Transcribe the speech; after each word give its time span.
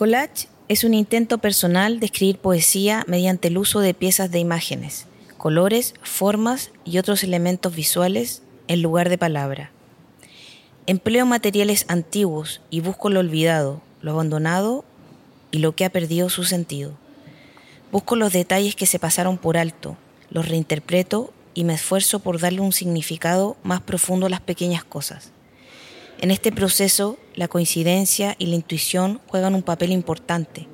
collage 0.00 0.48
es 0.68 0.82
un 0.82 0.94
intento 0.94 1.36
personal 1.36 2.00
de 2.00 2.06
escribir 2.06 2.38
poesía 2.38 3.04
mediante 3.06 3.48
el 3.48 3.58
uso 3.58 3.80
de 3.80 3.92
piezas 3.92 4.30
de 4.30 4.38
imágenes, 4.38 5.04
colores, 5.36 5.92
formas 6.02 6.70
y 6.86 6.96
otros 6.96 7.22
elementos 7.22 7.76
visuales 7.76 8.42
en 8.66 8.80
lugar 8.80 9.10
de 9.10 9.18
palabra. 9.18 9.72
Empleo 10.86 11.26
materiales 11.26 11.84
antiguos 11.88 12.62
y 12.70 12.80
busco 12.80 13.10
lo 13.10 13.20
olvidado, 13.20 13.82
lo 14.00 14.12
abandonado 14.12 14.86
y 15.50 15.58
lo 15.58 15.76
que 15.76 15.84
ha 15.84 15.90
perdido 15.90 16.30
su 16.30 16.44
sentido. 16.44 16.94
Busco 17.92 18.16
los 18.16 18.32
detalles 18.32 18.76
que 18.76 18.86
se 18.86 18.98
pasaron 18.98 19.36
por 19.36 19.58
alto, 19.58 19.98
los 20.30 20.48
reinterpreto 20.48 21.30
y 21.52 21.64
me 21.64 21.74
esfuerzo 21.74 22.20
por 22.20 22.40
darle 22.40 22.62
un 22.62 22.72
significado 22.72 23.58
más 23.64 23.82
profundo 23.82 24.24
a 24.24 24.30
las 24.30 24.40
pequeñas 24.40 24.82
cosas. 24.82 25.30
En 26.20 26.30
este 26.30 26.52
proceso, 26.52 27.16
la 27.34 27.48
coincidencia 27.48 28.36
y 28.38 28.46
la 28.46 28.54
intuición 28.54 29.22
juegan 29.26 29.54
un 29.54 29.62
papel 29.62 29.90
importante, 29.90 30.68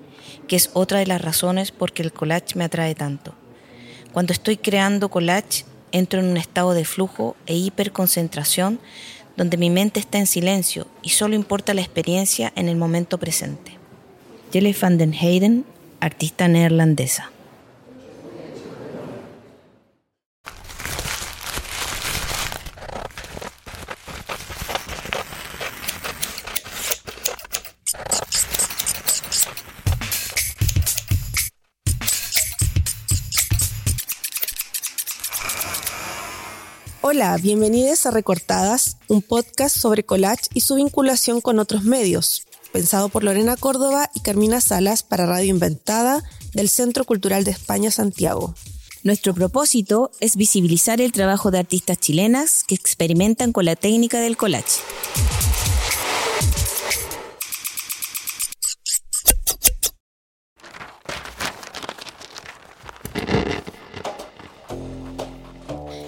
que 0.48 0.57
es 0.57 0.70
otra 0.73 0.98
de 0.98 1.07
las 1.07 1.20
razones 1.20 1.70
por 1.70 1.93
que 1.93 2.03
el 2.03 2.12
collage 2.12 2.57
me 2.57 2.65
atrae 2.65 2.97
tanto. 2.97 3.33
Cuando 4.12 4.33
estoy 4.33 4.56
creando 4.56 5.09
collage, 5.09 5.65
entro 5.93 6.19
en 6.19 6.27
un 6.27 6.37
estado 6.37 6.75
de 6.75 6.84
flujo 6.84 7.37
e 7.47 7.55
hiperconcentración 7.55 8.80
donde 9.37 9.56
mi 9.56 9.70
mente 9.70 10.01
está 10.01 10.19
en 10.19 10.27
silencio 10.27 10.89
y 11.03 11.11
solo 11.11 11.37
importa 11.37 11.75
la 11.75 11.83
experiencia 11.83 12.53
en 12.56 12.69
el 12.69 12.77
momento 12.77 13.19
presente. 13.19 13.78
Jelle 14.53 14.75
van 14.81 14.98
den 14.98 15.15
Heyden, 15.15 15.65
artista 16.01 16.48
neerlandesa. 16.48 17.31
Hola, 37.17 37.39
bienvenidos 37.39 38.05
a 38.05 38.11
Recortadas, 38.11 38.98
un 39.09 39.22
podcast 39.22 39.75
sobre 39.75 40.05
collage 40.05 40.48
y 40.53 40.61
su 40.61 40.75
vinculación 40.75 41.41
con 41.41 41.59
otros 41.59 41.83
medios, 41.83 42.47
pensado 42.72 43.09
por 43.09 43.25
Lorena 43.25 43.56
Córdoba 43.56 44.11
y 44.12 44.20
Carmina 44.20 44.61
Salas 44.61 45.03
para 45.03 45.25
Radio 45.25 45.48
Inventada 45.48 46.22
del 46.53 46.69
Centro 46.69 47.06
Cultural 47.06 47.42
de 47.44 47.53
España 47.53 47.91
Santiago. 47.91 48.55
Nuestro 49.03 49.33
propósito 49.33 50.11
es 50.20 50.37
visibilizar 50.37 51.00
el 51.00 51.12
trabajo 51.12 51.50
de 51.50 51.61
artistas 51.61 51.98
chilenas 51.98 52.64
que 52.64 52.75
experimentan 52.75 53.55
con 53.55 53.64
la 53.64 53.77
técnica 53.77 54.20
del 54.20 54.37
collage. 54.37 54.83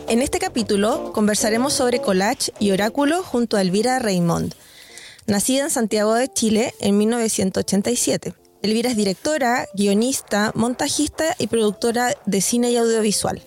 En 0.09 0.23
este 0.23 0.39
capítulo 0.39 1.13
conversaremos 1.13 1.75
sobre 1.75 2.01
collage 2.01 2.51
y 2.59 2.71
oráculo 2.71 3.23
junto 3.23 3.59
a 3.59 3.61
Elvira 3.61 3.99
Raymond, 3.99 4.55
nacida 5.27 5.65
en 5.65 5.71
Santiago 5.71 6.15
de 6.15 6.33
Chile 6.33 6.73
en 6.81 6.97
1987. 6.97 8.33
Elvira 8.63 8.89
es 8.89 8.97
directora, 8.97 9.67
guionista, 9.75 10.53
montajista 10.55 11.37
y 11.39 11.49
productora 11.49 12.15
de 12.25 12.41
cine 12.41 12.71
y 12.71 12.79
audiovisual. 12.79 13.43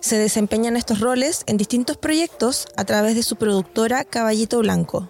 Se 0.00 0.18
desempeña 0.18 0.68
en 0.70 0.76
estos 0.76 0.98
roles 0.98 1.44
en 1.46 1.56
distintos 1.56 1.96
proyectos 1.96 2.66
a 2.74 2.84
través 2.84 3.14
de 3.14 3.22
su 3.22 3.36
productora 3.36 4.02
Caballito 4.02 4.58
Blanco. 4.58 5.08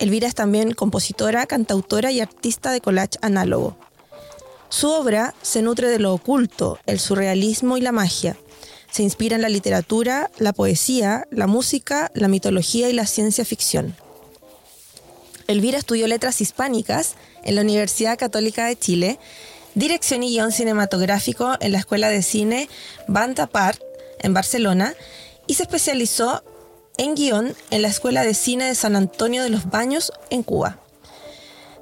Elvira 0.00 0.26
es 0.26 0.34
también 0.34 0.72
compositora, 0.72 1.46
cantautora 1.46 2.10
y 2.10 2.18
artista 2.18 2.72
de 2.72 2.80
collage 2.80 3.18
análogo. 3.22 3.78
Su 4.70 4.90
obra 4.90 5.34
se 5.40 5.62
nutre 5.62 5.88
de 5.88 6.00
lo 6.00 6.12
oculto, 6.12 6.80
el 6.86 6.98
surrealismo 6.98 7.76
y 7.76 7.80
la 7.80 7.92
magia, 7.92 8.36
se 8.90 9.02
inspira 9.02 9.36
en 9.36 9.42
la 9.42 9.48
literatura, 9.48 10.30
la 10.38 10.52
poesía, 10.52 11.26
la 11.30 11.46
música, 11.46 12.10
la 12.14 12.28
mitología 12.28 12.88
y 12.88 12.92
la 12.92 13.06
ciencia 13.06 13.44
ficción. 13.44 13.94
Elvira 15.46 15.78
estudió 15.78 16.06
letras 16.06 16.40
hispánicas 16.40 17.14
en 17.42 17.54
la 17.54 17.62
Universidad 17.62 18.18
Católica 18.18 18.66
de 18.66 18.78
Chile, 18.78 19.18
dirección 19.74 20.22
y 20.22 20.30
guion 20.30 20.52
cinematográfico 20.52 21.54
en 21.60 21.72
la 21.72 21.78
Escuela 21.78 22.10
de 22.10 22.22
Cine 22.22 22.68
Banda 23.06 23.46
Part 23.46 23.80
en 24.20 24.34
Barcelona 24.34 24.94
y 25.46 25.54
se 25.54 25.62
especializó 25.62 26.42
en 26.98 27.14
guion 27.14 27.54
en 27.70 27.82
la 27.82 27.88
Escuela 27.88 28.24
de 28.24 28.34
Cine 28.34 28.66
de 28.66 28.74
San 28.74 28.96
Antonio 28.96 29.42
de 29.42 29.50
los 29.50 29.70
Baños 29.70 30.12
en 30.30 30.42
Cuba. 30.42 30.80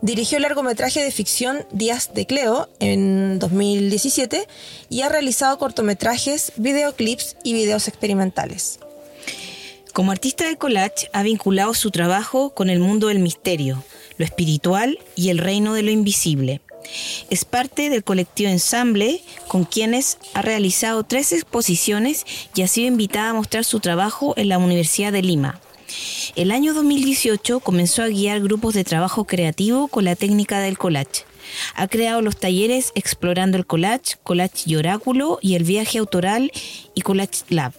Dirigió 0.03 0.37
el 0.37 0.43
largometraje 0.43 1.03
de 1.03 1.11
ficción 1.11 1.67
Días 1.73 2.13
de 2.13 2.27
Cleo 2.27 2.69
en 2.81 3.39
2017 3.39 4.47
y 4.91 5.01
ha 5.01 5.09
realizado 5.09 5.59
cortometrajes, 5.59 6.53
videoclips 6.57 7.37
y 7.43 7.55
videos 7.55 7.89
experimentales. 7.89 8.79
Como 9.95 10.13
artista 10.13 10.47
de 10.47 10.57
collage 10.57 11.09
ha 11.15 11.23
vinculado 11.23 11.73
su 11.73 11.91
trabajo 11.91 12.51
con 12.51 12.69
el 12.69 12.81
mundo 12.81 13.09
del 13.09 13.19
misterio, 13.19 13.83
lo 14.19 14.27
espiritual 14.27 14.99
y 15.15 15.31
el 15.31 15.39
reino 15.39 15.73
de 15.73 15.83
lo 15.83 15.91
invisible. 15.91 16.61
Es 17.31 17.47
parte 17.47 17.89
del 17.89 18.05
colectivo 18.05 18.51
Ensamble, 18.51 19.23
con 19.49 19.65
quienes 19.65 20.19
ha 20.35 20.43
realizado 20.43 21.03
tres 21.05 21.33
exposiciones 21.33 22.27
y 22.55 22.63
ha 22.63 22.69
sido 22.69 22.89
invitada 22.89 23.31
a 23.31 23.35
mostrar 23.35 23.65
su 23.65 23.81
trabajo 23.81 24.35
en 24.37 24.51
la 24.51 24.59
Universidad 24.59 25.13
de 25.13 25.23
Lima. 25.23 25.61
El 26.35 26.51
año 26.51 26.75
2018 26.75 27.61
comenzó 27.61 28.03
a 28.03 28.09
guiar 28.09 28.41
grupos 28.41 28.75
de 28.75 28.85
trabajo 28.85 29.25
creativo 29.25 29.89
con 29.89 30.05
la 30.05 30.17
técnica 30.17 30.61
del 30.61 30.79
collage. 30.79 31.25
Ha 31.75 31.89
creado 31.89 32.23
los 32.23 32.37
talleres 32.37 32.93
Explorando 32.95 33.57
el 33.57 33.67
Collage, 33.67 34.17
Collage 34.23 34.65
y 34.67 34.77
Oráculo 34.77 35.39
y 35.41 35.55
el 35.55 35.65
viaje 35.65 35.99
autoral 35.99 36.53
y 36.95 37.01
Collage 37.03 37.45
Lab. 37.49 37.73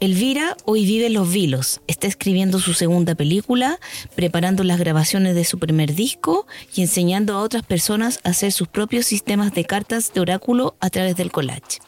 Elvira 0.00 0.56
hoy 0.64 0.84
vive 0.86 1.06
en 1.06 1.14
Los 1.14 1.32
Vilos, 1.32 1.80
está 1.88 2.06
escribiendo 2.06 2.60
su 2.60 2.72
segunda 2.72 3.16
película, 3.16 3.80
preparando 4.14 4.62
las 4.62 4.78
grabaciones 4.78 5.34
de 5.34 5.44
su 5.44 5.58
primer 5.58 5.92
disco 5.92 6.46
y 6.72 6.82
enseñando 6.82 7.34
a 7.34 7.42
otras 7.42 7.64
personas 7.64 8.20
a 8.22 8.28
hacer 8.28 8.52
sus 8.52 8.68
propios 8.68 9.06
sistemas 9.06 9.52
de 9.52 9.64
cartas 9.64 10.12
de 10.14 10.20
oráculo 10.20 10.76
a 10.78 10.88
través 10.90 11.16
del 11.16 11.32
collage. 11.32 11.80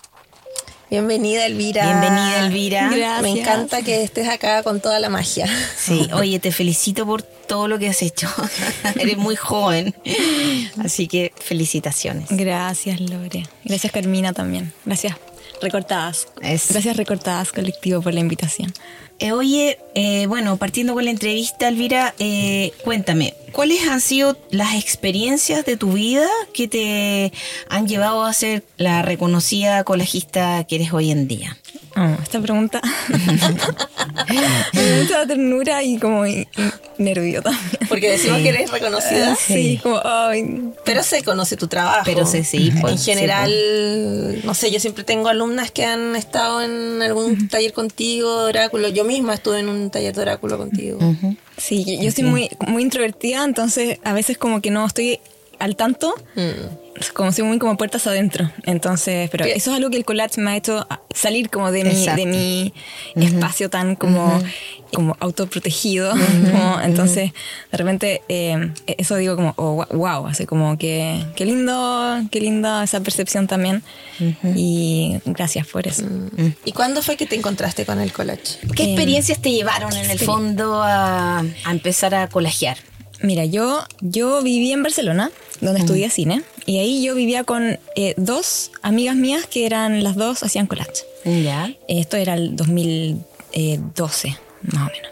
Bienvenida, 0.90 1.46
Elvira. 1.46 1.84
Bienvenida, 1.84 2.46
Elvira. 2.46 2.90
Gracias. 2.90 3.22
Me 3.22 3.40
encanta 3.40 3.82
que 3.82 4.02
estés 4.02 4.28
acá 4.28 4.64
con 4.64 4.80
toda 4.80 4.98
la 4.98 5.08
magia. 5.08 5.46
Sí, 5.76 6.08
oye, 6.12 6.40
te 6.40 6.50
felicito 6.50 7.06
por 7.06 7.22
todo 7.22 7.68
lo 7.68 7.78
que 7.78 7.88
has 7.88 8.02
hecho. 8.02 8.28
Eres 8.96 9.16
muy 9.16 9.36
joven. 9.36 9.94
Así 10.82 11.06
que 11.06 11.32
felicitaciones. 11.36 12.26
Gracias, 12.30 13.00
Lore. 13.00 13.44
Gracias, 13.64 13.92
Carmina, 13.92 14.32
también. 14.32 14.72
Gracias, 14.84 15.16
Recortadas. 15.62 16.26
Gracias, 16.40 16.96
Recortadas 16.96 17.52
Colectivo, 17.52 18.02
por 18.02 18.12
la 18.12 18.20
invitación. 18.20 18.72
Eh, 19.20 19.32
oye, 19.32 19.78
eh, 19.94 20.26
bueno, 20.26 20.56
partiendo 20.56 20.94
con 20.94 21.04
la 21.04 21.10
entrevista, 21.10 21.68
Elvira, 21.68 22.14
eh, 22.18 22.72
cuéntame, 22.84 23.34
¿cuáles 23.52 23.86
han 23.86 24.00
sido 24.00 24.38
las 24.50 24.74
experiencias 24.76 25.66
de 25.66 25.76
tu 25.76 25.92
vida 25.92 26.26
que 26.54 26.68
te 26.68 27.30
han 27.68 27.86
llevado 27.86 28.24
a 28.24 28.32
ser 28.32 28.64
la 28.78 29.02
reconocida 29.02 29.84
colajista 29.84 30.64
que 30.64 30.76
eres 30.76 30.94
hoy 30.94 31.10
en 31.10 31.28
día? 31.28 31.58
Oh, 31.96 32.22
esta 32.22 32.40
pregunta 32.40 32.80
me 34.72 35.02
mucha 35.02 35.26
ternura 35.26 35.82
y 35.82 35.98
como 35.98 36.24
nervio 36.98 37.42
también. 37.42 37.66
Porque 37.88 38.10
decimos 38.10 38.38
que 38.38 38.50
eres 38.50 38.70
reconocida. 38.70 39.34
Sí, 39.34 39.80
como, 39.82 40.00
ay. 40.04 40.72
Pero 40.84 41.02
se 41.02 41.22
conoce 41.24 41.56
tu 41.56 41.66
trabajo. 41.66 42.02
Pero 42.04 42.26
se 42.26 42.44
sí. 42.44 42.72
en 42.86 42.98
general, 42.98 44.44
no 44.44 44.54
sé, 44.54 44.70
yo 44.70 44.78
siempre 44.78 45.02
tengo 45.02 45.28
alumnas 45.28 45.70
que 45.70 45.84
han 45.84 46.14
estado 46.14 46.62
en 46.62 47.02
algún 47.02 47.48
taller 47.48 47.72
contigo, 47.72 48.44
oráculo. 48.44 48.88
Yo 48.88 49.04
misma 49.04 49.34
estuve 49.34 49.60
en 49.60 49.68
un 49.68 49.90
taller 49.90 50.14
de 50.14 50.22
oráculo 50.22 50.58
contigo. 50.58 50.98
Sí, 51.56 51.98
yo, 52.00 52.10
soy 52.10 52.24
muy, 52.24 52.50
muy 52.66 52.82
introvertida, 52.82 53.44
entonces 53.44 53.98
a 54.04 54.12
veces 54.12 54.38
como 54.38 54.60
que 54.60 54.70
no 54.70 54.86
estoy 54.86 55.20
al 55.60 55.76
tanto. 55.76 56.14
Mm 56.34 56.90
como 57.14 57.32
si 57.32 57.42
muy 57.42 57.58
como 57.58 57.76
puertas 57.76 58.06
adentro. 58.06 58.50
Entonces, 58.64 59.30
pero 59.30 59.44
eso 59.44 59.70
es 59.70 59.76
algo 59.76 59.90
que 59.90 59.96
el 59.96 60.04
collage 60.04 60.40
me 60.40 60.50
ha 60.50 60.56
hecho 60.56 60.86
salir 61.14 61.48
como 61.50 61.72
de 61.72 61.84
mi, 61.84 62.06
de 62.06 62.72
mi 63.14 63.26
espacio 63.26 63.70
tan 63.70 63.96
como, 63.96 64.40
como 64.92 65.16
autoprotegido. 65.20 66.12
entonces, 66.82 67.32
de 67.72 67.78
repente, 67.78 68.22
eh, 68.28 68.72
eso 68.86 69.16
digo 69.16 69.36
como, 69.36 69.54
oh, 69.56 69.86
wow, 69.92 70.26
así 70.26 70.46
como 70.46 70.76
que, 70.76 71.24
qué 71.36 71.46
lindo, 71.46 72.20
qué 72.30 72.40
linda 72.40 72.84
esa 72.84 73.00
percepción 73.00 73.46
también. 73.46 73.82
Y 74.54 75.18
gracias 75.24 75.66
por 75.66 75.86
eso. 75.86 76.04
Mm. 76.04 76.52
¿Y 76.66 76.72
cuándo 76.72 77.02
fue 77.02 77.16
que 77.16 77.24
te 77.24 77.36
encontraste 77.36 77.86
con 77.86 78.00
el 78.00 78.12
collage? 78.12 78.58
¿Qué 78.76 78.82
em, 78.82 78.88
experiencias 78.90 79.40
te 79.40 79.50
llevaron 79.50 79.96
en 79.96 80.10
el 80.10 80.18
fondo 80.18 80.82
a, 80.82 81.38
a 81.38 81.70
empezar 81.70 82.14
a 82.14 82.28
collagear? 82.28 82.76
Mira, 83.22 83.44
yo, 83.44 83.84
yo 84.00 84.42
viví 84.42 84.72
en 84.72 84.82
Barcelona, 84.82 85.30
donde 85.60 85.80
estudié 85.80 86.08
cine, 86.10 86.42
y 86.64 86.78
ahí 86.78 87.02
yo 87.02 87.14
vivía 87.14 87.44
con 87.44 87.78
eh, 87.94 88.14
dos 88.16 88.70
amigas 88.82 89.16
mías 89.16 89.46
que 89.46 89.66
eran 89.66 90.02
las 90.02 90.16
dos, 90.16 90.42
hacían 90.42 90.66
collage. 90.66 91.04
Ya. 91.24 91.74
Esto 91.86 92.16
era 92.16 92.34
el 92.34 92.56
2012, 92.56 94.36
más 94.62 94.88
o 94.88 94.92
menos. 94.92 95.10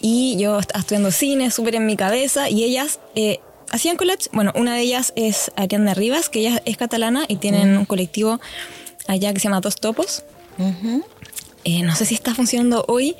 Y 0.00 0.36
yo 0.38 0.58
estaba 0.58 0.80
estudiando 0.80 1.10
cine, 1.10 1.50
súper 1.50 1.74
en 1.76 1.86
mi 1.86 1.96
cabeza, 1.96 2.50
y 2.50 2.62
ellas 2.62 3.00
eh, 3.14 3.40
hacían 3.70 3.96
collage. 3.96 4.28
Bueno, 4.32 4.52
una 4.54 4.74
de 4.76 4.82
ellas 4.82 5.12
es 5.16 5.50
Ariana 5.56 5.94
Rivas, 5.94 6.28
que 6.28 6.40
ella 6.40 6.62
es 6.64 6.76
catalana 6.76 7.24
y 7.26 7.36
tienen 7.36 7.76
un 7.76 7.84
colectivo 7.84 8.40
allá 9.06 9.32
que 9.32 9.40
se 9.40 9.44
llama 9.44 9.60
Dos 9.60 9.76
Topos. 9.76 10.22
Eh, 11.64 11.82
no 11.82 11.96
sé 11.96 12.04
si 12.04 12.14
está 12.14 12.34
funcionando 12.34 12.84
hoy, 12.86 13.16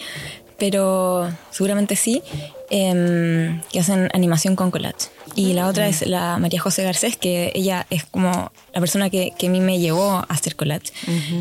pero 0.59 1.33
seguramente 1.51 1.97
sí, 1.97 2.23
em, 2.71 3.61
que 3.73 3.81
hacen 3.81 4.09
animación 4.13 4.57
con 4.57 4.71
collage. 4.71 5.09
Y 5.37 5.53
la 5.53 5.67
otra 5.67 5.89
es 5.89 6.07
la 6.07 6.39
María 6.39 6.61
José 6.61 6.85
Garcés, 6.85 7.17
que 7.17 7.51
ella 7.55 7.87
es 7.91 8.05
como 8.05 8.53
la 8.73 8.81
persona 8.81 9.11
que, 9.11 9.33
que 9.37 9.49
a 9.49 9.51
mí 9.51 9.61
me 9.61 9.79
llevó 9.79 10.11
a 10.13 10.27
hacer 10.29 10.55
collage. 10.57 10.93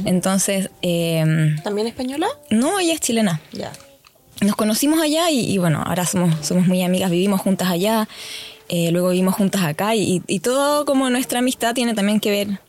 Entonces... 0.06 0.70
Em, 0.82 1.62
¿También 1.62 1.88
española? 1.88 2.28
No, 2.50 2.80
ella 2.80 2.94
es 2.94 3.00
chilena. 3.00 3.42
Ya. 3.52 3.72
Nos 4.42 4.56
conocimos 4.56 5.00
allá 5.02 5.30
y, 5.30 5.58
bueno, 5.58 5.84
ahora 5.86 6.06
somos, 6.06 6.46
somos 6.46 6.68
muy 6.68 6.82
amigas, 6.82 7.12
vivimos 7.12 7.40
juntas 7.40 7.70
allá, 7.70 8.08
eh, 8.68 8.92
luego 8.92 9.10
vivimos 9.10 9.36
juntas 9.36 9.64
acá 9.64 9.96
y, 9.96 10.22
y, 10.28 10.40
todo 10.40 10.86
como 10.86 11.10
nuestra 11.10 11.40
amistad 11.40 11.74
tiene 11.74 11.94
también 11.94 12.20
que 12.20 12.32
ver 12.32 12.60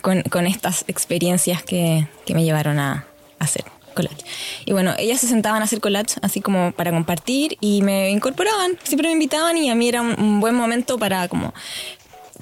con, 0.00 0.22
con 0.22 0.46
estas 0.46 0.84
experiencias 0.88 1.62
que, 1.62 2.08
que 2.24 2.34
me 2.34 2.44
llevaron 2.44 2.78
a 2.78 3.06
hacer 3.38 3.64
collage. 3.92 4.24
Y 4.64 4.72
bueno, 4.72 4.94
ellas 4.98 5.20
se 5.20 5.26
sentaban 5.26 5.62
a 5.62 5.64
hacer 5.64 5.80
collage 5.80 6.16
así 6.22 6.40
como 6.40 6.72
para 6.72 6.90
compartir 6.90 7.56
y 7.60 7.82
me 7.82 8.10
incorporaban, 8.10 8.78
siempre 8.82 9.08
me 9.08 9.12
invitaban 9.12 9.56
y 9.56 9.70
a 9.70 9.74
mí 9.74 9.88
era 9.88 10.02
un, 10.02 10.40
buen 10.40 10.54
momento 10.54 10.98
para 10.98 11.28
como 11.28 11.52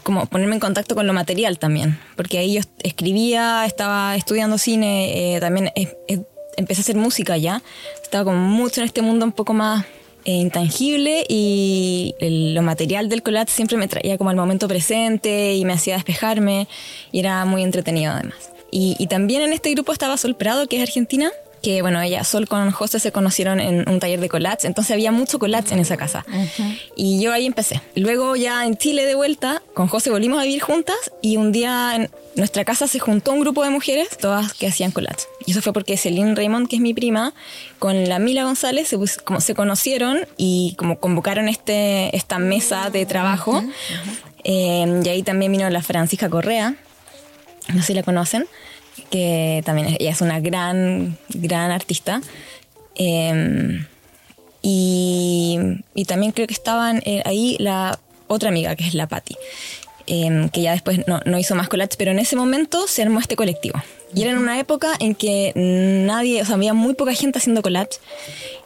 como 0.03 0.25
ponerme 0.27 0.55
en 0.55 0.61
contacto 0.61 0.95
con 0.95 1.07
lo 1.07 1.13
material 1.13 1.59
también, 1.59 2.01
porque 2.17 2.39
ahí 2.39 2.55
yo 2.55 2.63
escribía, 2.83 3.67
estaba 3.67 4.17
estudiando 4.17 4.57
cine, 4.57 5.35
eh, 5.35 5.41
también 5.41 5.71
empecé 6.57 6.81
a 6.81 6.83
hacer 6.83 6.97
música 6.97 7.37
ya, 7.37 7.63
estaba 8.03 8.25
como 8.25 8.39
mucho 8.39 8.81
en 8.81 8.87
este 8.87 9.03
mundo 9.03 9.27
un 9.27 9.33
poco 9.33 9.53
más 9.53 9.85
eh, 10.25 10.33
intangible 10.33 11.25
y 11.29 12.15
lo 12.21 12.61
material 12.61 13.09
del 13.09 13.23
collage 13.23 13.53
siempre 13.53 13.79
me 13.79 13.89
traía 13.89 14.19
como 14.19 14.29
al 14.29 14.37
momento 14.37 14.69
presente 14.69 15.55
y 15.55 15.65
me 15.65 15.73
hacía 15.73 15.95
despejarme 15.95 16.69
y 17.11 17.21
era 17.21 17.45
muy 17.47 17.63
entretenido 17.63 18.13
además. 18.13 18.51
Y, 18.71 19.07
también 19.09 19.43
en 19.43 19.53
este 19.53 19.71
grupo 19.73 19.93
estaba 19.93 20.17
Sol 20.17 20.37
Prado, 20.37 20.69
que 20.69 20.77
es 20.77 20.83
argentina, 20.83 21.31
que 21.63 21.83
bueno, 21.83 22.01
ella, 22.01 22.25
Sol 22.25 22.49
con 22.49 22.71
José 22.71 23.01
se 23.01 23.13
conocieron 23.13 23.61
en 23.61 23.89
un 23.89 24.01
taller 24.01 24.21
de 24.21 24.29
collage, 24.29 24.67
entonces 24.67 24.93
había 24.93 25.13
mucho 25.13 25.39
collage 25.39 25.75
en 25.75 25.81
esa 25.81 25.97
casa. 25.97 26.25
Y 26.97 27.21
yo 27.21 27.33
ahí 27.33 27.47
empecé. 27.47 27.83
Luego 27.97 28.37
ya 28.37 28.65
en 28.65 28.77
Chile 28.77 29.05
de 29.05 29.15
vuelta, 29.15 29.63
con 29.75 29.89
José 29.89 30.11
volvimos 30.11 30.39
a 30.39 30.45
vivir 30.45 30.63
juntas 30.63 30.97
y 31.21 31.37
un 31.37 31.53
día 31.53 31.97
en 31.97 32.11
nuestra 32.37 32.65
casa 32.65 32.87
se 32.87 32.99
juntó 32.99 33.33
un 33.33 33.41
grupo 33.41 33.63
de 33.65 33.71
mujeres, 33.71 34.17
todas 34.17 34.55
que 34.55 34.67
hacían 34.67 34.93
collage. 34.93 35.27
Y 35.45 35.51
eso 35.51 35.61
fue 35.61 35.73
porque 35.73 35.97
Celine 35.97 36.35
Raymond, 36.35 36.69
que 36.69 36.77
es 36.77 36.83
mi 36.83 36.95
prima, 36.95 37.35
con 37.79 38.09
la 38.09 38.19
Mila 38.19 38.45
González 38.45 38.89
se, 38.89 38.99
como 39.25 39.41
se 39.41 39.55
conocieron 39.55 40.21
y 40.37 40.75
como 40.79 40.99
convocaron 40.99 41.49
este, 41.49 42.17
esta 42.17 42.39
mesa 42.39 42.91
de 42.91 43.05
trabajo. 43.05 43.63
Eh, 44.45 45.03
y 45.05 45.09
ahí 45.09 45.23
también 45.23 45.53
vino 45.53 45.69
la 45.69 45.83
Francisca 45.83 46.31
Correa, 46.31 46.77
no 47.73 47.81
sé 47.81 47.89
si 47.89 47.95
la 47.95 48.03
conocen, 48.03 48.47
que 49.11 49.63
también 49.65 49.97
ella 49.99 50.11
es 50.11 50.21
una 50.21 50.41
gran, 50.41 51.17
gran 51.29 51.71
artista. 51.71 52.21
Em, 52.95 53.87
y, 54.63 55.59
y, 55.95 56.05
también 56.05 56.33
creo 56.33 56.47
que 56.47 56.53
estaban 56.55 57.01
eh, 57.07 57.23
ahí 57.25 57.57
la 57.59 57.99
otra 58.27 58.51
amiga, 58.51 58.77
que 58.77 58.87
es 58.87 58.95
la 58.95 59.07
Patti, 59.07 59.37
em, 60.07 60.49
que 60.51 60.63
ya 60.63 60.73
después 60.73 61.07
no, 61.07 61.21
no, 61.25 61.39
hizo 61.39 61.55
más 61.55 61.69
collage, 61.69 61.97
pero 61.97 62.11
en 62.11 62.19
ese 62.19 62.37
momento 62.37 62.87
se 62.87 63.03
armó 63.03 63.21
este 63.21 63.37
colectivo. 63.37 63.81
Y 64.15 64.23
era 64.23 64.33
en 64.33 64.39
una 64.39 64.59
época 64.59 64.93
en 64.99 65.15
que 65.15 65.53
nadie, 65.55 66.43
o 66.43 66.45
sea, 66.45 66.57
había 66.57 66.75
muy 66.75 66.95
poca 66.95 67.15
gente 67.15 67.39
haciendo 67.39 67.63
collage, 67.63 67.99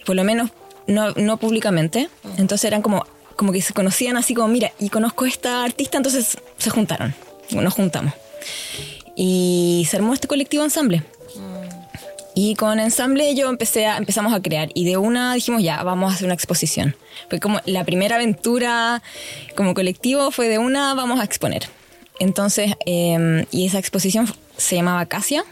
por 0.05 0.17
lo 0.17 0.25
menos 0.25 0.51
no, 0.87 1.13
no 1.13 1.37
públicamente. 1.37 2.09
Entonces 2.39 2.65
eran 2.65 2.83
como, 2.83 3.07
como 3.37 3.53
que 3.53 3.63
se 3.63 3.73
conocían 3.73 4.17
así 4.17 4.35
como, 4.35 4.49
mira, 4.49 4.73
y 4.79 4.89
conozco 4.89 5.25
a 5.25 5.29
esta 5.29 5.65
artista, 5.65 5.97
entonces 5.97 6.39
se 6.59 6.71
juntaron, 6.71 7.15
nos 7.51 7.75
juntamos. 7.75 8.15
Y 9.17 9.87
se 9.89 9.97
armó 9.97 10.15
este 10.15 10.29
colectivo 10.29 10.65
ensamble. 10.65 11.03
Y 12.37 12.57
con 12.57 12.81
ensamble 12.81 13.35
yo 13.37 13.49
empecé 13.49 13.87
a, 13.87 13.97
empezamos 13.97 14.33
a 14.33 14.43
crear 14.43 14.69
y 14.75 14.85
de 14.85 14.97
una 14.97 15.35
dijimos 15.35 15.63
ya, 15.63 15.83
vamos 15.85 16.11
a 16.11 16.15
hacer 16.17 16.25
una 16.25 16.35
exposición. 16.35 16.97
Fue 17.31 17.39
como 17.39 17.61
la 17.65 17.85
primera 17.85 18.17
aventura 18.17 19.03
como 19.55 19.73
colectivo 19.73 20.33
fue 20.33 20.49
de 20.49 20.59
una, 20.59 20.95
vamos 20.95 21.21
a 21.21 21.25
exponer. 21.25 21.69
Entonces, 22.19 22.73
em, 22.87 23.47
y 23.53 23.67
esa 23.67 23.79
exposición 23.79 24.27
se 24.57 24.77
llamaba 24.77 25.07
Casia. 25.07 25.45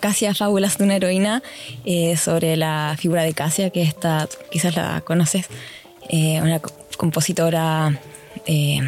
Casia, 0.00 0.34
Fábulas 0.34 0.78
de 0.78 0.84
una 0.84 0.96
heroína, 0.96 1.42
eh, 1.84 2.16
sobre 2.16 2.56
la 2.56 2.96
figura 2.98 3.24
de 3.24 3.34
Casia, 3.34 3.70
que 3.70 3.82
está, 3.82 4.28
quizás 4.50 4.74
la 4.76 5.02
conoces, 5.02 5.46
eh, 6.08 6.40
una 6.40 6.60
compositora 6.96 8.00
eh, 8.46 8.80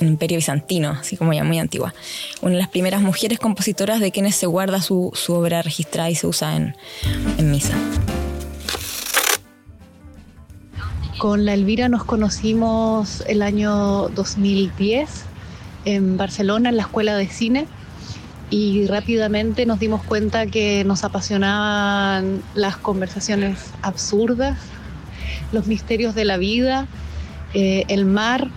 el 0.00 0.08
Imperio 0.08 0.36
Bizantino, 0.36 0.90
así 0.90 1.16
como 1.16 1.32
ya 1.32 1.44
muy 1.44 1.58
antigua. 1.58 1.94
Una 2.40 2.52
de 2.52 2.58
las 2.58 2.68
primeras 2.68 3.02
mujeres 3.02 3.38
compositoras 3.38 4.00
de 4.00 4.12
quienes 4.12 4.36
se 4.36 4.46
guarda 4.46 4.80
su, 4.80 5.12
obra 5.28 5.62
registrada 5.62 6.10
y 6.10 6.14
se 6.14 6.26
usa 6.26 6.56
en, 6.56 6.76
en 7.38 7.50
misa. 7.50 7.74
Con 11.18 11.44
la 11.44 11.52
Elvira 11.52 11.88
nos 11.88 12.04
conocimos 12.04 13.22
el 13.26 13.42
año 13.42 14.08
2010 14.08 15.24
en 15.84 16.16
Barcelona, 16.16 16.70
en 16.70 16.76
la 16.76 16.82
Escuela 16.82 17.16
de 17.16 17.26
Cine, 17.28 17.66
y 18.50 18.86
rápidamente 18.86 19.64
nos 19.64 19.78
dimos 19.78 20.02
cuenta 20.02 20.46
que 20.46 20.82
nos 20.84 21.04
apasionaban 21.04 22.42
las 22.54 22.76
conversaciones 22.76 23.58
absurdas, 23.82 24.58
los 25.52 25.66
misterios 25.66 26.14
de 26.14 26.24
la 26.24 26.36
vida, 26.36 26.86
eh, 27.54 27.84
el 27.88 28.06
mar 28.06 28.48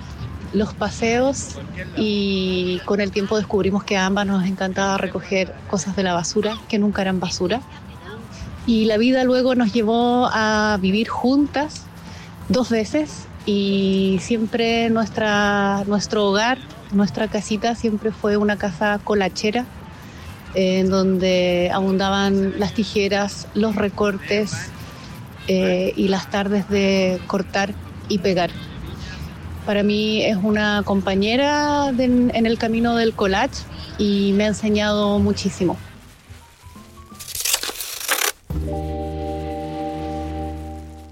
los 0.53 0.73
paseos 0.73 1.57
y 1.97 2.79
con 2.85 3.01
el 3.01 3.11
tiempo 3.11 3.37
descubrimos 3.37 3.83
que 3.83 3.97
a 3.97 4.05
ambas 4.05 4.25
nos 4.27 4.45
encantaba 4.45 4.97
recoger 4.97 5.53
cosas 5.69 5.95
de 5.95 6.03
la 6.03 6.13
basura 6.13 6.57
que 6.69 6.79
nunca 6.79 7.01
eran 7.01 7.19
basura. 7.19 7.61
Y 8.65 8.85
la 8.85 8.97
vida 8.97 9.23
luego 9.23 9.55
nos 9.55 9.73
llevó 9.73 10.29
a 10.31 10.77
vivir 10.79 11.09
juntas 11.09 11.83
dos 12.49 12.69
veces 12.69 13.25
y 13.45 14.19
siempre 14.21 14.89
nuestra, 14.89 15.83
nuestro 15.85 16.25
hogar, 16.25 16.57
nuestra 16.93 17.27
casita 17.27 17.75
siempre 17.75 18.11
fue 18.11 18.37
una 18.37 18.57
casa 18.57 18.99
colachera 19.03 19.65
en 20.53 20.89
donde 20.89 21.71
abundaban 21.73 22.59
las 22.59 22.73
tijeras, 22.73 23.47
los 23.53 23.75
recortes 23.75 24.53
eh, 25.47 25.93
y 25.95 26.07
las 26.07 26.29
tardes 26.29 26.69
de 26.69 27.19
cortar 27.27 27.73
y 28.07 28.19
pegar. 28.19 28.51
Para 29.65 29.83
mí 29.83 30.23
es 30.23 30.37
una 30.41 30.83
compañera 30.83 31.89
en 31.89 32.45
el 32.45 32.57
camino 32.57 32.95
del 32.95 33.13
collage 33.13 33.63
y 33.97 34.31
me 34.33 34.45
ha 34.45 34.47
enseñado 34.47 35.19
muchísimo. 35.19 35.77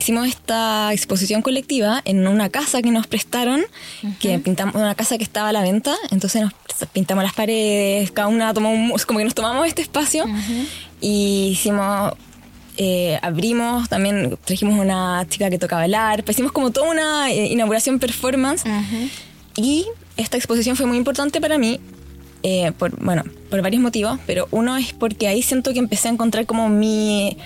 Hicimos 0.02 0.28
esta 0.28 0.92
exposición 0.94 1.44
colectiva 1.44 2.02
en 2.06 2.28
una 2.28 2.50
casa 2.50 2.82
que 2.82 2.90
nos 2.90 3.06
prestaron, 3.06 3.62
que 4.20 4.40
pintamos 4.40 4.74
una 4.74 4.96
casa 4.96 5.18
que 5.20 5.24
estaba 5.24 5.50
a 5.50 5.54
la 5.54 5.62
venta, 5.62 5.96
entonces 6.10 6.42
nos 6.42 6.54
pintamos 6.92 7.24
las 7.24 7.34
paredes, 7.34 8.12
cada 8.12 8.28
una 8.28 8.52
tomó 8.52 8.72
un, 8.72 8.94
como 9.06 9.20
que 9.20 9.26
nos 9.26 9.36
tomamos 9.36 9.68
este 9.68 9.84
espacio 9.84 10.26
y 11.00 11.50
hicimos 11.52 12.14
eh, 12.78 13.20
abrimos, 13.22 13.90
también 13.90 14.38
trajimos 14.46 14.80
una 14.80 15.26
chica 15.30 15.50
que 15.50 15.58
tocaba 15.58 15.86
el 15.86 15.94
arpa, 15.94 16.32
hicimos 16.32 16.52
como 16.52 16.72
toda 16.72 16.90
una 16.90 17.32
eh, 17.32 17.48
inauguración 17.48 18.00
performance. 18.00 18.64
Y 19.56 19.86
esta 20.18 20.38
exposición 20.38 20.76
fue 20.76 20.86
muy 20.86 20.98
importante 20.98 21.42
para 21.42 21.58
mí, 21.58 21.80
eh, 22.44 22.72
por, 22.78 22.98
bueno, 23.04 23.24
por 23.50 23.62
varios 23.62 23.82
motivos, 23.82 24.20
pero 24.26 24.48
uno 24.52 24.78
es 24.78 24.94
porque 24.94 25.28
ahí 25.28 25.42
siento 25.42 25.74
que 25.74 25.80
empecé 25.80 26.08
a 26.08 26.12
encontrar 26.12 26.46
como 26.46 26.70
mi, 26.70 27.38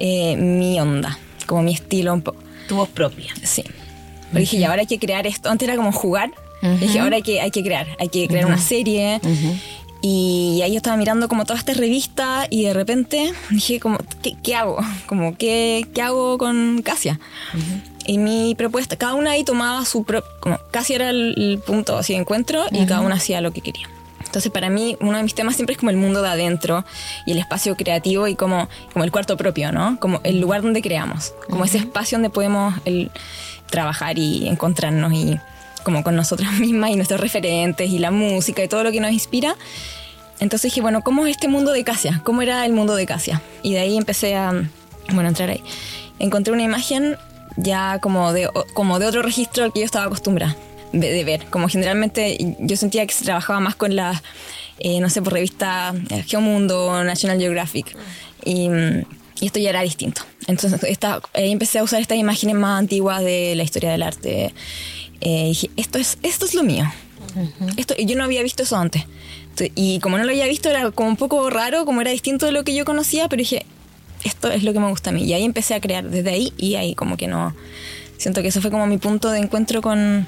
mi 0.00 0.80
onda, 0.80 1.18
como 1.46 1.62
mi 1.62 1.72
estilo 1.72 2.12
un 2.12 2.22
poco. 2.22 2.42
Tu 2.68 2.76
voz 2.76 2.88
propia. 2.88 3.32
Sí. 3.42 3.62
Pero 4.30 4.40
dije, 4.40 4.58
ya, 4.58 4.70
ahora 4.70 4.80
hay 4.80 4.86
que 4.86 4.98
crear 4.98 5.26
esto. 5.26 5.50
Antes 5.50 5.68
era 5.68 5.76
como 5.76 5.92
jugar. 5.92 6.30
Dije, 6.80 7.00
ahora 7.00 7.16
hay 7.16 7.22
que, 7.22 7.40
hay 7.40 7.50
que 7.50 7.62
crear. 7.62 7.88
Hay 7.98 8.08
que 8.08 8.28
crear 8.28 8.46
una 8.46 8.58
serie. 8.58 9.20
Y 10.02 10.60
ahí 10.62 10.72
yo 10.72 10.78
estaba 10.78 10.96
mirando 10.96 11.28
como 11.28 11.44
toda 11.44 11.58
esta 11.58 11.74
revista 11.74 12.46
y 12.50 12.64
de 12.64 12.74
repente 12.74 13.32
dije 13.50 13.78
como, 13.78 13.98
¿qué, 14.42 14.54
hago? 14.54 14.78
Como, 15.06 15.36
¿qué, 15.36 15.86
¿qué, 15.94 16.02
hago 16.02 16.38
con 16.38 16.82
Casia? 16.82 17.20
Y 18.04 18.18
mi 18.18 18.56
propuesta, 18.56 18.96
cada 18.96 19.14
una 19.14 19.30
ahí 19.32 19.44
tomaba 19.44 19.84
su... 19.84 20.02
Pro, 20.02 20.24
como 20.40 20.58
Casia 20.72 20.96
era 20.96 21.10
el, 21.10 21.62
punto 21.64 21.96
así 21.96 22.14
de 22.14 22.18
encuentro 22.18 22.64
y 22.72 22.84
cada 22.86 23.00
una 23.00 23.14
hacía 23.14 23.40
lo 23.40 23.52
que 23.52 23.60
quería. 23.60 23.88
Entonces 24.26 24.50
para 24.50 24.70
mí 24.70 24.96
uno 25.00 25.18
de 25.18 25.22
mis 25.22 25.34
temas 25.34 25.54
siempre 25.54 25.74
es 25.74 25.78
como 25.78 25.90
el 25.90 25.98
mundo 25.98 26.22
de 26.22 26.28
adentro 26.30 26.84
y 27.26 27.32
el 27.32 27.38
espacio 27.38 27.76
creativo 27.76 28.26
y 28.26 28.34
como, 28.34 28.68
como 28.92 29.04
el 29.04 29.12
cuarto 29.12 29.36
propio, 29.36 29.70
¿no? 29.70 30.00
Como 30.00 30.20
el 30.24 30.40
lugar 30.40 30.62
donde 30.62 30.82
creamos, 30.82 31.34
como 31.48 31.64
ese 31.64 31.78
espacio 31.78 32.16
donde 32.16 32.30
podemos 32.30 32.74
el, 32.86 33.10
trabajar 33.72 34.18
y 34.18 34.46
encontrarnos 34.48 35.12
y 35.12 35.38
como 35.82 36.02
con 36.02 36.16
nosotras 36.16 36.52
mismas 36.60 36.90
y 36.90 36.96
nuestros 36.96 37.20
referentes 37.20 37.90
y 37.90 37.98
la 37.98 38.10
música 38.10 38.62
y 38.62 38.68
todo 38.68 38.84
lo 38.84 38.92
que 38.92 39.00
nos 39.00 39.12
inspira. 39.12 39.56
Entonces 40.40 40.72
dije, 40.72 40.80
bueno, 40.80 41.02
¿cómo 41.02 41.26
es 41.26 41.32
este 41.32 41.46
mundo 41.48 41.72
de 41.72 41.84
Casia? 41.84 42.20
¿Cómo 42.24 42.42
era 42.42 42.66
el 42.66 42.72
mundo 42.72 42.96
de 42.96 43.06
Casia? 43.06 43.40
Y 43.62 43.74
de 43.74 43.80
ahí 43.80 43.96
empecé 43.96 44.34
a, 44.34 44.50
bueno, 45.12 45.28
entrar 45.28 45.50
ahí. 45.50 45.62
Encontré 46.18 46.52
una 46.52 46.64
imagen 46.64 47.16
ya 47.56 47.98
como 48.00 48.32
de, 48.32 48.48
como 48.74 48.98
de 48.98 49.06
otro 49.06 49.22
registro 49.22 49.64
al 49.64 49.72
que 49.72 49.80
yo 49.80 49.86
estaba 49.86 50.06
acostumbrada. 50.06 50.56
de, 50.92 51.24
ver. 51.24 51.46
Como 51.46 51.68
generalmente 51.68 52.56
yo 52.58 52.76
sentía 52.76 53.06
que 53.06 53.14
se 53.14 53.24
trabajaba 53.24 53.60
más 53.60 53.76
con 53.76 53.94
la, 53.94 54.20
eh, 54.78 55.00
no 55.00 55.08
sé, 55.10 55.22
por 55.22 55.32
revista 55.32 55.94
eh, 56.10 56.24
Geomundo, 56.26 57.04
National 57.04 57.38
Geographic. 57.38 57.96
Y, 58.44 58.68
y, 59.40 59.46
esto 59.46 59.60
ya 59.60 59.70
era 59.70 59.82
distinto. 59.82 60.22
Entonces 60.48 60.82
esta, 60.84 61.20
ahí 61.34 61.52
empecé 61.52 61.78
a 61.78 61.84
usar 61.84 62.00
estas 62.00 62.18
imágenes 62.18 62.56
más 62.56 62.80
antiguas 62.80 63.22
de 63.22 63.54
la 63.54 63.62
historia 63.62 63.92
del 63.92 64.02
arte. 64.02 64.52
Eh, 65.24 65.46
dije, 65.46 65.70
esto 65.76 65.98
es, 65.98 66.18
esto 66.22 66.44
es 66.44 66.54
lo 66.54 66.64
mío. 66.64 66.84
esto, 67.76 67.94
yo 67.96 68.16
no 68.16 68.24
había 68.24 68.42
visto 68.42 68.64
eso 68.64 68.76
antes. 68.76 69.04
Y 69.74 70.00
como 70.00 70.18
no 70.18 70.24
lo 70.24 70.30
había 70.30 70.46
visto, 70.46 70.68
era 70.68 70.90
como 70.90 71.08
un 71.08 71.16
poco 71.16 71.48
raro, 71.48 71.84
como 71.84 72.00
era 72.00 72.10
distinto 72.10 72.46
de 72.46 72.52
lo 72.52 72.64
que 72.64 72.74
yo 72.74 72.84
conocía, 72.84 73.28
pero 73.28 73.38
dije, 73.38 73.64
esto 74.24 74.50
es 74.50 74.64
lo 74.64 74.72
que 74.72 74.80
me 74.80 74.88
gusta 74.88 75.10
a 75.10 75.12
mí. 75.12 75.24
Y 75.24 75.32
ahí 75.32 75.44
empecé 75.44 75.74
a 75.74 75.80
crear 75.80 76.08
desde 76.08 76.30
ahí 76.30 76.52
y 76.56 76.74
ahí 76.74 76.94
como 76.94 77.16
que 77.16 77.28
no... 77.28 77.54
Siento 78.18 78.42
que 78.42 78.48
eso 78.48 78.60
fue 78.60 78.70
como 78.70 78.86
mi 78.86 78.98
punto 78.98 79.30
de 79.30 79.38
encuentro 79.38 79.80
con, 79.80 80.26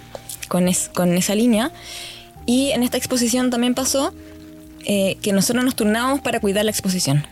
con, 0.49 0.69
con 0.95 1.13
esa 1.17 1.35
línea. 1.35 1.73
Y 2.47 2.71
en 2.71 2.83
esta 2.83 2.97
exposición 2.97 3.51
también 3.51 3.75
pasó 3.75 4.13
eh, 4.85 5.17
que 5.23 5.33
nosotros 5.33 5.65
nos 5.65 5.75
turnábamos 5.75 6.21
para 6.21 6.41
cuidar 6.41 6.65
la 6.65 6.71
exposición. 6.71 7.27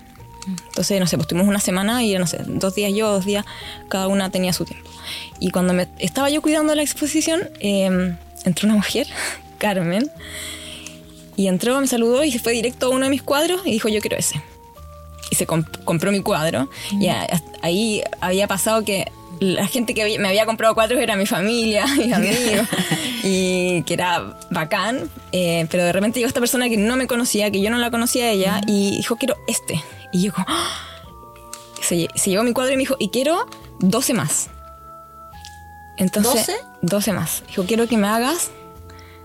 Entonces, 0.46 0.98
no 1.00 1.06
sé, 1.06 1.16
pues 1.16 1.28
tuvimos 1.28 1.48
una 1.48 1.60
semana 1.60 2.02
y, 2.02 2.16
no 2.18 2.26
sé, 2.26 2.40
dos 2.46 2.74
días 2.74 2.92
yo, 2.94 3.10
dos 3.12 3.24
días, 3.24 3.44
cada 3.88 4.08
una 4.08 4.30
tenía 4.30 4.52
su 4.52 4.64
tiempo. 4.64 4.88
Y 5.38 5.50
cuando 5.50 5.72
me, 5.72 5.88
estaba 5.98 6.30
yo 6.30 6.42
cuidando 6.42 6.74
la 6.74 6.82
exposición, 6.82 7.40
em, 7.60 8.16
entró 8.44 8.66
una 8.66 8.76
mujer, 8.76 9.06
Carmen, 9.58 10.10
y 11.36 11.46
entró, 11.46 11.80
me 11.80 11.86
saludó 11.86 12.24
y 12.24 12.32
se 12.32 12.38
fue 12.38 12.52
directo 12.52 12.86
a 12.86 12.88
uno 12.90 13.04
de 13.04 13.10
mis 13.10 13.22
cuadros 13.22 13.62
y 13.64 13.70
dijo, 13.70 13.88
yo 13.88 14.00
quiero 14.00 14.16
ese. 14.16 14.42
Y 15.30 15.34
se 15.34 15.46
compró 15.46 16.12
mi 16.12 16.20
cuadro. 16.20 16.68
Y 16.90 17.08
ahí 17.62 18.02
había 18.20 18.46
pasado 18.46 18.84
que 18.84 19.10
la 19.42 19.66
gente 19.66 19.92
que 19.92 20.18
me 20.18 20.28
había 20.28 20.46
comprado 20.46 20.74
cuadros 20.74 21.00
era 21.00 21.16
mi 21.16 21.26
familia, 21.26 21.86
mis 21.86 22.12
amigos, 22.12 22.68
y 23.22 23.82
que 23.82 23.94
era 23.94 24.36
bacán. 24.50 25.10
Eh, 25.32 25.66
pero 25.70 25.84
de 25.84 25.92
repente 25.92 26.20
llegó 26.20 26.28
esta 26.28 26.40
persona 26.40 26.68
que 26.68 26.76
no 26.76 26.96
me 26.96 27.06
conocía, 27.06 27.50
que 27.50 27.60
yo 27.60 27.70
no 27.70 27.78
la 27.78 27.90
conocía 27.90 28.26
a 28.26 28.30
ella, 28.30 28.60
y 28.66 28.96
dijo, 28.96 29.16
quiero 29.16 29.36
este. 29.48 29.82
Y 30.12 30.22
yo 30.22 30.32
como, 30.32 30.46
¡Ah! 30.48 30.70
se, 31.80 32.08
se, 32.14 32.30
llevó 32.30 32.44
mi 32.44 32.52
cuadro 32.52 32.72
y 32.72 32.76
me 32.76 32.82
dijo, 32.82 32.96
y 32.98 33.08
quiero 33.08 33.46
12 33.80 34.14
más. 34.14 34.48
Entonces, 35.96 36.48
¿12? 36.48 36.54
12 36.82 37.12
más. 37.12 37.42
Dijo, 37.48 37.64
quiero 37.64 37.86
que 37.86 37.96
me 37.96 38.06
hagas 38.06 38.50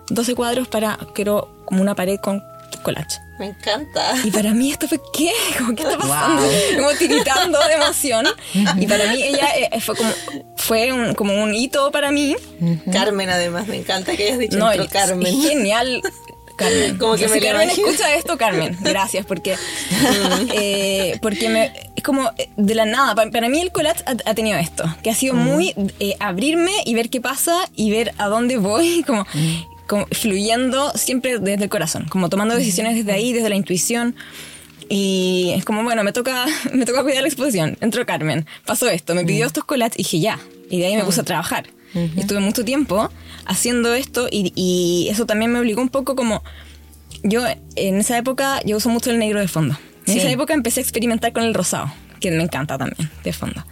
12 0.09 0.35
cuadros 0.35 0.67
para, 0.67 0.97
quiero 1.13 1.49
como 1.65 1.81
una 1.81 1.95
pared 1.95 2.19
con 2.19 2.43
collage. 2.81 3.19
Me 3.39 3.47
encanta. 3.47 4.15
Y 4.23 4.31
para 4.31 4.51
mí 4.53 4.71
esto 4.71 4.87
fue, 4.87 4.99
¿qué? 5.13 5.31
¿Qué 5.75 5.83
está 5.83 5.97
pasando? 5.97 6.43
Como 6.75 6.91
tiritando 6.93 7.59
de 7.67 7.73
emoción. 7.73 8.25
Y 8.53 8.87
para 8.87 9.11
mí 9.11 9.21
ella 9.21 9.47
eh, 9.55 9.79
fue 9.79 9.95
como 9.95 10.11
fue 10.55 10.91
un, 10.91 11.13
como 11.13 11.41
un 11.41 11.53
hito 11.53 11.91
para 11.91 12.11
mí. 12.11 12.35
Carmen 12.91 13.29
además, 13.29 13.67
me 13.67 13.77
encanta 13.77 14.15
que 14.15 14.23
hayas 14.23 14.39
dicho 14.39 14.57
no, 14.57 14.69
Carmen. 14.91 15.41
genial. 15.41 16.01
Carmen. 16.57 16.97
Como 16.97 17.15
que 17.15 17.27
me 17.27 17.39
Carmen 17.39 17.69
escucha 17.69 18.15
esto, 18.15 18.37
Carmen. 18.37 18.75
Gracias, 18.81 19.25
porque, 19.27 19.55
eh, 20.53 21.19
porque 21.21 21.49
me, 21.49 21.71
es 21.95 22.03
como 22.03 22.31
eh, 22.37 22.49
de 22.57 22.73
la 22.73 22.85
nada. 22.85 23.13
Para, 23.13 23.47
mí 23.49 23.61
el 23.61 23.71
collage 23.71 24.03
ha, 24.05 24.33
tenido 24.33 24.57
esto, 24.57 24.83
que 25.03 25.11
ha 25.11 25.15
sido 25.15 25.35
muy 25.35 25.75
abrirme 26.19 26.71
y 26.85 26.95
ver 26.95 27.11
qué 27.11 27.21
pasa 27.21 27.69
y 27.75 27.91
ver 27.91 28.13
a 28.17 28.27
dónde 28.27 28.57
voy. 28.57 29.03
Como, 29.05 29.27
como 29.87 30.05
fluyendo 30.11 30.91
siempre 30.91 31.39
desde 31.39 31.63
el 31.63 31.69
corazón, 31.69 32.07
como 32.09 32.29
tomando 32.29 32.55
decisiones 32.55 32.95
desde 32.95 33.11
ahí, 33.11 33.33
desde 33.33 33.49
la 33.49 33.55
intuición. 33.55 34.15
Y 34.89 35.51
es 35.55 35.65
como, 35.65 35.83
bueno, 35.83 36.03
me 36.03 36.13
toca, 36.13 36.45
me 36.73 36.85
toca 36.85 37.03
cuidar 37.03 37.21
la 37.21 37.27
exposición. 37.27 37.77
Entró 37.81 38.05
Carmen, 38.05 38.45
pasó 38.65 38.89
esto, 38.89 39.15
me 39.15 39.25
pidió 39.25 39.45
estos 39.45 39.63
collages 39.63 39.95
y 39.97 40.03
dije 40.03 40.19
ya. 40.19 40.39
Y 40.69 40.79
de 40.79 40.87
ahí 40.87 40.95
me 40.95 41.03
puse 41.03 41.21
a 41.21 41.23
trabajar. 41.23 41.67
estuve 42.15 42.39
mucho 42.39 42.63
tiempo 42.63 43.09
haciendo 43.45 43.93
esto 43.93 44.27
y, 44.29 44.51
y, 44.55 45.07
eso 45.09 45.25
también 45.25 45.51
me 45.51 45.59
obligó 45.59 45.81
un 45.81 45.89
poco 45.89 46.15
como... 46.15 46.43
Yo 47.23 47.41
en 47.75 47.97
esa 47.97 48.17
época, 48.17 48.61
yo 48.63 48.77
uso 48.77 48.89
mucho 48.89 49.09
el 49.09 49.17
negro 49.17 49.39
de 49.39 49.47
fondo. 49.47 49.77
En 50.05 50.17
esa 50.19 50.29
época 50.29 50.53
empecé 50.53 50.79
a 50.79 50.83
experimentar 50.83 51.33
con 51.33 51.43
el 51.43 51.53
rosado, 51.53 51.91
que 52.19 52.29
me 52.31 52.43
encanta 52.43 52.77
también, 52.77 53.09
de 53.23 53.33
fondo. 53.33 53.65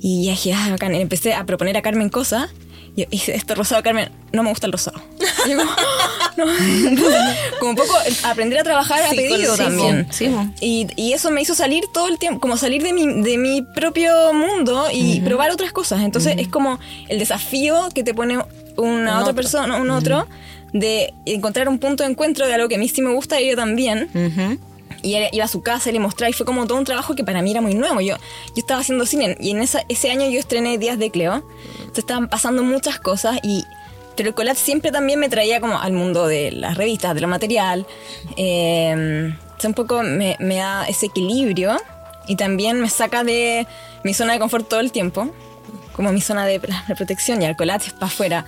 Y 0.00 0.24
ya 0.24 0.30
dije, 0.32 0.54
ah, 0.54 0.68
bacán. 0.70 0.94
Empecé 0.94 1.34
a 1.34 1.44
proponer 1.44 1.76
a 1.76 1.82
Carmen 1.82 2.08
cosas 2.08 2.50
y 2.96 3.06
hice 3.10 3.34
este 3.34 3.54
rosado, 3.54 3.82
Carmen, 3.82 4.10
no 4.32 4.42
me 4.42 4.50
gusta 4.50 4.66
el 4.66 4.72
rosado. 4.72 5.00
como, 6.36 6.50
un 7.70 7.76
poco 7.76 7.94
aprender 8.24 8.58
a 8.58 8.62
trabajar 8.62 9.02
a 9.02 9.10
pedido 9.10 9.56
también. 9.56 10.06
y, 10.60 10.86
y, 10.96 11.12
eso 11.12 11.30
me 11.30 11.42
hizo 11.42 11.54
salir 11.54 11.84
todo 11.92 12.08
el 12.08 12.18
tiempo, 12.18 12.40
como 12.40 12.56
salir 12.56 12.82
de 12.82 12.92
mi, 12.92 13.22
de 13.22 13.38
mi 13.38 13.62
propio 13.62 14.32
mundo 14.32 14.88
y 14.92 15.20
probar 15.20 15.50
otras 15.50 15.72
cosas. 15.72 16.02
Entonces 16.02 16.34
es 16.38 16.48
como 16.48 16.78
el 17.08 17.18
desafío 17.18 17.88
que 17.94 18.02
te 18.02 18.14
pone 18.14 18.38
una 18.76 19.20
otra 19.20 19.32
persona, 19.32 19.76
un 19.76 19.90
otro, 19.90 20.26
de 20.72 21.12
encontrar 21.26 21.68
un 21.68 21.78
punto 21.78 22.04
de 22.04 22.10
encuentro 22.10 22.46
de 22.46 22.54
algo 22.54 22.68
que 22.68 22.76
a 22.76 22.78
mí 22.78 22.88
sí 22.88 23.02
me 23.02 23.12
gusta 23.12 23.40
y 23.40 23.50
yo 23.50 23.56
también. 23.56 24.08
Y 25.02 25.16
iba 25.32 25.44
a 25.44 25.48
su 25.48 25.62
casa 25.62 25.90
y 25.90 25.92
le 25.92 26.00
mostraba 26.00 26.30
y 26.30 26.32
fue 26.32 26.46
como 26.46 26.66
todo 26.66 26.78
un 26.78 26.84
trabajo 26.84 27.14
que 27.14 27.24
para 27.24 27.42
mí 27.42 27.50
era 27.50 27.60
muy 27.60 27.74
nuevo. 27.74 28.00
Yo, 28.00 28.16
yo 28.16 28.54
estaba 28.56 28.80
haciendo 28.80 29.06
cine 29.06 29.36
y 29.40 29.50
en 29.50 29.60
esa, 29.60 29.84
ese 29.88 30.10
año 30.10 30.28
yo 30.28 30.38
estrené 30.38 30.78
Días 30.78 30.98
de 30.98 31.10
Cleo. 31.10 31.42
Se 31.92 32.00
estaban 32.00 32.28
pasando 32.28 32.62
muchas 32.62 32.98
cosas 32.98 33.38
y... 33.42 33.64
Pero 34.16 34.30
el 34.30 34.34
collage 34.34 34.58
siempre 34.58 34.90
también 34.90 35.18
me 35.18 35.30
traía 35.30 35.60
como 35.60 35.78
al 35.78 35.92
mundo 35.92 36.26
de 36.26 36.50
las 36.50 36.76
revistas, 36.76 37.14
de 37.14 37.22
lo 37.22 37.28
material. 37.28 37.86
Eh, 38.36 39.32
un 39.64 39.74
poco 39.74 40.02
me, 40.02 40.36
me 40.40 40.56
da 40.56 40.84
ese 40.88 41.06
equilibrio 41.06 41.78
y 42.26 42.36
también 42.36 42.80
me 42.80 42.88
saca 42.88 43.24
de 43.24 43.66
mi 44.04 44.14
zona 44.14 44.34
de 44.34 44.38
confort 44.38 44.68
todo 44.68 44.80
el 44.80 44.92
tiempo, 44.92 45.30
como 45.92 46.12
mi 46.12 46.20
zona 46.20 46.46
de, 46.46 46.60
protección 46.96 47.42
y 47.42 47.54
collage 47.54 47.88
es 47.88 47.92
para 47.92 48.06
afuera. 48.06 48.46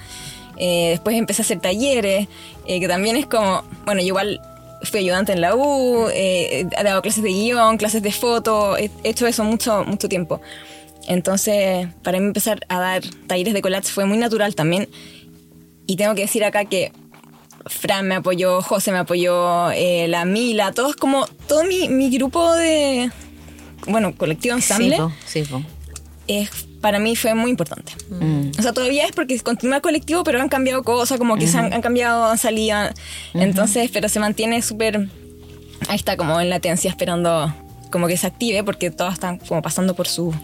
Eh, 0.56 0.90
después 0.90 1.16
empecé 1.16 1.42
a 1.42 1.44
hacer 1.44 1.60
talleres, 1.60 2.28
eh, 2.66 2.80
que 2.80 2.88
también 2.88 3.16
es 3.16 3.26
como, 3.26 3.64
bueno, 3.84 4.00
igual 4.00 4.40
fui 4.82 5.00
ayudante 5.00 5.32
en 5.32 5.40
la 5.40 5.54
U, 5.54 6.08
eh, 6.12 6.66
he 6.76 6.84
dado 6.84 7.02
clases 7.02 7.22
de 7.22 7.30
guion, 7.30 7.76
clases 7.76 8.02
de 8.02 8.12
foto, 8.12 8.76
he 8.76 8.90
hecho 9.04 9.26
eso 9.26 9.44
mucho, 9.44 9.84
mucho 9.84 10.08
tiempo. 10.08 10.40
Entonces, 11.08 11.88
para 12.02 12.18
mí 12.18 12.26
empezar 12.26 12.60
a 12.68 12.78
dar 12.78 13.02
talleres 13.26 13.54
de 13.54 13.62
collage 13.62 13.88
fue 13.88 14.04
muy 14.04 14.18
natural 14.18 14.54
también. 14.54 14.88
Y 15.86 15.96
tengo 15.96 16.14
que 16.14 16.22
decir 16.22 16.44
acá 16.44 16.64
que 16.64 16.92
Fran 17.66 18.06
me 18.06 18.16
apoyó, 18.16 18.62
José 18.62 18.92
me 18.92 18.98
apoyó, 18.98 19.70
eh, 19.72 20.06
la 20.08 20.24
Mila, 20.24 20.72
todos 20.72 20.96
como, 20.96 21.26
todo 21.48 21.64
mi, 21.64 21.88
mi, 21.88 22.10
grupo 22.10 22.54
de, 22.54 23.10
bueno, 23.86 24.16
colectivo 24.16 24.54
ensamble. 24.54 24.98
Sí, 25.26 25.44
sí, 25.44 25.54
es 26.28 26.50
para 26.82 26.98
mí 26.98 27.16
fue 27.16 27.34
muy 27.34 27.50
importante. 27.50 27.92
Mm. 28.10 28.50
O 28.58 28.62
sea, 28.62 28.74
todavía 28.74 29.06
es 29.06 29.12
porque 29.12 29.38
continúa 29.40 29.76
el 29.76 29.82
colectivo, 29.82 30.24
pero 30.24 30.42
han 30.42 30.50
cambiado 30.50 30.82
cosas, 30.82 31.16
como 31.16 31.36
que 31.36 31.46
se 31.46 31.56
han, 31.56 31.80
cambiado, 31.80 32.26
han 32.26 32.36
salido. 32.36 32.76
Entonces, 33.32 33.88
pero 33.90 34.10
se 34.10 34.20
mantiene 34.20 34.60
súper. 34.60 35.08
Ahí 35.88 35.96
está, 35.96 36.16
como 36.16 36.38
en 36.40 36.50
latencia, 36.50 36.90
esperando 36.90 37.54
como 37.90 38.06
que 38.08 38.16
se 38.16 38.26
active, 38.26 38.64
porque 38.64 38.90
todos 38.90 39.14
están 39.14 39.38
como 39.38 39.62
pasando 39.62 39.94
por 39.94 40.08
sus 40.08 40.34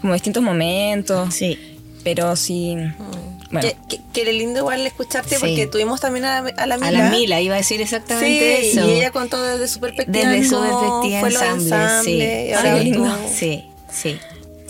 como 0.00 0.14
distintos 0.14 0.42
momentos. 0.42 1.32
Sí. 1.32 1.58
Pero 2.02 2.34
sí. 2.36 2.74
Mm. 2.76 3.52
Bueno. 3.52 3.68
Qué, 4.12 4.32
lindo 4.32 4.60
igual 4.60 4.84
escucharte 4.86 5.38
porque 5.38 5.66
tuvimos 5.66 6.00
también 6.00 6.24
a, 6.24 6.40
la 6.40 6.78
Mila. 6.78 6.88
A 6.88 6.90
la 6.90 7.10
Mila, 7.10 7.40
iba 7.40 7.54
a 7.54 7.58
decir 7.58 7.80
exactamente 7.80 8.62
sí, 8.62 8.78
eso. 8.78 8.88
Y 8.88 8.94
ella 8.94 9.10
contó 9.10 9.40
desde 9.42 9.68
su 9.68 9.78
perspectiva. 9.78 10.30
Desde 10.30 10.48
su 10.48 10.58
perspectiva 10.58 11.50
ensamble, 11.50 12.02
sí. 12.02 12.94
sí, 13.30 13.64
sí, 13.92 14.18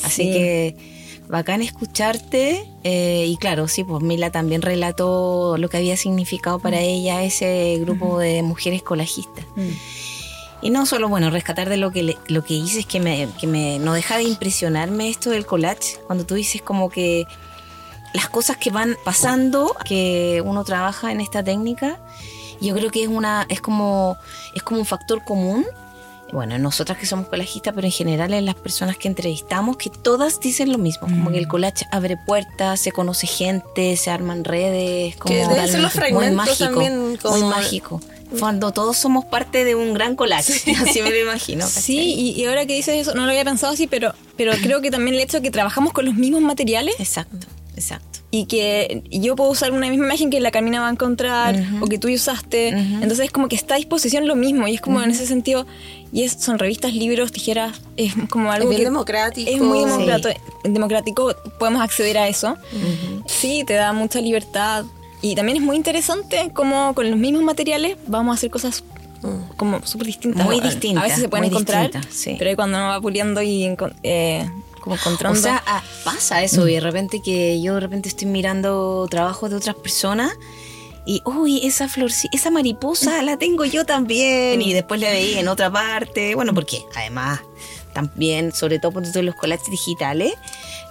Así 0.05 0.25
que 0.25 0.96
bacán 1.29 1.63
escucharte. 1.63 2.71
Eh, 2.85 3.27
y 3.29 3.37
claro, 3.37 3.69
sí, 3.69 3.85
pues 3.85 4.03
Mila 4.03 4.31
también 4.31 4.63
relató 4.63 5.57
lo 5.59 5.69
que 5.69 5.77
había 5.77 5.97
significado 5.97 6.59
para 6.59 6.79
mm. 6.79 6.85
ella 6.85 7.23
ese 7.23 7.79
grupo 7.81 8.19
de 8.19 8.43
mujeres 8.43 8.83
colajistas. 8.83 9.45
Mm. 9.57 9.71
Y 10.63 10.71
no 10.71 10.87
solo, 10.87 11.09
bueno, 11.09 11.31
rescatar 11.31 11.69
de 11.69 11.77
lo 11.77 11.91
que, 11.91 12.17
lo 12.29 12.45
que 12.45 12.55
dices, 12.55 12.87
que, 12.87 12.99
me, 12.99 13.29
que 13.39 13.47
me, 13.47 13.79
no 13.79 13.93
deja 13.93 14.17
de 14.17 14.25
impresionarme 14.25 15.09
esto 15.09 15.31
del 15.31 15.47
collage, 15.47 15.99
cuando 16.07 16.25
tú 16.25 16.35
dices 16.35 16.63
como 16.63 16.89
que 16.89 17.27
las 18.15 18.29
cosas 18.29 18.57
que 18.57 18.71
van 18.71 18.97
pasando, 19.05 19.77
que 19.85 20.43
uno 20.45 20.65
trabaja 20.65 21.13
en 21.13 21.21
esta 21.21 21.45
técnica, 21.45 22.01
yo 22.61 22.75
creo 22.75 22.91
que 22.91 23.03
es 23.03 23.09
una 23.09 23.45
es 23.51 23.61
como 23.61 24.17
es 24.55 24.63
como 24.63 24.81
un 24.81 24.87
factor 24.87 25.23
común 25.25 25.67
bueno, 26.33 26.59
nosotras 26.59 26.99
que 26.99 27.07
somos 27.07 27.29
colajistas, 27.29 27.75
pero 27.75 27.87
en 27.87 27.93
general 27.93 28.35
en 28.35 28.45
las 28.45 28.57
personas 28.57 28.97
que 28.97 29.09
entrevistamos, 29.09 29.77
que 29.77 29.91
todas 29.91 30.41
dicen 30.41 30.73
lo 30.73 30.79
mismo, 30.79 31.09
como 31.09 31.31
que 31.31 31.39
el 31.39 31.47
mm. 31.47 31.51
collage 31.51 31.87
abre 31.93 32.17
puertas, 32.17 32.81
se 32.81 32.93
conoce 32.93 33.27
gente, 33.27 33.97
se 33.97 34.11
arman 34.11 34.45
redes, 34.45 35.17
como 35.17 35.35
que 35.35 35.47
deben 35.47 35.69
ser 35.69 35.81
los 35.81 35.93
fragmentos 35.93 36.29
muy 36.29 36.37
mágico, 36.37 36.65
también 36.65 37.19
muy 37.25 37.43
mágico. 37.43 38.01
Cuando 38.41 38.73
todos 38.73 38.97
somos 38.97 39.25
parte 39.25 39.65
de 39.65 39.77
un 39.77 39.95
gran 39.95 40.17
collage, 40.17 40.53
así 40.83 41.01
me 41.01 41.11
lo 41.11 41.21
imagino. 41.21 41.67
Sí, 41.67 42.35
y, 42.37 42.45
ahora 42.45 42.67
que 42.67 42.75
dices 42.75 42.97
eso, 42.97 43.15
no 43.15 43.25
lo 43.25 43.31
había 43.31 43.45
pensado 43.45 43.73
así, 43.73 43.87
pero, 43.87 44.13
pero 44.37 44.53
creo 44.61 44.81
que 44.81 44.91
también 44.91 45.15
el 45.15 45.21
hecho 45.21 45.39
de 45.39 45.45
que 45.45 45.51
trabajamos 45.53 45.93
con 45.93 46.07
los 46.07 46.15
mismos 46.15 46.43
materiales. 46.43 46.97
Exacto, 46.99 47.47
exacto 47.77 48.17
y 48.31 48.47
que 48.47 49.03
yo 49.11 49.37
puedo 49.37 49.51
usar 49.51 49.73
una 49.73 49.89
misma 49.89 50.07
imagen 50.07 50.31
que 50.31 50.41
la 50.41 50.51
Carmina 50.51 50.81
va 50.81 50.89
a 50.89 50.91
encontrar 50.91 51.57
o 51.81 51.87
que 51.87 51.99
tú 51.99 52.09
usaste. 52.13 52.69
Entonces 52.69 53.21
es 53.21 53.31
como 53.31 53.49
que 53.49 53.57
está 53.57 53.75
a 53.75 53.77
disposición 53.79 54.27
lo 54.27 54.37
mismo 54.37 54.67
y 54.69 54.75
es 54.75 54.81
como 54.81 55.03
en 55.03 55.11
ese 55.11 55.27
sentido, 55.27 55.67
y 56.13 56.25
es, 56.25 56.33
son 56.33 56.59
revistas, 56.59 56.93
libros, 56.93 57.33
tijeras, 57.33 57.81
es 57.97 58.15
como 58.29 58.51
algo... 58.51 58.71
Es 58.73 58.79
democrático. 58.79 59.51
Es 59.51 59.61
muy 59.61 59.85
democrático, 60.65 61.35
podemos 61.59 61.83
acceder 61.83 62.19
a 62.19 62.29
eso. 62.29 62.57
Sí, 63.27 63.65
te 63.67 63.75
da 63.75 63.93
mucha 63.93 64.21
libertad 64.21 64.85
Y 65.23 65.35
también 65.35 65.59
es 65.59 65.63
muy 65.63 65.77
interesante 65.77 66.51
cómo 66.53 66.95
con 66.95 67.11
los 67.11 67.19
mismos 67.19 67.43
materiales 67.43 67.97
vamos 68.07 68.33
a 68.33 68.35
hacer 68.35 68.51
cosas 68.51 68.85
como 69.57 69.85
súper 69.87 70.09
distintas. 70.09 70.45
Muy 70.45 70.61
distintas. 70.61 71.03
A 71.03 71.07
veces 71.07 71.23
se 71.23 71.29
pueden 71.29 71.47
encontrar, 71.47 71.91
pero 72.39 72.51
ahí 72.51 72.57
cuando 72.57 72.77
uno 72.79 72.89
va 72.89 73.01
puliendo 73.01 73.41
y 73.43 73.65
eh, 74.03 74.47
como 74.87 74.95
encontrando... 74.95 75.37
O 75.37 75.43
sea, 75.43 75.61
ah, 75.67 75.83
pasa 76.05 76.45
eso 76.45 76.69
y 76.69 76.75
de 76.75 76.81
repente 76.81 77.21
que 77.21 77.61
yo 77.61 77.75
de 77.75 77.81
repente 77.81 78.09
estoy 78.09 78.29
mirando 78.29 79.05
trabajos 79.11 79.51
de 79.51 79.57
otras 79.57 79.75
personas 79.75 80.33
y, 81.05 81.23
uy, 81.25 81.67
esa 81.67 81.89
flor, 81.89 82.13
esa 82.31 82.51
mariposa 82.53 83.21
la 83.23 83.37
tengo 83.37 83.65
yo 83.65 83.85
también. 83.85 84.63
Y 84.63 84.73
después 84.73 85.01
la 85.01 85.11
veí 85.11 85.35
en 85.35 85.49
otra 85.49 85.71
parte. 85.71 86.37
Bueno, 86.37 86.55
porque 86.55 86.85
además 86.95 87.41
también, 87.93 88.53
sobre 88.53 88.79
todo 88.79 88.93
por 88.93 89.17
los 89.25 89.35
collages 89.35 89.69
digitales, 89.69 90.35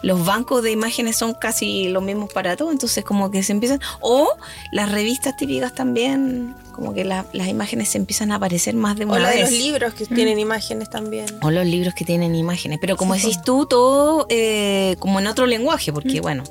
los 0.06 0.24
bancos 0.24 0.62
de 0.62 0.72
imágenes 0.72 1.18
son 1.18 1.34
casi 1.34 1.88
los 1.88 2.04
mismos 2.04 2.32
para 2.32 2.56
todos, 2.56 2.72
entonces 2.72 3.04
como 3.04 3.32
que 3.32 3.42
se 3.42 3.54
empiezan, 3.54 3.82
o 4.02 4.30
las 4.72 4.92
revistas 4.92 5.36
típicas 5.36 5.74
también, 5.74 6.54
como 6.74 6.94
que 6.94 7.04
las 7.04 7.26
imágenes 7.34 7.90
se 7.90 7.98
empiezan 7.98 8.32
a 8.32 8.36
aparecer 8.36 8.76
más 8.76 8.98
de 8.98 9.06
una 9.06 9.16
o 9.16 9.24
vez. 9.24 9.42
los 9.42 9.52
libros 9.52 9.96
que 9.96 10.06
tienen 10.06 10.38
imágenes 10.38 10.92
también. 10.92 11.26
O 11.42 11.50
los 11.50 11.66
libros 11.66 11.96
que 11.96 12.06
tienen 12.06 12.36
imágenes, 12.36 12.78
pero 12.80 12.98
como 12.98 13.16
decís 13.16 13.42
tú, 13.44 13.66
todo 13.66 14.28
eh, 14.30 14.96
como 15.00 15.20
en 15.20 15.26
otro 15.26 15.48
lenguaje, 15.48 15.92
porque 15.92 16.22
bueno, 16.22 16.44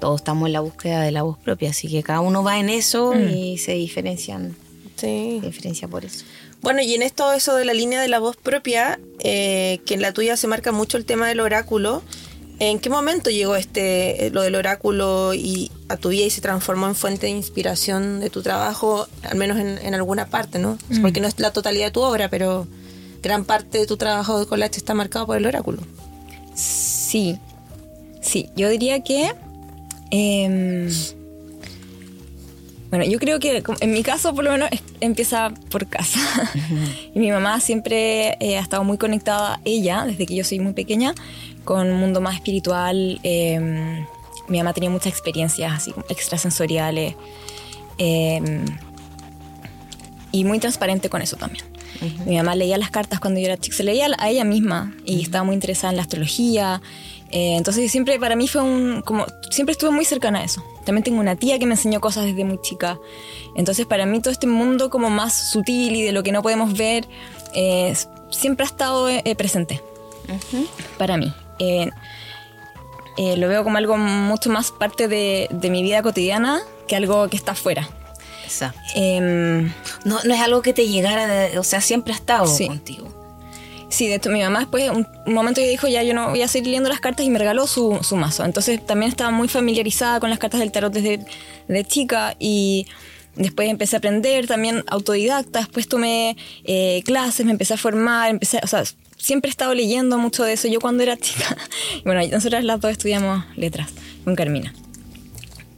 todos 0.00 0.22
estamos 0.22 0.48
en 0.48 0.54
la 0.54 0.60
búsqueda 0.60 1.02
de 1.02 1.12
la 1.12 1.22
voz 1.22 1.38
propia, 1.38 1.70
así 1.70 1.86
que 1.86 2.02
cada 2.02 2.18
uno 2.18 2.42
va 2.42 2.58
en 2.58 2.70
eso 2.70 3.12
mm. 3.14 3.28
y 3.28 3.58
se 3.58 3.74
diferencian. 3.74 4.56
Sí. 4.96 5.38
Se 5.40 5.46
diferencia 5.46 5.86
por 5.86 6.04
eso. 6.04 6.24
Bueno, 6.60 6.82
y 6.82 6.92
en 6.94 7.02
esto 7.02 7.32
eso 7.32 7.54
de 7.54 7.64
la 7.64 7.72
línea 7.72 8.02
de 8.02 8.08
la 8.08 8.18
voz 8.18 8.36
propia, 8.36 8.98
eh, 9.20 9.78
que 9.86 9.94
en 9.94 10.02
la 10.02 10.12
tuya 10.12 10.36
se 10.36 10.48
marca 10.48 10.72
mucho 10.72 10.96
el 10.96 11.04
tema 11.04 11.28
del 11.28 11.38
oráculo, 11.38 12.02
¿en 12.60 12.78
qué 12.78 12.90
momento 12.90 13.30
llegó 13.30 13.56
este 13.56 14.26
eh, 14.26 14.30
lo 14.30 14.42
del 14.42 14.54
oráculo 14.54 15.34
y 15.34 15.72
a 15.88 15.96
tu 15.96 16.10
vida 16.10 16.26
y 16.26 16.30
se 16.30 16.40
transformó 16.40 16.86
en 16.86 16.94
fuente 16.94 17.26
de 17.26 17.32
inspiración 17.32 18.20
de 18.20 18.30
tu 18.30 18.42
trabajo, 18.42 19.08
al 19.22 19.36
menos 19.36 19.58
en, 19.58 19.94
alguna 19.94 20.26
parte, 20.26 20.58
¿no? 20.58 20.78
Mm. 20.88 21.00
Porque 21.00 21.20
no 21.20 21.26
es 21.26 21.40
la 21.40 21.52
totalidad 21.52 21.86
de 21.86 21.90
tu 21.90 22.02
obra, 22.02 22.28
pero 22.28 22.68
gran 23.22 23.44
parte 23.44 23.78
de 23.78 23.86
tu 23.86 23.96
trabajo 23.96 24.38
de 24.38 24.46
collage 24.46 24.76
está 24.76 24.94
marcado 24.94 25.26
por 25.26 25.36
el 25.36 25.46
oráculo. 25.46 25.82
Sí, 26.54 27.38
sí, 28.20 28.50
yo 28.54 28.68
diría 28.68 29.02
que... 29.02 29.34
Em, 30.10 30.88
bueno, 32.90 33.04
yo 33.04 33.18
creo 33.18 33.38
que 33.38 33.62
en 33.80 33.92
mi 33.92 34.02
caso 34.02 34.34
por 34.34 34.44
lo 34.44 34.50
menos 34.50 34.68
empieza 35.00 35.50
por 35.70 35.86
casa. 35.86 36.18
y 37.14 37.18
mi 37.18 37.30
mamá 37.30 37.60
siempre 37.60 38.36
eh, 38.40 38.58
ha 38.58 38.60
estado 38.60 38.82
muy 38.82 38.98
conectada, 38.98 39.60
ella, 39.64 40.04
desde 40.04 40.26
que 40.26 40.34
yo 40.34 40.44
soy 40.44 40.58
muy 40.58 40.72
pequeña, 40.72 41.14
con 41.64 41.90
un 41.90 42.00
mundo 42.00 42.20
más 42.20 42.34
espiritual. 42.34 43.20
Em, 43.22 44.04
mi 44.48 44.58
mamá 44.58 44.72
tenía 44.72 44.90
muchas 44.90 45.12
experiencias 45.12 45.72
así 45.72 45.94
extrasensoriales. 46.08 47.14
Em, 47.98 48.64
y 50.32 50.44
muy 50.44 50.58
transparente 50.58 51.08
con 51.08 51.22
eso 51.22 51.36
también. 51.36 51.64
Mi 52.24 52.36
mamá 52.36 52.54
leía 52.54 52.78
las 52.78 52.90
cartas 52.90 53.20
cuando 53.20 53.40
yo 53.40 53.46
era 53.46 53.56
chica, 53.56 53.76
se 53.76 53.84
leía 53.84 54.08
a 54.18 54.30
ella 54.30 54.44
misma 54.44 54.94
y 55.04 55.22
estaba 55.22 55.44
muy 55.44 55.54
interesada 55.54 55.90
en 55.90 55.96
la 55.96 56.02
astrología. 56.02 56.80
Eh, 57.30 57.56
entonces 57.56 57.90
siempre 57.90 58.18
para 58.18 58.36
mí 58.36 58.48
fue 58.48 58.62
un, 58.62 59.02
como, 59.02 59.26
siempre 59.50 59.72
estuve 59.72 59.90
muy 59.90 60.04
cercana 60.04 60.40
a 60.40 60.44
eso. 60.44 60.64
También 60.90 61.04
tengo 61.04 61.20
una 61.20 61.36
tía 61.36 61.56
que 61.60 61.66
me 61.66 61.74
enseñó 61.74 62.00
cosas 62.00 62.24
desde 62.24 62.44
muy 62.44 62.60
chica. 62.60 62.98
Entonces 63.54 63.86
para 63.86 64.06
mí 64.06 64.18
todo 64.18 64.32
este 64.32 64.48
mundo 64.48 64.90
como 64.90 65.08
más 65.08 65.32
sutil 65.32 65.94
y 65.94 66.02
de 66.02 66.10
lo 66.10 66.24
que 66.24 66.32
no 66.32 66.42
podemos 66.42 66.76
ver, 66.76 67.06
eh, 67.54 67.94
siempre 68.30 68.64
ha 68.64 68.66
estado 68.66 69.08
eh, 69.08 69.22
presente 69.36 69.80
para 70.98 71.16
mí. 71.16 71.32
lo 73.16 73.48
veo 73.48 73.62
como 73.62 73.78
algo 73.78 73.96
mucho 73.96 74.50
más 74.50 74.72
parte 74.72 75.06
de, 75.06 75.46
de, 75.52 75.70
mi 75.70 75.84
vida 75.84 76.02
cotidiana 76.02 76.60
que 76.88 76.96
algo 76.96 77.28
que 77.28 77.36
está 77.36 77.52
afuera. 77.52 77.88
Em, 78.96 79.72
no, 80.04 80.18
no 80.24 80.34
es 80.34 80.40
algo 80.40 80.60
que 80.60 80.72
te 80.72 80.88
llegara, 80.88 81.56
o 81.56 81.62
sea, 81.62 81.80
siempre 81.80 82.14
ha 82.14 82.16
estado 82.16 82.52
contigo. 82.66 83.19
Sí, 83.90 84.06
de 84.06 84.14
hecho 84.14 84.30
mi 84.30 84.40
mamá 84.40 84.60
después, 84.60 84.88
un, 84.90 85.06
momento 85.26 85.60
ya 85.60 85.66
dijo, 85.66 85.88
ya 85.88 86.02
yo 86.02 86.14
no 86.14 86.30
voy 86.30 86.42
a 86.42 86.48
seguir 86.48 86.68
leyendo 86.68 86.88
las 86.88 87.00
cartas 87.00 87.26
y 87.26 87.30
me 87.30 87.38
regaló 87.38 87.66
su, 87.66 87.98
su 88.02 88.16
mazo. 88.16 88.44
Entonces 88.44 88.84
también 88.86 89.10
estaba 89.10 89.30
muy 89.30 89.48
familiarizada 89.48 90.20
con 90.20 90.30
las 90.30 90.38
cartas 90.38 90.60
del 90.60 90.70
tarot 90.70 90.92
desde 90.92 91.24
de 91.68 91.84
chica 91.84 92.36
y 92.38 92.86
después 93.36 93.68
empecé 93.68 93.96
a 93.96 93.98
aprender 93.98 94.46
también 94.46 94.84
autodidacta, 94.86 95.60
después 95.60 95.88
tomé 95.88 96.36
eh, 96.64 97.02
clases, 97.04 97.44
me 97.44 97.52
empecé 97.52 97.74
a 97.74 97.76
formar, 97.76 98.30
empecé, 98.30 98.60
o 98.62 98.66
sea, 98.66 98.84
siempre 99.16 99.48
he 99.48 99.50
estado 99.52 99.74
leyendo 99.74 100.18
mucho 100.18 100.44
de 100.44 100.52
eso. 100.52 100.68
Yo 100.68 100.80
cuando 100.80 101.02
era 101.02 101.16
chica, 101.16 101.56
bueno, 102.04 102.20
nosotras 102.30 102.64
las 102.64 102.80
dos 102.80 102.92
estudiamos 102.92 103.44
letras 103.56 103.90
con 104.24 104.36
Carmina. 104.36 104.72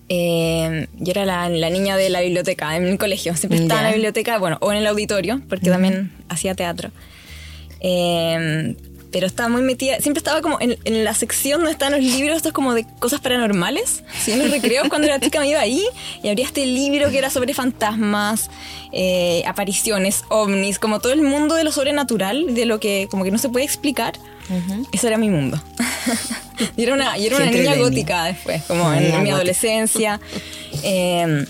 Eh, 0.09 0.88
yo 0.98 1.12
era 1.12 1.25
la, 1.48 1.70
niña 1.70 1.96
de 1.96 2.11
la 2.11 2.20
biblioteca 2.20 2.77
en 2.77 2.87
el 2.87 2.98
colegio, 2.98 3.35
siempre 3.35 3.61
estaba 3.61 3.81
en 3.81 3.87
la 3.87 3.92
biblioteca, 3.92 4.38
bueno, 4.38 4.59
o 4.61 4.70
en 4.70 4.79
el 4.79 4.87
auditorio, 4.87 5.40
porque 5.48 5.70
también 5.70 6.12
hacía 6.29 6.55
teatro. 6.55 6.90
Em, 7.83 8.77
pero 9.11 9.27
estaba 9.27 9.49
muy 9.51 9.61
metida, 9.61 10.01
siempre 10.01 10.21
estaba 10.21 10.40
como 10.40 10.59
en, 10.61 11.05
la 11.05 11.12
sección 11.14 11.61
donde 11.61 11.73
están 11.73 11.92
los 11.92 12.01
libros, 12.01 12.37
estos 12.38 12.53
como 12.53 12.73
de 12.73 12.87
cosas 12.99 13.21
paranormales. 13.21 14.03
Si 14.18 14.33
en 14.33 14.38
los 14.38 14.51
recreos, 14.51 14.88
cuando 14.88 15.07
era 15.07 15.21
chica 15.21 15.40
me 15.40 15.49
iba 15.49 15.61
ahí 15.61 15.85
y 16.23 16.29
abría 16.29 16.47
este 16.47 16.64
libro 16.64 17.11
que 17.11 17.18
era 17.18 17.29
sobre 17.29 17.53
fantasmas, 17.53 18.51
eh, 18.92 19.42
apariciones, 19.47 20.25
ovnis, 20.31 20.79
como 20.79 21.01
todo 21.01 21.12
el 21.12 21.21
mundo 21.21 21.57
de 21.57 21.64
lo 21.64 21.73
sobrenatural, 21.73 22.55
de 22.55 22.64
lo 22.64 22.81
que 22.81 23.07
como 23.11 23.25
que 23.25 23.31
no 23.31 23.38
se 23.38 23.51
puede 23.51 23.66
explicar. 23.66 24.14
Ese 24.92 25.07
era 25.09 25.18
mi 25.18 25.29
mundo. 25.29 25.62
y 26.77 26.83
era 26.83 26.95
una, 26.95 27.16
era 27.16 27.37
una 27.37 27.47
niña 27.47 27.77
gótica 27.77 28.25
después, 28.25 28.62
como 28.62 28.92
en, 28.92 29.23
mi 29.23 29.31
adolescencia. 29.31 30.21
Eh, 30.83 31.47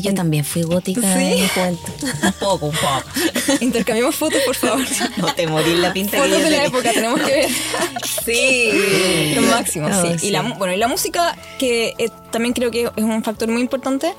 yo 0.00 0.14
también 0.14 0.44
fui 0.44 0.62
gótica 0.62 1.00
¿Sí? 1.00 1.46
en 1.56 1.78
Un 2.22 2.32
poco, 2.40 2.66
un 2.66 2.72
poco. 2.72 3.02
Intercambiamos 3.60 4.16
fotos, 4.16 4.40
por 4.44 4.54
favor. 4.54 4.84
No 5.16 5.34
te 5.34 5.46
morís 5.46 5.78
la 5.78 5.92
pinta 5.92 6.18
Fotos 6.18 6.42
de 6.42 6.50
la 6.50 6.64
época, 6.64 6.92
tenemos 6.92 7.20
que 7.20 7.32
ver. 7.32 7.50
Sí. 8.24 9.34
Lo 9.34 9.42
máximo, 9.42 9.88
sí. 10.02 10.26
Y 10.26 10.30
la, 10.30 10.42
bueno, 10.42 10.72
y 10.72 10.76
la 10.76 10.88
música, 10.88 11.36
que 11.58 11.94
eh, 11.98 12.10
también 12.30 12.54
creo 12.54 12.70
que 12.70 12.84
es 12.84 13.04
un 13.04 13.22
factor 13.22 13.48
muy 13.48 13.62
importante, 13.62 14.14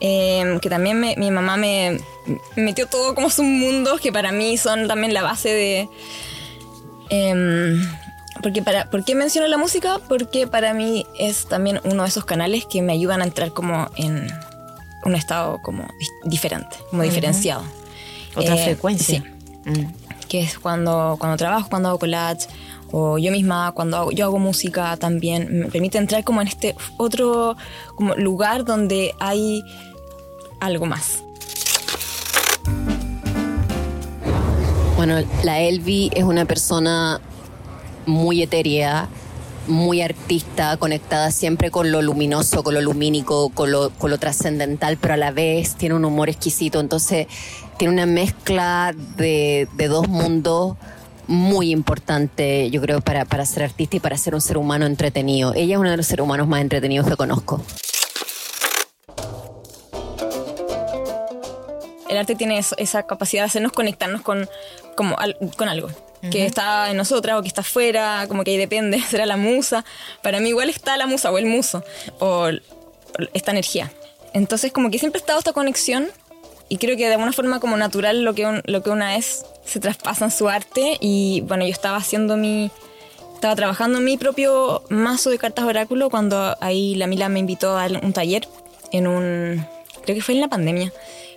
eh, 0.00 0.58
que 0.60 0.68
también 0.68 1.00
mi 1.00 1.30
mamá 1.30 1.56
me 1.56 2.00
metió 2.56 2.86
todo 2.86 3.14
como 3.14 3.30
sus 3.30 3.44
mundos, 3.44 4.00
que 4.00 4.12
para 4.12 4.32
mí 4.32 4.56
son 4.58 4.88
también 4.88 5.14
la 5.14 5.22
base 5.22 5.48
de... 5.48 5.88
Em, 7.10 7.80
porque 8.42 8.62
para, 8.62 8.88
¿Por 8.90 9.04
qué 9.04 9.14
menciono 9.14 9.48
la 9.48 9.56
música? 9.56 9.98
Porque 10.08 10.46
para 10.46 10.72
mí 10.72 11.06
es 11.18 11.46
también 11.46 11.80
uno 11.84 12.04
de 12.04 12.08
esos 12.08 12.24
canales 12.24 12.66
que 12.66 12.82
me 12.82 12.92
ayudan 12.92 13.22
a 13.22 13.24
entrar 13.24 13.52
como 13.52 13.90
en 13.96 14.28
un 15.04 15.14
estado 15.14 15.60
como 15.62 15.86
diferente, 16.24 16.76
como 16.90 17.02
diferenciado. 17.02 17.62
Otra 18.34 18.56
eh, 18.56 18.64
frecuencia. 18.64 19.22
Sí. 19.64 19.70
Mm. 19.70 19.92
Que 20.28 20.40
es 20.40 20.58
cuando, 20.58 21.16
cuando 21.18 21.36
trabajo, 21.36 21.68
cuando 21.70 21.88
hago 21.88 21.98
collage, 21.98 22.48
o 22.90 23.18
yo 23.18 23.30
misma 23.30 23.72
cuando 23.72 23.96
hago, 23.96 24.10
yo 24.12 24.26
hago 24.26 24.38
música 24.38 24.96
también, 24.96 25.60
me 25.60 25.66
permite 25.66 25.98
entrar 25.98 26.24
como 26.24 26.40
en 26.40 26.48
este 26.48 26.74
otro 26.96 27.56
como 27.94 28.14
lugar 28.14 28.64
donde 28.64 29.14
hay 29.20 29.62
algo 30.60 30.86
más. 30.86 31.22
Bueno, 34.96 35.22
la 35.44 35.60
Elvi 35.60 36.10
es 36.14 36.24
una 36.24 36.44
persona 36.44 37.20
muy 38.04 38.42
etérea, 38.42 39.08
muy 39.68 40.02
artista, 40.02 40.76
conectada 40.76 41.30
siempre 41.30 41.70
con 41.70 41.92
lo 41.92 42.02
luminoso, 42.02 42.62
con 42.62 42.74
lo 42.74 42.80
lumínico, 42.80 43.50
con 43.50 43.70
lo, 43.70 43.90
con 43.90 44.10
lo 44.10 44.18
trascendental, 44.18 44.96
pero 44.96 45.14
a 45.14 45.16
la 45.16 45.30
vez 45.30 45.74
tiene 45.76 45.94
un 45.94 46.04
humor 46.04 46.28
exquisito. 46.28 46.80
Entonces 46.80 47.26
tiene 47.76 47.94
una 47.94 48.06
mezcla 48.06 48.94
de, 49.16 49.68
de 49.74 49.88
dos 49.88 50.08
mundos 50.08 50.76
muy 51.26 51.70
importante, 51.70 52.70
yo 52.70 52.80
creo, 52.80 53.00
para, 53.00 53.26
para 53.26 53.44
ser 53.44 53.62
artista 53.62 53.96
y 53.96 54.00
para 54.00 54.16
ser 54.16 54.34
un 54.34 54.40
ser 54.40 54.56
humano 54.56 54.86
entretenido. 54.86 55.52
Ella 55.54 55.74
es 55.74 55.80
uno 55.80 55.90
de 55.90 55.96
los 55.98 56.06
seres 56.06 56.24
humanos 56.24 56.48
más 56.48 56.62
entretenidos 56.62 57.06
que 57.06 57.16
conozco. 57.16 57.62
El 62.08 62.16
arte 62.16 62.34
tiene 62.34 62.58
esa 62.58 63.02
capacidad 63.02 63.42
de 63.42 63.46
hacernos 63.46 63.72
conectarnos 63.72 64.22
con, 64.22 64.48
como, 64.96 65.16
con 65.56 65.68
algo 65.68 65.90
que 66.30 66.46
está 66.46 66.90
en 66.90 66.96
nosotras 66.96 67.38
o 67.38 67.42
que 67.42 67.48
está 67.48 67.60
afuera, 67.60 68.26
como 68.28 68.44
que 68.44 68.52
ahí 68.52 68.56
depende, 68.56 69.00
será 69.10 69.26
la 69.26 69.36
musa. 69.36 69.84
Para 70.22 70.40
mí 70.40 70.48
igual 70.48 70.68
está 70.68 70.96
la 70.96 71.06
musa 71.06 71.30
o 71.30 71.38
el 71.38 71.46
muso 71.46 71.84
o 72.18 72.48
esta 73.32 73.50
energía. 73.50 73.92
Entonces 74.34 74.72
como 74.72 74.90
que 74.90 74.98
siempre 74.98 75.18
ha 75.18 75.22
estado 75.22 75.38
esta 75.38 75.52
conexión 75.52 76.08
y 76.68 76.76
creo 76.76 76.96
que 76.96 77.06
de 77.06 77.12
alguna 77.12 77.32
forma 77.32 77.60
como 77.60 77.76
natural 77.76 78.22
lo 78.22 78.34
que, 78.34 78.62
lo 78.64 78.82
que 78.82 78.90
una 78.90 79.16
es 79.16 79.44
se 79.64 79.80
traspasa 79.80 80.26
en 80.26 80.30
su 80.30 80.48
arte 80.48 80.98
y 81.00 81.42
bueno, 81.46 81.64
yo 81.64 81.72
estaba 81.72 81.96
haciendo 81.96 82.36
mi... 82.36 82.70
Estaba 83.34 83.54
trabajando 83.54 83.98
en 83.98 84.04
mi 84.04 84.16
propio 84.16 84.82
mazo 84.88 85.30
de 85.30 85.38
cartas 85.38 85.64
oráculo 85.64 86.10
cuando 86.10 86.56
ahí 86.60 86.96
la 86.96 87.06
Mila 87.06 87.28
me 87.28 87.38
invitó 87.38 87.78
a 87.78 87.86
un 87.86 88.12
taller 88.12 88.48
en 88.90 89.06
un... 89.06 89.64
Creo 90.02 90.16
que 90.16 90.22
fue 90.22 90.34
en 90.34 90.40
la 90.40 90.48
pandemia 90.48 90.92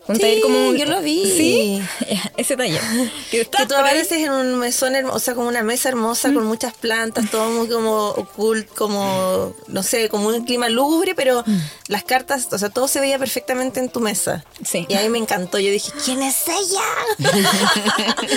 Un 0.07 0.17
taller 0.17 0.41
como 0.41 0.69
un, 0.69 0.75
yo 0.75 0.85
lo 0.85 1.01
vi. 1.01 1.23
Sí, 1.25 1.81
ese 2.37 2.57
taller. 2.57 2.81
Que, 3.29 3.45
tú 3.45 3.75
apareces 3.75 4.19
en 4.19 4.31
un 4.31 4.55
mesón 4.57 4.95
hermoso, 4.95 5.15
o 5.15 5.19
sea, 5.19 5.35
como 5.35 5.47
una 5.47 5.63
mesa 5.63 5.89
hermosa 5.89 6.33
con 6.33 6.45
muchas 6.45 6.73
plantas, 6.73 7.29
todo 7.29 7.49
muy 7.51 7.67
como 7.69 8.09
oculto, 8.09 8.73
como, 8.75 9.53
no 9.67 9.83
sé, 9.83 10.09
como 10.09 10.29
un 10.29 10.43
clima 10.43 10.69
lúgubre, 10.69 11.13
pero 11.15 11.43
las 11.87 12.03
cartas, 12.03 12.47
o 12.51 12.57
sea, 12.57 12.69
todo 12.69 12.87
se 12.87 12.99
veía 12.99 13.19
perfectamente 13.19 13.79
en 13.79 13.89
tu 13.89 13.99
mesa. 13.99 14.43
Sí. 14.65 14.85
Y 14.89 14.95
ahí 14.95 15.09
me 15.09 15.19
encantó. 15.19 15.59
Yo 15.59 15.71
dije, 15.71 15.91
¿quién 16.03 16.23
es 16.23 16.45
ella? 16.47 16.81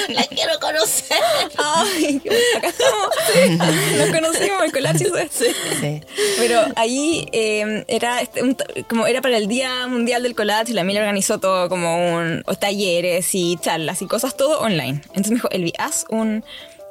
La 0.08 0.24
quiero 0.24 0.58
conocer. 0.60 1.18
Ay, 1.56 2.22
acá 2.56 2.68
estamos. 2.68 3.98
Nos 3.98 4.08
conocimos, 4.10 4.62
el 4.64 4.72
collage 4.72 5.06
sí. 5.30 5.46
sí. 5.80 6.00
Pero 6.36 6.60
ahí 6.76 7.26
eh, 7.32 7.84
era, 7.88 8.20
este, 8.20 8.42
como 8.88 9.06
era 9.06 9.22
para 9.22 9.38
el 9.38 9.48
Día 9.48 9.86
Mundial 9.86 10.22
del 10.22 10.34
Collage 10.34 10.72
y 10.72 10.74
la 10.74 10.84
Mila 10.84 11.00
organizó 11.00 11.38
todo 11.38 11.53
como 11.68 12.16
un, 12.16 12.44
talleres 12.58 13.34
y 13.34 13.56
charlas 13.60 14.02
y 14.02 14.06
cosas, 14.06 14.36
todo 14.36 14.60
online. 14.60 15.02
Entonces 15.08 15.30
me 15.30 15.36
dijo, 15.36 15.50
Elvi, 15.50 15.72
haz 15.78 16.06
un, 16.08 16.44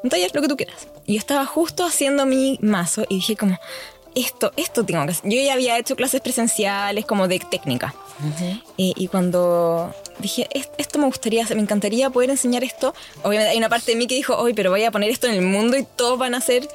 un 0.04 0.10
taller, 0.10 0.32
lo 0.34 0.42
que 0.42 0.48
tú 0.48 0.58
quieras. 0.58 0.88
Y 1.06 1.14
yo 1.14 1.20
estaba 1.20 1.46
justo 1.46 1.86
haciendo 1.86 2.26
mi 2.26 2.58
mazo 2.62 3.04
y 3.10 3.16
dije 3.16 3.36
como, 3.36 3.60
esto, 4.16 4.52
esto 4.58 4.86
tengo 4.86 5.04
que 5.06 5.12
hacer. 5.12 5.30
Yo 5.30 5.42
ya 5.42 5.54
había 5.54 5.78
hecho 5.78 5.96
clases 5.96 6.22
presenciales 6.22 7.06
como 7.06 7.28
de 7.28 7.40
técnica. 7.40 7.94
y, 8.78 9.08
cuando 9.08 9.94
dije, 10.20 10.48
esto 10.78 11.00
me 11.00 11.06
gustaría, 11.06 11.46
me 11.56 11.62
encantaría 11.62 12.10
poder 12.10 12.30
enseñar 12.30 12.64
esto, 12.64 12.94
obviamente 13.24 13.52
hay 13.52 13.58
una 13.58 13.70
parte 13.70 13.92
de 13.92 13.98
mí 13.98 14.08
que 14.08 14.16
dijo, 14.16 14.36
hoy 14.38 14.54
pero 14.54 14.70
voy 14.70 14.84
a 14.84 14.92
poner 14.92 15.10
esto 15.10 15.28
en 15.28 15.34
el 15.34 15.42
mundo 15.42 15.78
y 15.78 15.86
todos 15.96 16.20
van 16.20 16.36
a 16.36 16.42
ser 16.42 16.68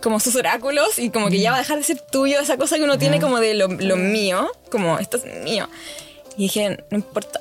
como 0.00 0.20
sus 0.20 0.34
oráculos 0.36 0.98
y 0.98 1.10
como 1.10 1.28
que 1.28 1.40
ya 1.40 1.50
va 1.50 1.58
a 1.58 1.60
dejar 1.60 1.78
de 1.78 1.84
ser 1.84 2.00
tuyo 2.00 2.40
esa 2.40 2.56
cosa 2.56 2.76
que 2.76 2.84
uno 2.84 2.98
tiene 2.98 3.20
como 3.20 3.38
de 3.38 3.54
lo, 3.54 3.68
lo 3.68 3.96
mío, 3.96 4.50
como 4.70 4.98
esto 4.98 5.18
es 5.18 5.24
mío. 5.44 5.68
Y 6.36 6.42
dije, 6.44 6.84
no 6.90 6.98
importa, 6.98 7.40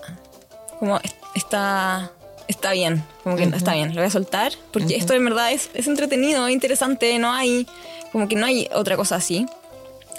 como 0.79 0.99
está, 1.35 2.11
está 2.47 2.71
bien, 2.71 3.03
como 3.23 3.35
que 3.35 3.43
está 3.43 3.73
bien, 3.73 3.89
lo 3.89 4.01
voy 4.01 4.07
a 4.07 4.11
soltar, 4.11 4.53
porque 4.71 4.95
esto 4.95 5.13
en 5.13 5.23
verdad 5.25 5.51
es, 5.51 5.69
es 5.73 5.87
entretenido, 5.87 6.49
interesante, 6.49 7.17
no 7.19 7.31
hay, 7.31 7.67
como 8.11 8.27
que 8.27 8.35
no 8.35 8.45
hay 8.45 8.67
otra 8.73 8.97
cosa 8.97 9.15
así. 9.15 9.45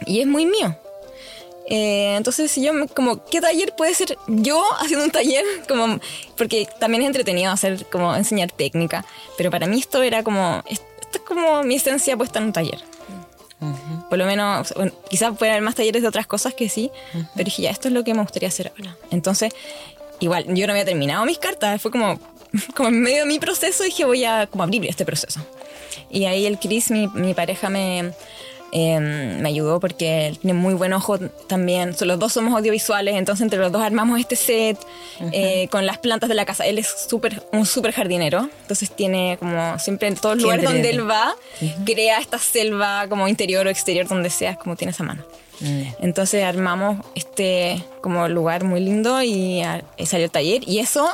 Y 0.06 0.20
es 0.20 0.26
muy 0.26 0.46
mío. 0.46 0.76
Eh, 1.70 2.16
entonces, 2.16 2.50
si 2.50 2.62
yo, 2.62 2.72
como, 2.94 3.24
¿qué 3.26 3.40
taller 3.40 3.74
puede 3.76 3.94
ser 3.94 4.18
yo 4.26 4.60
haciendo 4.80 5.04
un 5.04 5.12
taller? 5.12 5.44
Como, 5.68 6.00
porque 6.36 6.66
también 6.80 7.02
es 7.02 7.06
entretenido 7.06 7.52
hacer, 7.52 7.86
como, 7.86 8.14
enseñar 8.16 8.50
técnica. 8.50 9.04
Pero 9.36 9.52
para 9.52 9.68
mí 9.68 9.78
esto 9.78 10.02
era 10.02 10.24
como, 10.24 10.64
esto 10.66 10.84
es 11.12 11.20
como 11.20 11.62
mi 11.62 11.76
esencia 11.76 12.16
puesta 12.16 12.40
en 12.40 12.46
un 12.46 12.52
taller. 12.52 12.80
Por 14.10 14.18
lo 14.18 14.26
menos, 14.26 14.74
quizás 15.08 15.36
pueden 15.38 15.52
haber 15.52 15.62
más 15.62 15.76
talleres 15.76 16.02
de 16.02 16.08
otras 16.08 16.26
cosas 16.26 16.52
que 16.52 16.68
sí, 16.68 16.90
pero 17.34 17.44
dije, 17.44 17.62
ya, 17.62 17.70
esto 17.70 17.88
es 17.88 17.94
lo 17.94 18.04
que 18.04 18.12
me 18.12 18.20
gustaría 18.20 18.48
hacer 18.48 18.72
ahora. 18.76 18.96
Entonces, 19.10 19.52
igual, 20.18 20.44
yo 20.48 20.66
no 20.66 20.72
había 20.72 20.84
terminado 20.84 21.24
mis 21.24 21.38
cartas, 21.38 21.80
fue 21.80 21.92
como, 21.92 22.20
como 22.74 22.88
en 22.88 23.00
medio 23.00 23.20
de 23.20 23.26
mi 23.26 23.38
proceso, 23.38 23.84
dije, 23.84 24.04
voy 24.04 24.24
a 24.24 24.48
como 24.48 24.64
abrir 24.64 24.84
este 24.86 25.06
proceso. 25.06 25.40
Y 26.10 26.24
ahí 26.24 26.44
el 26.44 26.58
Chris, 26.58 26.90
mi, 26.90 27.06
mi 27.08 27.34
pareja, 27.34 27.70
me, 27.70 28.12
Em, 28.72 29.40
me 29.40 29.48
ayudó 29.48 29.80
porque 29.80 30.36
tiene 30.40 30.58
muy 30.58 30.74
buen 30.74 30.92
ojo 30.92 31.18
también. 31.48 31.96
Los 32.00 32.18
dos 32.18 32.32
somos 32.32 32.54
audiovisuales, 32.54 33.16
entonces 33.16 33.42
entre 33.42 33.58
los 33.58 33.72
dos 33.72 33.82
armamos 33.82 34.20
este 34.20 34.36
set 34.36 34.78
eh, 35.32 35.66
con 35.70 35.86
las 35.86 35.98
plantas 35.98 36.28
de 36.28 36.34
la 36.34 36.44
casa. 36.44 36.66
Él 36.66 36.78
es 36.78 36.88
súper 37.08 37.42
un 37.52 37.66
súper 37.66 37.92
jardinero, 37.92 38.48
entonces 38.62 38.90
tiene 38.94 39.36
como 39.38 39.78
siempre 39.78 40.08
en 40.08 40.14
todos 40.14 40.36
los 40.36 40.44
lugares 40.44 40.64
donde 40.64 40.90
él 40.90 41.08
va, 41.08 41.34
crea 41.84 42.18
esta 42.18 42.38
selva 42.38 43.06
como 43.08 43.26
interior 43.26 43.66
o 43.66 43.70
exterior, 43.70 44.06
donde 44.06 44.30
sea, 44.30 44.54
como 44.54 44.76
tiene 44.76 44.92
esa 44.92 45.04
mano. 45.04 45.24
Entonces 46.00 46.42
armamos 46.42 47.04
este 47.14 47.84
como 48.00 48.28
lugar 48.28 48.64
muy 48.64 48.80
lindo 48.80 49.22
y, 49.22 49.62
salió 50.04 50.24
el 50.24 50.30
taller 50.30 50.66
y 50.66 50.78
eso 50.78 51.08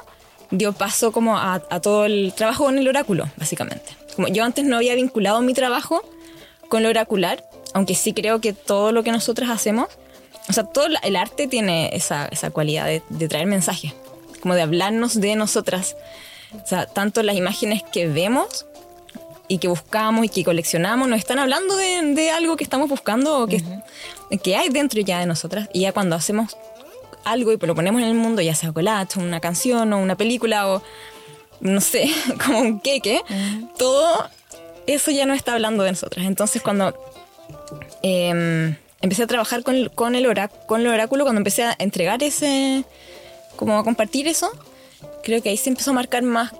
dio 0.50 0.72
paso 0.72 1.10
como 1.10 1.36
a, 1.36 1.54
a 1.54 1.80
todo 1.80 2.04
el 2.04 2.32
trabajo 2.36 2.64
con 2.64 2.78
el 2.78 2.86
oráculo, 2.86 3.28
básicamente. 3.36 3.96
Como 4.14 4.28
yo 4.28 4.44
antes 4.44 4.64
no 4.64 4.76
había 4.76 4.94
vinculado 4.94 5.40
mi 5.40 5.52
trabajo 5.52 6.02
con 6.68 6.82
lo 6.82 6.88
oracular, 6.88 7.44
aunque 7.74 7.94
sí 7.94 8.12
creo 8.12 8.40
que 8.40 8.52
todo 8.52 8.92
lo 8.92 9.02
que 9.02 9.12
nosotros 9.12 9.50
hacemos, 9.50 9.88
o 10.48 10.52
sea, 10.52 10.64
todo 10.64 10.86
el 11.02 11.16
arte 11.16 11.46
tiene 11.48 11.90
esa, 11.92 12.26
esa 12.26 12.50
cualidad 12.50 12.86
de, 12.86 13.28
traer 13.28 13.46
mensajes, 13.46 13.94
como 14.40 14.54
de 14.54 14.62
hablarnos 14.62 15.20
de 15.20 15.34
nosotras. 15.34 15.96
O 16.62 16.66
sea, 16.66 16.86
tanto 16.86 17.22
las 17.22 17.36
imágenes 17.36 17.82
que 17.82 18.06
vemos 18.06 18.66
y 19.48 19.58
que 19.58 19.68
buscamos 19.68 20.24
y 20.24 20.28
que 20.28 20.44
coleccionamos 20.44 21.08
nos 21.08 21.18
están 21.18 21.38
hablando 21.38 21.76
de, 21.76 22.14
de 22.14 22.30
algo 22.30 22.56
que 22.56 22.64
estamos 22.64 22.88
buscando 22.88 23.42
o 23.42 23.46
que, 23.46 23.62
que 24.42 24.56
hay 24.56 24.68
dentro 24.68 25.00
ya 25.00 25.18
de 25.18 25.26
nosotras. 25.26 25.68
Y 25.72 25.80
ya 25.80 25.92
cuando 25.92 26.14
hacemos 26.14 26.56
algo 27.24 27.52
y 27.52 27.58
lo 27.58 27.74
ponemos 27.74 28.00
en 28.02 28.08
el 28.08 28.14
mundo, 28.14 28.40
ya 28.40 28.54
sea 28.54 28.72
collage, 28.72 29.18
una 29.18 29.40
canción 29.40 29.92
o 29.92 29.98
una 29.98 30.16
película 30.16 30.68
o 30.68 30.82
no 31.60 31.80
sé, 31.80 32.08
como 32.44 32.60
un 32.60 32.80
queque, 32.80 33.22
todo 33.76 34.30
eso 34.86 35.10
ya 35.10 35.26
no 35.26 35.34
está 35.34 35.54
hablando 35.54 35.84
de 35.84 35.90
nosotras. 35.90 36.26
Entonces 36.26 36.62
cuando 36.62 36.94
em, 38.02 38.76
empecé 39.00 39.22
a 39.22 39.26
trabajar 39.26 39.62
con, 39.62 39.74
el 39.74 39.90
con 39.90 40.14
el 40.14 40.26
oráculo, 40.26 41.24
cuando 41.24 41.40
empecé 41.40 41.64
a 41.64 41.74
entregar 41.78 42.22
ese, 42.22 42.84
como 43.56 43.78
a 43.78 43.84
compartir 43.84 44.28
eso, 44.28 44.50
creo 45.22 45.42
que 45.42 45.50
ahí 45.50 45.56
se 45.56 45.70
empezó 45.70 45.90
a 45.90 45.94
marcar 45.94 46.22
más, 46.22 46.52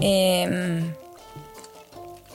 em, 0.00 0.92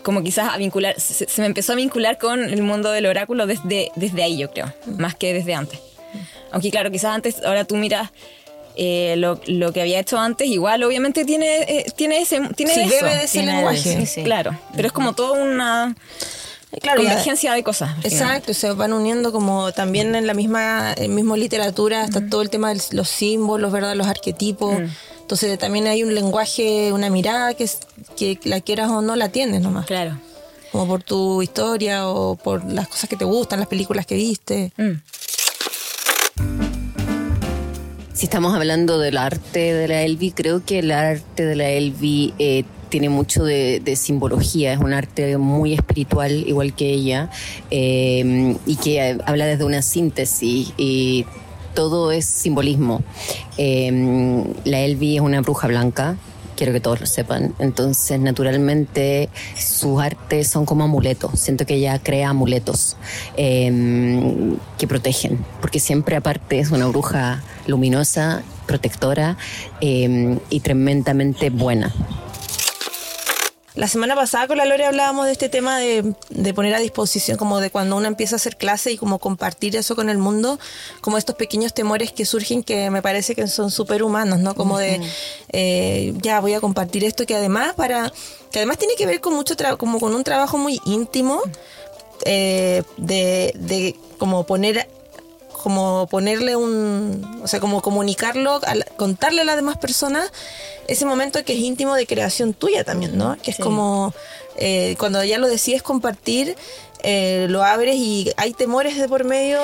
como 0.03 0.21
quizás 0.23 0.53
a 0.53 0.58
vincular, 0.58 0.99
se, 0.99 1.25
me 1.41 1.47
empezó 1.47 1.73
a 1.73 1.75
vincular 1.75 2.17
con 2.17 2.43
el 2.43 2.62
mundo 2.62 2.91
del 2.91 3.06
oráculo 3.06 3.47
desde, 3.47 3.91
desde 3.95 4.23
ahí, 4.23 4.38
yo 4.38 4.51
creo, 4.51 4.73
más 4.86 5.15
que 5.15 5.34
desde 5.34 5.53
antes. 5.53 5.79
Aunque 6.51 6.69
claro, 6.69 6.91
quizás 6.91 7.15
antes, 7.15 7.43
ahora 7.43 7.65
tú 7.65 7.75
miras 7.75 8.12
eh, 8.75 9.15
lo, 9.17 9.39
lo, 9.47 9.71
que 9.71 9.81
había 9.81 9.99
hecho 9.99 10.17
antes, 10.17 10.47
igual 10.47 10.83
obviamente 10.83 11.25
tiene, 11.25 11.62
eh, 11.63 11.86
tiene 11.95 12.21
ese 12.21 12.41
tiene 12.55 12.73
sí, 12.73 12.89
debe 12.89 13.15
de 13.15 13.23
ese 13.25 13.43
lenguaje. 13.43 14.23
Claro, 14.23 14.57
pero 14.75 14.88
es 14.88 14.91
como 14.91 15.13
toda 15.13 15.39
una 15.39 15.95
claro, 16.81 17.01
convergencia 17.01 17.53
de 17.53 17.63
cosas. 17.63 17.91
Exacto, 18.03 18.53
se 18.53 18.71
van 18.71 18.93
uniendo 18.93 19.31
como 19.31 19.71
también 19.71 20.15
en 20.15 20.27
la 20.27 20.33
misma 20.33 20.93
en 20.97 21.13
mismo 21.13 21.36
literatura 21.36 22.03
está 22.03 22.27
todo 22.27 22.41
el 22.41 22.49
tema 22.49 22.73
de 22.73 22.81
los 22.91 23.09
símbolos, 23.09 23.71
¿verdad? 23.71 23.95
Los 23.95 24.07
arquetipos. 24.07 24.75
Entonces 25.21 25.57
también 25.57 25.88
hay 25.88 26.03
un 26.03 26.13
lenguaje, 26.13 26.91
una 26.91 27.09
mirada 27.09 27.53
que, 27.53 27.69
que 28.17 28.39
la 28.43 28.59
quieras 28.59 28.89
o 28.89 29.01
no 29.01 29.15
la 29.15 29.29
tienes 29.29 29.62
nomás. 29.62 29.86
Claro. 29.86 30.17
Como 30.71 30.88
por 30.88 31.03
tu 31.03 31.41
historia 31.41 32.07
o 32.07 32.36
por 32.36 32.65
las 32.65 32.88
cosas 32.88 33.09
que 33.09 33.15
te 33.15 33.25
gustan, 33.25 33.59
las 33.59 33.69
películas 33.69 34.05
que 34.05 34.15
viste. 34.15 34.73
Mm. 34.77 34.93
Si 38.13 38.28
estamos 38.28 38.54
hablando 38.54 38.99
del 38.99 39.17
arte 39.17 39.73
de 39.73 39.88
la 39.88 40.04
Elvi, 40.04 40.32
creo 40.32 40.63
que 40.63 40.80
el 40.80 40.91
arte 40.91 41.47
de 41.47 41.56
la 41.56 41.69
Elvi 41.69 42.32
eh, 42.38 42.63
tiene 42.89 43.10
mucho 43.10 43.43
de, 43.43 43.82
simbología, 43.95 44.71
es 44.71 44.80
un 44.80 44.93
arte 44.93 45.36
muy 45.39 45.73
espiritual, 45.73 46.32
igual 46.47 46.76
que 46.76 46.91
ella, 46.91 47.32
eh, 47.71 48.56
y 48.67 48.76
que 48.76 49.17
habla 49.26 49.47
desde 49.47 49.63
una 49.63 49.82
síntesis 49.82 50.73
y 50.78 51.26
todo 51.73 52.12
es 52.12 52.26
simbolismo. 52.26 53.02
Eh, 53.58 54.43
la 54.63 54.82
Elvi 54.82 55.15
es 55.15 55.21
una 55.21 55.41
bruja 55.41 55.67
blanca, 55.67 56.15
quiero 56.56 56.71
que 56.71 56.80
todos 56.80 56.99
lo 56.99 57.08
sepan. 57.08 57.56
Entonces, 57.58 58.19
naturalmente, 58.19 59.30
sus 59.58 59.99
artes 59.99 60.47
son 60.49 60.67
como 60.67 60.84
amuletos. 60.84 61.39
Siento 61.39 61.65
que 61.65 61.73
ella 61.73 61.97
crea 61.97 62.30
amuletos 62.30 62.95
que 63.36 64.88
protegen, 64.88 65.43
porque 65.62 65.80
siempre 65.80 66.15
aparte 66.15 66.60
es 66.60 66.69
una 66.69 66.86
bruja 66.86 67.41
luminosa, 67.67 68.43
protectora 68.65 69.38
em, 69.82 70.39
y 70.49 70.60
tremendamente 70.62 71.49
buena. 71.49 71.93
La 73.76 73.88
semana 73.88 74.13
pasada 74.13 74.45
con 74.47 74.58
la 74.58 74.65
Lore 74.65 74.86
hablábamos 74.86 75.26
de 75.26 75.32
este 75.32 75.49
tema 75.49 75.80
de, 75.80 76.13
poner 76.54 76.76
a 76.76 76.80
disposición, 76.80 77.38
como 77.38 77.60
de 77.60 77.71
cuando 77.71 77.97
uno 77.97 78.08
empieza 78.08 78.36
a 78.36 78.38
hacer 78.38 78.56
clase 78.56 78.91
y 78.91 78.97
como 78.97 79.17
compartir 79.17 79.76
eso 79.76 79.95
con 79.95 80.12
el 80.12 80.19
mundo, 80.19 80.60
como 81.02 81.17
estos 81.17 81.36
pequeños 81.36 81.73
temores 81.73 82.12
que 82.12 82.23
surgen 82.23 82.62
que 82.62 82.91
me 82.91 83.02
parece 83.02 83.34
que 83.34 83.47
son 83.47 83.71
súper 83.71 84.04
humanos, 84.04 84.39
¿no? 84.39 84.54
Como 84.54 84.78
de, 84.78 85.02
eh, 85.52 86.13
ya 86.21 86.39
voy 86.39 86.54
a 86.54 86.62
compartir 86.62 87.04
esto, 87.04 87.26
que 87.26 87.36
además 87.36 87.73
para, 87.73 88.13
que 88.52 88.60
además 88.60 88.78
tiene 88.78 88.93
que 88.95 89.08
ver 89.08 89.21
con 89.21 89.34
mucho, 89.34 89.56
como 89.80 89.99
con 89.99 90.13
un 90.13 90.23
trabajo 90.23 90.60
muy 90.60 90.80
íntimo, 90.86 91.41
eh, 92.26 92.84
de, 92.97 93.54
de 93.56 93.95
como 94.19 94.45
poner 94.45 94.88
como 95.63 96.08
ponerle 96.08 96.58
un, 96.58 97.39
o 97.41 97.47
sea, 97.47 97.62
como 97.62 97.82
comunicarlo, 97.82 98.60
contarle 98.97 99.41
a 99.41 99.45
las 99.45 99.56
demás 99.56 99.78
personas 99.78 100.30
ese 100.89 101.06
momento 101.06 101.43
que 101.45 101.54
es 101.54 101.60
íntimo 101.60 101.95
de 101.95 102.06
creación 102.06 102.54
tuya 102.54 102.84
también, 102.84 103.17
¿no? 103.17 103.38
Que 103.41 103.52
es 103.52 103.58
como 103.58 104.13
eh, 104.58 104.95
cuando 104.99 105.23
ya 105.23 105.38
lo 105.38 105.47
decides 105.47 105.82
compartir, 105.82 106.58
eh, 107.02 107.47
lo 107.49 107.63
abres 107.63 107.95
y 107.95 108.30
hay 108.36 108.52
temores 108.54 108.97
de 108.97 109.08
por 109.08 109.23
medio. 109.23 109.62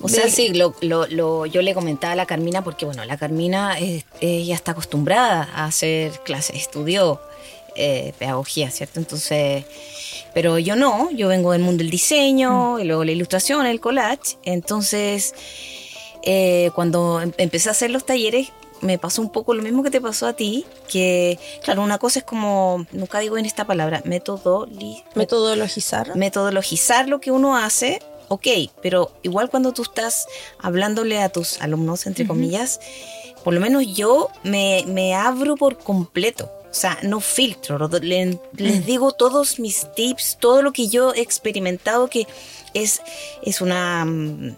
O 0.00 0.08
sea, 0.08 0.30
sí, 0.30 0.54
lo, 0.54 0.74
lo, 0.80 1.46
yo 1.46 1.62
le 1.62 1.74
comentaba 1.74 2.12
a 2.12 2.16
la 2.16 2.26
Carmina 2.26 2.62
porque, 2.62 2.86
bueno, 2.86 3.04
la 3.04 3.16
Carmina 3.16 3.76
ella 4.20 4.54
está 4.54 4.70
acostumbrada 4.70 5.48
a 5.52 5.64
hacer 5.64 6.12
clases, 6.20 6.54
estudió 6.56 7.20
eh, 7.74 8.12
pedagogía, 8.18 8.70
¿cierto? 8.70 9.00
Entonces, 9.00 9.64
pero 10.34 10.58
yo 10.58 10.76
no, 10.76 11.10
yo 11.10 11.28
vengo 11.28 11.52
del 11.52 11.62
mundo 11.62 11.82
del 11.82 11.90
diseño, 11.90 12.78
mm. 12.78 12.82
luego 12.82 13.04
la 13.04 13.12
ilustración, 13.12 13.66
el 13.66 13.80
collage, 13.80 14.36
entonces 14.44 15.34
eh, 16.22 16.70
cuando 16.74 17.20
em- 17.20 17.32
empecé 17.38 17.68
a 17.68 17.72
hacer 17.72 17.90
los 17.90 18.04
talleres, 18.04 18.48
me 18.82 18.98
pasó 18.98 19.20
un 19.20 19.30
poco 19.30 19.52
lo 19.54 19.62
mismo 19.62 19.82
que 19.82 19.90
te 19.90 20.00
pasó 20.00 20.26
a 20.26 20.32
ti, 20.32 20.64
que, 20.90 21.38
claro, 21.62 21.82
una 21.82 21.98
cosa 21.98 22.20
es 22.20 22.24
como, 22.24 22.86
nunca 22.92 23.18
digo 23.18 23.36
en 23.36 23.44
esta 23.44 23.66
palabra, 23.66 24.02
metodoli- 24.04 25.02
Metodologizar. 25.14 26.16
metodologizar 26.16 27.06
lo 27.08 27.20
que 27.20 27.30
uno 27.30 27.56
hace, 27.58 28.00
ok, 28.28 28.46
pero 28.82 29.10
igual 29.22 29.50
cuando 29.50 29.72
tú 29.72 29.82
estás 29.82 30.26
hablándole 30.58 31.20
a 31.20 31.28
tus 31.28 31.60
alumnos, 31.60 32.06
entre 32.06 32.26
comillas, 32.26 32.80
por 33.44 33.52
lo 33.54 33.60
menos 33.60 33.86
yo 33.86 34.28
me, 34.44 34.84
me 34.86 35.14
abro 35.14 35.56
por 35.56 35.76
completo. 35.78 36.50
O 36.70 36.74
sea, 36.74 36.98
no 37.02 37.20
filtro, 37.20 37.90
les 38.56 38.86
digo 38.86 39.10
todos 39.12 39.58
mis 39.58 39.88
tips, 39.96 40.38
todo 40.38 40.62
lo 40.62 40.72
que 40.72 40.88
yo 40.88 41.12
he 41.14 41.20
experimentado, 41.20 42.08
que 42.08 42.26
es, 42.74 43.02
es 43.42 43.60
una... 43.60 44.04
mm, 44.04 44.54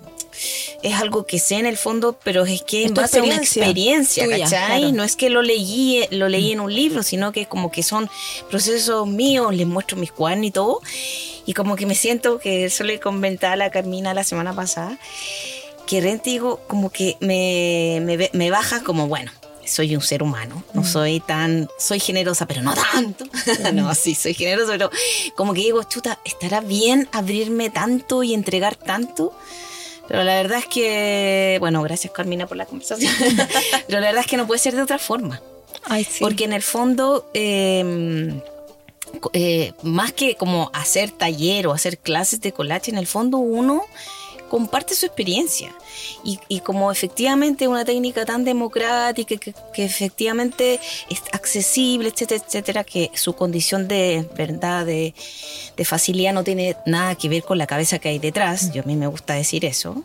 Es 0.83 0.95
algo 0.95 1.25
que 1.25 1.39
sé 1.39 1.55
en 1.57 1.65
el 1.67 1.77
fondo, 1.79 2.19
pero 2.23 2.45
es 2.45 2.63
que 2.63 2.83
Es 2.85 2.89
en 2.89 2.95
base 2.95 3.19
a 3.19 3.23
una 3.23 3.37
experiencia. 3.37 4.25
Tuya, 4.25 4.45
¿cachai? 4.45 4.81
claro. 4.81 4.93
No 4.95 5.05
es 5.05 5.17
que 5.17 5.31
lo 5.31 5.41
leí, 5.41 6.05
lo 6.11 6.29
leí 6.29 6.53
en 6.53 6.61
un 6.61 6.75
libro, 6.75 7.03
sino 7.03 7.33
que 7.33 7.47
como 7.47 7.71
que 7.71 7.83
son 7.83 8.11
procesos 8.51 9.07
míos, 9.07 9.55
les 9.55 9.67
muestro 9.67 9.97
mis 9.97 10.13
cuadernos 10.13 10.47
y 10.49 10.51
todo. 10.51 10.81
Y 11.47 11.55
como 11.55 11.77
que 11.77 11.87
me 11.87 11.95
siento, 11.95 12.39
que 12.39 12.67
eso 12.67 12.85
le 12.85 13.01
comentaba 13.01 13.55
a 13.55 13.57
la 13.57 13.71
Carmina 13.71 14.13
la 14.13 14.25
semana 14.25 14.55
pasada, 14.55 14.99
que 15.87 16.01
realmente 16.01 16.31
digo, 16.31 16.61
como 16.67 16.91
que 16.91 17.17
me, 17.21 18.29
me 18.33 18.51
baja 18.51 18.83
como, 18.83 19.07
bueno, 19.09 19.31
soy 19.73 19.97
un 19.97 20.03
ser 20.03 20.23
humano, 20.23 20.63
no 20.75 20.85
soy 20.85 21.21
tan, 21.21 21.69
soy 21.79 21.99
generosa, 21.99 22.47
pero 22.47 22.63
no 22.63 22.75
tanto. 22.75 23.25
no, 23.73 23.95
sí, 23.95 24.15
soy 24.15 24.35
generosa, 24.35 24.73
pero 24.73 24.91
como 25.35 25.55
que 25.55 25.63
digo, 25.63 25.83
chuta, 25.85 26.21
¿estará 26.25 26.61
bien 26.61 27.09
abrirme 27.13 27.71
tanto 27.71 28.23
y 28.23 28.35
entregar 28.35 28.77
tanto? 28.77 29.37
Pero 30.09 30.25
la 30.25 30.35
verdad 30.35 30.59
es 30.59 30.67
que, 30.67 31.57
bueno, 31.61 31.83
gracias 31.83 32.13
Carmina 32.13 32.47
por 32.47 32.57
la 32.57 32.67
conversación, 32.67 33.13
pero 33.87 34.01
la 34.01 34.09
verdad 34.09 34.21
es 34.21 34.27
que 34.27 34.37
no 34.37 34.47
puede 34.47 34.61
ser 34.61 34.77
de 34.77 34.83
otra 34.83 34.99
forma. 34.99 35.41
Ay, 35.85 36.05
sí. 36.05 36.19
Porque 36.21 36.45
en 36.45 36.53
el 36.53 36.63
fondo, 36.63 37.31
eh, 37.35 38.41
eh, 39.33 39.73
más 39.83 40.13
que 40.13 40.37
como 40.37 40.71
hacer 40.75 41.11
taller 41.11 41.67
o 41.67 41.73
hacer 41.73 41.99
clases 41.99 42.41
de 42.41 42.53
collage, 42.53 42.91
en 42.91 42.99
el 42.99 43.07
fondo 43.07 43.39
uno 43.39 43.83
comparte 44.53 44.95
su 44.95 45.07
experiencia. 45.07 45.75
Y, 46.23 46.39
y 46.47 46.61
como 46.61 46.93
efectivamente 46.93 47.69
una 47.69 47.87
técnica 47.87 48.27
tan 48.27 48.45
democrática, 48.45 49.39
que, 49.39 49.55
que 49.73 49.85
efectivamente 49.85 50.79
es 51.09 51.23
accesible, 51.33 52.11
etcétera, 52.11 52.45
etcétera, 52.47 52.85
que 52.85 53.11
su 53.15 53.33
condición 53.33 53.89
de 53.89 54.29
verdad, 54.37 54.85
de, 54.85 55.15
de 55.75 55.85
facilidad 55.87 56.35
no 56.35 56.45
tiene 56.45 56.77
nada 56.85 57.15
que 57.15 57.31
ver 57.31 57.45
con 57.45 57.57
la 57.57 57.67
cabeza 57.67 57.99
que 57.99 58.11
hay 58.11 58.19
detrás. 58.19 58.75
Yo 58.75 58.83
a 58.83 58.85
mí 58.85 58.95
me 58.95 59.07
gusta 59.07 59.33
decir 59.33 59.65
eso 59.65 60.05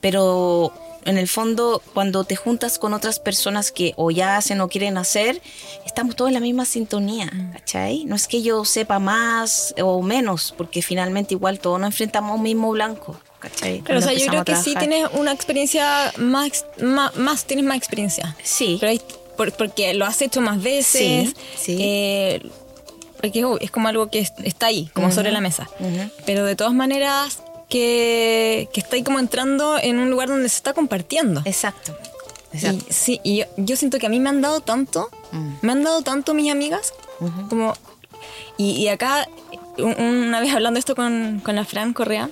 pero 0.00 0.72
en 1.04 1.18
el 1.18 1.28
fondo 1.28 1.82
cuando 1.94 2.24
te 2.24 2.36
juntas 2.36 2.78
con 2.78 2.92
otras 2.92 3.18
personas 3.18 3.72
que 3.72 3.94
o 3.96 4.10
ya 4.10 4.36
hacen 4.36 4.60
o 4.60 4.68
quieren 4.68 4.98
hacer, 4.98 5.40
estamos 5.86 6.16
todos 6.16 6.28
en 6.28 6.34
la 6.34 6.40
misma 6.40 6.64
sintonía, 6.64 7.30
¿cachai? 7.52 8.04
No 8.04 8.16
es 8.16 8.26
que 8.28 8.42
yo 8.42 8.64
sepa 8.64 8.98
más 8.98 9.74
o 9.82 10.02
menos, 10.02 10.54
porque 10.56 10.82
finalmente 10.82 11.34
igual 11.34 11.58
todos 11.58 11.80
nos 11.80 11.88
enfrentamos 11.88 12.32
a 12.32 12.34
un 12.34 12.42
mismo 12.42 12.70
blanco, 12.70 13.18
¿cachai? 13.40 13.82
Pero, 13.84 13.98
o 13.98 14.02
sea, 14.02 14.12
yo 14.12 14.26
creo 14.26 14.44
que 14.44 14.54
sí 14.56 14.74
tienes 14.78 15.08
una 15.14 15.32
experiencia 15.32 16.12
más, 16.18 16.64
más, 16.80 17.16
más 17.16 17.44
tienes 17.44 17.64
más 17.64 17.76
experiencia. 17.76 18.36
Sí. 18.42 18.76
Pero 18.78 18.90
hay- 18.92 19.00
por- 19.36 19.52
porque 19.52 19.94
lo 19.94 20.04
has 20.04 20.20
hecho 20.22 20.40
más 20.40 20.62
veces. 20.62 21.30
Sí, 21.30 21.34
sí. 21.58 21.76
eh, 21.80 22.42
porque 23.20 23.44
es 23.60 23.70
como 23.70 23.88
algo 23.88 24.10
que 24.10 24.20
es- 24.20 24.32
está 24.44 24.66
ahí, 24.66 24.88
como 24.94 25.10
sobre 25.10 25.30
la 25.32 25.40
mesa. 25.40 25.68
Pero 26.26 26.44
de 26.44 26.54
todas 26.56 26.72
maneras, 26.74 27.42
que, 27.68 28.68
que 28.72 28.80
está 28.80 28.96
ahí 28.96 29.02
como 29.02 29.18
entrando 29.18 29.78
en 29.78 29.98
un 29.98 30.10
lugar 30.10 30.28
donde 30.28 30.48
se 30.48 30.56
está 30.56 30.72
compartiendo. 30.72 31.40
Exacto. 31.44 31.96
Y, 32.52 32.56
Exacto. 32.56 32.84
sí, 32.90 33.20
y 33.22 33.38
yo, 33.38 33.44
yo 33.58 33.76
siento 33.76 33.98
que 33.98 34.06
a 34.06 34.08
mí 34.08 34.18
me 34.20 34.28
han 34.28 34.40
dado 34.40 34.60
tanto, 34.60 35.08
Mm. 35.32 35.52
me 35.62 35.72
han 35.72 35.84
dado 35.84 36.02
tanto 36.02 36.34
mis 36.34 36.50
amigas, 36.50 36.92
como... 37.48 37.74
Y, 38.58 38.72
y 38.72 38.88
acá, 38.88 39.28
un- 39.78 39.98
una 40.00 40.40
vez 40.40 40.52
hablando 40.52 40.78
esto 40.80 40.94
con, 40.96 41.40
con 41.44 41.54
la 41.54 41.64
Fran 41.64 41.92
Correa, 41.92 42.28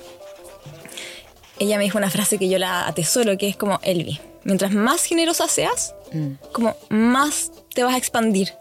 ella 1.58 1.76
me 1.78 1.84
dijo 1.84 1.98
una 1.98 2.10
frase 2.10 2.38
que 2.38 2.48
yo 2.48 2.58
la 2.58 2.86
atesoro, 2.86 3.36
que 3.38 3.48
es 3.48 3.56
como, 3.56 3.78
Elvi, 3.82 4.20
mientras 4.44 4.72
más 4.72 5.04
generosa 5.04 5.48
seas, 5.48 5.94
Mm. 6.12 6.34
como 6.52 6.74
más 6.88 7.50
te 7.74 7.82
vas 7.84 7.94
a 7.94 7.98
expandir. 7.98 8.54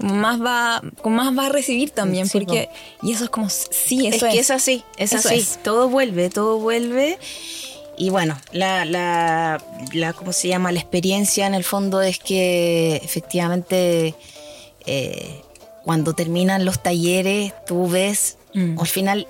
más 0.00 0.40
va 0.40 0.80
más 1.04 1.34
vas 1.34 1.46
a 1.46 1.52
recibir 1.52 1.90
también 1.90 2.28
Sí, 2.28 2.38
porque 2.38 2.68
y 3.02 3.12
eso 3.12 3.24
es 3.24 3.30
como 3.30 3.50
sí 3.50 4.06
eso 4.06 4.16
es 4.16 4.22
es, 4.22 4.32
que 4.32 4.38
es 4.38 4.50
así, 4.52 4.84
es 4.96 5.12
Eso 5.12 5.28
así. 5.28 5.38
es. 5.40 5.58
Todo 5.64 5.88
vuelve, 5.88 6.30
todo 6.30 6.58
vuelve. 6.60 7.18
Y 7.98 8.10
bueno, 8.10 8.38
la, 8.52 8.84
la, 8.84 9.60
la, 9.92 10.12
¿cómo 10.12 10.32
se 10.32 10.46
llama? 10.48 10.70
La 10.70 10.78
experiencia 10.78 11.46
en 11.48 11.54
el 11.54 11.64
fondo 11.64 12.00
es 12.00 12.20
que 12.20 13.00
efectivamente 13.04 14.14
eh, 14.86 15.42
cuando 15.84 16.14
terminan 16.14 16.64
los 16.64 16.80
talleres, 16.82 17.52
tú 17.66 17.88
ves, 17.88 18.37
Mm. 18.74 18.78
al 18.80 18.86
final, 18.86 19.26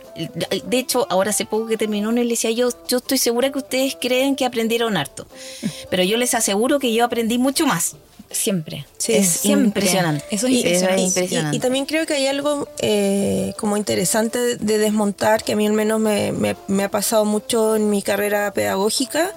de 0.64 0.79
hecho, 0.79 1.07
ahora 1.11 1.31
hace 1.31 1.45
poco 1.45 1.67
que 1.67 1.77
terminó 1.77 2.09
uno 2.11 2.21
y 2.21 2.25
le 2.25 2.31
decía 2.31 2.51
yo, 2.51 2.71
yo 2.88 2.99
estoy 2.99 3.19
segura 3.19 3.51
que 3.53 3.59
ustedes 3.59 3.97
creen 4.01 4.37
que 4.37 4.45
aprendieron 4.45 4.97
harto, 4.97 5.27
pero 5.91 6.03
yo 6.03 6.17
les 6.17 6.35
aseguro 6.35 6.79
que 6.79 6.93
yo 6.93 7.05
aprendí 7.05 7.38
mucho 7.38 7.67
más. 7.67 7.97
siempre 8.31 8.85
Sí, 8.99 9.14
es 9.14 9.27
siempre. 9.29 9.67
impresionante. 9.69 10.25
Eso 10.31 10.47
es 10.49 10.53
Y- 10.53 10.57
impresionante. 10.59 10.95
es 11.03 11.03
Y- 11.03 11.09
impresionante. 11.09 11.57
Y, 11.57 11.59
y 11.59 11.61
también 11.61 11.87
creo 11.87 12.05
que 12.07 12.14
hay 12.14 12.27
algo 12.27 12.69
eh, 12.81 13.55
como 13.59 13.77
interesante 13.77 14.38
de, 14.38 14.57
de 14.57 14.79
desmontar, 14.79 15.43
que 15.43 15.53
a 15.55 15.57
mí 15.57 15.67
al 15.67 15.73
menos 15.73 15.99
me, 15.99 16.33
me- 16.33 16.57
me 16.67 16.85
ha 16.85 16.91
pasado 16.91 17.25
mucho 17.25 17.75
en 17.77 17.88
mi 17.91 18.03
carrera 18.03 18.53
pedagógica. 18.53 19.33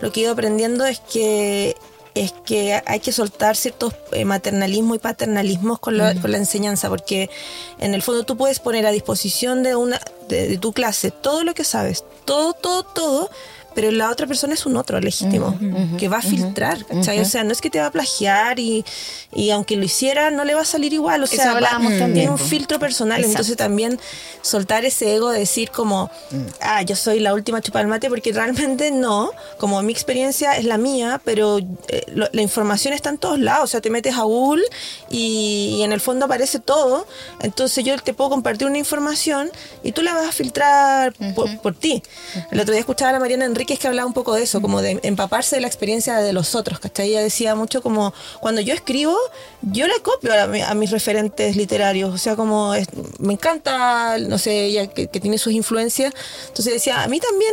Lo 0.00 0.12
que 0.12 0.20
he 0.20 0.22
ido 0.22 0.32
aprendiendo 0.32 0.86
es 0.86 1.00
que 1.00 1.74
es 2.14 2.32
que 2.44 2.82
hay 2.86 3.00
que 3.00 3.12
soltar 3.12 3.56
ciertos 3.56 3.94
eh, 4.12 4.24
maternalismos 4.24 4.96
y 4.96 4.98
paternalismos 5.00 5.78
con 5.78 5.96
la, 5.96 6.14
con 6.14 6.32
la 6.32 6.38
enseñanza, 6.38 6.88
porque 6.88 7.30
en 7.78 7.94
el 7.94 8.02
fondo 8.02 8.24
tú 8.24 8.36
puedes 8.36 8.58
poner 8.58 8.86
a 8.86 8.90
disposición 8.90 9.62
de 9.62 9.76
una 9.76 10.00
de, 10.28 10.48
de 10.48 10.58
tu 10.58 10.72
clase 10.72 11.10
todo 11.10 11.44
lo 11.44 11.54
que 11.54 11.64
sabes, 11.64 12.04
todo, 12.24 12.52
todo, 12.52 12.82
todo, 12.82 13.30
pero 13.74 13.90
la 13.90 14.10
otra 14.10 14.26
persona 14.26 14.54
es 14.54 14.66
un 14.66 14.76
otro 14.76 15.00
legítimo, 15.00 15.56
que 15.98 16.08
va 16.08 16.18
a 16.18 16.22
filtrar, 16.22 16.84
¿cachai? 16.86 17.20
O 17.20 17.24
sea, 17.24 17.44
no 17.44 17.52
es 17.52 17.60
que 17.60 17.70
te 17.70 17.78
va 17.80 17.86
a 17.86 17.90
plagiar 17.90 18.58
y, 18.58 18.84
y 19.32 19.50
aunque 19.50 19.76
lo 19.76 19.84
hiciera 19.84 20.30
no 20.30 20.44
le 20.44 20.54
va 20.54 20.62
a 20.62 20.64
salir 20.64 20.92
igual, 20.92 21.22
o 21.22 21.26
sea, 21.26 21.44
va- 21.46 21.52
hablábamos 21.56 21.92
también, 21.98 22.12
tiene 22.14 22.30
un 22.30 22.38
filtro 22.38 22.78
personal, 22.78 23.18
Exacto. 23.18 23.32
entonces 23.32 23.56
también 23.56 24.00
soltar 24.42 24.84
ese 24.84 25.14
ego 25.14 25.30
de 25.30 25.38
decir 25.40 25.70
como, 25.70 26.10
ah, 26.60 26.82
yo 26.82 26.96
soy 26.96 27.20
la 27.20 27.32
última 27.34 27.60
chupa 27.60 27.78
del 27.78 27.88
mate, 27.88 28.08
porque 28.08 28.32
realmente 28.32 28.90
no, 28.90 29.30
como 29.58 29.80
mi 29.82 29.92
experiencia 29.92 30.56
es 30.56 30.64
la 30.64 30.76
mía, 30.78 31.20
pero 31.24 31.58
eh, 31.88 32.04
lo- 32.14 32.28
la 32.32 32.42
información 32.42 32.92
está 32.94 33.10
en 33.10 33.18
todos 33.18 33.38
lados, 33.38 33.64
o 33.64 33.66
sea, 33.68 33.80
te 33.80 33.90
metes 33.90 34.16
a 34.16 34.22
Google 34.22 34.64
y, 35.10 35.76
y 35.78 35.82
en 35.82 35.92
el 35.92 36.00
fondo 36.00 36.24
aparece 36.26 36.58
todo, 36.60 37.06
entonces 37.40 37.84
yo 37.84 37.96
te 37.98 38.14
puedo 38.14 38.30
compartir 38.30 38.66
una 38.66 38.78
información 38.78 39.50
y 39.82 39.92
tú 39.92 40.02
la 40.02 40.14
vas 40.14 40.28
a 40.28 40.32
filtrar 40.32 41.12
por, 41.34 41.58
por 41.60 41.74
ti. 41.74 42.02
El 42.50 42.60
otro 42.60 42.72
día 42.72 42.80
escuchaba 42.80 43.10
a 43.10 43.12
la 43.12 43.20
Mariana 43.20 43.44
Enríquez 43.60 43.78
que 43.78 43.88
hablaba 43.88 44.06
un 44.06 44.14
poco 44.14 44.34
de 44.34 44.42
eso, 44.42 44.62
como 44.62 44.80
de 44.80 44.98
empaparse 45.02 45.56
de 45.56 45.60
la 45.60 45.66
experiencia 45.66 46.16
de 46.16 46.32
los 46.32 46.54
otros, 46.54 46.80
¿cachai? 46.80 47.10
Ella 47.10 47.20
decía 47.20 47.54
mucho 47.54 47.82
como, 47.82 48.14
cuando 48.40 48.62
yo 48.62 48.72
escribo, 48.72 49.14
yo 49.60 49.86
le 49.86 50.00
copio 50.00 50.32
a, 50.32 50.46
mi- 50.46 50.62
a 50.62 50.72
mis 50.72 50.90
referentes 50.90 51.56
literarios, 51.56 52.14
o 52.14 52.16
sea, 52.16 52.36
como 52.36 52.72
es- 52.74 52.88
me 53.18 53.34
encanta, 53.34 54.16
no 54.16 54.38
sé, 54.38 54.64
ella 54.64 54.86
que, 54.86 55.08
que 55.08 55.20
tiene 55.20 55.36
sus 55.36 55.52
influencias, 55.52 56.14
entonces 56.48 56.72
decía, 56.72 57.02
a 57.02 57.08
mí 57.08 57.20
también 57.20 57.52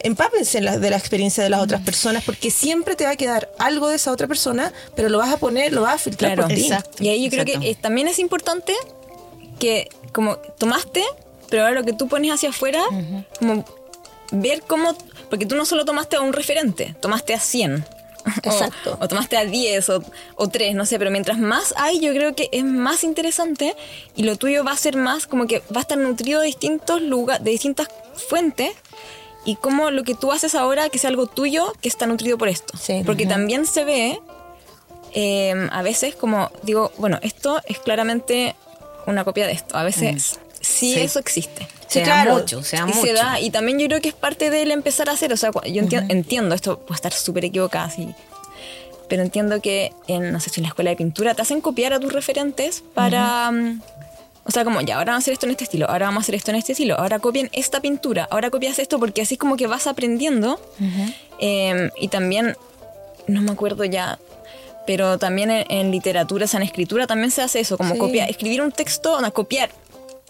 empápense 0.00 0.58
en 0.58 0.66
la- 0.66 0.78
de 0.78 0.90
la 0.90 0.98
experiencia 0.98 1.42
de 1.42 1.48
las 1.48 1.62
otras 1.62 1.80
personas, 1.80 2.22
porque 2.22 2.50
siempre 2.50 2.94
te 2.94 3.04
va 3.04 3.12
a 3.12 3.16
quedar 3.16 3.50
algo 3.58 3.88
de 3.88 3.96
esa 3.96 4.12
otra 4.12 4.26
persona, 4.28 4.74
pero 4.94 5.08
lo 5.08 5.16
vas 5.16 5.32
a 5.32 5.38
poner, 5.38 5.72
lo 5.72 5.80
vas 5.80 5.94
a 5.94 5.98
filtrar 5.98 6.34
Claro, 6.34 6.48
por 6.48 6.54
ti. 6.54 6.64
exacto. 6.64 7.02
Y 7.02 7.08
ahí 7.08 7.24
yo 7.24 7.30
creo 7.30 7.44
Exacto. 7.44 7.60
que 7.62 7.70
eh, 7.70 7.78
también 7.80 8.08
es 8.08 8.18
importante 8.18 8.74
que 9.58 9.88
como 10.12 10.36
tomaste, 10.36 11.02
pero 11.48 11.62
ahora 11.62 11.76
lo 11.80 11.84
que 11.86 11.94
tú 11.94 12.08
pones 12.08 12.30
hacia 12.30 12.50
afuera, 12.50 12.82
como 13.38 13.64
ver 14.32 14.60
cómo, 14.66 14.94
porque 15.30 15.46
tú 15.46 15.54
no 15.56 15.64
solo 15.64 15.84
tomaste 15.84 16.16
a 16.16 16.20
un 16.20 16.32
referente, 16.32 16.94
tomaste 17.00 17.34
a 17.34 17.40
100. 17.40 17.84
O- 18.26 18.30
Exacto. 18.42 18.98
O, 19.00 19.06
tomaste 19.06 19.36
a 19.36 19.44
10 19.44 19.88
o, 19.90 20.02
o 20.34 20.48
3, 20.48 20.74
no 20.74 20.84
sé, 20.84 20.98
pero 20.98 21.12
mientras 21.12 21.38
más 21.38 21.72
hay, 21.76 22.00
yo 22.00 22.12
creo 22.12 22.34
que 22.34 22.48
es 22.50 22.64
más 22.64 23.04
interesante 23.04 23.76
y 24.16 24.24
lo 24.24 24.34
tuyo 24.36 24.64
va 24.64 24.72
a 24.72 24.76
ser 24.76 24.96
más 24.96 25.28
como 25.28 25.46
que 25.46 25.60
va 25.74 25.76
a 25.78 25.80
estar 25.82 25.96
nutrido 25.96 26.40
de 26.40 26.46
distintos 26.46 27.00
lugares, 27.02 27.44
de 27.44 27.52
distintas 27.52 27.86
fuentes 28.28 28.72
y 29.44 29.54
como 29.54 29.92
lo 29.92 30.02
que 30.02 30.16
tú 30.16 30.32
haces 30.32 30.56
ahora 30.56 30.88
que 30.88 30.98
sea 30.98 31.10
algo 31.10 31.28
tuyo 31.28 31.72
que 31.80 31.88
está 31.88 32.06
nutrido 32.06 32.36
por 32.36 32.48
esto. 32.48 32.76
Sí. 32.76 33.02
Porque 33.06 33.26
también 33.26 33.64
se 33.64 33.84
ve 33.84 34.20
eh, 35.14 35.68
a 35.70 35.82
veces 35.82 36.16
como 36.16 36.50
digo, 36.64 36.90
bueno, 36.98 37.20
esto 37.22 37.60
es 37.66 37.78
claramente 37.78 38.56
una 39.06 39.22
copia 39.24 39.46
de 39.46 39.52
esto. 39.52 39.76
A 39.76 39.84
veces 39.84 40.40
sí, 40.60 40.94
Sí. 40.94 41.00
eso 41.00 41.20
existe. 41.20 41.68
Se 41.88 42.00
Sí, 42.00 42.00
da 42.00 42.22
claro. 42.22 42.34
mucho, 42.38 42.62
se 42.62 42.76
da 42.76 42.82
y 42.82 42.86
mucho. 42.86 43.00
se 43.02 43.12
da, 43.12 43.40
y 43.40 43.50
también 43.50 43.78
yo 43.78 43.86
creo 43.86 44.00
que 44.00 44.08
es 44.08 44.14
parte 44.14 44.50
del 44.50 44.70
empezar 44.72 45.08
a 45.08 45.12
hacer. 45.12 45.32
O 45.32 45.36
sea, 45.36 45.50
yo 45.52 45.82
enti- 45.82 46.04
entiendo, 46.08 46.54
esto 46.54 46.78
puede 46.80 46.96
estar 46.96 47.12
súper 47.12 47.44
equivocada, 47.44 47.88
sí. 47.90 48.08
Pero 49.08 49.22
entiendo 49.22 49.60
que 49.60 49.92
en, 50.08 50.32
no 50.32 50.40
sé 50.40 50.50
si 50.50 50.60
en 50.60 50.64
la 50.64 50.68
escuela 50.70 50.90
de 50.90 50.96
pintura 50.96 51.34
te 51.34 51.42
hacen 51.42 51.60
copiar 51.60 51.92
a 51.92 52.00
tus 52.00 52.12
referentes 52.12 52.82
para. 52.94 53.50
mm, 53.52 53.80
o 54.48 54.50
sea, 54.52 54.64
como 54.64 54.80
ya, 54.80 54.96
ahora 54.98 55.12
vamos 55.12 55.22
a 55.22 55.24
hacer 55.24 55.32
esto 55.34 55.46
en 55.46 55.50
este 55.52 55.64
estilo, 55.64 55.88
ahora 55.90 56.06
vamos 56.06 56.20
a 56.20 56.24
hacer 56.24 56.34
esto 56.36 56.50
en 56.52 56.56
este 56.56 56.72
estilo, 56.72 56.96
ahora 56.98 57.18
copien 57.18 57.48
esta 57.52 57.80
pintura, 57.80 58.28
ahora 58.30 58.48
copias 58.50 58.78
esto 58.78 58.98
porque 59.00 59.22
así 59.22 59.34
es 59.34 59.38
como 59.40 59.56
que 59.56 59.66
vas 59.66 59.86
aprendiendo 59.88 60.60
Em, 61.40 61.90
y 62.00 62.08
también, 62.08 62.56
no 63.26 63.42
me 63.42 63.50
acuerdo 63.50 63.84
ya, 63.84 64.18
pero 64.86 65.18
también 65.18 65.50
en, 65.50 65.90
literatura, 65.90 66.44
o 66.44 66.48
sea, 66.48 66.58
en 66.58 66.64
escritura 66.64 67.06
también 67.08 67.30
se 67.32 67.42
hace 67.42 67.58
eso, 67.60 67.76
como 67.76 67.98
copiar, 67.98 68.30
escribir 68.30 68.62
un 68.62 68.70
texto, 68.72 69.20
no, 69.20 69.32
copiar 69.32 69.70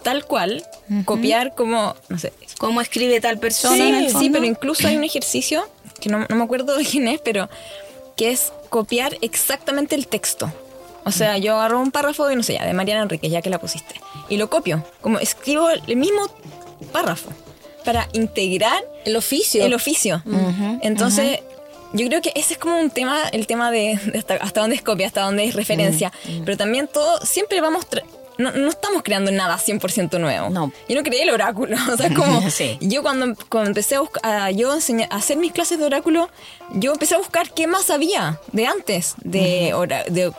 tal 0.06 0.24
cual, 0.24 0.64
copiar 1.04 1.56
como, 1.56 1.96
no 2.08 2.16
sé. 2.16 2.32
¿Cómo 2.58 2.80
escribe 2.80 3.20
tal 3.20 3.40
persona? 3.40 4.08
Sí, 4.08 4.14
sí, 4.16 4.30
pero 4.30 4.44
incluso 4.44 4.86
hay 4.86 4.96
un 4.96 5.02
ejercicio, 5.02 5.68
que 6.00 6.08
no, 6.08 6.24
no 6.28 6.36
me 6.36 6.44
acuerdo 6.44 6.76
de 6.76 6.84
quién 6.84 7.08
es, 7.08 7.20
pero 7.20 7.48
que 8.14 8.30
es 8.30 8.52
copiar 8.68 9.18
exactamente 9.20 9.96
el 9.96 10.06
texto. 10.06 10.52
O 11.04 11.10
sea, 11.10 11.38
yo 11.38 11.56
agarro 11.56 11.80
un 11.80 11.90
párrafo 11.90 12.30
y 12.30 12.36
no 12.36 12.44
sé, 12.44 12.52
ya, 12.52 12.64
de 12.64 12.72
Mariana 12.72 13.02
Enrique, 13.02 13.28
ya 13.28 13.42
que 13.42 13.50
la 13.50 13.58
pusiste, 13.58 13.96
y 14.28 14.36
lo 14.36 14.48
copio, 14.48 14.84
como 15.00 15.18
escribo 15.18 15.70
el 15.70 15.96
mismo 15.96 16.30
párrafo 16.92 17.30
para 17.84 18.08
integrar 18.12 18.84
el 19.04 19.16
oficio. 19.16 19.64
El 19.64 19.74
oficio. 19.74 20.22
Entonces, 20.82 21.40
yo 21.94 22.06
creo 22.06 22.22
que 22.22 22.30
ese 22.36 22.52
es 22.52 22.60
como 22.60 22.78
un 22.78 22.90
tema, 22.90 23.26
el 23.32 23.48
tema 23.48 23.72
de, 23.72 23.98
hasta, 24.40 24.60
dónde 24.60 24.76
es 24.76 24.82
copia, 24.82 25.08
hasta 25.08 25.22
dónde 25.22 25.46
es 25.46 25.54
referencia. 25.54 26.12
Pero 26.44 26.56
también 26.56 26.86
todo, 26.86 27.18
siempre 27.26 27.60
vamos 27.60 27.88
no, 28.38 28.52
no, 28.52 28.68
estamos 28.68 29.02
creando 29.02 29.30
nada 29.30 29.56
100% 29.56 30.18
nuevo. 30.20 30.50
No. 30.50 30.72
Yo 30.88 30.96
no 30.96 31.02
creé 31.02 31.22
el 31.22 31.30
oráculo. 31.30 31.76
O 31.92 31.96
sea, 31.96 32.12
como 32.12 32.42
yo 32.80 33.02
cuando, 33.02 33.34
cuando, 33.48 33.68
empecé 33.70 33.96
a, 33.96 34.00
buscar, 34.00 34.50
yo 34.52 34.72
a 34.72 34.76
hacer 35.10 35.36
mis 35.36 35.52
clases 35.52 35.78
de 35.78 35.84
oráculo, 35.84 36.28
yo 36.74 36.92
empecé 36.92 37.14
a 37.14 37.18
buscar 37.18 37.50
qué 37.50 37.66
más 37.66 37.90
había 37.90 38.40
de 38.52 38.66
antes 38.66 39.14
de, 39.22 39.72
de 40.10 40.32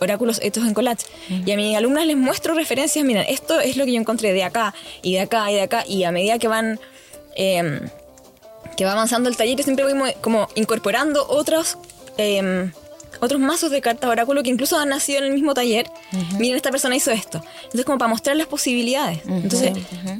oráculos 0.00 0.40
hechos 0.42 0.66
en 0.66 0.74
collage. 0.74 1.06
Y 1.28 1.50
a 1.50 1.56
mis 1.56 1.76
alumnas 1.76 2.06
les 2.06 2.16
muestro 2.16 2.54
referencias, 2.54 3.04
miren, 3.04 3.24
esto 3.28 3.60
es 3.60 3.76
lo 3.76 3.84
que 3.84 3.92
yo 3.92 4.00
encontré 4.00 4.32
de 4.32 4.44
acá 4.44 4.74
y 5.02 5.14
de 5.14 5.20
acá 5.20 5.50
y 5.50 5.54
de 5.54 5.62
acá. 5.62 5.84
Y 5.86 6.04
a 6.04 6.12
medida 6.12 6.38
que 6.38 6.48
van... 6.48 6.78
Em, 7.36 7.80
que 8.76 8.84
va 8.84 8.92
avanzando 8.92 9.28
el 9.28 9.36
taller, 9.36 9.56
yo 9.56 9.64
siempre 9.64 9.84
voy 9.84 10.14
como 10.20 10.48
incorporando 10.54 11.26
otros 11.28 11.78
em, 12.16 12.70
otros 13.20 13.40
mazos 13.40 13.70
de 13.70 13.80
cartas 13.80 14.10
oráculo 14.10 14.42
que 14.42 14.50
incluso 14.50 14.78
han 14.78 14.88
nacido 14.88 15.18
en 15.18 15.24
el 15.24 15.32
mismo 15.32 15.54
taller. 15.54 15.90
Miren, 16.38 16.56
esta 16.56 16.70
persona 16.70 16.96
hizo 16.96 17.10
esto. 17.10 17.42
Entonces, 17.64 17.84
como 17.84 17.98
para 17.98 18.08
mostrar 18.08 18.36
las 18.36 18.46
posibilidades. 18.46 19.20
Entonces, 19.26 19.72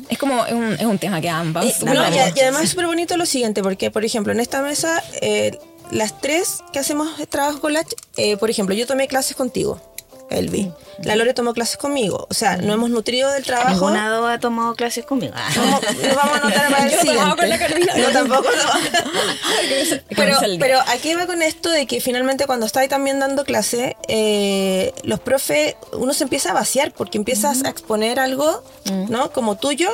es 0.08 0.18
como, 0.18 0.44
es 0.46 0.52
un, 0.52 0.72
es 0.72 0.84
un 0.84 0.98
tema 0.98 1.20
que 1.20 1.28
ambas. 1.28 1.66
Eh, 1.66 2.32
y, 2.36 2.40
además 2.40 2.62
es 2.62 2.70
súper 2.70 2.86
bonito 2.86 3.16
lo 3.16 3.26
siguiente, 3.26 3.62
porque, 3.62 3.90
por 3.90 4.04
ejemplo, 4.04 4.32
en 4.32 4.40
esta 4.40 4.62
mesa, 4.62 5.02
eh, 5.20 5.58
las 5.90 6.20
tres 6.20 6.58
que 6.72 6.78
hacemos 6.78 7.08
trabajo 7.28 7.60
con 7.60 7.72
la, 7.72 7.84
eh, 8.16 8.36
por 8.36 8.50
ejemplo, 8.50 8.74
yo 8.74 8.86
tomé 8.86 9.08
clases 9.08 9.36
contigo. 9.36 9.80
Elvi. 10.30 10.72
La 11.02 11.14
Lore 11.14 11.32
tomó 11.32 11.54
clases 11.54 11.76
conmigo. 11.76 12.26
O 12.28 12.34
sea, 12.34 12.56
no 12.56 12.72
hemos 12.72 12.90
nutrido 12.90 13.30
del 13.30 13.44
trabajo. 13.44 13.70
Ninguna 13.70 14.32
ha 14.32 14.40
tomado 14.40 14.74
clases 14.74 15.04
conmigo. 15.04 15.32
Nos 15.54 16.16
vamos 16.16 16.34
a 16.34 16.38
anotar 16.38 16.70
para 16.70 16.84
el 16.84 16.90
siguiente. 17.00 18.00
No, 18.00 18.08
tampoco. 18.12 18.48
pero, 20.16 20.38
pero 20.58 20.80
aquí 20.88 21.14
va 21.14 21.26
con 21.26 21.42
esto 21.42 21.70
de 21.70 21.86
que 21.86 22.00
finalmente 22.00 22.46
cuando 22.46 22.66
estás 22.66 22.88
también 22.88 23.20
dando 23.20 23.44
clase, 23.44 23.96
eh, 24.08 24.92
los 25.02 25.20
profes, 25.20 25.76
uno 25.92 26.12
se 26.14 26.24
empieza 26.24 26.50
a 26.50 26.54
vaciar 26.54 26.92
porque 26.92 27.18
empiezas 27.18 27.64
a 27.64 27.68
exponer 27.68 28.18
algo, 28.18 28.62
¿no? 29.08 29.30
Como 29.30 29.56
tuyo. 29.56 29.88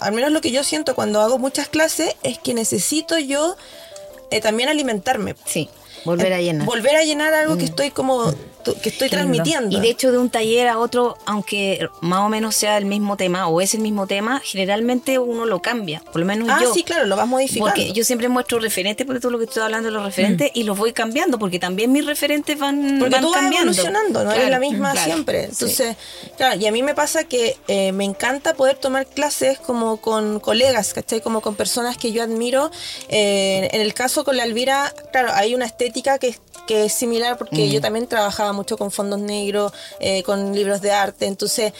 Al 0.00 0.12
menos 0.12 0.32
lo 0.32 0.40
que 0.40 0.50
yo 0.50 0.64
siento 0.64 0.94
cuando 0.94 1.20
hago 1.20 1.38
muchas 1.38 1.68
clases 1.68 2.16
es 2.22 2.38
que 2.38 2.54
necesito 2.54 3.18
yo 3.18 3.56
eh, 4.30 4.40
también 4.40 4.68
alimentarme. 4.68 5.34
Sí. 5.44 5.68
Volver 6.04 6.32
a 6.32 6.40
llenar. 6.40 6.66
Volver 6.66 6.96
a 6.96 7.02
llenar 7.02 7.34
algo 7.34 7.56
que 7.56 7.64
estoy 7.64 7.90
como 7.90 8.32
que 8.82 8.88
estoy 8.88 9.08
transmitiendo. 9.08 9.76
Y 9.76 9.80
de 9.80 9.90
hecho 9.90 10.12
de 10.12 10.18
un 10.18 10.30
taller 10.30 10.68
a 10.68 10.78
otro, 10.78 11.16
aunque 11.26 11.88
más 12.00 12.20
o 12.20 12.28
menos 12.28 12.54
sea 12.54 12.78
el 12.78 12.84
mismo 12.84 13.16
tema 13.16 13.48
o 13.48 13.60
es 13.60 13.74
el 13.74 13.80
mismo 13.80 14.06
tema, 14.06 14.40
generalmente 14.44 15.18
uno 15.18 15.46
lo 15.46 15.60
cambia, 15.60 16.02
por 16.12 16.20
lo 16.20 16.26
menos 16.26 16.48
ah, 16.50 16.58
yo. 16.62 16.74
sí, 16.74 16.82
claro, 16.82 17.06
lo 17.06 17.16
vas 17.16 17.26
modificando. 17.26 17.66
Porque 17.74 17.92
yo 17.92 18.04
siempre 18.04 18.28
muestro 18.28 18.58
referentes, 18.58 19.06
por 19.06 19.18
todo 19.20 19.32
lo 19.32 19.38
que 19.38 19.44
estoy 19.44 19.62
hablando 19.62 19.88
de 19.88 19.94
los 19.94 20.04
referentes, 20.04 20.48
mm. 20.54 20.58
y 20.58 20.62
los 20.64 20.78
voy 20.78 20.92
cambiando, 20.92 21.38
porque 21.38 21.58
también 21.58 21.92
mis 21.92 22.04
referentes 22.04 22.58
van, 22.58 22.98
porque 22.98 23.14
van 23.14 23.22
tú 23.22 23.32
vas 23.32 23.52
evolucionando, 23.52 24.24
no 24.24 24.32
eres 24.32 24.50
la 24.50 24.58
misma 24.58 24.94
siempre. 24.96 25.44
Entonces, 25.44 25.96
claro, 26.36 26.60
y 26.60 26.66
a 26.66 26.72
mí 26.72 26.82
me 26.82 26.94
pasa 26.94 27.24
que 27.24 27.56
eh, 27.68 27.92
me 27.92 28.04
encanta 28.04 28.54
poder 28.54 28.76
tomar 28.76 29.06
clases 29.06 29.58
como 29.58 29.98
con 29.98 30.40
colegas, 30.40 30.94
¿cachai? 30.94 31.20
Como 31.20 31.40
con 31.40 31.54
personas 31.54 31.96
que 31.96 32.12
yo 32.12 32.22
admiro. 32.22 32.70
Eh, 33.08 33.68
en 33.72 33.80
el 33.80 33.94
caso 33.94 34.24
con 34.24 34.36
la 34.36 34.44
Elvira, 34.44 34.92
claro, 35.12 35.30
hay 35.34 35.54
una 35.54 35.66
estética 35.66 36.18
que, 36.18 36.34
que 36.68 36.84
es 36.84 36.92
similar 36.92 37.38
porque 37.38 37.66
mm. 37.66 37.70
yo 37.70 37.80
también 37.80 38.06
trabajaba 38.06 38.52
mucho 38.52 38.76
con 38.76 38.90
fondos 38.92 39.18
negros, 39.18 39.72
eh, 40.00 40.22
con 40.22 40.54
libros 40.54 40.82
de 40.82 40.92
arte, 40.92 41.24
entonces, 41.24 41.72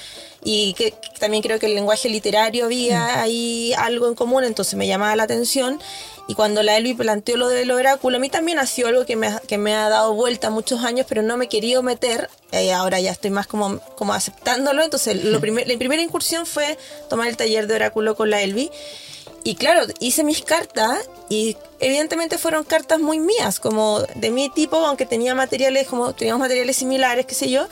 y 0.43 0.73
que, 0.73 0.95
también 1.21 1.43
creo 1.43 1.59
que 1.59 1.67
el 1.67 1.75
lenguaje 1.75 2.09
literario 2.09 2.65
había 2.65 2.99
mm. 2.99 3.19
ahí 3.21 3.73
algo 3.77 4.09
en 4.09 4.15
común, 4.15 4.45
entonces 4.45 4.75
me 4.75 4.87
llamaba 4.87 5.15
la 5.15 5.25
atención. 5.25 5.79
Y 6.27 6.35
cuando 6.35 6.63
la 6.63 6.77
Elvi 6.77 6.95
planteó 6.95 7.37
lo 7.37 7.49
del 7.49 7.71
oráculo, 7.71 8.17
a 8.17 8.21
mí 8.21 8.29
también 8.29 8.59
ha 8.59 8.67
sido 8.67 8.89
algo 8.89 9.07
que 9.07 9.17
me, 9.17 9.31
que 9.47 9.57
me 9.57 9.75
ha 9.75 9.89
dado 9.89 10.13
vuelta 10.13 10.51
muchos 10.51 10.85
años, 10.85 11.07
pero 11.09 11.23
no 11.23 11.37
me 11.39 11.47
he 11.47 11.49
querido 11.49 11.83
meter. 11.83 12.29
Eh, 12.53 12.73
ahora 12.73 13.01
ya 13.01 13.11
estoy 13.11 13.31
más 13.31 13.47
como, 13.47 13.79
como 13.97 14.13
aceptándolo. 14.13 14.83
Entonces, 14.83 15.25
lo 15.25 15.41
primer, 15.45 15.67
la 15.67 15.79
primera 15.79 16.03
incursión 16.03 16.45
fue 16.45 16.77
tomar 17.09 17.29
el 17.29 17.39
taller 17.39 17.67
de 17.67 17.77
oráculo 17.77 18.15
con 18.15 18.29
la 18.29 18.43
Elvi. 18.43 18.71
Y 19.49 19.55
claro, 19.55 19.87
hice 19.99 20.25
mis 20.25 20.43
cartas 20.43 21.09
y 21.31 21.57
evidentemente 21.81 22.37
fueron 22.37 22.65
cartas 22.65 23.01
muy 23.01 23.19
mías, 23.19 23.61
como 23.61 24.01
de 24.01 24.31
mi 24.31 24.51
tipo, 24.51 24.77
aunque 24.77 25.07
tenía 25.07 25.35
materiales, 25.35 25.89
como 25.89 26.13
teníamos 26.13 26.41
materiales 26.41 26.77
similares, 26.77 27.25
qué 27.25 27.35
sé 27.35 27.49
yo. 27.49 27.67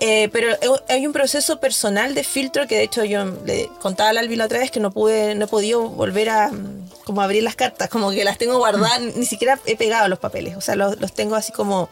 Eh, 0.00 0.28
pero 0.32 0.56
hay 0.88 1.06
un 1.06 1.12
proceso 1.12 1.60
personal 1.60 2.16
de 2.16 2.24
filtro 2.24 2.66
que 2.66 2.78
de 2.78 2.82
hecho 2.82 3.04
yo 3.04 3.26
le 3.44 3.70
contaba 3.80 4.10
a 4.10 4.18
Albi 4.18 4.34
la 4.34 4.46
otra 4.46 4.58
vez 4.58 4.72
que 4.72 4.80
no 4.80 4.90
pude, 4.90 5.36
no 5.36 5.44
he 5.44 5.48
podido 5.48 5.88
volver 5.88 6.30
a 6.30 6.50
como 7.04 7.22
abrir 7.22 7.44
las 7.44 7.54
cartas, 7.54 7.88
como 7.88 8.10
que 8.10 8.24
las 8.24 8.36
tengo 8.36 8.58
guardadas, 8.58 9.00
ni 9.00 9.24
siquiera 9.24 9.56
he 9.66 9.76
pegado 9.76 10.08
los 10.08 10.18
papeles, 10.18 10.56
o 10.56 10.60
sea, 10.60 10.74
los, 10.74 11.00
los 11.00 11.12
tengo 11.12 11.36
así 11.36 11.52
como, 11.52 11.88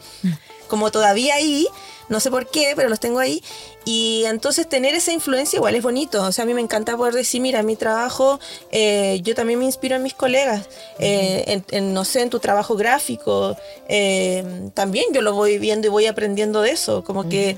como 0.67 0.91
todavía 0.91 1.35
ahí 1.35 1.65
no 2.09 2.19
sé 2.19 2.31
por 2.31 2.47
qué, 2.47 2.73
pero 2.75 2.89
los 2.89 2.99
tengo 2.99 3.19
ahí. 3.19 3.43
Y 3.85 4.23
entonces 4.25 4.67
tener 4.67 4.95
esa 4.95 5.11
influencia 5.11 5.57
igual 5.57 5.75
es 5.75 5.83
bonito. 5.83 6.23
O 6.23 6.31
sea, 6.31 6.43
a 6.43 6.45
mí 6.45 6.53
me 6.53 6.61
encanta 6.61 6.95
poder 6.97 7.13
decir, 7.13 7.41
mira, 7.41 7.63
mi 7.63 7.75
trabajo, 7.75 8.39
eh, 8.71 9.19
yo 9.23 9.35
también 9.35 9.59
me 9.59 9.65
inspiro 9.65 9.95
en 9.95 10.03
mis 10.03 10.13
colegas, 10.13 10.67
eh, 10.99 11.61
en, 11.69 11.93
no 11.93 12.05
sé, 12.05 12.21
en 12.21 12.29
tu 12.29 12.39
trabajo 12.39 12.75
gráfico. 12.75 13.55
Eh, 13.87 14.43
también 14.73 15.05
yo 15.13 15.21
lo 15.21 15.33
voy 15.33 15.57
viendo 15.57 15.87
y 15.87 15.89
voy 15.89 16.05
aprendiendo 16.05 16.61
de 16.61 16.71
eso. 16.71 17.03
Como 17.03 17.29
que, 17.29 17.57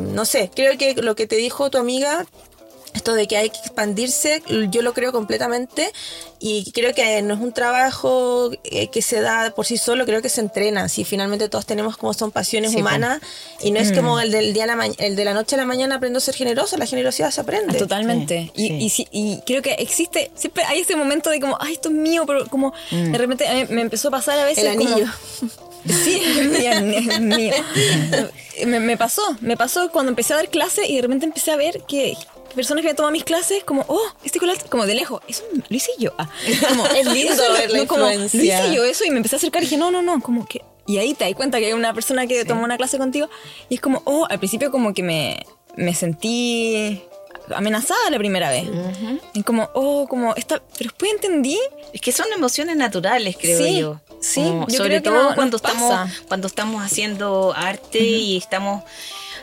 no 0.00 0.24
sé, 0.24 0.50
creo 0.54 0.76
que 0.78 0.94
lo 0.94 1.16
que 1.16 1.26
te 1.26 1.36
dijo 1.36 1.70
tu 1.70 1.78
amiga 1.78 2.26
esto 2.96 3.14
de 3.14 3.26
que 3.26 3.36
hay 3.36 3.50
que 3.50 3.58
expandirse, 3.58 4.42
yo 4.70 4.82
lo 4.82 4.94
creo 4.94 5.12
completamente 5.12 5.92
y 6.38 6.70
creo 6.72 6.94
que 6.94 7.22
no 7.22 7.34
es 7.34 7.40
un 7.40 7.52
trabajo 7.52 8.50
eh, 8.64 8.88
que 8.88 9.02
se 9.02 9.20
da 9.20 9.50
por 9.54 9.66
sí 9.66 9.78
solo, 9.78 10.04
creo 10.04 10.22
que 10.22 10.28
se 10.28 10.40
entrena. 10.40 10.88
Si 10.88 11.04
finalmente 11.04 11.48
todos 11.48 11.66
tenemos 11.66 11.96
como 11.96 12.12
son 12.12 12.30
pasiones 12.30 12.74
humanas 12.74 13.20
y 13.62 13.70
no 13.70 13.80
es 13.80 13.92
como 13.92 14.16
mm. 14.16 14.20
el 14.20 14.32
del 14.32 14.52
día 14.52 14.64
a 14.64 14.66
la 14.66 14.86
el 14.98 15.16
de 15.16 15.24
la 15.24 15.34
noche 15.34 15.56
a 15.56 15.58
la 15.58 15.64
mañana 15.64 15.96
aprendo 15.96 16.18
a 16.18 16.20
ser 16.20 16.34
generoso, 16.34 16.76
la 16.76 16.86
generosidad 16.86 17.30
se 17.30 17.40
aprende. 17.40 17.78
totalmente. 17.78 18.52
y, 18.54 18.92
y, 19.12 19.40
creo 19.46 19.62
que 19.62 19.74
existe, 19.74 20.30
siempre 20.34 20.64
hay 20.64 20.80
ese 20.80 20.96
momento 20.96 21.30
de 21.30 21.40
como, 21.40 21.56
ay, 21.60 21.74
esto 21.74 21.88
es 21.88 21.94
mío, 21.94 22.24
pero 22.26 22.46
como 22.48 22.72
mm. 22.90 23.12
de 23.12 23.18
repente 23.18 23.66
me 23.70 23.82
empezó 23.82 24.08
a 24.08 24.10
pasar 24.10 24.38
a 24.38 24.44
veces. 24.44 24.64
El 24.64 24.70
anillo. 24.70 25.06
Sí, 25.86 26.20
es 26.20 27.20
mío. 27.20 27.54
Me, 28.66 28.80
me, 28.80 28.96
pasó, 28.96 29.20
me 29.42 29.54
pasó 29.54 29.90
cuando 29.90 30.08
empecé 30.08 30.32
a 30.32 30.36
dar 30.36 30.48
clase 30.48 30.86
y 30.88 30.96
de 30.96 31.02
repente 31.02 31.26
empecé 31.26 31.50
a 31.50 31.56
ver 31.56 31.82
que 31.86 32.16
personas 32.56 32.82
que 32.82 32.88
me 32.88 32.94
toman 32.94 33.12
mis 33.12 33.24
clases, 33.24 33.62
como, 33.62 33.84
oh, 33.86 34.02
este 34.24 34.40
color, 34.40 34.56
como 34.68 34.86
de 34.86 34.94
lejos, 34.94 35.22
eso 35.28 35.44
lo 35.52 35.76
hice 35.76 35.92
yo. 35.98 36.12
Ah, 36.18 36.28
como, 36.68 36.86
es 36.96 37.06
lindo 37.06 37.42
ver 37.52 37.70
la 37.70 37.86
como, 37.86 38.06
Lo 38.06 38.24
hice 38.24 38.74
yo 38.74 38.84
eso 38.84 39.04
y 39.04 39.10
me 39.10 39.18
empecé 39.18 39.36
a 39.36 39.38
acercar 39.38 39.62
y 39.62 39.66
dije, 39.66 39.76
no, 39.76 39.90
no, 39.90 40.02
no, 40.02 40.20
como 40.20 40.46
que. 40.46 40.62
Y 40.86 40.98
ahí 40.98 41.14
te 41.14 41.24
das 41.24 41.34
cuenta 41.34 41.58
que 41.58 41.66
hay 41.66 41.72
una 41.72 41.92
persona 41.94 42.26
que 42.26 42.44
tomó 42.44 42.64
una 42.64 42.76
clase 42.76 42.98
contigo 42.98 43.28
y 43.68 43.76
es 43.76 43.80
como, 43.80 44.02
oh, 44.04 44.26
al 44.28 44.38
principio 44.38 44.70
como 44.70 44.94
que 44.94 45.02
me, 45.02 45.44
me 45.76 45.94
sentí 45.94 47.02
amenazada 47.54 48.10
la 48.10 48.18
primera 48.18 48.50
vez. 48.50 48.68
Y 49.34 49.42
como, 49.42 49.68
oh, 49.74 50.06
como, 50.08 50.34
esta, 50.34 50.62
pero 50.78 50.90
después 50.90 51.12
entendí. 51.12 51.58
Es 51.92 52.00
que 52.00 52.12
son 52.12 52.26
emociones 52.34 52.76
naturales, 52.76 53.36
creo 53.40 53.66
yo. 53.66 54.00
Sí, 54.20 54.42
yo 54.68 54.76
sobre 54.76 55.00
todo 55.00 55.34
cuando 55.34 55.56
estamos 55.56 56.10
cuando 56.26 56.46
estamos 56.46 56.82
haciendo 56.82 57.52
arte 57.54 58.00
y 58.00 58.36
estamos 58.36 58.82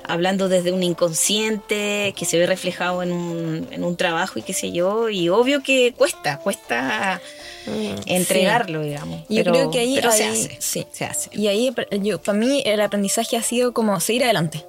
hablando 0.05 0.49
desde 0.49 0.71
un 0.71 0.83
inconsciente 0.83 2.13
que 2.17 2.25
se 2.25 2.37
ve 2.37 2.45
reflejado 2.45 3.03
en 3.03 3.11
un, 3.11 3.67
en 3.71 3.83
un 3.83 3.95
trabajo 3.95 4.39
y 4.39 4.41
qué 4.41 4.53
sé 4.53 4.71
yo, 4.71 5.09
y 5.09 5.29
obvio 5.29 5.63
que 5.63 5.93
cuesta, 5.93 6.39
cuesta 6.39 7.21
mm, 7.65 8.01
entregarlo, 8.07 8.81
digamos. 8.81 9.21
Yo 9.29 9.43
creo 9.43 9.71
que 9.71 9.79
ahí, 9.79 9.99
se 10.01 10.07
hace. 10.07 10.57
Sí. 10.59 10.87
Se 10.91 11.05
hace. 11.05 11.29
Y 11.33 11.47
ahí, 11.47 11.73
yo, 12.01 12.21
para 12.21 12.37
mí, 12.37 12.61
el 12.65 12.81
aprendizaje 12.81 13.37
ha 13.37 13.43
sido 13.43 13.73
como 13.73 13.99
seguir 13.99 14.23
adelante. 14.23 14.65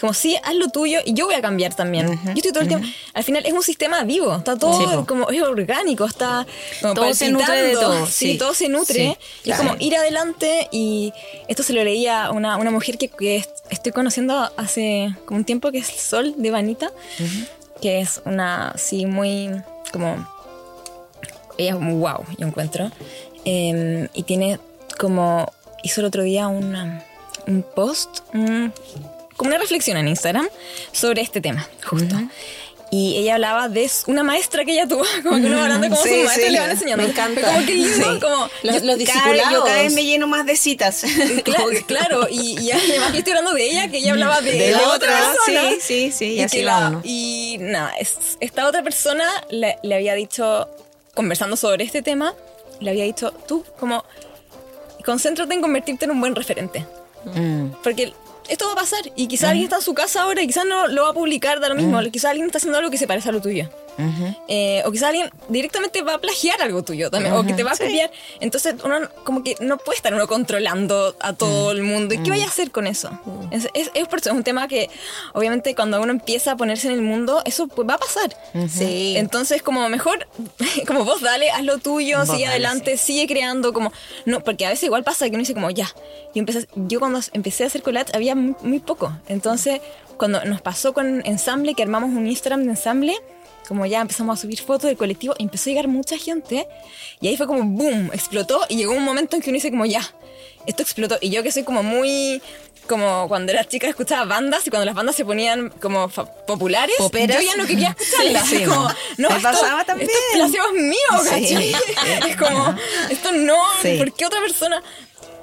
Como 0.00 0.14
sí, 0.14 0.36
haz 0.42 0.54
lo 0.54 0.68
tuyo 0.68 1.00
y 1.04 1.14
yo 1.14 1.26
voy 1.26 1.34
a 1.34 1.42
cambiar 1.42 1.74
también. 1.74 2.06
Yo 2.24 2.32
estoy 2.34 2.52
todo 2.52 2.62
el 2.62 2.68
tiempo. 2.68 2.86
Al 3.14 3.24
final 3.24 3.44
es 3.44 3.52
un 3.52 3.62
sistema 3.62 4.02
vivo, 4.04 4.36
está 4.36 4.56
todo 4.58 5.04
como 5.06 5.30
es 5.30 5.42
orgánico, 5.42 6.04
está 6.04 6.46
todo 6.80 7.12
se 7.14 7.30
nutre 7.30 7.62
de 7.62 7.74
todo. 7.74 8.06
Sí, 8.06 8.38
todo 8.38 8.54
se 8.54 8.68
nutre. 8.68 9.18
y 9.44 9.50
es 9.50 9.56
como 9.58 9.76
ir 9.80 9.96
adelante 9.96 10.68
y 10.70 11.12
esto 11.48 11.62
se 11.62 11.72
lo 11.72 11.82
leía 11.82 12.30
una, 12.30 12.56
una 12.56 12.70
mujer 12.70 12.98
que, 12.98 13.08
que, 13.08 13.44
estoy 13.70 13.92
conociendo 13.92 14.50
hace 14.56 15.14
como 15.26 15.38
un 15.38 15.44
tiempo 15.44 15.70
que 15.72 15.78
es 15.78 15.86
Sol 15.88 16.34
de 16.36 16.50
Vanita, 16.50 16.90
que 17.80 18.00
es 18.00 18.22
una, 18.24 18.74
sí, 18.76 19.06
muy 19.06 19.50
como 19.92 20.26
ella 21.58 21.74
es 21.74 21.80
muy 21.80 21.94
wow, 21.94 22.24
yo 22.38 22.46
encuentro. 22.46 22.90
Em, 23.44 24.08
y 24.14 24.22
tiene 24.22 24.58
como, 24.98 25.52
hizo 25.82 26.00
el 26.00 26.06
otro 26.06 26.22
día 26.22 26.48
una, 26.48 27.04
un 27.46 27.62
post, 27.62 28.20
un- 28.32 28.72
como 29.42 29.48
una 29.54 29.58
reflexión 29.58 29.96
en 29.96 30.08
Instagram 30.08 30.48
sobre 30.92 31.22
este 31.22 31.40
tema, 31.40 31.68
justo. 31.84 32.14
Y 32.94 33.16
ella 33.16 33.36
hablaba 33.36 33.70
de 33.70 33.90
una 34.06 34.22
maestra 34.22 34.66
que 34.66 34.72
ella 34.72 34.86
tuvo, 34.86 35.02
como 35.22 35.36
que 35.40 35.46
uno 35.46 35.56
va 35.56 35.62
hablando 35.62 35.88
como 35.88 36.02
Sí, 36.02 36.10
su 36.10 36.14
maestra 36.26 36.46
sí. 36.46 36.52
le 36.52 36.60
van 36.60 36.70
enseñando. 36.72 37.02
Me 37.04 37.10
encanta. 37.10 37.40
Como 37.54 37.66
que 37.66 37.74
lindo, 37.74 38.12
Sí. 38.14 38.20
como... 38.20 38.36
Los, 38.36 38.50
yo- 38.62 38.70
los 38.72 38.80
Cada- 38.82 38.96
discipulados. 38.96 39.52
yo 39.52 39.64
cada 39.64 39.82
vez 39.82 39.92
me 39.94 40.04
lleno 40.04 40.26
más 40.26 40.44
de 40.44 40.56
citas. 40.56 41.02
Claro, 41.44 41.66
claro, 41.86 42.26
y, 42.30 42.60
y 42.60 42.70
además 42.72 43.12
yo 43.12 43.18
estoy 43.20 43.30
hablando 43.32 43.54
de 43.54 43.64
ella, 43.64 43.88
que 43.88 43.96
ella 43.96 44.12
hablaba 44.12 44.40
de, 44.42 44.52
De 44.52 44.70
la 44.72 44.82
la 44.82 44.88
otra 44.90 45.08
persona. 45.08 45.70
sí, 45.70 45.78
sí, 45.80 46.12
sí, 46.12 46.24
y 46.34 46.40
así 46.42 46.62
va 46.64 46.80
la- 46.80 46.88
uno. 46.90 47.00
Y 47.02 47.56
nada, 47.60 47.92
es- 47.98 48.36
esta 48.40 48.68
otra 48.68 48.82
persona 48.82 49.24
le, 49.48 49.78
le 49.82 49.94
había 49.94 50.12
dicho, 50.14 50.68
conversando 51.14 51.56
sobre 51.56 51.84
este 51.84 52.02
tema, 52.02 52.34
le 52.80 52.90
había 52.90 53.04
dicho, 53.04 53.32
tú 53.48 53.64
como, 53.80 54.04
concéntrate 55.04 55.54
en 55.54 55.62
convertirte 55.62 56.04
en 56.04 56.10
un 56.10 56.20
buen 56.20 56.34
referente. 56.34 56.84
Mm. 57.24 57.68
Porque 57.82 58.12
esto 58.52 58.66
va 58.66 58.72
a 58.72 58.76
pasar 58.76 59.00
y 59.16 59.28
quizás 59.28 59.48
alguien 59.48 59.64
está 59.64 59.76
en 59.76 59.82
su 59.82 59.94
casa 59.94 60.22
ahora 60.22 60.42
y 60.42 60.46
quizás 60.46 60.66
no 60.66 60.86
lo 60.86 61.04
va 61.04 61.08
a 61.08 61.14
publicar 61.14 61.58
de 61.58 61.70
lo 61.70 61.74
mismo. 61.74 61.98
Quizás 62.12 62.32
alguien 62.32 62.46
está 62.46 62.58
haciendo 62.58 62.76
algo 62.76 62.90
que 62.90 62.98
se 62.98 63.06
parece 63.06 63.30
a 63.30 63.32
lo 63.32 63.40
tuyo. 63.40 63.66
Eh, 64.48 64.82
o 64.84 64.92
quizás 64.92 65.10
alguien 65.10 65.30
directamente 65.48 66.02
va 66.02 66.14
a 66.14 66.18
plagiar 66.18 66.60
algo 66.62 66.82
tuyo 66.82 67.10
también, 67.10 67.34
o 67.34 67.44
que 67.44 67.52
te 67.54 67.62
va 67.62 67.72
a 67.72 67.76
copiar. 67.76 68.10
Entonces, 68.40 68.74
uno 68.84 69.08
como 69.24 69.42
que 69.42 69.56
no 69.60 69.78
puede 69.78 69.96
estar 69.96 70.12
uno 70.14 70.26
controlando 70.26 71.16
a 71.20 71.32
todo 71.32 71.72
el 71.72 71.82
mundo. 71.82 72.14
¿Y 72.14 72.18
qué 72.18 72.30
vaya 72.30 72.44
a 72.44 72.48
hacer 72.48 72.70
con 72.70 72.86
eso? 72.86 73.10
Es, 73.50 73.68
es, 73.74 73.90
es 73.94 74.08
por 74.08 74.20
eso, 74.20 74.30
es 74.30 74.36
un 74.36 74.44
tema 74.44 74.68
que, 74.68 74.90
obviamente, 75.32 75.74
cuando 75.74 76.00
uno 76.00 76.12
empieza 76.12 76.52
a 76.52 76.56
ponerse 76.56 76.88
en 76.88 76.94
el 76.94 77.02
mundo, 77.02 77.42
eso 77.44 77.68
pues, 77.68 77.88
va 77.88 77.94
a 77.94 77.98
pasar. 77.98 78.36
Sí. 78.68 79.14
Entonces, 79.16 79.62
como 79.62 79.88
mejor, 79.88 80.26
como 80.86 81.04
vos 81.04 81.20
dale, 81.20 81.50
haz 81.50 81.64
lo 81.64 81.78
tuyo, 81.78 82.18
Vos 82.18 82.28
sigue 82.28 82.44
dale, 82.44 82.66
adelante, 82.66 82.96
sigue 82.96 83.26
creando, 83.26 83.72
como, 83.72 83.92
no, 84.24 84.40
porque 84.40 84.66
a 84.66 84.70
veces 84.70 84.84
igual 84.84 85.04
pasa 85.04 85.26
que 85.26 85.30
uno 85.32 85.40
dice 85.40 85.54
como, 85.54 85.70
ya, 85.70 85.88
yo, 86.34 86.40
empecé, 86.40 86.66
yo 86.74 86.98
cuando 86.98 87.20
empecé 87.32 87.64
a 87.64 87.66
hacer 87.66 87.82
collage 87.82 88.14
había 88.14 88.34
muy, 88.34 88.54
muy 88.62 88.80
poco, 88.80 89.12
entonces, 89.28 89.80
cuando 90.16 90.44
nos 90.44 90.60
pasó 90.60 90.92
con 90.92 91.24
Ensamble, 91.26 91.74
que 91.74 91.82
armamos 91.82 92.10
un 92.10 92.26
Instagram 92.26 92.64
de 92.64 92.70
Ensamble, 92.70 93.14
como 93.72 93.86
ya 93.86 94.00
empezamos 94.02 94.38
a 94.38 94.42
subir 94.42 94.60
fotos 94.60 94.84
del 94.88 94.96
colectivo, 94.98 95.34
empezó 95.38 95.68
a 95.68 95.72
llegar 95.72 95.88
mucha 95.88 96.18
gente, 96.18 96.68
y 97.20 97.28
ahí 97.28 97.36
fue 97.38 97.46
como, 97.46 97.62
boom, 97.64 98.10
explotó, 98.12 98.60
y 98.68 98.76
llegó 98.76 98.92
un 98.92 99.02
momento 99.04 99.34
en 99.36 99.40
que 99.42 99.48
uno 99.48 99.56
dice 99.56 99.70
como, 99.70 99.86
ya, 99.86 100.02
esto 100.66 100.82
explotó, 100.82 101.16
y 101.20 101.30
yo 101.30 101.42
que 101.42 101.50
soy 101.52 101.62
como 101.64 101.82
muy... 101.82 102.40
Como 102.88 103.28
cuando 103.28 103.52
era 103.52 103.64
chica 103.64 103.86
escuchaba 103.86 104.24
bandas 104.24 104.66
y 104.66 104.70
cuando 104.70 104.84
las 104.86 104.96
bandas 104.96 105.14
se 105.14 105.24
ponían 105.24 105.70
como 105.80 106.08
populares, 106.08 106.96
Poperas. 106.98 107.36
yo 107.40 107.48
ya 107.48 107.56
no 107.56 107.64
quería 107.64 107.96
escucharlas. 107.96 108.48
Sí, 108.48 108.56
sí, 108.58 108.64
como, 108.66 108.82
no. 108.82 108.88
no, 109.18 109.28
Me 109.30 109.36
esto- 109.36 109.42
pasaba 109.50 109.84
también. 109.84 110.10
Esto 110.34 110.44
es 110.46 110.82
mío, 110.82 110.96
Sí. 111.46 111.72
Es 112.28 112.36
como, 112.36 112.74
esto 113.08 113.30
no. 113.32 113.54
¿por 113.98 114.12
qué 114.12 114.26
otra 114.26 114.40
persona? 114.40 114.82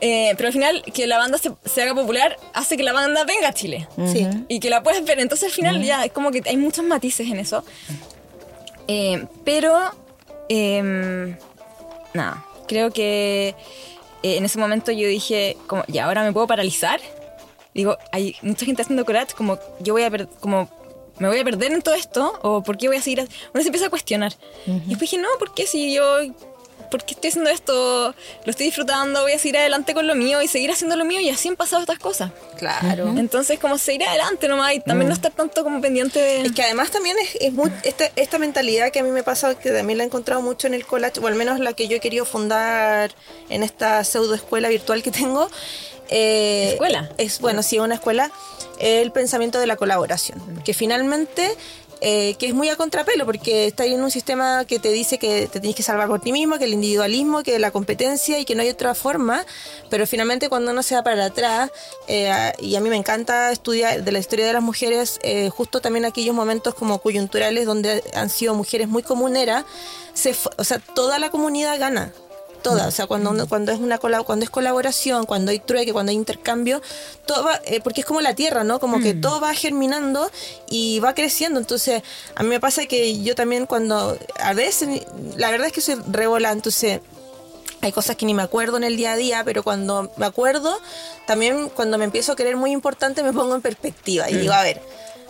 Eh, 0.01 0.33
pero 0.35 0.47
al 0.47 0.53
final, 0.53 0.83
que 0.93 1.07
la 1.07 1.17
banda 1.17 1.37
se, 1.37 1.51
se 1.63 1.81
haga 1.81 1.95
popular 1.95 2.35
hace 2.53 2.75
que 2.75 2.83
la 2.83 2.91
banda 2.91 3.23
venga 3.23 3.47
a 3.47 3.53
Chile. 3.53 3.87
Sí. 4.11 4.27
Y 4.49 4.59
que 4.59 4.69
la 4.69 4.83
puedas 4.83 5.01
ver. 5.05 5.19
Entonces 5.21 5.47
al 5.47 5.53
final 5.55 5.81
ya 5.81 6.03
es 6.03 6.11
como 6.11 6.31
que 6.31 6.41
hay 6.45 6.57
muchos 6.57 6.83
matices 6.83 7.29
en 7.29 7.39
eso. 7.39 7.63
Eh, 8.91 9.27
pero, 9.45 9.77
em, 10.49 11.35
nada, 12.15 12.43
creo 12.67 12.89
que 12.91 13.49
eh, 14.23 14.37
en 14.37 14.45
ese 14.45 14.57
momento 14.57 14.91
yo 14.91 15.07
dije, 15.07 15.55
como, 15.67 15.83
ya 15.87 16.05
ahora 16.05 16.23
me 16.23 16.33
puedo 16.33 16.47
paralizar. 16.47 16.99
Digo, 17.75 17.97
hay 18.11 18.35
mucha 18.41 18.65
gente 18.65 18.81
haciendo 18.81 19.05
collage, 19.05 19.35
como 19.35 19.59
yo 19.79 19.93
voy 19.93 20.01
a 20.03 20.09
per- 20.09 20.27
como 20.39 20.67
me 21.19 21.27
voy 21.27 21.37
a 21.39 21.43
perder 21.43 21.71
en 21.71 21.81
todo 21.83 21.93
esto 21.95 22.33
o 22.41 22.63
por 22.63 22.77
qué 22.77 22.87
voy 22.87 22.97
a 22.97 23.01
seguir. 23.01 23.21
ha- 23.21 23.27
Uno 23.53 23.61
se 23.61 23.67
empieza 23.69 23.85
a 23.85 23.89
cuestionar. 23.91 24.33
Y 24.65 24.71
después 24.89 25.01
dije, 25.01 25.17
no, 25.19 25.27
¿por 25.37 25.53
qué 25.53 25.67
si 25.67 25.93
yo 25.93 26.03
¿por 26.89 27.03
qué 27.03 27.13
estoy 27.13 27.29
haciendo 27.29 27.49
esto? 27.49 28.13
Lo 28.45 28.49
estoy 28.51 28.67
disfrutando, 28.67 29.21
voy 29.21 29.33
a 29.33 29.37
seguir 29.39 29.57
adelante 29.57 29.93
con 29.93 30.07
lo 30.07 30.15
mío 30.15 30.41
y 30.41 30.47
seguir 30.47 30.71
haciendo 30.71 30.95
lo 30.95 31.05
mío 31.05 31.19
y 31.19 31.29
así 31.29 31.47
han 31.47 31.55
pasado 31.55 31.81
estas 31.81 31.99
cosas. 31.99 32.31
Claro. 32.57 33.07
Entonces, 33.17 33.59
como 33.59 33.77
seguir 33.77 34.03
adelante 34.03 34.47
nomás 34.47 34.73
y 34.73 34.79
también 34.79 35.07
no 35.09 35.13
estar 35.13 35.31
tanto 35.31 35.63
como 35.63 35.79
pendiente 35.81 36.19
de... 36.19 36.41
Es 36.41 36.51
que 36.51 36.63
además 36.63 36.91
también 36.91 37.15
es, 37.19 37.35
es 37.41 37.53
muy- 37.53 37.71
esta, 37.83 38.05
esta 38.15 38.37
mentalidad 38.37 38.91
que 38.91 38.99
a 38.99 39.03
mí 39.03 39.11
me 39.11 39.23
pasa, 39.23 39.57
que 39.57 39.71
también 39.71 39.97
la 39.97 40.03
he 40.03 40.07
encontrado 40.07 40.41
mucho 40.41 40.67
en 40.67 40.73
el 40.73 40.85
collage, 40.85 41.19
o 41.19 41.27
al 41.27 41.35
menos 41.35 41.59
la 41.59 41.73
que 41.73 41.87
yo 41.87 41.97
he 41.97 41.99
querido 41.99 42.25
fundar 42.25 43.11
en 43.49 43.63
esta 43.63 44.03
pseudo 44.03 44.33
escuela 44.35 44.69
virtual 44.69 45.03
que 45.03 45.11
tengo. 45.11 45.49
eh, 46.09 46.71
¿Escuela? 46.73 47.09
Es, 47.17 47.39
bueno, 47.39 47.63
sí, 47.63 47.79
una 47.79 47.95
escuela. 47.95 48.31
El 48.79 49.11
pensamiento 49.11 49.59
de 49.59 49.67
la 49.67 49.75
colaboración. 49.75 50.39
Que 50.63 50.73
finalmente, 50.73 51.55
eh, 52.01 52.35
que 52.39 52.47
es 52.47 52.53
muy 52.53 52.69
a 52.69 52.75
contrapelo, 52.75 53.25
porque 53.25 53.67
está 53.67 53.85
en 53.85 54.01
un 54.01 54.11
sistema 54.11 54.63
que 54.65 54.79
te 54.79 54.89
dice 54.89 55.17
que 55.17 55.47
te 55.47 55.59
tienes 55.59 55.75
que 55.75 55.83
salvar 55.83 56.07
por 56.07 56.21
ti 56.21 56.31
mismo, 56.31 56.57
que 56.57 56.65
el 56.65 56.73
individualismo, 56.73 57.43
que 57.43 57.59
la 57.59 57.71
competencia 57.71 58.39
y 58.39 58.45
que 58.45 58.55
no 58.55 58.61
hay 58.61 58.69
otra 58.69 58.95
forma. 58.95 59.45
Pero 59.89 60.07
finalmente, 60.07 60.49
cuando 60.49 60.71
uno 60.71 60.81
se 60.81 60.95
va 60.95 61.03
para 61.03 61.25
atrás, 61.25 61.71
eh, 62.07 62.53
y 62.59 62.75
a 62.75 62.79
mí 62.79 62.89
me 62.89 62.95
encanta 62.95 63.51
estudiar 63.51 64.03
de 64.03 64.11
la 64.11 64.19
historia 64.19 64.45
de 64.45 64.53
las 64.53 64.63
mujeres, 64.63 65.19
eh, 65.23 65.49
justo 65.49 65.81
también 65.81 66.05
aquellos 66.05 66.35
momentos 66.35 66.73
como 66.73 66.99
coyunturales 66.99 67.65
donde 67.65 68.03
han 68.13 68.29
sido 68.29 68.53
mujeres 68.53 68.87
muy 68.87 69.03
comuneras, 69.03 69.65
se, 70.13 70.35
o 70.57 70.63
sea, 70.63 70.79
toda 70.79 71.19
la 71.19 71.29
comunidad 71.29 71.77
gana. 71.79 72.13
Toda, 72.61 72.87
o 72.87 72.91
sea, 72.91 73.07
cuando, 73.07 73.29
uno- 73.31 73.47
cuando 73.47 73.71
es 73.71 73.79
una 73.79 73.97
cuando 73.97 74.43
es 74.43 74.49
colaboración, 74.49 75.25
cuando 75.25 75.51
hay 75.51 75.59
trueque, 75.59 75.93
cuando 75.93 76.09
hay 76.11 76.15
intercambio, 76.15 76.81
todo 77.25 77.43
va, 77.45 77.59
eh, 77.65 77.79
porque 77.81 78.01
es 78.01 78.05
como 78.07 78.21
la 78.21 78.35
tierra, 78.35 78.63
¿no? 78.63 78.79
Como 78.79 78.99
que 78.99 79.13
todo 79.13 79.39
va 79.39 79.53
germinando 79.53 80.29
y 80.69 80.99
va 80.99 81.13
creciendo. 81.13 81.59
Entonces, 81.59 82.03
a 82.35 82.43
mí 82.43 82.49
me 82.49 82.59
pasa 82.59 82.85
que 82.85 83.21
yo 83.23 83.35
también 83.35 83.65
cuando, 83.65 84.17
a 84.39 84.53
veces, 84.53 85.03
la 85.37 85.51
verdad 85.51 85.67
es 85.67 85.73
que 85.73 85.81
soy 85.81 85.95
revola, 86.11 86.51
entonces 86.51 86.99
hay 87.81 87.91
cosas 87.93 88.17
que 88.17 88.25
ni 88.25 88.33
me 88.33 88.43
acuerdo 88.43 88.75
en 88.75 88.83
el 88.83 88.97
día 88.97 89.13
a 89.13 89.15
día, 89.15 89.43
pero 89.45 89.63
cuando 89.63 90.11
me 90.17 90.25
acuerdo, 90.25 90.77
también 91.25 91.69
cuando 91.69 91.97
me 91.97 92.03
empiezo 92.05 92.33
a 92.33 92.35
querer 92.35 92.57
muy 92.57 92.71
importante 92.71 93.23
me 93.23 93.31
pongo 93.31 93.55
en 93.55 93.61
perspectiva 93.61 94.29
y 94.29 94.35
digo, 94.41 94.51
a 94.53 94.63
ver, 94.63 94.81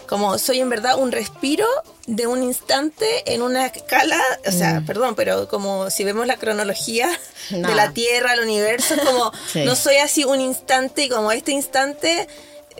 como 0.09 0.39
soy 0.39 0.59
en 0.59 0.69
verdad 0.69 0.97
un 0.97 1.11
respiro 1.11 1.67
de 2.07 2.25
un 2.25 2.41
instante 2.41 3.31
en 3.31 3.43
una 3.43 3.67
escala, 3.67 4.19
o 4.47 4.51
sea, 4.51 4.81
perdón, 4.85 5.13
pero 5.13 5.47
como 5.47 5.91
si 5.91 6.03
vemos 6.03 6.25
la 6.25 6.37
cronología 6.37 7.07
de 7.51 7.75
la 7.75 7.91
Tierra, 7.93 8.33
el 8.33 8.39
universo, 8.39 8.95
como 9.05 9.31
Sí. 9.53 9.63
no 9.65 9.75
soy 9.75 9.97
así 9.97 10.23
un 10.23 10.41
instante 10.41 11.03
y 11.03 11.09
como 11.09 11.31
este 11.31 11.51
instante, 11.51 12.27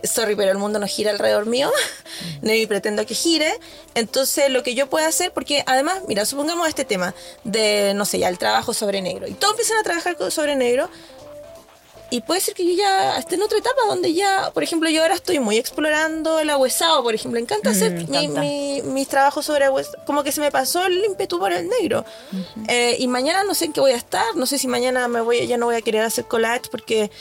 sorry, 0.04 0.36
pero 0.36 0.50
el 0.50 0.58
mundo 0.58 0.80
no 0.80 0.88
gira 0.88 1.12
alrededor 1.12 1.46
mío, 1.46 1.72
ni 2.42 2.66
pretendo 2.66 3.06
que 3.06 3.14
gire. 3.14 3.54
Entonces, 3.94 4.50
lo 4.50 4.64
que 4.64 4.74
yo 4.74 4.90
puedo 4.90 5.08
hacer, 5.08 5.32
porque 5.32 5.64
además, 5.68 6.00
mira, 6.08 6.26
supongamos 6.26 6.68
este 6.68 6.84
tema 6.84 7.14
de, 7.44 7.94
no 7.96 8.06
sé, 8.06 8.18
ya 8.18 8.30
el 8.30 8.40
trabajo 8.40 8.74
sobre 8.74 9.04
negro, 9.04 9.28
y 9.28 9.34
todos 9.34 9.54
empiezan 9.54 9.78
a 9.78 9.84
trabajar 9.84 10.18
sobre 10.32 10.56
negro, 10.56 10.90
y 12.12 12.22
puede 12.22 12.42
ser 12.42 12.54
que 12.54 12.66
yo 12.66 12.74
ya 12.74 13.18
esté 13.18 13.36
en 13.36 13.44
otra 13.44 13.58
etapa 13.58 13.78
donde 13.88 14.14
ya, 14.14 14.52
por 14.54 14.64
ejemplo, 14.64 14.90
yo 14.90 15.02
ahora 15.02 15.16
estoy 15.16 15.40
muy 15.40 15.58
explorando 15.58 16.40
el 16.40 16.50
agüezado, 16.50 17.04
por 17.04 17.14
ejemplo. 17.14 17.40
Me 17.40 17.44
encanta 17.44 17.70
hacer 17.72 17.92
mi- 18.42 18.82
mis 18.84 19.08
trabajos 19.08 19.46
sobre 19.46 19.66
agüezado. 19.66 19.98
Como 20.06 20.24
que 20.24 20.32
se 20.32 20.42
me 20.42 20.52
pasó 20.52 20.86
el 20.86 21.04
ímpetu 21.06 21.38
por 21.40 21.52
el 21.54 21.68
negro. 21.70 22.06
Eh, 22.68 22.96
y 23.00 23.08
mañana 23.08 23.44
no 23.44 23.54
sé 23.54 23.66
en 23.66 23.74
qué 23.74 23.80
voy 23.82 23.92
a 23.92 23.98
estar. 23.98 24.36
No 24.36 24.46
sé 24.46 24.58
si 24.58 24.68
mañana 24.68 25.08
me 25.08 25.22
voy, 25.22 25.46
ya 25.48 25.58
no 25.58 25.66
voy 25.68 25.76
a 25.76 25.82
querer 25.82 26.02
hacer 26.04 26.26
collage 26.26 26.70
porque 26.72 27.12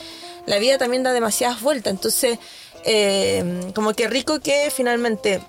la 0.47 0.59
vida 0.59 0.78
también 0.78 1.03
da 1.03 1.12
demasiadas 1.12 1.61
vueltas. 1.61 1.93
Entonces, 1.93 2.39
eh, 2.84 3.70
como 3.74 3.93
que 3.95 4.09
rico 4.09 4.41
que 4.41 4.70
finalmente 4.74 5.41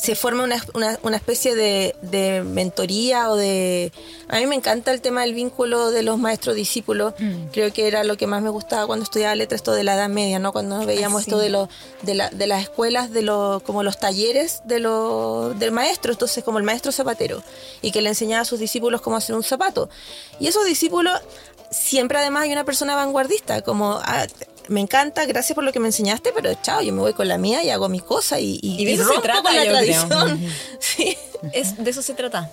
se 0.00 0.14
forma 0.14 0.44
una, 0.44 0.64
una, 0.72 0.98
una 1.02 1.16
especie 1.16 1.54
de, 1.54 1.94
de 2.00 2.42
mentoría 2.42 3.30
o 3.30 3.36
de... 3.36 3.92
A 4.28 4.38
mí 4.38 4.46
me 4.46 4.54
encanta 4.54 4.92
el 4.92 5.02
tema 5.02 5.20
del 5.22 5.34
vínculo 5.34 5.90
de 5.90 6.02
los 6.02 6.18
maestros-discípulos. 6.18 7.12
Creo 7.52 7.70
que 7.72 7.86
era 7.86 8.02
lo 8.02 8.16
que 8.16 8.26
más 8.26 8.40
me 8.40 8.48
gustaba 8.48 8.86
cuando 8.86 9.02
estudiaba 9.02 9.34
letras, 9.34 9.58
esto 9.58 9.72
de 9.72 9.84
la 9.84 9.96
Edad 9.96 10.08
Media, 10.08 10.38
¿no? 10.38 10.52
Cuando 10.52 10.86
veíamos 10.86 11.22
esto 11.22 11.38
de, 11.38 11.50
los 11.50 11.68
de, 12.00 12.14
la, 12.14 12.30
de 12.30 12.46
las 12.46 12.62
escuelas, 12.62 13.12
de 13.12 13.20
los 13.20 13.62
como 13.62 13.82
los 13.82 13.98
talleres 13.98 14.62
de 14.64 14.78
los 14.78 15.58
del 15.58 15.70
maestro, 15.70 16.12
entonces 16.12 16.42
como 16.44 16.56
el 16.56 16.64
maestro 16.64 16.92
zapatero, 16.92 17.42
y 17.82 17.90
que 17.90 18.00
le 18.00 18.08
enseñaba 18.08 18.42
a 18.42 18.46
sus 18.46 18.58
discípulos 18.58 19.02
cómo 19.02 19.16
hacer 19.16 19.34
un 19.34 19.42
zapato. 19.42 19.90
Y 20.38 20.46
esos 20.46 20.64
discípulos, 20.64 21.20
siempre 21.70 22.18
además 22.18 22.44
hay 22.44 22.52
una 22.52 22.64
persona 22.64 22.96
vanguardista, 22.96 23.60
como... 23.60 24.00
me 24.70 24.80
encanta, 24.80 25.26
gracias 25.26 25.54
por 25.54 25.64
lo 25.64 25.72
que 25.72 25.80
me 25.80 25.88
enseñaste, 25.88 26.32
pero 26.32 26.54
chao, 26.54 26.80
yo 26.80 26.92
me 26.92 27.00
voy 27.00 27.12
con 27.12 27.26
la 27.26 27.38
mía 27.38 27.62
y 27.64 27.70
hago 27.70 27.88
mi 27.88 27.98
cosa 28.00 28.38
y, 28.38 28.58
y, 28.62 28.80
Y 28.80 28.84
de 28.84 28.92
eso 28.94 29.04
se 29.14 29.20
trata, 29.20 29.42
con 29.42 29.56
la 29.56 29.64
tradición. 29.64 30.40
Sí. 30.78 31.16
Es, 31.52 31.76
de 31.82 31.90
eso 31.90 32.02
se 32.02 32.14
trata. 32.14 32.50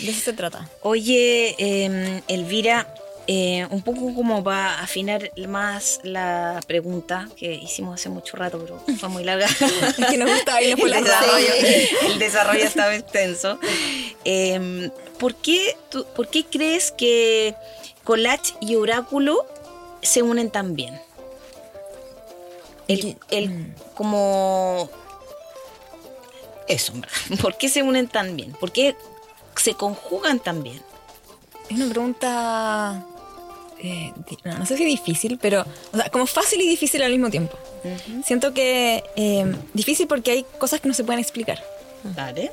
De 0.00 0.10
eso 0.10 0.20
se 0.20 0.32
trata. 0.32 0.68
Oye, 0.82 1.54
eh, 1.58 2.22
Elvira, 2.28 2.94
eh, 3.26 3.66
un 3.70 3.82
poco 3.82 4.14
como 4.14 4.44
para 4.44 4.80
afinar 4.80 5.32
más 5.48 5.98
la 6.04 6.60
pregunta 6.68 7.28
que 7.36 7.52
hicimos 7.54 7.98
hace 8.00 8.10
mucho 8.10 8.36
rato, 8.36 8.58
pero 8.60 8.96
fue 8.98 9.08
muy 9.08 9.24
larga. 9.24 9.46
Es 9.98 10.06
que 10.06 10.16
nos 10.18 10.30
gusta 10.30 10.62
irnos 10.62 10.78
por 10.80 10.88
el, 10.96 11.02
desarrollo, 11.04 11.48
el 12.12 12.18
desarrollo 12.20 12.64
estaba 12.64 12.94
extenso. 12.94 13.58
Eh, 14.24 14.90
¿por, 15.18 15.34
qué 15.34 15.76
tú- 15.90 16.06
¿Por 16.14 16.28
qué 16.28 16.44
crees 16.44 16.92
que 16.92 17.56
collage 18.04 18.54
y 18.60 18.76
oráculo 18.76 19.44
se 20.02 20.22
unen 20.22 20.50
tan 20.50 20.76
bien? 20.76 21.00
El, 22.88 23.16
el- 23.30 23.74
como 23.94 24.88
eso. 26.68 26.92
¿por 27.40 27.56
qué 27.56 27.68
se 27.68 27.82
unen 27.82 28.08
tan 28.08 28.36
bien? 28.36 28.52
¿Por 28.52 28.72
qué 28.72 28.96
se 29.56 29.74
conjugan 29.74 30.40
tan 30.40 30.62
bien? 30.62 30.80
Es 31.68 31.76
una 31.76 31.88
pregunta 31.90 33.04
eh, 33.78 34.12
no, 34.44 34.64
sé 34.64 34.76
si 34.76 34.84
difícil, 34.84 35.38
pero 35.40 35.64
o 35.92 35.96
sea, 35.96 36.08
como 36.10 36.26
fácil 36.26 36.60
y 36.60 36.68
difícil 36.68 37.02
al 37.02 37.12
mismo 37.12 37.30
tiempo. 37.30 37.56
Siento 38.24 38.52
que 38.52 39.04
eh, 39.16 39.54
difícil 39.74 40.08
porque 40.08 40.32
hay 40.32 40.46
cosas 40.58 40.80
que 40.80 40.88
no 40.88 40.94
se 40.94 41.04
pueden 41.04 41.20
explicar. 41.20 41.62
Vale. 42.02 42.50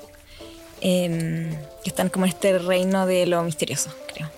Em, 0.82 1.50
que 1.84 1.90
están 1.90 2.10
como 2.10 2.26
en 2.26 2.32
este 2.32 2.58
reino 2.60 3.06
de 3.08 3.26
lo 3.26 3.42
misterioso, 3.44 3.90
creo. 4.14 4.30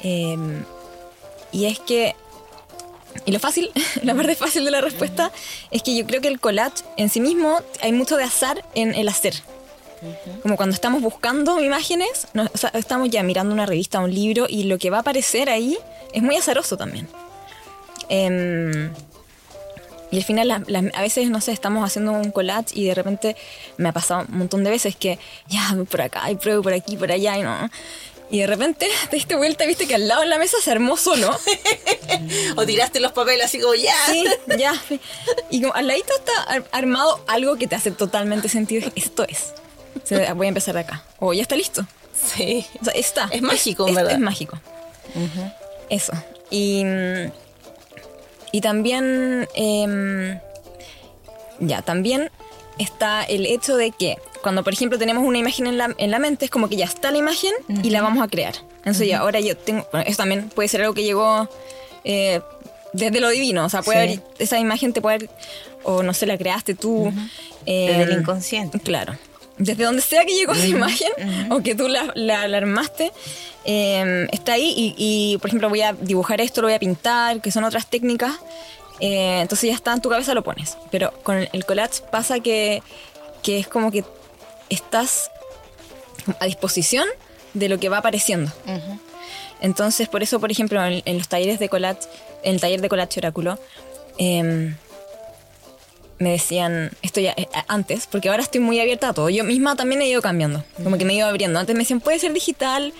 Em, 0.00 0.64
y 1.52 1.66
es 1.66 1.80
que 1.80 2.14
y 3.24 3.32
lo 3.32 3.38
fácil, 3.38 3.70
la 4.02 4.14
parte 4.14 4.34
fácil 4.34 4.64
de 4.64 4.70
la 4.70 4.80
respuesta, 4.80 5.32
es 5.70 5.82
que 5.82 5.96
yo 5.96 6.06
creo 6.06 6.20
que 6.20 6.28
el 6.28 6.40
collage 6.40 6.84
en 6.96 7.08
sí 7.08 7.20
mismo 7.20 7.60
hay 7.80 7.92
mucho 7.92 8.16
de 8.16 8.24
azar 8.24 8.64
en 8.74 8.94
el 8.94 9.08
hacer. 9.08 9.34
Como 10.42 10.56
cuando 10.56 10.74
estamos 10.74 11.00
buscando 11.00 11.58
imágenes, 11.60 12.28
estamos 12.74 13.08
ya 13.10 13.22
mirando 13.22 13.54
una 13.54 13.66
revista, 13.66 13.98
un 14.00 14.14
libro, 14.14 14.46
y 14.48 14.64
lo 14.64 14.78
que 14.78 14.90
va 14.90 14.98
a 14.98 15.00
aparecer 15.00 15.48
ahí 15.48 15.78
es 16.12 16.22
muy 16.22 16.36
azaroso 16.36 16.76
también. 16.76 17.08
Em, 18.08 18.92
y 20.10 20.18
al 20.18 20.24
final, 20.24 20.50
a 20.50 21.00
veces, 21.00 21.30
no 21.30 21.40
sé, 21.40 21.52
estamos 21.52 21.84
haciendo 21.84 22.12
un 22.12 22.30
collage 22.30 22.78
y 22.78 22.84
de 22.84 22.94
repente 22.94 23.36
me 23.76 23.88
ha 23.88 23.92
pasado 23.92 24.26
un 24.28 24.38
montón 24.38 24.62
de 24.62 24.70
veces 24.70 24.94
que 24.94 25.18
ya 25.48 25.72
voy 25.74 25.86
por 25.86 26.02
acá 26.02 26.30
y 26.30 26.36
pruebo 26.36 26.62
por 26.62 26.72
aquí, 26.72 26.96
por 26.96 27.10
allá 27.10 27.38
y 27.38 27.42
no. 27.42 27.70
Y 28.30 28.40
de 28.40 28.46
repente 28.46 28.88
te 29.10 29.16
diste 29.16 29.36
vuelta 29.36 29.64
y 29.64 29.68
viste 29.68 29.86
que 29.86 29.94
al 29.94 30.08
lado 30.08 30.22
de 30.22 30.26
la 30.26 30.38
mesa 30.38 30.56
se 30.62 30.70
armó 30.70 30.96
solo. 30.96 31.38
o 32.56 32.66
tiraste 32.66 33.00
los 33.00 33.12
papeles 33.12 33.46
así 33.46 33.60
como 33.60 33.74
ya. 33.74 33.94
Sí, 34.06 34.26
ya. 34.58 34.74
Y 35.50 35.62
como 35.62 35.74
al 35.74 35.86
ladito 35.86 36.12
está 36.14 36.64
armado 36.72 37.20
algo 37.26 37.56
que 37.56 37.66
te 37.66 37.76
hace 37.76 37.90
totalmente 37.90 38.48
sentido. 38.48 38.90
Esto 38.94 39.24
es. 39.28 39.54
voy 40.34 40.46
a 40.46 40.48
empezar 40.48 40.74
de 40.74 40.80
acá. 40.80 41.04
O 41.18 41.32
ya 41.32 41.42
está 41.42 41.56
listo. 41.56 41.86
Sí. 42.14 42.66
O 42.80 42.84
sea, 42.84 42.94
está. 42.94 43.28
Es 43.30 43.42
mágico, 43.42 43.84
¿verdad? 43.86 44.12
Es 44.12 44.18
mágico. 44.18 44.58
Eso. 45.88 46.12
Y, 46.50 46.82
y 48.52 48.60
también. 48.60 49.48
Em, 49.54 50.38
ya, 51.58 51.80
también 51.82 52.30
está 52.78 53.22
el 53.24 53.46
hecho 53.46 53.76
de 53.76 53.90
que 53.90 54.18
cuando, 54.42 54.62
por 54.62 54.72
ejemplo, 54.72 54.98
tenemos 54.98 55.24
una 55.24 55.38
imagen 55.38 55.66
en 55.66 55.78
la, 55.78 55.94
en 55.98 56.10
la 56.10 56.18
mente, 56.18 56.44
es 56.44 56.50
como 56.50 56.68
que 56.68 56.76
ya 56.76 56.84
está 56.84 57.10
la 57.10 57.18
imagen 57.18 57.52
y 57.82 57.90
la 57.90 58.02
vamos 58.02 58.22
a 58.22 58.28
crear. 58.28 58.54
Entonces, 58.78 59.08
ya 59.08 59.18
ahora 59.18 59.40
yo 59.40 59.56
tengo. 59.56 59.86
Bueno, 59.90 60.06
eso 60.06 60.18
también 60.18 60.48
puede 60.50 60.68
ser 60.68 60.82
algo 60.82 60.94
que 60.94 61.02
llegó 61.02 61.48
eh, 62.04 62.40
desde 62.92 63.20
lo 63.20 63.28
divino. 63.30 63.64
O 63.64 63.68
sea, 63.68 63.82
puede 63.82 63.98
haber, 63.98 64.22
esa 64.38 64.58
imagen 64.58 64.92
te 64.92 65.00
puede 65.00 65.16
haber, 65.16 65.30
o 65.82 66.02
no 66.02 66.14
sé, 66.14 66.26
la 66.26 66.38
creaste 66.38 66.74
tú. 66.74 67.12
desde 67.64 68.02
el 68.02 68.20
inconsciente. 68.20 68.78
Claro. 68.78 69.16
Desde 69.58 69.84
donde 69.84 70.02
sea 70.02 70.24
que 70.24 70.34
llegó 70.34 70.52
esa 70.52 70.66
imagen, 70.66 71.08
o 71.50 71.60
que 71.62 71.74
tú 71.74 71.88
la, 71.88 72.12
la, 72.14 72.42
armaste, 72.42 73.10
em, 73.64 74.28
está 74.30 74.52
ahí. 74.52 74.72
Y, 74.76 74.94
y, 74.96 75.38
por 75.38 75.48
ejemplo, 75.48 75.68
voy 75.68 75.80
a 75.80 75.94
dibujar 75.94 76.40
esto, 76.40 76.60
lo 76.60 76.68
voy 76.68 76.74
a 76.74 76.78
pintar, 76.78 77.40
que 77.40 77.50
son 77.50 77.64
otras 77.64 77.88
técnicas. 77.88 78.38
Eh, 79.00 79.40
entonces 79.40 79.68
ya 79.68 79.74
está 79.74 79.92
en 79.92 80.00
tu 80.00 80.08
cabeza, 80.08 80.34
lo 80.34 80.42
pones. 80.42 80.76
Pero 80.90 81.12
con 81.22 81.48
el 81.52 81.64
collage 81.64 82.02
pasa 82.10 82.40
que, 82.40 82.82
que 83.42 83.58
es 83.58 83.68
como 83.68 83.90
que 83.90 84.04
estás 84.68 85.30
a 86.40 86.46
disposición 86.46 87.06
de 87.54 87.68
lo 87.68 87.78
que 87.78 87.88
va 87.88 87.98
apareciendo. 87.98 88.52
Entonces, 89.60 90.08
por 90.08 90.22
eso, 90.22 90.40
por 90.40 90.50
ejemplo, 90.50 90.84
en, 90.84 91.18
los 91.18 91.28
talleres 91.28 91.58
de 91.58 91.68
collage, 91.68 92.00
en 92.42 92.54
el 92.54 92.60
taller 92.60 92.80
de 92.80 92.88
collage 92.88 93.20
oráculo, 93.20 93.58
em, 94.18 94.76
me 96.18 96.30
decían, 96.32 96.90
esto 97.02 97.20
ya 97.20 97.34
eh, 97.36 97.48
antes, 97.68 98.06
porque 98.06 98.28
ahora 98.28 98.42
estoy 98.42 98.60
muy 98.60 98.80
abierta 98.80 99.10
a 99.10 99.12
todo. 99.12 99.28
Yo 99.28 99.44
misma 99.44 99.76
también 99.76 100.00
he 100.00 100.08
ido 100.08 100.22
cambiando, 100.22 100.64
como 100.82 100.96
que 100.96 101.04
me 101.04 101.12
he 101.12 101.16
ido 101.16 101.26
abriendo. 101.26 101.58
Antes 101.58 101.74
me 101.74 101.80
decían, 101.80 102.00
puede 102.00 102.18
ser 102.18 102.32
digital. 102.32 102.94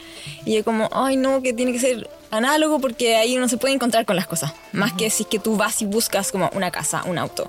Y 0.44 0.56
yo 0.56 0.64
como, 0.64 0.88
ay 0.92 1.16
no, 1.16 1.42
que 1.42 1.52
tiene 1.52 1.72
que 1.72 1.78
ser 1.78 2.10
análogo 2.30 2.78
porque 2.78 3.16
ahí 3.16 3.36
uno 3.36 3.48
se 3.48 3.56
puede 3.56 3.74
encontrar 3.74 4.04
con 4.04 4.16
las 4.16 4.26
cosas. 4.26 4.52
Más 4.72 4.92
que 4.92 5.08
si 5.10 5.22
es 5.22 5.28
que 5.28 5.38
tú 5.38 5.56
vas 5.56 5.80
y 5.80 5.86
buscas 5.86 6.30
como 6.30 6.50
una 6.54 6.70
casa, 6.70 7.02
un 7.06 7.18
auto, 7.18 7.48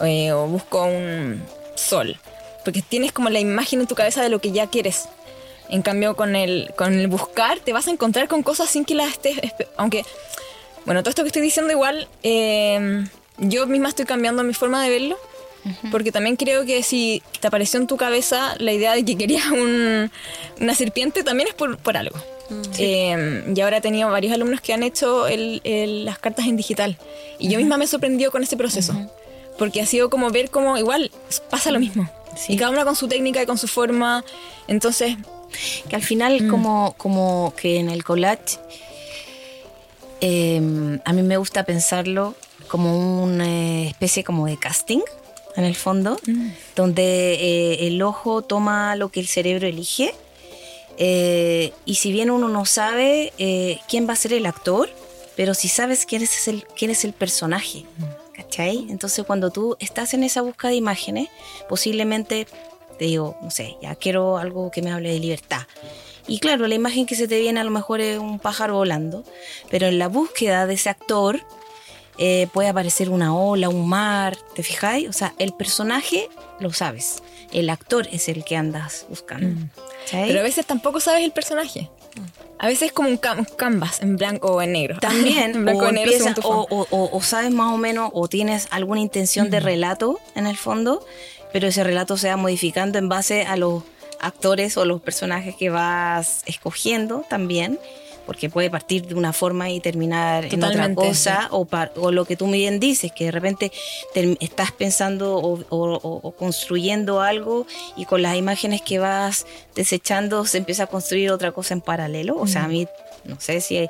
eh, 0.00 0.32
o 0.32 0.46
busco 0.46 0.84
un 0.84 1.42
sol. 1.76 2.16
Porque 2.64 2.82
tienes 2.82 3.12
como 3.12 3.30
la 3.30 3.40
imagen 3.40 3.80
en 3.80 3.86
tu 3.86 3.94
cabeza 3.94 4.22
de 4.22 4.30
lo 4.30 4.40
que 4.40 4.50
ya 4.50 4.66
quieres. 4.68 5.08
En 5.68 5.82
cambio, 5.82 6.16
con 6.16 6.34
el, 6.34 6.72
con 6.76 6.92
el 6.94 7.06
buscar, 7.08 7.60
te 7.60 7.72
vas 7.72 7.86
a 7.86 7.90
encontrar 7.90 8.28
con 8.28 8.42
cosas 8.42 8.68
sin 8.68 8.84
que 8.84 8.94
las 8.94 9.12
estés... 9.12 9.38
Aunque, 9.76 10.04
bueno, 10.84 11.02
todo 11.02 11.10
esto 11.10 11.22
que 11.22 11.28
estoy 11.28 11.42
diciendo 11.42 11.72
igual... 11.72 12.08
Eh, 12.22 13.04
yo 13.38 13.66
misma 13.66 13.88
estoy 13.88 14.04
cambiando 14.04 14.42
mi 14.42 14.54
forma 14.54 14.82
de 14.82 14.90
verlo. 14.90 15.18
Porque 15.90 16.12
también 16.12 16.36
creo 16.36 16.66
que 16.66 16.82
si 16.82 17.22
te 17.40 17.46
apareció 17.46 17.80
en 17.80 17.86
tu 17.86 17.96
cabeza 17.96 18.54
la 18.58 18.72
idea 18.72 18.94
de 18.94 19.02
que 19.02 19.16
querías 19.16 19.44
una 19.50 20.74
serpiente, 20.74 21.24
también 21.24 21.48
es 21.48 21.54
por, 21.54 21.96
algo. 21.96 22.18
Mm. 22.50 22.62
Eh, 22.78 23.52
y 23.56 23.60
ahora 23.62 23.78
he 23.78 23.80
tenido 23.80 24.10
varios 24.10 24.34
alumnos 24.34 24.60
que 24.60 24.74
han 24.74 24.82
hecho 24.82 25.26
las 25.64 26.18
cartas 26.18 26.46
en 26.46 26.56
digital. 26.56 26.98
Y 27.38 27.48
yo 27.48 27.58
misma 27.58 27.78
me 27.78 27.86
sorprendió 27.86 28.30
con 28.30 28.42
ese 28.42 28.58
proceso. 28.58 28.94
Porque 29.56 29.80
ha 29.80 29.86
sido 29.86 30.10
como 30.10 30.30
ver 30.30 30.50
cómo 30.50 30.76
igual 30.76 31.10
pasa 31.48 31.70
lo 31.70 31.80
mismo. 31.80 32.10
Y 32.48 32.58
cada 32.58 32.70
una 32.70 32.84
con 32.84 32.96
su 32.96 33.08
técnica 33.08 33.42
y 33.42 33.46
con 33.46 33.58
su 33.58 33.68
forma. 33.68 34.24
Entonces... 34.68 35.16
Que 35.88 35.94
al 35.94 36.02
final 36.02 36.42
mm. 36.42 36.50
como, 36.50 36.94
como 36.98 37.54
que 37.56 37.78
en 37.78 37.88
el 37.88 38.04
collage... 38.04 38.58
Eh, 40.20 41.00
a 41.04 41.12
mí 41.12 41.22
me 41.22 41.36
gusta 41.36 41.64
pensarlo 41.64 42.34
como 42.68 43.22
una 43.22 43.82
especie 43.82 44.24
como 44.24 44.46
de 44.46 44.58
casting 44.58 45.00
en 45.56 45.64
el 45.64 45.74
fondo, 45.74 46.18
mm. 46.26 46.48
donde 46.74 47.34
eh, 47.34 47.86
el 47.86 48.02
ojo 48.02 48.42
toma 48.42 48.96
lo 48.96 49.08
que 49.10 49.20
el 49.20 49.28
cerebro 49.28 49.66
elige. 49.66 50.14
Eh, 50.96 51.72
y 51.84 51.96
si 51.96 52.12
bien 52.12 52.30
uno 52.30 52.48
no 52.48 52.64
sabe 52.64 53.32
eh, 53.38 53.78
quién 53.88 54.08
va 54.08 54.12
a 54.12 54.16
ser 54.16 54.32
el 54.32 54.46
actor, 54.46 54.88
pero 55.36 55.54
si 55.54 55.68
sabes 55.68 56.06
quién 56.06 56.22
es 56.22 56.48
el, 56.48 56.64
quién 56.76 56.90
es 56.90 57.04
el 57.04 57.12
personaje. 57.12 57.84
¿Cachai? 58.34 58.86
Entonces 58.90 59.24
cuando 59.24 59.50
tú 59.50 59.76
estás 59.78 60.12
en 60.12 60.24
esa 60.24 60.42
búsqueda 60.42 60.70
de 60.70 60.76
imágenes, 60.76 61.28
posiblemente 61.68 62.48
te 62.98 63.04
digo, 63.06 63.36
no 63.42 63.50
sé, 63.50 63.76
ya 63.80 63.94
quiero 63.94 64.38
algo 64.38 64.70
que 64.70 64.82
me 64.82 64.92
hable 64.92 65.10
de 65.10 65.18
libertad. 65.18 65.62
Y 66.26 66.38
claro, 66.38 66.66
la 66.66 66.74
imagen 66.74 67.06
que 67.06 67.16
se 67.16 67.28
te 67.28 67.38
viene 67.38 67.60
a 67.60 67.64
lo 67.64 67.70
mejor 67.70 68.00
es 68.00 68.18
un 68.18 68.38
pájaro 68.38 68.74
volando, 68.74 69.24
pero 69.70 69.86
en 69.86 69.98
la 69.98 70.08
búsqueda 70.08 70.66
de 70.66 70.74
ese 70.74 70.88
actor, 70.88 71.40
eh, 72.18 72.48
puede 72.52 72.68
aparecer 72.68 73.10
una 73.10 73.36
ola, 73.36 73.68
un 73.68 73.88
mar, 73.88 74.36
¿te 74.54 74.62
fijáis? 74.62 75.08
O 75.08 75.12
sea, 75.12 75.34
el 75.38 75.52
personaje 75.52 76.28
lo 76.60 76.72
sabes, 76.72 77.22
el 77.52 77.70
actor 77.70 78.08
es 78.12 78.28
el 78.28 78.44
que 78.44 78.56
andas 78.56 79.06
buscando. 79.08 79.48
Mm. 79.48 79.70
Pero 80.10 80.40
a 80.40 80.42
veces 80.42 80.66
tampoco 80.66 81.00
sabes 81.00 81.24
el 81.24 81.32
personaje. 81.32 81.90
A 82.58 82.68
veces 82.68 82.88
es 82.88 82.92
como 82.92 83.08
un, 83.08 83.16
canvas 83.18 84.00
en 84.00 84.16
blanco 84.16 84.52
o 84.52 84.62
en 84.62 84.72
negro. 84.72 84.98
También, 85.00 85.66
o, 86.44 87.20
sabes 87.22 87.50
más 87.50 87.72
o 87.72 87.76
menos, 87.76 88.10
o 88.12 88.28
tienes 88.28 88.68
alguna 88.70 89.00
intención 89.00 89.50
de 89.50 89.60
mm. 89.60 89.64
relato 89.64 90.20
en 90.36 90.46
el 90.46 90.56
fondo, 90.56 91.04
pero 91.52 91.66
ese 91.66 91.82
relato 91.82 92.16
se 92.16 92.28
va 92.28 92.36
modificando 92.36 92.98
en 92.98 93.08
base 93.08 93.42
a 93.42 93.56
los 93.56 93.82
actores 94.20 94.76
o 94.76 94.84
los 94.84 95.00
personajes 95.00 95.56
que 95.56 95.70
vas 95.70 96.42
escogiendo 96.46 97.24
también 97.28 97.78
porque 98.26 98.48
puede 98.48 98.70
partir 98.70 99.06
de 99.06 99.14
una 99.14 99.32
forma 99.32 99.70
y 99.70 99.80
terminar 99.80 100.46
en 100.46 100.62
otra 100.62 100.94
cosa, 100.94 101.48
o, 101.50 101.66
o, 101.96 102.10
lo 102.10 102.24
que 102.24 102.36
tú 102.36 102.46
muy 102.46 102.58
bien 102.58 102.80
dices, 102.80 103.12
que 103.12 103.26
de 103.26 103.30
repente 103.30 103.72
estás 104.40 104.72
pensando 104.72 105.36
o, 105.36 106.34
construyendo 106.38 107.20
algo 107.20 107.66
y 107.96 108.04
con 108.04 108.22
las 108.22 108.36
imágenes 108.36 108.82
que 108.82 108.98
vas 108.98 109.46
desechando 109.74 110.46
se 110.46 110.58
empieza 110.58 110.84
a 110.84 110.86
construir 110.86 111.30
otra 111.30 111.52
cosa 111.52 111.74
en 111.74 111.80
paralelo. 111.80 112.36
O 112.36 112.46
sea, 112.46 112.64
a 112.64 112.68
mí 112.68 112.86
no 113.24 113.40
sé 113.40 113.60
si 113.60 113.88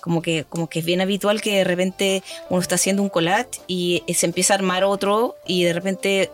como 0.00 0.22
que 0.22 0.44
como 0.48 0.68
que 0.68 0.78
es 0.78 0.84
bien 0.84 1.00
habitual 1.00 1.42
que 1.42 1.58
de 1.58 1.64
repente 1.64 2.22
uno 2.48 2.60
está 2.60 2.76
haciendo 2.76 3.02
un 3.02 3.10
collage 3.10 3.60
y 3.66 4.02
se 4.14 4.26
empieza 4.26 4.54
a 4.54 4.56
armar 4.56 4.84
otro 4.84 5.36
y 5.46 5.64
de 5.64 5.72
repente 5.72 6.30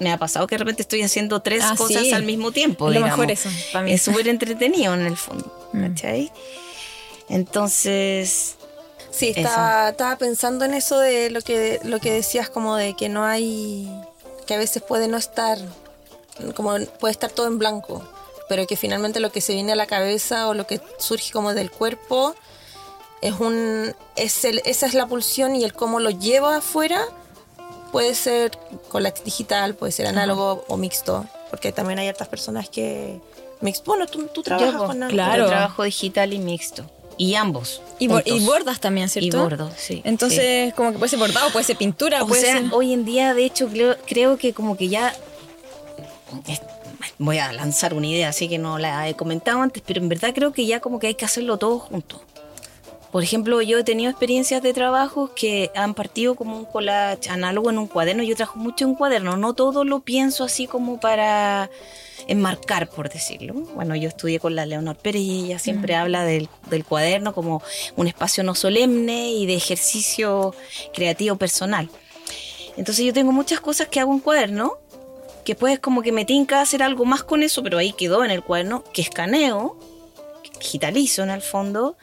me 0.00 0.12
ha 0.12 0.18
pasado 0.18 0.46
que 0.46 0.54
de 0.54 0.58
repente 0.58 0.82
estoy 0.82 1.02
haciendo 1.02 1.40
tres 1.40 1.62
ah, 1.64 1.74
cosas 1.76 2.12
al 2.12 2.24
mismo 2.24 2.52
tiempo. 2.52 2.90
Lo 2.90 3.00
mejor 3.00 3.30
eso, 3.30 3.48
Es 3.86 4.02
súper 4.02 4.28
entretenido 4.28 4.94
en 4.94 5.02
el 5.02 5.16
fondo. 5.16 5.70
Mm. 5.72 5.88
¿Cachai? 5.88 6.32
Entonces... 7.28 8.56
Sí, 9.10 9.32
estaba, 9.36 9.90
estaba, 9.90 10.16
pensando 10.16 10.64
en 10.64 10.74
eso 10.74 10.98
de 10.98 11.30
lo 11.30 11.40
que, 11.40 11.80
lo 11.84 12.00
que 12.00 12.12
decías, 12.12 12.50
como 12.50 12.74
de 12.74 12.94
que 12.94 13.08
no 13.08 13.24
hay, 13.24 13.88
que 14.44 14.54
a 14.54 14.58
veces 14.58 14.82
puede 14.82 15.06
no 15.06 15.16
estar, 15.16 15.56
como 16.56 16.74
puede 16.98 17.12
estar 17.12 17.30
todo 17.30 17.46
en 17.46 17.60
blanco, 17.60 18.02
pero 18.48 18.66
que 18.66 18.76
finalmente 18.76 19.20
lo 19.20 19.30
que 19.30 19.40
se 19.40 19.54
viene 19.54 19.70
a 19.70 19.76
la 19.76 19.86
cabeza 19.86 20.48
o 20.48 20.54
lo 20.54 20.66
que 20.66 20.80
surge 20.98 21.32
como 21.32 21.54
del 21.54 21.70
cuerpo 21.70 22.34
es 23.22 23.38
un, 23.38 23.94
es 24.16 24.44
el, 24.44 24.60
esa 24.64 24.86
es 24.86 24.94
la 24.94 25.06
pulsión 25.06 25.54
y 25.54 25.62
el 25.62 25.72
cómo 25.72 26.00
lo 26.00 26.10
lleva 26.10 26.56
afuera 26.56 27.06
puede 27.94 28.16
ser 28.16 28.50
con 28.88 29.04
la 29.04 29.12
digital, 29.12 29.76
puede 29.76 29.92
ser 29.92 30.08
análogo 30.08 30.64
o 30.66 30.76
mixto, 30.76 31.26
porque 31.48 31.70
también 31.70 32.00
hay 32.00 32.08
otras 32.08 32.28
personas 32.28 32.68
que... 32.68 33.20
Mixto, 33.60 33.84
bueno, 33.86 34.06
tú, 34.08 34.26
tú 34.26 34.42
trabajas 34.42 34.74
con 34.74 35.08
Claro, 35.08 35.46
trabajo 35.46 35.84
digital 35.84 36.32
y 36.32 36.40
mixto. 36.40 36.84
Y 37.16 37.34
ambos. 37.34 37.80
Y, 37.98 38.08
bordas 38.08 38.80
también, 38.80 39.08
¿cierto? 39.08 39.36
Y 39.36 39.40
bordo, 39.40 39.70
sí. 39.76 40.02
Entonces, 40.04 40.74
como 40.74 40.92
que 40.92 40.98
puede 40.98 41.10
ser 41.10 41.18
bordado, 41.18 41.50
puede 41.50 41.64
ser 41.64 41.76
pintura, 41.76 42.22
o 42.22 42.26
puede 42.26 42.42
sea, 42.42 42.58
ser... 42.58 42.68
hoy 42.72 42.92
en 42.92 43.04
día, 43.04 43.34
de 43.34 43.44
hecho, 43.44 43.68
creo, 44.06 44.36
que 44.36 44.52
como 44.52 44.76
que 44.76 44.88
ya... 44.88 45.14
Voy 47.18 47.38
a 47.38 47.52
lanzar 47.52 47.94
una 47.94 48.08
idea, 48.08 48.28
así 48.30 48.48
que 48.48 48.58
no 48.58 48.78
la 48.78 49.08
he 49.08 49.14
comentado 49.14 49.60
antes, 49.60 49.82
pero 49.86 50.00
en 50.00 50.08
verdad 50.08 50.32
creo 50.34 50.52
que 50.52 50.66
ya 50.66 50.80
como 50.80 50.98
que 50.98 51.08
hay 51.08 51.14
que 51.14 51.24
hacerlo 51.24 51.58
todo 51.58 51.78
junto. 51.78 52.20
Por 53.12 53.22
ejemplo, 53.22 53.62
yo 53.62 53.78
he 53.78 53.84
tenido 53.84 54.10
experiencias 54.10 54.60
de 54.60 54.72
trabajos 54.72 55.30
que 55.36 55.70
han 55.76 55.94
partido 55.94 56.34
como 56.34 56.58
un 56.58 56.64
collage 56.64 57.30
análogo 57.30 57.70
en 57.70 57.78
un 57.78 57.86
cuaderno. 57.86 58.24
Yo 58.24 58.34
trabajo 58.34 58.58
mucho 58.58 58.84
en 58.86 58.96
cuaderno, 58.96 59.36
no 59.36 59.54
todo 59.54 59.84
lo 59.84 60.00
pienso 60.00 60.42
así 60.42 60.66
como 60.66 60.98
para 60.98 61.70
enmarcar, 62.28 62.88
por 62.88 63.08
decirlo. 63.08 63.54
Bueno, 63.54 63.96
yo 63.96 64.08
estudié 64.08 64.40
con 64.40 64.54
la 64.54 64.66
Leonor 64.66 64.96
Pérez 64.96 65.22
y 65.22 65.44
ella 65.46 65.58
siempre 65.58 65.94
habla 65.94 66.24
del, 66.24 66.48
del 66.70 66.84
cuaderno 66.84 67.34
como 67.34 67.62
un 67.96 68.06
espacio 68.06 68.44
no 68.44 68.54
solemne 68.54 69.30
y 69.32 69.46
de 69.46 69.54
ejercicio 69.54 70.54
creativo 70.94 71.36
personal. 71.36 71.88
Entonces 72.76 73.04
yo 73.04 73.12
tengo 73.12 73.32
muchas 73.32 73.60
cosas 73.60 73.88
que 73.88 74.00
hago 74.00 74.12
en 74.12 74.20
cuaderno, 74.20 74.78
que 75.44 75.54
pues 75.54 75.78
como 75.78 76.02
que 76.02 76.12
me 76.12 76.24
tinca 76.24 76.60
hacer 76.60 76.82
algo 76.82 77.04
más 77.04 77.22
con 77.22 77.42
eso, 77.42 77.62
pero 77.62 77.78
ahí 77.78 77.92
quedó 77.92 78.24
en 78.24 78.30
el 78.30 78.42
cuaderno, 78.42 78.82
que 78.92 79.02
escaneo, 79.02 79.78
que 80.42 80.58
digitalizo 80.58 81.22
en 81.22 81.30
el 81.30 81.42
fondo, 81.42 81.96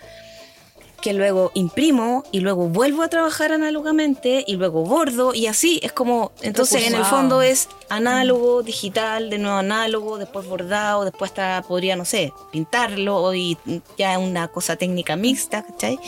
que 1.02 1.14
luego 1.14 1.52
imprimo 1.54 2.24
y 2.32 2.40
luego 2.40 2.68
vuelvo 2.68 3.04
a 3.04 3.10
trabajar 3.10 3.52
análogamente 3.52 4.44
y 4.48 4.56
luego 4.56 4.84
bordo 4.84 5.34
y 5.34 5.48
así 5.48 5.80
es 5.84 5.92
como 5.92 6.32
entonces 6.42 6.88
en 6.88 6.96
el 6.96 7.06
fondo 7.06 7.42
es 7.42 7.68
análogo 7.90 8.64
digital 8.64 9.30
de 9.30 9.38
nuevo 9.38 9.58
análogo 9.58 10.18
después 10.18 10.48
bordado 10.48 11.04
después 11.04 11.32
hasta 11.32 11.64
podría 11.68 11.96
no 11.96 12.06
sé 12.06 12.34
pintarlo 12.52 13.34
y 13.34 13.58
ya 13.98 14.14
es 14.14 14.20
una 14.20 14.48
cosa 14.48 14.76
técnica 14.76 15.16
mixta 15.16 15.64
¿cachai? 15.64 16.00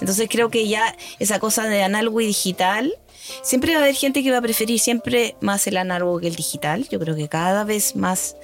entonces 0.00 0.28
creo 0.30 0.50
que 0.50 0.66
ya 0.66 0.96
esa 1.18 1.38
cosa 1.38 1.64
de 1.64 1.82
análogo 1.82 2.20
y 2.20 2.26
digital 2.26 2.94
siempre 3.42 3.74
va 3.74 3.80
a 3.80 3.82
haber 3.82 3.94
gente 3.94 4.22
que 4.22 4.30
va 4.30 4.38
a 4.38 4.42
preferir 4.42 4.78
siempre 4.80 5.36
más 5.40 5.66
el 5.66 5.76
análogo 5.76 6.20
que 6.20 6.28
el 6.28 6.36
digital. 6.36 6.88
Yo 6.90 6.98
creo 6.98 7.14
que 7.14 7.28
cada 7.28 7.64
vez 7.64 7.96
más 7.96 8.36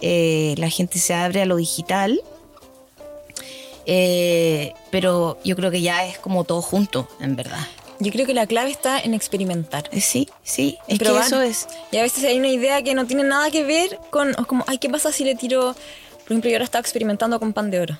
eh, 0.00 0.54
la 0.58 0.70
gente 0.70 0.98
se 0.98 1.14
abre 1.14 1.42
a 1.42 1.46
lo 1.46 1.56
digital 1.56 2.20
eh, 3.90 4.74
pero 4.90 5.38
yo 5.44 5.56
creo 5.56 5.70
que 5.70 5.80
ya 5.80 6.04
es 6.04 6.18
como 6.18 6.44
todo 6.44 6.60
junto, 6.62 7.08
en 7.20 7.34
verdad. 7.36 7.58
Yo 8.00 8.12
creo 8.12 8.26
que 8.26 8.34
la 8.34 8.46
clave 8.46 8.70
está 8.70 9.00
en 9.00 9.14
experimentar. 9.14 9.88
Eh, 9.92 10.00
Sí, 10.02 10.28
sí, 10.44 10.78
es 10.86 10.98
Probar. 10.98 11.22
que 11.22 11.26
eso 11.26 11.40
es. 11.42 11.66
Y 11.90 11.96
a 11.96 12.02
veces 12.02 12.22
hay 12.24 12.38
una 12.38 12.48
idea 12.48 12.82
que 12.82 12.94
no 12.94 13.06
tiene 13.06 13.24
nada 13.24 13.50
que 13.50 13.64
ver 13.64 13.98
con, 14.10 14.38
o 14.38 14.46
como, 14.46 14.62
ay, 14.68 14.76
¿qué 14.78 14.88
pasa 14.90 15.10
si 15.10 15.24
le 15.24 15.34
tiro, 15.34 15.74
por 16.22 16.24
ejemplo, 16.32 16.50
yo 16.50 16.56
ahora 16.56 16.64
estaba 16.64 16.80
experimentando 16.80 17.40
con 17.40 17.52
pan 17.54 17.70
de 17.70 17.80
oro. 17.80 17.98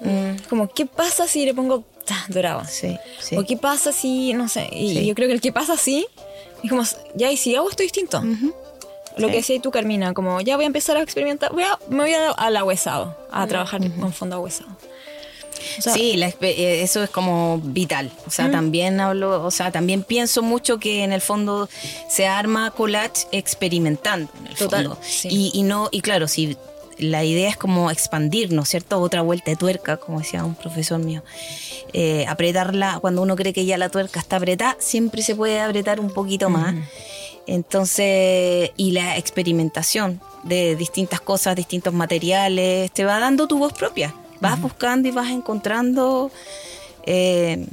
Mm, 0.00 0.36
Como, 0.48 0.68
¿qué 0.68 0.86
pasa 0.86 1.26
si 1.28 1.44
le 1.44 1.52
pongo 1.52 1.84
dorado? 2.28 2.62
sí, 2.68 2.96
sí. 3.20 3.36
O 3.36 3.44
qué 3.44 3.56
pasa 3.56 3.92
si, 3.92 4.32
no 4.34 4.48
sé, 4.48 4.68
y 4.72 4.94
Sí. 4.98 5.06
yo 5.06 5.14
creo 5.14 5.28
que 5.28 5.34
el 5.34 5.40
qué 5.40 5.52
pasa 5.52 5.76
si, 5.76 6.06
es 6.62 6.70
como, 6.70 6.82
ya, 7.14 7.30
y 7.30 7.36
si 7.36 7.54
hago 7.56 7.68
esto 7.68 7.82
distinto. 7.82 8.18
Ujú. 8.20 8.54
Lo 9.16 9.26
Sí. 9.28 9.30
que 9.32 9.36
decías 9.38 9.62
tú, 9.62 9.70
Carmina, 9.70 10.12
como, 10.14 10.40
ya 10.40 10.56
voy 10.56 10.64
a 10.64 10.66
empezar 10.66 10.96
a 10.96 11.02
experimentar, 11.02 11.52
voy 11.52 11.62
a, 11.64 11.78
me 11.90 11.98
voy 12.04 12.14
a- 12.14 12.30
al 12.30 12.56
ahuesado, 12.56 13.16
a 13.30 13.46
trabajar 13.46 13.80
con 14.00 14.12
fondo 14.12 14.36
ahuesado. 14.36 14.70
O 15.78 15.82
sea, 15.82 15.92
sí, 15.94 16.16
la 16.16 16.28
eh, 16.28 16.82
eso 16.82 17.02
es 17.02 17.10
como 17.10 17.58
vital. 17.62 18.10
O 18.26 18.30
sea, 18.30 18.50
también 18.50 19.00
hablo, 19.00 19.44
o 19.44 19.50
sea, 19.50 19.70
también 19.70 20.02
pienso 20.02 20.42
mucho 20.42 20.78
que 20.78 21.04
en 21.04 21.12
el 21.12 21.20
fondo 21.20 21.68
se 22.08 22.26
arma 22.26 22.70
collage 22.70 23.26
experimentando 23.32 24.30
en 24.40 24.46
el 24.48 24.54
Total, 24.54 24.86
fondo. 24.86 25.00
sí. 25.02 25.28
Y, 25.30 25.50
y 25.54 25.62
no, 25.62 25.88
y 25.90 26.00
claro, 26.00 26.28
si 26.28 26.56
la 26.98 27.24
idea 27.24 27.48
es 27.48 27.56
como 27.56 27.90
expandirnos, 27.90 28.68
¿cierto? 28.68 29.00
Otra 29.00 29.22
vuelta 29.22 29.50
de 29.50 29.56
tuerca, 29.56 29.96
como 29.96 30.20
decía 30.20 30.44
un 30.44 30.54
profesor 30.54 30.98
mío. 31.00 31.22
Eh, 31.92 32.24
apretarla, 32.28 32.98
cuando 33.00 33.22
uno 33.22 33.36
cree 33.36 33.52
que 33.52 33.64
ya 33.64 33.78
la 33.78 33.88
tuerca 33.88 34.20
está 34.20 34.36
apretada, 34.36 34.76
siempre 34.78 35.22
se 35.22 35.34
puede 35.34 35.60
apretar 35.60 36.00
un 36.00 36.10
poquito 36.10 36.50
más. 36.50 36.74
Entonces, 37.46 38.70
y 38.76 38.92
la 38.92 39.16
experimentación 39.16 40.20
de 40.44 40.76
distintas 40.76 41.20
cosas, 41.20 41.56
distintos 41.56 41.92
materiales, 41.92 42.90
te 42.92 43.04
va 43.04 43.18
dando 43.18 43.46
tu 43.46 43.58
voz 43.58 43.72
propia. 43.72 44.14
Vas 44.50 44.60
buscando 44.60 45.08
y 45.08 45.10
vas 45.10 45.30
encontrando 45.30 46.30
eh, 47.06 47.66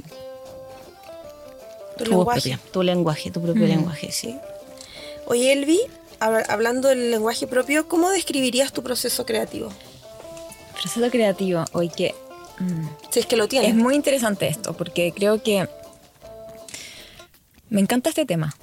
Tu 1.98 2.04
tu, 2.04 2.10
lenguaje. 2.10 2.40
propia, 2.40 2.60
tu 2.72 2.82
lenguaje, 2.82 3.30
tu 3.30 3.40
propio 3.42 3.66
lenguaje, 3.66 4.10
sí. 4.12 4.36
Oye, 5.26 5.52
Elvi, 5.52 5.80
hab- 6.20 6.44
hablando 6.48 6.88
del 6.88 7.10
lenguaje 7.10 7.46
propio, 7.46 7.86
¿cómo 7.88 8.10
describirías 8.10 8.72
tu 8.72 8.82
proceso 8.82 9.24
creativo? 9.26 9.70
proceso 10.72 11.10
creativo, 11.10 11.64
hoy 11.74 11.88
que 11.90 12.12
mm, 12.58 12.86
Si 13.10 13.20
es 13.20 13.26
que 13.26 13.36
lo 13.36 13.46
tienes. 13.46 13.68
es 13.70 13.74
muy 13.76 13.94
interesante 13.94 14.48
esto, 14.48 14.72
porque 14.72 15.12
creo 15.14 15.40
que 15.42 15.68
me 17.68 17.80
encanta 17.80 18.08
este 18.08 18.26
tema. 18.26 18.54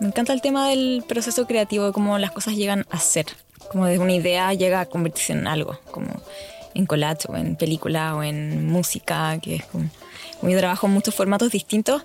Me 0.00 0.08
encanta 0.08 0.32
el 0.32 0.40
tema 0.40 0.68
del 0.68 1.04
proceso 1.08 1.46
creativo, 1.46 1.86
de 1.86 1.92
cómo 1.92 2.18
las 2.18 2.30
cosas 2.30 2.54
llegan 2.54 2.86
a 2.90 2.98
ser. 3.00 3.26
Como 3.70 3.86
de 3.86 3.98
una 3.98 4.12
idea 4.12 4.52
llega 4.54 4.80
a 4.80 4.86
convertirse 4.86 5.32
en 5.32 5.46
algo, 5.48 5.78
como 5.90 6.06
en 6.74 6.86
collage 6.86 7.26
o 7.28 7.36
en 7.36 7.56
película 7.56 8.16
o 8.16 8.22
en 8.22 8.66
música, 8.66 9.38
que 9.40 9.56
es 9.56 9.64
como, 9.66 9.88
yo 10.42 10.58
trabajo 10.58 10.86
en 10.86 10.92
muchos 10.92 11.14
formatos 11.14 11.50
distintos. 11.52 12.02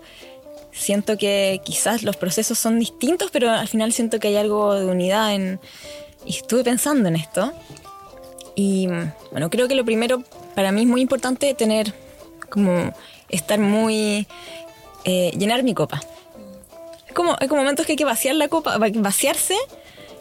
Siento 0.71 1.17
que 1.17 1.61
quizás 1.63 2.03
los 2.03 2.15
procesos 2.15 2.59
son 2.59 2.79
distintos, 2.79 3.31
pero 3.31 3.49
al 3.49 3.67
final 3.67 3.91
siento 3.91 4.19
que 4.19 4.29
hay 4.29 4.37
algo 4.37 4.75
de 4.75 4.85
unidad 4.85 5.33
en... 5.33 5.59
Y 6.25 6.35
estuve 6.37 6.63
pensando 6.63 7.09
en 7.09 7.15
esto. 7.15 7.51
Y 8.55 8.87
bueno, 9.31 9.49
creo 9.49 9.67
que 9.67 9.75
lo 9.75 9.83
primero 9.83 10.23
para 10.55 10.71
mí 10.71 10.81
es 10.81 10.87
muy 10.87 11.01
importante 11.01 11.53
tener 11.53 11.93
como 12.49 12.93
estar 13.29 13.59
muy... 13.59 14.27
eh, 15.05 15.31
llenar 15.37 15.63
mi 15.63 15.73
copa. 15.73 16.01
Es 17.07 17.13
como, 17.13 17.35
hay 17.39 17.47
como 17.47 17.61
momentos 17.61 17.85
que 17.85 17.93
hay 17.93 17.97
que 17.97 18.05
vaciar 18.05 18.35
la 18.35 18.47
copa, 18.47 18.77
va- 18.77 18.89
vaciarse 18.93 19.55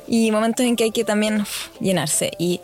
y 0.06 0.30
momentos 0.30 0.64
en 0.64 0.74
que 0.76 0.84
hay 0.84 0.90
que 0.90 1.04
también 1.04 1.42
uf, 1.42 1.68
llenarse. 1.80 2.30
Y 2.38 2.60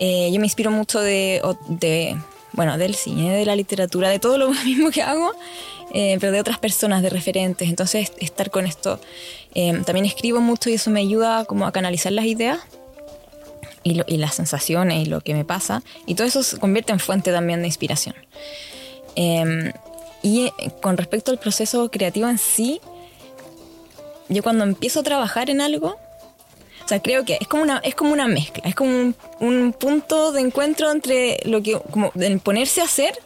eh, 0.00 0.30
yo 0.32 0.40
me 0.40 0.46
inspiro 0.46 0.70
mucho 0.72 0.98
de, 1.00 1.40
de, 1.68 2.16
bueno, 2.52 2.76
del 2.78 2.94
cine, 2.96 3.32
de 3.36 3.44
la 3.44 3.54
literatura, 3.54 4.08
de 4.08 4.18
todo 4.18 4.36
lo 4.38 4.50
mismo 4.64 4.90
que 4.90 5.02
hago, 5.02 5.32
eh, 5.94 6.16
pero 6.18 6.32
de 6.32 6.40
otras 6.40 6.58
personas, 6.58 7.02
de 7.02 7.10
referentes. 7.10 7.68
Entonces, 7.68 8.12
estar 8.18 8.50
con 8.50 8.66
esto. 8.66 8.98
eh, 9.54 9.80
también 9.86 10.06
escribo 10.06 10.40
mucho 10.40 10.70
y 10.70 10.74
eso 10.74 10.90
me 10.90 11.00
ayuda 11.00 11.44
como 11.44 11.66
a 11.66 11.72
canalizar 11.72 12.12
las 12.12 12.24
ideas 12.24 12.58
y, 13.82 13.94
lo- 13.94 14.04
y 14.08 14.16
las 14.16 14.34
sensaciones 14.34 15.06
y 15.06 15.10
lo 15.10 15.20
que 15.20 15.34
me 15.34 15.44
pasa. 15.44 15.82
Y 16.06 16.14
todo 16.16 16.26
eso 16.26 16.42
se 16.42 16.58
convierte 16.58 16.92
en 16.92 16.98
fuente 17.00 17.30
también 17.32 17.60
de 17.60 17.66
inspiración. 17.68 18.14
Eh, 19.16 19.72
y 20.22 20.46
eh, 20.46 20.52
con 20.82 20.96
respecto 20.96 21.30
al 21.30 21.38
proceso 21.38 21.90
creativo 21.90 22.28
en 22.28 22.38
sí, 22.38 22.80
yo 24.28 24.42
cuando 24.42 24.64
empiezo 24.64 25.00
a 25.00 25.02
trabajar 25.02 25.50
en 25.50 25.60
algo, 25.60 25.96
sea, 26.90 27.00
creo 27.00 27.24
que 27.24 27.38
es 27.40 27.48
como 27.48 27.62
una, 27.62 27.78
es 27.78 27.94
como 27.94 28.12
una 28.12 28.28
mezcla, 28.28 28.62
es 28.66 28.74
como 28.74 28.90
un, 28.90 29.14
un 29.40 29.72
punto 29.72 30.32
de 30.32 30.40
encuentro 30.40 30.90
entre 30.90 31.40
lo 31.44 31.62
que, 31.62 31.78
como 31.90 32.12
el 32.20 32.38
ponerse 32.40 32.80
a 32.80 32.84
hacer 32.84 33.18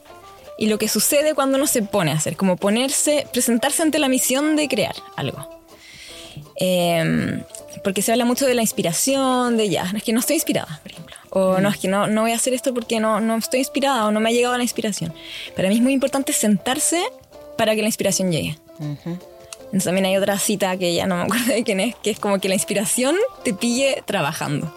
y 0.58 0.66
lo 0.66 0.78
que 0.78 0.88
sucede 0.88 1.34
cuando 1.34 1.56
uno 1.56 1.66
se 1.66 1.82
pone 1.82 2.12
a 2.12 2.14
hacer, 2.14 2.36
como 2.36 2.56
ponerse, 2.56 3.26
presentarse 3.32 3.82
ante 3.82 3.98
la 3.98 4.08
misión 4.08 4.56
de 4.56 4.68
crear 4.68 4.94
algo. 5.16 5.48
Eh, 6.60 7.42
porque 7.82 8.02
se 8.02 8.12
habla 8.12 8.24
mucho 8.24 8.46
de 8.46 8.54
la 8.54 8.62
inspiración, 8.62 9.56
de 9.56 9.68
ya, 9.68 9.92
es 9.94 10.02
que 10.02 10.12
no 10.12 10.20
estoy 10.20 10.36
inspirada, 10.36 10.80
por 10.82 10.92
ejemplo. 10.92 11.16
O 11.30 11.58
no, 11.58 11.68
es 11.68 11.78
que 11.78 11.88
no, 11.88 12.06
no 12.06 12.22
voy 12.22 12.32
a 12.32 12.36
hacer 12.36 12.54
esto 12.54 12.72
porque 12.72 13.00
no, 13.00 13.20
no 13.20 13.36
estoy 13.36 13.60
inspirada 13.60 14.06
o 14.06 14.12
no 14.12 14.20
me 14.20 14.30
ha 14.30 14.32
llegado 14.32 14.56
la 14.56 14.62
inspiración. 14.62 15.12
Para 15.56 15.68
mí 15.68 15.76
es 15.76 15.82
muy 15.82 15.92
importante 15.92 16.32
sentarse 16.32 17.02
para 17.58 17.74
que 17.74 17.82
la 17.82 17.88
inspiración 17.88 18.30
llegue. 18.30 18.56
Entonces 19.74 19.86
también 19.86 20.06
hay 20.06 20.16
otra 20.16 20.38
cita 20.38 20.76
que 20.76 20.94
ya 20.94 21.08
no 21.08 21.16
me 21.16 21.22
acuerdo 21.22 21.46
de 21.52 21.64
quién 21.64 21.80
es, 21.80 21.96
que 21.96 22.10
es 22.10 22.20
como 22.20 22.38
que 22.38 22.48
la 22.48 22.54
inspiración 22.54 23.16
te 23.42 23.52
pille 23.52 24.04
trabajando. 24.06 24.72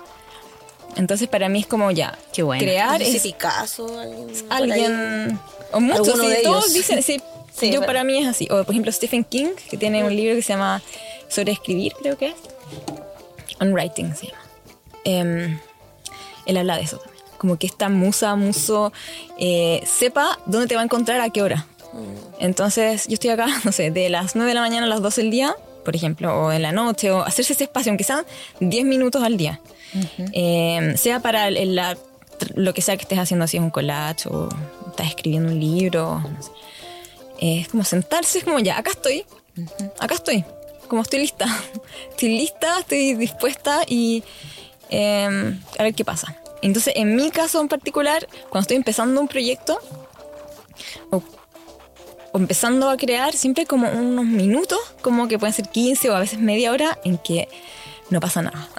Entonces 0.96 1.28
para 1.28 1.50
mí 1.50 1.60
es 1.60 1.68
como 1.68 1.92
ya, 1.92 2.18
Qué 2.34 2.42
bueno. 2.42 2.64
No 2.64 2.68
crear 2.68 2.98
sé 2.98 3.06
si 3.06 3.16
es 3.18 3.22
Picasso, 3.22 4.00
alguien. 4.00 4.32
alguien 4.50 5.40
o 5.72 5.80
muchos 5.80 6.20
sí, 6.20 6.26
de 6.26 6.38
todos 6.38 6.64
ellos. 6.66 6.74
dicen 6.74 7.04
sí, 7.04 7.22
Sí, 7.54 7.72
yo 7.72 7.82
es 7.82 7.86
para 7.86 8.04
mí 8.04 8.18
es 8.18 8.28
así 8.28 8.48
o 8.50 8.64
por 8.64 8.72
ejemplo 8.72 8.92
Stephen 8.92 9.24
King 9.24 9.50
que 9.70 9.78
tiene 9.78 10.04
un 10.04 10.16
libro 10.16 10.34
que 10.36 10.42
se 10.42 10.54
llama 10.54 10.82
sobre 11.30 11.52
escribir 11.52 11.94
creo 12.02 12.18
que 12.18 12.30
es 12.30 12.36
on 13.60 13.74
writing 13.74 14.16
se 14.16 14.28
llama 14.28 14.42
Em, 15.04 15.60
él 16.48 16.58
habla 16.58 16.76
de 16.76 16.82
eso 16.84 16.98
también 16.98 17.24
como 17.38 17.60
que 17.60 17.68
esta 17.68 17.88
musa 17.90 18.36
muso 18.36 18.92
eh, 19.38 19.84
sepa 19.86 20.40
dónde 20.48 20.66
te 20.66 20.74
va 20.76 20.82
a 20.82 20.86
encontrar 20.86 21.22
a 21.22 21.30
qué 21.30 21.44
hora 21.44 21.68
entonces 22.40 23.08
yo 23.08 23.14
estoy 23.16 23.30
acá 23.32 23.48
no 23.64 23.72
sé 23.72 23.92
de 23.92 24.10
las 24.10 24.36
9 24.36 24.50
de 24.52 24.56
la 24.56 24.62
mañana 24.62 24.86
a 24.86 24.90
las 24.90 25.02
12 25.02 25.22
del 25.22 25.32
día 25.32 25.56
por 25.86 25.96
ejemplo 25.96 26.34
o 26.38 26.52
en 26.52 26.62
la 26.62 26.72
noche 26.72 27.12
o 27.12 27.22
hacerse 27.22 27.54
ese 27.54 27.64
espacio 27.66 27.92
aunque 27.92 28.04
sean 28.04 28.26
10 28.60 28.86
minutos 28.86 29.24
al 29.24 29.38
día 29.38 29.60
eh, 30.34 30.94
sea 30.98 31.20
para 31.22 31.48
el- 31.48 31.76
la- 31.76 31.98
lo 32.56 32.74
que 32.74 32.82
sea 32.84 32.96
que 32.98 33.02
estés 33.04 33.18
haciendo, 33.18 33.48
si 33.48 33.58
es 33.58 33.64
un 33.64 33.72
collage 33.72 34.30
o 34.30 34.48
estás 34.90 35.08
escribiendo 35.08 35.52
un 35.52 35.60
libro. 35.60 36.20
no 36.20 36.44
sé. 36.44 36.52
Eh, 37.40 37.62
es 37.62 37.68
como 37.70 37.84
sentarse, 37.84 38.38
es 38.40 38.44
como 38.44 38.60
ya, 38.60 38.78
acá 38.78 38.92
estoy, 38.92 39.26
acá 40.00 40.14
estoy, 40.14 40.46
como 40.88 41.02
estoy 41.02 41.20
lista. 41.20 41.46
Estoy 42.12 42.30
lista, 42.30 42.80
estoy 42.80 43.16
dispuesta 43.16 43.82
y 43.88 44.24
eh, 44.92 45.56
a 45.80 45.84
ver 45.84 45.96
qué 45.96 46.06
pasa. 46.06 46.36
Entonces, 46.62 46.94
en 46.96 47.16
mi 47.16 47.32
caso 47.32 47.60
en 47.60 47.70
particular, 47.70 48.28
cuando 48.50 48.62
estoy 48.62 48.78
empezando 48.78 49.20
un 49.20 49.28
proyecto 49.28 49.80
o, 51.12 51.24
o 52.38 52.40
empezando 52.40 52.90
a 52.90 52.98
crear, 52.98 53.34
siempre 53.36 53.66
como 53.66 53.90
unos 53.90 54.26
minutos, 54.26 54.78
como 55.02 55.28
que 55.28 55.40
pueden 55.40 55.54
ser 55.54 55.68
15 55.70 56.10
o 56.12 56.16
a 56.16 56.20
veces 56.20 56.38
media 56.40 56.72
hora, 56.72 57.00
en 57.04 57.18
que 57.18 57.48
no 58.12 58.20
pasa 58.20 58.44
nada. 58.44 58.70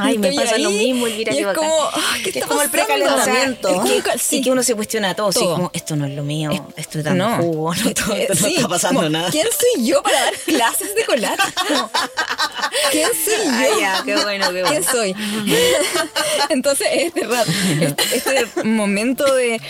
Ay, 0.00 0.18
me 0.18 0.32
pasa 0.32 0.58
lo 0.58 0.70
mismo, 0.70 1.06
Elvira, 1.06 1.32
y 1.32 1.38
es 1.38 1.46
como, 1.54 1.72
ah, 1.84 2.14
¿qué 2.24 2.38
Es 2.40 2.46
como 2.46 2.62
el 2.62 2.70
precalentamiento. 2.70 3.68
O 3.76 3.86
sea, 3.86 3.94
es 3.96 4.02
que- 4.02 4.10
Y 4.16 4.18
sí. 4.18 4.40
que 4.42 4.50
uno 4.50 4.62
se 4.64 4.74
cuestiona 4.74 5.14
todo, 5.14 5.30
Todo. 5.30 5.54
como, 5.54 5.70
esto 5.72 5.94
no 5.94 6.04
es 6.06 6.14
lo 6.16 6.24
mío, 6.24 6.50
estoy 6.76 7.02
dando 7.02 7.28
No. 7.28 7.36
jugo, 7.36 7.74
no, 7.84 7.94
todo- 7.94 8.14
Eh, 8.16 8.26
no 8.28 8.34
sí, 8.34 8.56
está 8.56 8.68
pasando 8.68 9.00
como, 9.00 9.10
nada. 9.10 9.30
¿Quién 9.30 9.46
soy 9.46 9.86
yo 9.86 10.02
para 10.02 10.20
dar 10.24 10.34
clases 10.46 10.94
de? 10.96 11.04
Como, 11.04 11.90
¿Quién 12.90 13.08
soy 13.24 13.44
yo? 13.44 13.50
Ay, 13.52 13.70
ya, 13.80 14.02
qué 14.04 14.16
bueno, 14.16 14.46
qué 14.46 14.62
bueno. 14.62 14.68
¿Quién 14.68 14.82
soy? 14.84 15.14
Entonces, 16.48 16.86
este, 16.92 17.24
ra- 17.26 17.44
este, 18.12 18.16
este 18.42 18.64
momento 18.64 19.32
de, 19.34 19.60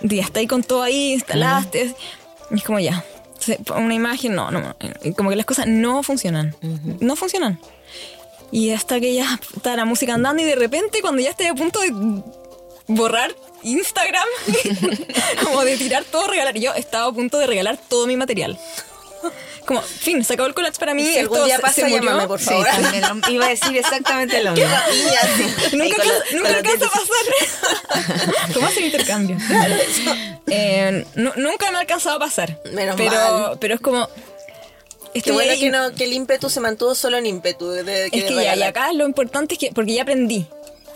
de 0.00 0.16
ya 0.16 0.22
está 0.22 0.40
ahí 0.40 0.46
con 0.46 0.62
todo 0.62 0.82
ahí, 0.82 1.12
instalaste, 1.14 1.94
y 2.52 2.56
es 2.56 2.64
como 2.64 2.78
ya. 2.78 3.04
Una 3.74 3.94
imagen, 3.94 4.34
no, 4.36 4.50
no, 4.50 4.76
como 5.16 5.30
que 5.30 5.36
las 5.36 5.46
cosas 5.46 5.66
no 5.66 6.02
funcionan. 6.02 6.54
No 7.00 7.16
funcionan. 7.16 7.58
Y 8.52 8.70
hasta 8.70 9.00
que 9.00 9.14
ya 9.14 9.40
está 9.56 9.74
la 9.76 9.84
música 9.84 10.14
andando 10.14 10.42
y 10.42 10.44
de 10.44 10.54
repente 10.54 11.00
cuando 11.00 11.22
ya 11.22 11.30
estoy 11.30 11.46
a 11.46 11.54
punto 11.54 11.80
de 11.80 11.90
borrar 12.86 13.34
Instagram, 13.62 14.26
como 15.44 15.64
de 15.64 15.76
tirar 15.76 16.04
todo, 16.04 16.28
regalar. 16.28 16.58
Yo 16.58 16.72
estaba 16.74 17.06
a 17.06 17.12
punto 17.12 17.38
de 17.38 17.46
regalar 17.46 17.78
todo 17.88 18.06
mi 18.06 18.16
material. 18.16 18.58
Como, 19.66 19.80
fin, 19.82 20.24
se 20.24 20.34
acabó 20.34 20.48
el 20.48 20.54
collage 20.54 20.78
para 20.78 20.92
mí. 20.94 21.04
Si 21.04 21.18
algún 21.18 21.44
día 21.44 21.58
pasa, 21.58 21.88
llámame, 21.88 22.26
por 22.26 22.38
Sí, 22.40 22.46
favor. 22.46 22.66
también 22.66 23.02
lo- 23.02 23.30
iba 23.30 23.46
a 23.46 23.48
decir 23.50 23.76
exactamente 23.76 24.42
lo 24.42 24.52
mismo. 24.54 24.68
Nunca, 25.72 25.96
con 25.98 26.08
lo- 26.08 26.14
nunca 26.36 26.48
los 26.48 26.56
alcanza 26.58 26.86
a 26.86 26.90
pasar. 26.90 28.52
¿Cómo 28.54 28.66
hacer 28.66 28.84
intercambio? 28.84 29.36
Eh, 30.48 31.04
nu- 31.14 31.32
nunca 31.36 31.70
me 31.70 31.76
ha 31.78 31.80
alcanzado 31.80 32.16
a 32.16 32.18
pasar. 32.18 32.58
Menos 32.72 32.96
pero, 32.96 33.12
mal. 33.12 33.58
pero 33.60 33.74
es 33.74 33.80
como. 33.80 34.08
Qué 35.14 35.30
bueno 35.30 35.52
que, 35.58 35.70
no, 35.70 35.94
que 35.94 36.04
el 36.04 36.12
ímpetu 36.14 36.48
se 36.48 36.60
mantuvo 36.60 36.94
solo 36.94 37.18
en 37.18 37.26
ímpetu. 37.26 37.68
De, 37.70 37.82
de- 37.84 38.06
Es 38.06 38.10
que 38.10 38.34
ya, 38.34 38.56
y 38.56 38.62
acá 38.62 38.92
lo 38.92 39.04
importante 39.06 39.54
es 39.54 39.60
que, 39.60 39.70
porque 39.72 39.92
ya 39.94 40.02
aprendí. 40.02 40.46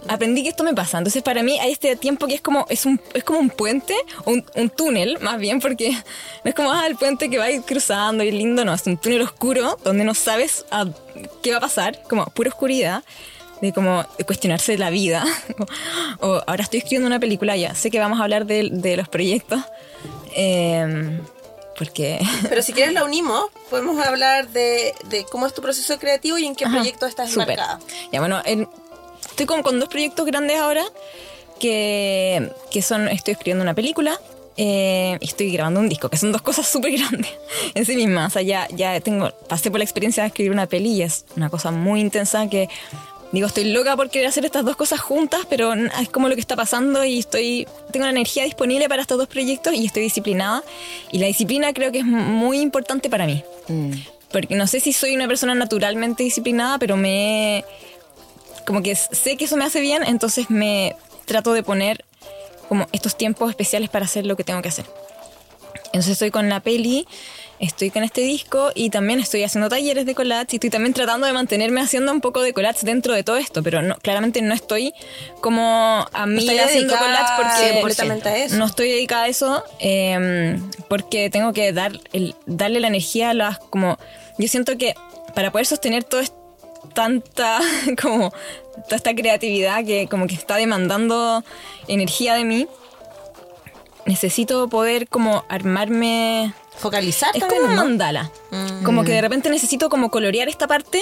Aprendí 0.09 0.43
que 0.43 0.51
esto 0.51 0.63
me 0.65 0.75
pasa. 0.75 0.99
Entonces, 0.99 1.23
para 1.23 1.43
mí, 1.43 1.59
hay 1.59 1.73
este 1.73 1.97
tiempo 1.97 2.27
que 2.27 2.35
es 2.35 2.41
como, 2.41 2.67
es 2.69 2.87
un, 2.87 3.01
es 3.15 3.25
como 3.25 3.39
un 3.41 3.51
puente, 3.51 3.95
un, 4.25 4.45
un 4.55 4.71
túnel, 4.71 5.19
más 5.21 5.39
bien, 5.39 5.61
porque 5.61 5.91
no 6.45 6.49
es 6.49 6.55
como, 6.55 6.71
ah, 6.73 6.87
el 6.87 6.97
puente 6.97 7.29
que 7.29 7.39
va 7.39 7.47
cruzando 7.65 8.23
y 8.25 8.31
lindo, 8.31 8.65
no, 8.65 8.73
es 8.75 8.87
un 8.87 8.97
túnel 8.99 9.23
oscuro 9.23 9.79
donde 9.85 10.05
no 10.05 10.15
sabes 10.15 10.65
a 10.71 10.87
qué 11.43 11.51
va 11.53 11.59
a 11.59 11.61
pasar, 11.61 12.03
como 12.09 12.27
pura 12.27 12.51
oscuridad, 12.51 13.03
de 13.61 13.73
como 13.73 14.05
cuestionarse 14.27 14.77
la 14.79 14.91
vida. 14.91 15.25
o 16.21 16.41
ahora 16.47 16.63
estoy 16.63 16.79
escribiendo 16.79 17.07
una 17.07 17.19
película, 17.21 17.57
ya 17.57 17.75
sé 17.75 17.91
que 17.91 17.99
vamos 17.99 18.21
a 18.21 18.25
hablar 18.25 18.47
de, 18.47 18.69
de 18.71 18.97
los 18.97 19.09
proyectos. 19.09 19.61
em, 20.35 21.21
porque 21.79 22.19
Pero 22.49 22.63
si 22.63 22.73
quieres 22.73 22.95
la 22.95 23.05
unimos, 23.05 23.45
podemos 23.69 23.99
hablar 24.07 24.49
de, 24.49 24.95
de 25.09 25.25
cómo 25.25 25.47
es 25.47 25.53
tu 25.55 25.61
proceso 25.63 25.99
creativo 25.99 26.39
y 26.39 26.47
en 26.47 26.55
qué 26.55 26.65
Ajá, 26.65 26.77
proyecto 26.77 27.07
estás 27.07 27.31
súper. 27.31 27.49
marcada. 27.59 27.81
Ya, 28.13 28.21
bueno, 28.21 28.41
en- 28.45 28.69
estoy 29.37 29.45
como 29.45 29.63
con 29.63 29.79
dos 29.79 29.91
proyectos 29.91 30.25
grandes 30.25 30.59
ahora, 30.59 30.83
que, 31.61 32.51
que 32.71 32.81
son, 32.81 33.07
estoy 33.09 33.33
escribiendo 33.33 33.63
una 33.63 33.75
película 33.75 34.19
eh, 34.57 35.19
y 35.21 35.27
estoy 35.27 35.53
grabando 35.53 35.81
un 35.81 35.91
disco, 35.91 36.09
que 36.09 36.17
son 36.17 36.33
dos 36.33 36.41
cosas 36.41 36.67
súper 36.73 36.93
grandes 36.93 37.31
en 37.75 37.85
sí 37.85 37.97
mismas. 37.97 38.29
O 38.29 38.31
sea, 38.33 38.43
ya, 38.43 38.67
ya 38.75 38.99
tengo, 39.01 39.31
pasé 39.47 39.71
por 39.71 39.79
la 39.79 39.85
experiencia 39.85 40.23
de 40.23 40.29
escribir 40.29 40.53
una 40.53 40.67
peli 40.67 40.93
y 40.93 41.03
es 41.03 41.27
una 41.37 41.51
cosa 41.51 41.71
muy 41.71 42.01
intensa 42.01 42.49
que... 42.49 42.69
Digo, 43.33 43.49
estoy 43.49 43.65
loca 43.65 43.97
por 43.97 44.09
querer 44.09 44.29
hacer 44.29 44.45
estas 44.45 44.65
dos 44.65 44.77
cosas 44.77 45.01
juntas, 45.01 45.41
pero 45.51 45.75
es 45.75 46.09
como 46.09 46.29
lo 46.29 46.37
que 46.37 46.41
está 46.41 46.55
pasando 46.55 47.05
y 47.05 47.19
estoy 47.19 47.67
tengo 47.91 48.07
la 48.07 48.13
energía 48.13 48.45
disponible 48.45 48.89
para 48.89 49.03
estos 49.03 49.19
dos 49.19 49.27
proyectos 49.27 49.75
y 49.75 49.85
estoy 49.85 50.05
disciplinada. 50.05 50.63
Y 51.11 51.19
la 51.19 51.27
disciplina 51.27 51.73
creo 51.75 51.91
que 51.91 51.99
es 51.99 52.05
muy 52.05 52.61
importante 52.61 53.11
para 53.11 53.27
mí. 53.27 53.43
Mm. 53.67 53.93
Porque 54.31 54.55
no 54.55 54.67
sé 54.69 54.79
si 54.79 54.93
soy 54.93 55.17
una 55.17 55.27
persona 55.27 55.57
naturalmente 55.57 56.23
disciplinada, 56.23 56.79
pero 56.79 56.97
me. 56.97 57.65
Como 58.67 58.83
que 58.83 58.95
sé 58.95 59.37
que 59.37 59.45
eso 59.45 59.57
me 59.57 59.65
hace 59.65 59.81
bien, 59.81 60.03
entonces 60.03 60.51
me 60.51 60.97
trato 61.25 61.53
de 61.53 61.63
poner 61.63 62.05
como 62.69 62.87
estos 62.93 63.17
tiempos 63.17 63.51
especiales 63.51 63.89
para 63.89 64.05
hacer 64.05 64.27
lo 64.27 64.37
que 64.37 64.45
tengo 64.45 64.61
que 64.63 64.69
hacer. 64.69 64.87
Entonces 65.87 66.13
estoy 66.13 66.31
con 66.31 66.49
la 66.49 66.61
peli, 66.61 67.07
estoy 67.59 67.91
con 67.91 68.03
este 68.03 68.21
disco 68.21 68.71
y 68.75 68.91
también 68.91 69.21
estoy 69.21 69.43
haciendo 69.45 69.69
talleres 69.69 70.05
de 70.05 70.15
collage 70.15 70.49
y 70.53 70.57
estoy 70.57 70.71
también 70.71 70.93
tratando 70.93 71.27
de 71.27 71.33
mantenerme 71.33 71.81
haciendo 71.81 72.13
un 72.13 72.21
poco 72.21 72.43
de 72.43 72.53
collage 72.53 72.81
dentro 72.83 73.15
de 73.15 73.23
todo 73.23 73.37
esto, 73.37 73.63
pero 73.63 73.83
no, 73.83 73.97
claramente 73.97 74.43
no 74.43 74.55
estoy 74.55 74.93
como 75.41 76.07
a 76.13 76.27
mí 76.27 76.41
estoy 76.41 76.59
haciendo 76.59 76.97
collage 76.97 77.33
porque 77.83 78.29
a 78.29 78.37
eso. 78.37 78.57
no 78.57 78.67
estoy 78.67 78.91
dedicada 78.91 79.25
a 79.25 79.29
eso 79.29 79.65
eh, 79.79 80.59
porque 80.89 81.31
tengo 81.31 81.53
que 81.53 81.73
dar 81.73 81.93
el, 82.13 82.35
darle 82.47 82.81
la 82.81 82.89
energía 82.89 83.31
a 83.31 83.35
las 83.35 83.59
como 83.59 83.99
yo 84.39 84.49
siento 84.49 84.77
que 84.77 84.95
para 85.35 85.51
poder 85.51 85.67
sostener 85.67 86.05
todo 86.05 86.21
es 86.21 86.33
tanta 86.97 87.61
como 88.03 88.33
toda 88.85 88.97
esta 88.97 89.15
creatividad 89.15 89.85
que 89.85 90.09
como 90.09 90.27
que 90.27 90.35
está 90.35 90.57
demandando 90.57 91.45
energía 91.87 92.35
de 92.35 92.45
mí 92.45 92.67
necesito 94.05 94.69
poder 94.69 95.09
como 95.09 95.45
armarme. 95.49 96.53
Focalizar 96.77 97.31
es 97.35 97.43
como 97.45 97.63
un 97.63 97.75
mandala. 97.75 98.31
Como 98.85 99.03
que 99.05 99.13
de 99.13 99.21
repente 99.23 99.49
necesito 99.49 99.89
como 99.89 100.11
colorear 100.11 100.49
esta 100.49 100.67
parte 100.67 101.01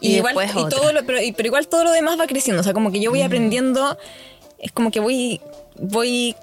y, 0.00 0.08
Y 0.14 0.16
igual 0.16 0.34
después 0.34 0.54
y 0.56 0.66
otra. 0.66 0.78
todo 0.78 0.92
lo, 0.92 1.06
pero, 1.06 1.22
y- 1.22 1.32
pero 1.32 1.46
igual 1.46 1.68
todo 1.68 1.84
lo 1.84 1.92
demás 1.92 2.18
va 2.18 2.26
creciendo. 2.26 2.60
O 2.60 2.64
sea 2.64 2.72
como 2.72 2.90
que 2.90 3.00
yo 3.00 3.10
voy 3.10 3.22
aprendiendo 3.22 3.96
es 4.58 4.72
como 4.72 4.90
que 4.90 5.00
voy 5.00 5.40
voy 5.78 6.34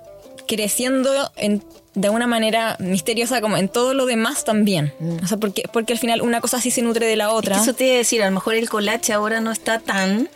creciendo 0.48 1.32
en, 1.36 1.64
de 1.96 2.10
una 2.10 2.28
manera 2.28 2.76
misteriosa 2.80 3.40
como 3.42 3.58
en 3.58 3.70
todo 3.70 3.94
lo 3.94 4.06
demás 4.06 4.46
también 4.46 4.94
o 5.22 5.28
sea 5.28 5.38
porque 5.38 5.64
porque 5.72 5.94
al 5.94 6.00
final 6.00 6.22
una 6.22 6.42
cosa 6.42 6.60
sí 6.60 6.72
se 6.72 6.82
nutre 6.82 7.06
de 7.06 7.16
la 7.16 7.26
Es 7.26 7.32
otra 7.34 7.56
que 7.56 7.62
eso 7.62 7.74
te 7.74 7.86
iba 7.86 7.94
a 7.96 7.98
decir, 7.98 8.22
a 8.24 8.26
lo 8.26 8.32
mejor 8.32 8.56
el 8.56 8.70
collage 8.70 9.14
ahora 9.14 9.42
no 9.42 9.52
está 9.52 9.80
tan, 9.80 10.30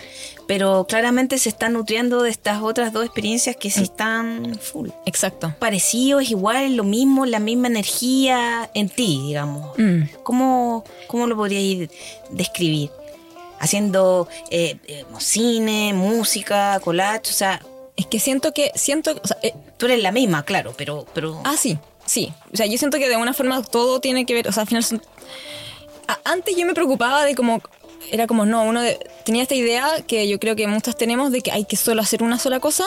pero 0.48 0.86
claramente 0.88 1.38
se 1.38 1.50
está 1.50 1.70
nutriendo 1.70 2.24
de 2.24 2.30
estas 2.30 2.62
otras 2.62 2.94
dos 2.94 3.06
experiencias 3.06 3.56
que 3.56 3.70
sí 3.70 3.84
están 3.84 4.58
full. 4.60 4.90
exacto 5.06 5.54
Parecido, 5.60 6.20
es 6.20 6.32
igual, 6.32 6.76
lo 6.76 6.84
mismo, 6.84 7.26
la 7.26 7.40
misma 7.40 7.68
energía 7.68 8.70
en 8.74 8.90
ti, 8.90 9.22
digamos. 9.28 9.78
Mm. 9.78 10.04
¿Cómo, 10.24 10.84
¿Cómo 11.08 11.28
lo 11.28 11.36
podríais 11.36 11.90
describir? 12.32 12.90
Haciendo 13.60 14.28
eh, 14.52 14.78
eh, 14.88 15.04
cine, 15.20 15.94
música, 15.94 16.80
collage, 16.80 17.30
o 17.30 17.34
sea, 17.34 17.62
es 17.98 18.06
que 18.06 18.20
siento 18.20 18.54
que 18.54 18.72
siento 18.76 19.12
o 19.22 19.28
sea, 19.28 19.38
eh, 19.44 19.54
tú 19.78 19.88
eres 19.88 20.02
la 20.02 20.12
misma, 20.14 20.44
claro, 20.46 20.74
pero... 20.78 21.06
pero 21.14 21.42
Ah, 21.44 21.58
sí, 21.58 21.78
sí. 22.06 22.32
O 22.54 22.56
sea, 22.58 22.66
yo 22.68 22.78
siento 22.78 22.98
que 23.00 23.08
de 23.08 23.16
alguna 23.16 23.34
forma 23.34 23.62
todo 23.64 24.00
tiene 24.00 24.26
que 24.26 24.34
ver, 24.36 24.48
o 24.48 24.52
sea, 24.52 24.62
al 24.62 24.68
final 24.68 24.84
son- 24.84 25.02
A- 26.08 26.20
antes 26.24 26.56
yo 26.56 26.66
me 26.66 26.74
preocupaba 26.74 27.26
de 27.26 27.36
como 27.36 27.62
era 28.10 28.26
como 28.26 28.46
no, 28.46 28.64
uno 28.64 28.82
de- 28.82 28.98
tenía 29.26 29.42
esta 29.44 29.56
idea 29.56 29.86
que 30.08 30.30
yo 30.30 30.40
creo 30.40 30.56
que 30.56 30.66
muchas 30.68 30.96
tenemos 30.96 31.30
de 31.34 31.42
que 31.42 31.52
hay 31.52 31.66
que 31.66 31.76
solo 31.76 32.02
hacer 32.02 32.24
una 32.24 32.40
sola 32.40 32.62
cosa 32.62 32.86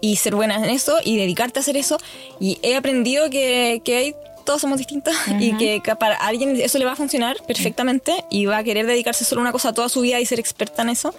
y 0.00 0.16
ser 0.16 0.34
buena 0.34 0.56
en 0.56 0.64
eso 0.64 0.96
y 1.04 1.16
dedicarte 1.16 1.60
a 1.60 1.62
hacer 1.62 1.76
eso 1.76 1.98
y 2.40 2.58
he 2.62 2.74
aprendido 2.74 3.30
que, 3.30 3.80
que 3.84 3.96
hay 3.96 4.14
todos 4.50 4.62
somos 4.62 4.78
distintos 4.78 5.14
y 5.38 5.56
que 5.56 5.80
para 5.94 6.16
alguien 6.16 6.60
eso 6.60 6.76
le 6.78 6.84
va 6.84 6.94
a 6.94 6.96
funcionar 6.96 7.36
perfectamente 7.46 8.24
y 8.30 8.46
va 8.46 8.58
a 8.58 8.64
querer 8.64 8.84
dedicarse 8.84 9.24
solo 9.24 9.42
a 9.42 9.42
una 9.42 9.52
cosa 9.52 9.72
toda 9.72 9.88
su 9.88 10.00
vida 10.00 10.18
y 10.18 10.26
ser 10.26 10.40
experta 10.40 10.82
en 10.82 10.88
eso, 10.88 11.14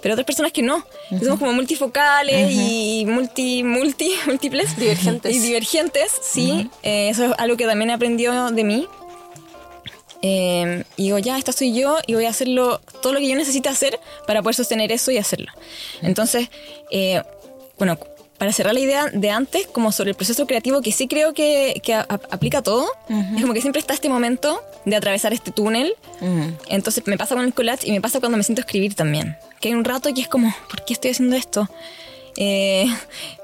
pero 0.00 0.14
otras 0.14 0.24
personas 0.24 0.50
que 0.50 0.62
no, 0.62 0.82
que 1.10 1.18
somos 1.18 1.38
como 1.38 1.52
multifocales 1.52 2.50
y 2.50 3.04
multi, 3.06 3.62
multi, 3.62 4.14
múltiples. 4.26 4.78
Divergentes. 4.78 5.36
Y 5.36 5.40
divergentes, 5.40 6.10
sí. 6.22 6.70
Eh, 6.82 7.10
eso 7.10 7.26
es 7.26 7.32
algo 7.36 7.58
que 7.58 7.66
también 7.66 7.90
he 7.90 7.92
aprendido 7.92 8.50
de 8.50 8.64
mí. 8.64 8.88
Eh, 10.22 10.82
y 10.96 11.02
digo, 11.04 11.18
ya, 11.18 11.36
esta 11.36 11.52
soy 11.52 11.74
yo 11.74 11.98
y 12.06 12.14
voy 12.14 12.24
a 12.24 12.30
hacerlo, 12.30 12.80
todo 13.02 13.12
lo 13.12 13.18
que 13.18 13.28
yo 13.28 13.36
necesite 13.36 13.68
hacer 13.68 14.00
para 14.26 14.40
poder 14.40 14.54
sostener 14.54 14.90
eso 14.90 15.10
y 15.10 15.18
hacerlo. 15.18 15.52
Entonces, 16.00 16.48
eh, 16.90 17.22
bueno, 17.76 17.98
para 18.40 18.52
cerrar 18.54 18.72
la 18.72 18.80
idea 18.80 19.06
de 19.12 19.30
antes, 19.30 19.66
como 19.66 19.92
sobre 19.92 20.10
el 20.10 20.16
proceso 20.16 20.46
creativo, 20.46 20.80
que 20.80 20.92
sí 20.92 21.06
creo 21.08 21.34
que, 21.34 21.80
que 21.84 21.92
a- 21.92 22.06
aplica 22.08 22.62
todo, 22.62 22.86
es 23.36 23.42
como 23.42 23.52
que 23.52 23.60
siempre 23.60 23.80
está 23.80 23.92
este 23.92 24.08
momento 24.08 24.62
de 24.86 24.96
atravesar 24.96 25.34
este 25.34 25.50
túnel. 25.50 25.94
Entonces 26.68 27.02
me 27.06 27.18
pasa 27.18 27.34
con 27.34 27.44
el 27.44 27.52
collage 27.52 27.86
y 27.86 27.92
me 27.92 28.00
pasa 28.00 28.18
cuando 28.18 28.38
me 28.38 28.42
siento 28.44 28.62
a 28.62 28.64
escribir 28.64 28.94
también. 28.94 29.36
Que 29.60 29.68
hay 29.68 29.74
un 29.74 29.84
rato 29.84 30.12
que 30.14 30.22
es 30.22 30.28
como, 30.28 30.52
¿por 30.70 30.82
qué 30.86 30.94
estoy 30.94 31.10
haciendo 31.10 31.36
esto? 31.36 31.68
Eh, 32.38 32.86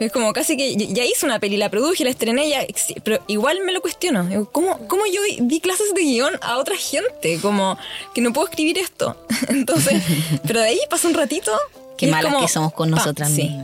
es 0.00 0.12
como 0.12 0.32
casi 0.32 0.56
que 0.56 0.74
ya 0.76 1.04
hice 1.04 1.26
una 1.26 1.38
peli, 1.40 1.58
la 1.58 1.68
produje, 1.68 2.02
la 2.02 2.08
estrené, 2.08 2.48
ya, 2.48 2.64
pero 3.04 3.22
igual 3.26 3.58
me 3.66 3.72
lo 3.72 3.82
cuestiono. 3.82 4.26
¿cómo, 4.50 4.78
¿Cómo 4.88 5.04
yo 5.06 5.20
di 5.40 5.60
clases 5.60 5.92
de 5.92 6.00
guion 6.04 6.38
a 6.40 6.56
otra 6.56 6.76
gente? 6.76 7.38
Como 7.42 7.76
que 8.14 8.22
no 8.22 8.32
puedo 8.32 8.48
escribir 8.48 8.78
esto. 8.78 9.14
Entonces, 9.48 10.02
pero 10.46 10.60
de 10.60 10.68
ahí 10.68 10.78
pasa 10.88 11.06
un 11.08 11.12
ratito. 11.14 11.52
Qué 11.98 12.06
malas 12.06 12.32
como, 12.32 12.46
que 12.46 12.50
somos 12.50 12.72
con 12.72 12.90
pa, 12.90 12.96
nosotras 12.96 13.30
sí. 13.30 13.54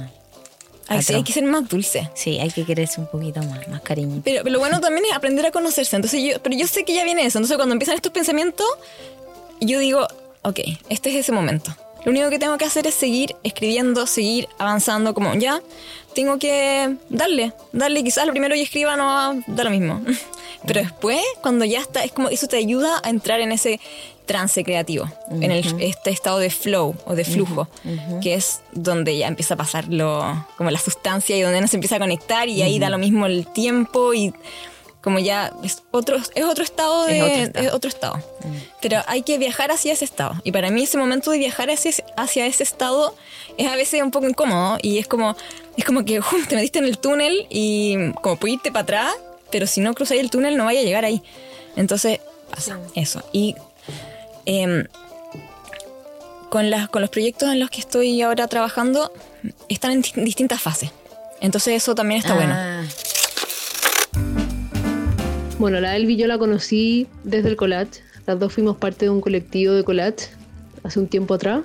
Mismas. 0.83 0.99
Ay, 0.99 1.03
sí, 1.03 1.15
hay 1.15 1.23
que 1.23 1.33
ser 1.33 1.45
más 1.45 1.69
dulce. 1.69 2.11
Sí, 2.15 2.39
hay 2.39 2.51
que 2.51 2.65
quererse 2.65 3.01
un 3.01 3.07
poquito 3.07 3.41
más, 3.43 3.67
más 3.69 3.81
cariño. 3.83 4.21
Pero, 4.25 4.43
pero 4.43 4.53
lo 4.53 4.59
bueno 4.59 4.81
también 4.81 5.05
es 5.07 5.13
aprender 5.13 5.47
a 5.47 5.51
conocerse. 5.51 5.97
Entonces 5.97 6.23
yo, 6.23 6.41
pero 6.43 6.57
yo 6.57 6.67
sé 6.67 6.85
que 6.85 6.95
ya 6.95 7.05
viene 7.05 7.25
eso. 7.25 7.39
Entonces 7.39 7.57
cuando 7.57 7.73
empiezan 7.73 7.95
estos 7.97 8.13
pensamientos, 8.13 8.67
yo 9.61 9.79
digo, 9.79 10.07
ok, 10.43 10.61
este 10.89 11.11
es 11.11 11.17
ese 11.17 11.33
momento. 11.33 11.75
Lo 12.05 12.11
único 12.11 12.31
que 12.31 12.39
tengo 12.39 12.59
que 12.59 12.65
hacer 12.65 12.87
es 12.87 12.95
seguir 12.95 13.37
escribiendo, 13.45 14.07
seguir 14.07 14.49
avanzando, 14.59 15.15
como 15.15 15.35
ya, 15.35 15.63
tengo 16.15 16.39
que 16.39 16.97
darle, 17.09 17.53
darle, 17.73 18.03
quizás 18.03 18.27
lo 18.27 18.33
primero 18.33 18.55
que 18.55 18.63
escriba 18.63 18.97
no 18.97 19.41
da 19.47 19.65
lo 19.65 19.71
mismo. 19.71 20.03
Pero 20.67 20.81
después, 20.81 21.21
cuando 21.41 21.65
ya 21.65 21.81
está, 21.81 22.05
es 22.05 22.13
como 22.13 22.29
eso 22.29 22.47
te 22.47 22.57
ayuda 22.57 23.01
a 23.03 23.11
entrar 23.11 23.41
en 23.41 23.53
ese 23.53 23.81
trance 24.27 24.63
creativo, 24.65 25.07
en 25.31 25.51
este 25.51 26.11
estado 26.11 26.39
de 26.39 26.51
flow 26.51 26.95
o 27.05 27.15
de 27.15 27.25
flujo, 27.25 27.69
que 28.23 28.35
es 28.35 28.61
donde 28.73 29.17
ya 29.17 29.29
empieza 29.29 29.55
a 29.55 29.57
pasar 29.57 29.89
lo, 29.89 30.47
como 30.57 30.71
la 30.71 30.79
sustancia 30.79 31.37
y 31.37 31.43
donde 31.43 31.59
uno 31.59 31.69
se 31.69 31.77
empieza 31.77 31.97
a 31.97 31.99
conectar 31.99 32.49
y 32.49 32.63
ahí 32.63 32.79
da 32.79 32.91
lo 32.91 32.99
mismo 32.99 33.27
el 33.27 33.47
tiempo 33.47 34.15
y 34.15 34.33
como 35.03 35.19
ya 35.19 35.53
es 35.65 35.83
otro, 35.91 36.17
es 36.17 36.45
otro 36.45 36.63
estado 36.63 37.07
de 37.07 37.71
otro 37.73 37.89
estado. 37.89 38.17
Mm. 38.17 38.57
Pero 38.81 39.03
hay 39.09 39.23
que 39.23 39.37
viajar 39.37 39.73
hacia 39.73 39.93
ese 39.93 40.05
estado. 40.05 40.41
Y 40.45 40.53
para 40.53 40.71
mí 40.71 40.85
ese 40.85 40.97
momento 40.97 41.33
de 41.33 41.39
viajar 41.39 41.71
hacia, 41.71 41.93
hacia 42.17 42.47
ese 42.47 42.63
estado 42.63 43.15
es 43.59 43.67
a 43.67 43.75
veces 43.75 44.01
un 44.01 44.13
poco 44.13 44.29
incómodo 44.29 44.79
y 44.81 44.99
es 44.99 45.09
como, 45.09 45.37
es 45.77 45.85
como 45.85 46.05
que 46.05 46.21
te 46.49 46.55
metiste 46.55 46.79
en 46.79 46.85
el 46.85 46.99
túnel 46.99 47.47
y 47.51 48.13
como 48.23 48.37
puedes 48.37 48.55
irte 48.55 48.71
para 48.71 48.83
atrás, 48.85 49.15
pero 49.51 49.67
si 49.67 49.81
no 49.81 49.93
cruzáis 49.93 50.21
el 50.21 50.31
túnel 50.31 50.57
no 50.57 50.65
vaya 50.65 50.81
a 50.81 50.85
llegar 50.85 51.05
ahí. 51.05 51.21
Entonces 51.75 52.21
pasa 52.51 52.79
eso. 52.95 53.23
Y 53.33 53.57
em, 54.47 54.87
con, 56.51 56.71
las, 56.71 56.89
con 56.89 57.03
los 57.03 57.11
proyectos 57.11 57.51
en 57.51 57.61
los 57.61 57.71
que 57.71 57.81
estoy 57.81 58.21
ahora 58.23 58.47
trabajando 58.49 59.13
están 59.69 59.93
en 59.93 60.03
distintas 60.25 60.61
fases. 60.61 60.91
Entonces 61.41 61.75
eso 61.75 61.95
también 61.95 62.21
está 62.21 62.35
bueno. 62.35 62.55
Ah. 62.55 62.85
Bueno, 65.59 65.81
la 65.81 65.97
Elvi 65.97 66.17
yo 66.17 66.27
la 66.27 66.39
conocí 66.39 67.07
desde 67.25 67.49
el 67.49 67.57
collage. 67.57 68.03
Las 68.27 68.39
dos 68.39 68.53
fuimos 68.53 68.77
parte 68.77 69.07
de 69.07 69.11
un 69.11 69.21
colectivo 69.21 69.75
de 69.75 69.85
collage 69.85 70.29
hace 70.83 70.99
un 70.99 71.09
tiempo 71.09 71.35
atrás. 71.35 71.63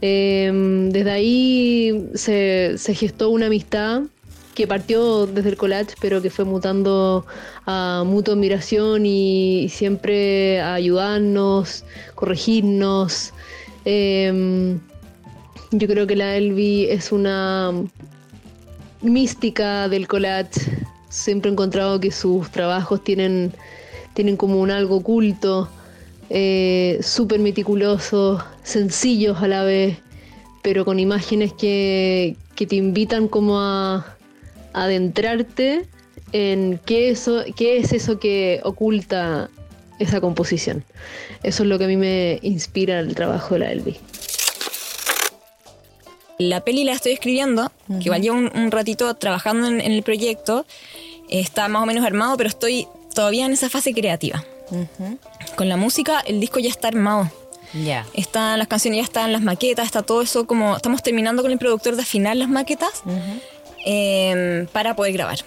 Em, 0.00 0.90
desde 0.90 1.10
ahí 1.10 2.08
se, 2.14 2.76
gestó 2.94 3.30
una 3.30 3.46
amistad 3.46 4.02
que 4.58 4.66
partió 4.66 5.28
desde 5.28 5.50
el 5.50 5.56
collage, 5.56 5.94
pero 6.00 6.20
que 6.20 6.30
fue 6.30 6.44
mutando 6.44 7.24
a 7.64 8.02
mutua 8.04 8.34
admiración 8.34 9.06
y 9.06 9.68
siempre 9.68 10.60
a 10.60 10.74
ayudarnos, 10.74 11.84
corregirnos. 12.16 13.32
Em, 13.84 14.80
yo 15.70 15.86
creo 15.86 16.08
que 16.08 16.16
la 16.16 16.36
Elvi 16.36 16.86
es 16.90 17.12
una 17.12 17.72
mística 19.00 19.88
del 19.88 20.08
collage 20.08 20.60
Siempre 21.08 21.50
he 21.50 21.52
encontrado 21.52 22.00
que 22.00 22.10
sus 22.10 22.50
trabajos 22.50 23.04
tienen, 23.04 23.52
tienen 24.14 24.36
como 24.36 24.60
un 24.60 24.72
algo 24.72 24.96
oculto, 24.96 25.68
eh, 26.30 26.98
súper 27.00 27.38
meticulosos, 27.38 28.42
sencillos 28.64 29.40
a 29.40 29.46
la 29.46 29.62
vez, 29.62 29.98
pero 30.62 30.84
con 30.84 30.98
imágenes 30.98 31.52
que, 31.52 32.36
te 32.56 32.74
invitan 32.74 33.28
como 33.28 33.60
a, 33.60 34.17
adentrarte 34.82 35.86
en 36.32 36.80
qué, 36.84 37.10
eso, 37.10 37.44
qué 37.56 37.78
es 37.78 37.92
eso 37.92 38.18
que 38.18 38.60
oculta 38.64 39.50
esa 39.98 40.20
composición. 40.20 40.84
Eso 41.42 41.62
es 41.62 41.68
lo 41.68 41.78
que 41.78 41.84
a 41.84 41.88
mí 41.88 41.96
me 41.96 42.38
inspira 42.42 43.00
el 43.00 43.14
trabajo 43.14 43.54
de 43.54 43.60
la 43.60 43.72
Elvi. 43.72 43.96
La 46.38 46.60
peli 46.60 46.84
la 46.84 46.92
estoy 46.92 47.12
escribiendo, 47.12 47.72
que 47.88 48.04
igual 48.04 48.22
llevo 48.22 48.36
un, 48.36 48.70
ratito 48.70 49.12
trabajando 49.14 49.66
en, 49.66 49.80
el 49.80 50.02
proyecto. 50.02 50.66
Está 51.28 51.66
más 51.68 51.82
o 51.82 51.86
menos 51.86 52.04
armado, 52.06 52.36
pero 52.36 52.48
estoy 52.48 52.86
todavía 53.12 53.44
en 53.44 53.52
esa 53.52 53.68
fase 53.68 53.92
creativa. 53.92 54.44
Con 55.56 55.68
la 55.68 55.76
música, 55.76 56.20
el 56.20 56.38
disco 56.38 56.60
ya 56.60 56.70
está 56.70 56.88
armado. 56.88 57.30
Ya. 57.74 58.06
Están 58.14 58.58
las 58.58 58.68
canciones, 58.68 58.98
ya 58.98 59.04
están 59.04 59.32
las 59.32 59.42
maquetas, 59.42 59.86
está 59.86 60.02
todo 60.02 60.22
eso 60.22 60.46
como. 60.46 60.76
Estamos 60.76 61.02
terminando 61.02 61.42
con 61.42 61.50
el 61.50 61.58
productor 61.58 61.96
de 61.96 62.02
afinar 62.02 62.36
las 62.36 62.48
maquetas 62.48 63.02
em, 63.84 64.66
para 64.66 64.94
poder 64.94 65.12
grabar. 65.12 65.38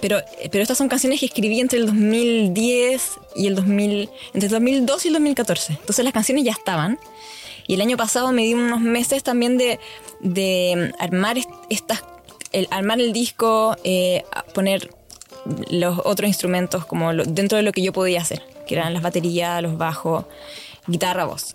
Pero, 0.00 0.20
pero 0.50 0.62
estas 0.62 0.78
son 0.78 0.88
canciones 0.88 1.20
que 1.20 1.26
escribí 1.26 1.60
entre 1.60 1.78
el 1.78 1.86
2010 1.86 3.02
y 3.34 3.46
el 3.48 3.56
2000, 3.56 4.10
entre 4.34 4.46
el 4.46 4.52
2002 4.52 5.04
y 5.04 5.08
el 5.08 5.14
2014. 5.14 5.72
Entonces 5.72 6.04
las 6.04 6.14
canciones 6.14 6.44
ya 6.44 6.52
estaban. 6.52 6.98
Y 7.66 7.74
el 7.74 7.80
año 7.80 7.96
pasado 7.96 8.32
me 8.32 8.42
di 8.42 8.54
unos 8.54 8.80
meses 8.80 9.22
también 9.22 9.58
de, 9.58 9.78
de 10.20 10.92
armar 10.98 11.36
estas, 11.68 12.02
el, 12.52 12.66
armar 12.70 13.00
el 13.00 13.12
disco, 13.12 13.76
eh, 13.84 14.22
poner 14.54 14.90
los 15.70 16.00
otros 16.04 16.28
instrumentos 16.28 16.86
como 16.86 17.12
dentro 17.12 17.56
de 17.56 17.62
lo 17.62 17.72
que 17.72 17.82
yo 17.82 17.92
podía 17.92 18.20
hacer, 18.20 18.42
que 18.66 18.74
eran 18.74 18.94
las 18.94 19.02
baterías, 19.02 19.62
los 19.62 19.76
bajos, 19.76 20.24
guitarra, 20.86 21.24
voz. 21.24 21.54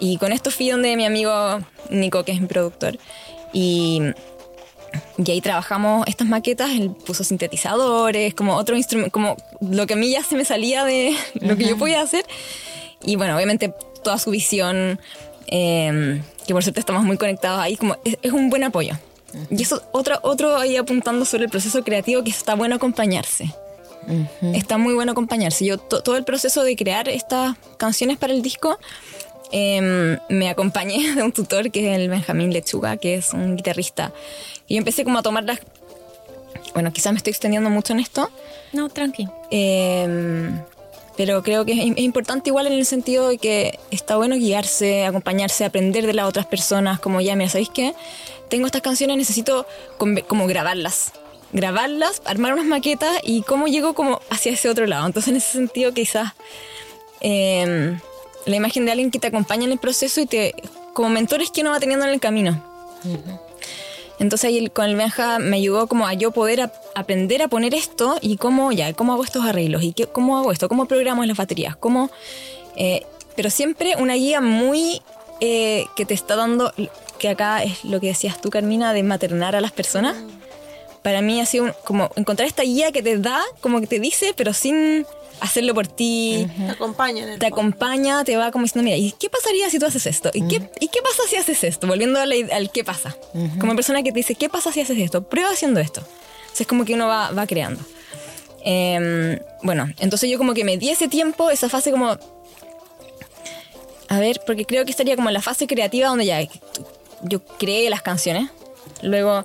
Y 0.00 0.16
con 0.16 0.32
esto 0.32 0.50
fui 0.50 0.70
donde 0.70 0.96
mi 0.96 1.04
amigo 1.04 1.60
Nico, 1.90 2.24
que 2.24 2.32
es 2.32 2.40
mi 2.40 2.46
productor, 2.46 2.98
y, 3.52 4.00
y 5.18 5.30
ahí 5.30 5.40
trabajamos 5.40 6.06
estas 6.06 6.26
maquetas, 6.26 6.70
él 6.70 6.90
puso 6.90 7.24
sintetizadores, 7.24 8.34
como 8.34 8.56
otro 8.56 8.76
instrumento, 8.76 9.12
como 9.12 9.36
lo 9.60 9.86
que 9.86 9.94
a 9.94 9.96
mí 9.96 10.10
ya 10.10 10.22
se 10.22 10.36
me 10.36 10.44
salía 10.44 10.84
de 10.84 11.14
lo 11.34 11.56
que 11.56 11.64
yo 11.64 11.78
podía 11.78 12.00
hacer. 12.00 12.24
Y 13.04 13.16
bueno, 13.16 13.34
obviamente 13.36 13.74
toda 14.02 14.18
su 14.18 14.30
visión 14.30 14.98
Em, 15.54 16.22
que 16.46 16.54
por 16.54 16.62
cierto 16.62 16.80
estamos 16.80 17.04
muy 17.04 17.18
conectados 17.18 17.60
ahí, 17.60 17.76
como 17.76 17.98
es, 18.04 18.32
un 18.32 18.48
buen 18.48 18.64
apoyo. 18.64 18.94
Y 19.50 19.62
eso, 19.62 19.82
otro, 19.92 20.18
otro 20.22 20.56
ahí 20.56 20.76
apuntando 20.76 21.26
sobre 21.26 21.44
el 21.44 21.50
proceso 21.50 21.84
creativo, 21.84 22.24
que 22.24 22.30
está 22.30 22.54
bueno 22.54 22.76
acompañarse. 22.76 23.54
Está 24.54 24.78
muy 24.78 24.94
bueno 24.94 25.12
acompañarse. 25.12 25.66
Yo 25.66 25.76
todo 25.76 26.16
el 26.16 26.24
proceso 26.24 26.64
de 26.64 26.74
crear 26.74 27.08
estas 27.08 27.56
canciones 27.76 28.16
para 28.16 28.32
el 28.32 28.40
disco 28.40 28.78
em, 29.52 30.18
me 30.30 30.48
acompañé 30.48 31.14
de 31.16 31.22
un 31.22 31.32
tutor 31.32 31.70
que 31.70 31.92
es 31.92 31.98
el 31.98 32.08
Benjamín 32.08 32.50
Lechuga, 32.52 32.96
que 32.96 33.16
es 33.16 33.34
un 33.34 33.56
guitarrista. 33.56 34.10
Y 34.72 34.76
yo 34.76 34.78
empecé 34.78 35.04
como 35.04 35.18
a 35.18 35.22
tomar 35.22 35.44
las... 35.44 35.58
Bueno, 36.72 36.94
quizás 36.94 37.12
me 37.12 37.18
estoy 37.18 37.32
extendiendo 37.32 37.68
mucho 37.68 37.92
en 37.92 38.00
esto. 38.00 38.30
No, 38.72 38.88
tranqui. 38.88 39.28
Eh, 39.50 40.50
pero 41.14 41.42
creo 41.42 41.66
que 41.66 41.72
es, 41.72 41.98
importante 41.98 42.48
igual 42.48 42.68
en 42.68 42.72
el 42.72 42.86
sentido 42.86 43.28
de 43.28 43.36
que 43.36 43.78
está 43.90 44.16
bueno 44.16 44.34
guiarse, 44.34 45.04
acompañarse, 45.04 45.66
aprender 45.66 46.06
de 46.06 46.14
las 46.14 46.26
otras 46.26 46.46
personas, 46.46 47.00
como 47.00 47.20
ya, 47.20 47.36
mira, 47.36 47.50
¿sabéis 47.50 47.68
qué? 47.68 47.94
Tengo 48.48 48.64
estas 48.64 48.80
canciones, 48.80 49.18
necesito 49.18 49.66
como 49.98 50.46
grabarlas, 50.46 51.12
grabarlas, 51.52 52.22
armar 52.24 52.54
unas 52.54 52.64
maquetas 52.64 53.20
y 53.24 53.42
cómo 53.42 53.66
llego 53.66 53.92
como 53.92 54.22
hacia 54.30 54.52
ese 54.52 54.70
otro 54.70 54.86
lado. 54.86 55.04
Entonces 55.04 55.32
en 55.32 55.36
ese 55.36 55.52
sentido 55.52 55.92
quizás 55.92 56.32
em, 57.20 58.00
la 58.46 58.56
imagen 58.56 58.86
de 58.86 58.92
alguien 58.92 59.10
que 59.10 59.18
te 59.18 59.26
acompaña 59.26 59.66
en 59.66 59.72
el 59.72 59.78
proceso 59.78 60.22
y 60.22 60.24
te 60.24 60.54
como 60.94 61.10
mentores 61.10 61.50
que 61.50 61.60
uno 61.60 61.72
va 61.72 61.78
teniendo 61.78 62.06
en 62.06 62.12
el 62.14 62.20
camino. 62.20 62.72
Entonces 64.22 64.48
ahí 64.48 64.68
con 64.68 64.84
el 64.84 64.94
Benja 64.94 65.40
me 65.40 65.56
ayudó 65.56 65.88
como 65.88 66.06
a 66.06 66.14
yo 66.14 66.30
poder 66.30 66.70
aprender 66.94 67.42
a 67.42 67.48
poner 67.48 67.74
esto 67.74 68.18
y 68.20 68.36
cómo 68.36 68.70
ya, 68.70 68.92
cómo 68.92 69.12
hago 69.12 69.24
estos 69.24 69.44
arreglos 69.44 69.82
y 69.82 69.92
qué, 69.94 70.06
cómo 70.06 70.38
hago 70.38 70.52
esto, 70.52 70.68
cómo 70.68 70.86
programo 70.86 71.24
las 71.24 71.36
baterías, 71.36 71.74
cómo... 71.74 72.08
Eh, 72.76 73.04
pero 73.34 73.50
siempre 73.50 73.96
una 73.98 74.14
guía 74.14 74.40
muy 74.40 75.02
eh, 75.40 75.86
que 75.96 76.04
te 76.04 76.14
está 76.14 76.36
dando, 76.36 76.72
que 77.18 77.30
acá 77.30 77.64
es 77.64 77.84
lo 77.84 77.98
que 77.98 78.06
decías 78.06 78.40
tú, 78.40 78.48
Carmina, 78.48 78.92
de 78.92 79.02
maternar 79.02 79.56
a 79.56 79.60
las 79.60 79.72
personas. 79.72 80.16
Para 81.02 81.20
mí 81.20 81.40
ha 81.40 81.46
sido 81.46 81.74
como 81.82 82.10
encontrar 82.14 82.46
esta 82.46 82.62
guía 82.62 82.92
que 82.92 83.02
te 83.02 83.18
da, 83.18 83.42
como 83.60 83.80
que 83.80 83.88
te 83.88 83.98
dice, 83.98 84.34
pero 84.36 84.52
sin 84.52 85.04
hacerlo 85.42 85.74
por 85.74 85.88
ti. 85.88 86.46
Te 86.56 86.70
acompaña. 86.70 87.38
te 87.38 87.46
acompaña, 87.46 88.24
te 88.24 88.36
va 88.36 88.52
como 88.52 88.64
diciendo, 88.64 88.84
mira, 88.84 88.96
¿y 88.96 89.12
qué 89.12 89.28
pasaría 89.28 89.68
si 89.68 89.78
tú 89.78 89.86
haces 89.86 90.06
esto? 90.06 90.30
¿Y, 90.32 90.46
qué, 90.46 90.70
¿y 90.80 90.88
qué 90.88 91.02
pasa 91.02 91.22
si 91.28 91.36
haces 91.36 91.64
esto? 91.64 91.86
Volviendo 91.86 92.20
al, 92.20 92.70
qué 92.72 92.84
pasa. 92.84 93.14
Como 93.58 93.74
persona 93.74 94.02
que 94.02 94.12
te 94.12 94.20
dice, 94.20 94.34
¿qué 94.36 94.48
pasa 94.48 94.72
si 94.72 94.80
haces 94.80 94.98
esto? 94.98 95.24
Prueba 95.24 95.50
haciendo 95.50 95.80
esto. 95.80 96.00
O 96.00 96.54
sea, 96.56 96.64
es 96.64 96.66
como 96.66 96.84
que 96.84 96.94
uno 96.94 97.08
va, 97.08 97.32
va 97.32 97.46
creando. 97.46 97.80
Em, 98.64 99.38
bueno, 99.62 99.92
entonces 99.98 100.30
yo 100.30 100.38
como 100.38 100.54
que 100.54 100.64
me 100.64 100.78
di 100.78 100.90
ese 100.90 101.08
tiempo, 101.08 101.50
esa 101.50 101.68
fase 101.68 101.90
como... 101.90 102.16
A 104.08 104.20
ver, 104.20 104.40
porque 104.46 104.64
creo 104.64 104.84
que 104.84 104.90
estaría 104.90 105.16
como 105.16 105.28
en 105.28 105.34
la 105.34 105.42
fase 105.42 105.66
creativa 105.66 106.08
donde 106.08 106.26
ya 106.26 106.40
yo 107.22 107.44
creé 107.58 107.90
las 107.90 108.02
canciones. 108.02 108.50
Luego 109.02 109.44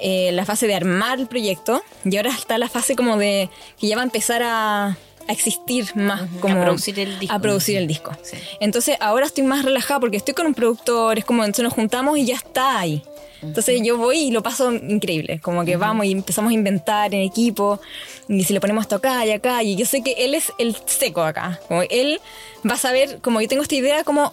eh, 0.00 0.32
la 0.32 0.44
fase 0.44 0.66
de 0.66 0.74
armar 0.74 1.20
el 1.20 1.28
proyecto. 1.28 1.82
Y 2.04 2.16
ahora 2.16 2.30
está 2.30 2.58
la 2.58 2.68
fase 2.68 2.96
como 2.96 3.16
de 3.16 3.50
que 3.78 3.86
ya 3.86 3.96
va 3.96 4.02
a 4.02 4.04
empezar 4.06 4.42
a, 4.42 4.96
a 5.28 5.32
existir 5.32 5.94
más, 5.94 6.22
como 6.40 6.56
a 6.60 6.64
producir 6.64 6.98
el 6.98 7.18
disco. 7.18 7.34
A 7.34 7.38
producir 7.38 7.76
el 7.76 7.86
disco. 7.86 8.16
Entonces 8.60 8.96
ahora 9.00 9.26
estoy 9.26 9.44
más 9.44 9.64
relajada 9.64 10.00
porque 10.00 10.16
estoy 10.16 10.34
con 10.34 10.46
un 10.46 10.54
productor, 10.54 11.18
es 11.18 11.24
como 11.24 11.44
entonces 11.44 11.64
nos 11.64 11.74
juntamos 11.74 12.18
y 12.18 12.26
ya 12.26 12.36
está 12.36 12.80
ahí. 12.80 13.02
Entonces 13.40 13.80
yo 13.84 13.96
voy 13.96 14.18
y 14.18 14.30
lo 14.32 14.42
paso 14.42 14.72
increíble, 14.72 15.38
como 15.40 15.64
que 15.64 15.76
vamos 15.76 16.06
y 16.06 16.12
empezamos 16.12 16.50
a 16.50 16.54
inventar 16.54 17.14
en 17.14 17.20
equipo, 17.20 17.80
y 18.28 18.42
si 18.42 18.52
le 18.52 18.60
ponemos 18.60 18.82
esto 18.82 18.96
acá 18.96 19.24
y 19.24 19.30
acá, 19.30 19.62
y 19.62 19.76
yo 19.76 19.86
sé 19.86 20.02
que 20.02 20.14
él 20.18 20.34
es 20.34 20.52
el 20.58 20.76
seco 20.86 21.22
acá, 21.22 21.60
como 21.68 21.82
él 21.82 22.20
va 22.68 22.74
a 22.74 22.78
saber, 22.78 23.20
como 23.20 23.40
yo 23.40 23.46
tengo 23.46 23.62
esta 23.62 23.76
idea, 23.76 24.02
cómo 24.02 24.32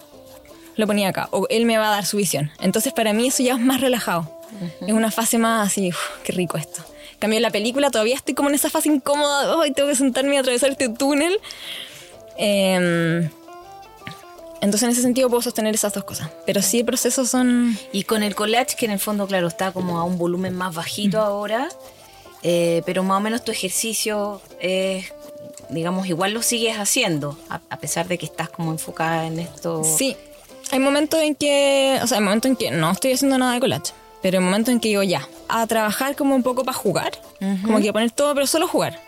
lo 0.74 0.86
ponía 0.88 1.10
acá, 1.10 1.28
o 1.30 1.46
él 1.50 1.66
me 1.66 1.78
va 1.78 1.86
a 1.86 1.90
dar 1.90 2.04
su 2.04 2.16
visión. 2.16 2.50
Entonces 2.60 2.92
para 2.92 3.12
mí 3.12 3.28
eso 3.28 3.44
ya 3.44 3.54
es 3.54 3.60
más 3.60 3.80
relajado, 3.80 4.28
es 4.80 4.92
una 4.92 5.12
fase 5.12 5.38
más 5.38 5.68
así, 5.68 5.92
qué 6.24 6.32
rico 6.32 6.58
esto. 6.58 6.82
Cambio 7.18 7.40
la 7.40 7.50
película, 7.50 7.90
todavía 7.90 8.14
estoy 8.14 8.34
como 8.34 8.48
en 8.48 8.54
esa 8.54 8.70
fase 8.70 8.88
incómoda, 8.88 9.56
hoy 9.56 9.72
tengo 9.72 9.88
que 9.88 9.96
sentarme 9.96 10.34
y 10.34 10.38
atravesar 10.38 10.70
este 10.70 10.88
túnel. 10.88 11.38
Em, 12.36 13.30
entonces 14.60 14.82
en 14.82 14.90
ese 14.90 15.02
sentido 15.02 15.28
puedo 15.28 15.42
sostener 15.42 15.74
esas 15.74 15.92
dos 15.92 16.04
cosas. 16.04 16.30
Pero 16.44 16.62
sí, 16.62 16.80
el 16.80 16.84
proceso 16.84 17.24
son... 17.26 17.78
Y 17.92 18.04
con 18.04 18.22
el 18.22 18.34
collage, 18.34 18.76
que 18.76 18.86
en 18.86 18.92
el 18.92 19.00
fondo, 19.00 19.26
claro, 19.26 19.46
está 19.46 19.72
como 19.72 19.98
a 19.98 20.04
un 20.04 20.18
volumen 20.18 20.54
más 20.54 20.74
bajito 20.74 21.20
ahora, 21.20 21.68
eh, 22.42 22.82
pero 22.84 23.02
más 23.02 23.18
o 23.18 23.20
menos 23.20 23.44
tu 23.44 23.52
ejercicio 23.52 24.40
es 24.60 25.12
digamos, 25.68 26.06
igual 26.06 26.32
lo 26.32 26.42
sigues 26.42 26.76
haciendo, 26.78 27.36
a, 27.48 27.60
a 27.70 27.78
pesar 27.78 28.06
de 28.06 28.18
que 28.18 28.26
estás 28.26 28.48
como 28.48 28.70
enfocada 28.70 29.26
en 29.26 29.40
esto. 29.40 29.82
Sí, 29.82 30.16
hay 30.70 30.78
momentos 30.78 31.20
en 31.20 31.34
que, 31.34 31.98
o 32.02 32.06
sea, 32.06 32.18
hay 32.18 32.24
momentos 32.24 32.50
en 32.50 32.56
que 32.56 32.70
no 32.70 32.90
estoy 32.90 33.12
haciendo 33.12 33.38
nada 33.38 33.54
de 33.54 33.60
collage, 33.60 33.92
pero 34.26 34.38
hay 34.40 34.44
momentos 34.44 34.72
en 34.72 34.80
que 34.80 34.88
digo 34.88 35.04
ya, 35.04 35.28
a 35.46 35.64
trabajar 35.68 36.16
como 36.16 36.34
un 36.34 36.42
poco 36.42 36.64
para 36.64 36.76
jugar, 36.76 37.12
como 37.62 37.80
que 37.80 37.90
a 37.90 37.92
poner 37.92 38.10
todo, 38.10 38.34
pero 38.34 38.48
solo 38.48 38.66
jugar. 38.66 38.98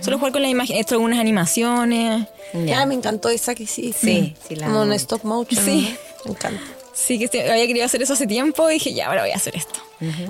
Solo 0.00 0.16
jugar 0.16 0.30
con 0.30 0.42
la 0.42 0.48
imagen, 0.48 0.76
he 0.76 0.80
hecho 0.80 0.94
algunas 0.94 1.18
animaciones. 1.18 2.28
Ya, 2.54 2.86
me 2.86 2.94
encantó 2.94 3.30
esa 3.30 3.56
que 3.56 3.66
sí. 3.66 3.92
Sí, 3.92 4.36
sí, 4.46 4.54
la 4.54 4.66
Como 4.66 4.84
en 4.84 4.92
stop 4.92 5.24
motion. 5.24 5.64
Sí. 5.64 5.96
Me 6.24 6.30
encanta. 6.30 6.62
Sí, 6.92 7.18
que 7.18 7.50
había 7.50 7.66
querido 7.66 7.84
hacer 7.84 8.00
eso 8.00 8.12
hace 8.12 8.28
tiempo 8.28 8.70
y 8.70 8.74
dije, 8.74 8.94
ya, 8.94 9.08
ahora 9.08 9.22
voy 9.22 9.32
a 9.32 9.34
hacer 9.34 9.56
esto. 9.56 9.80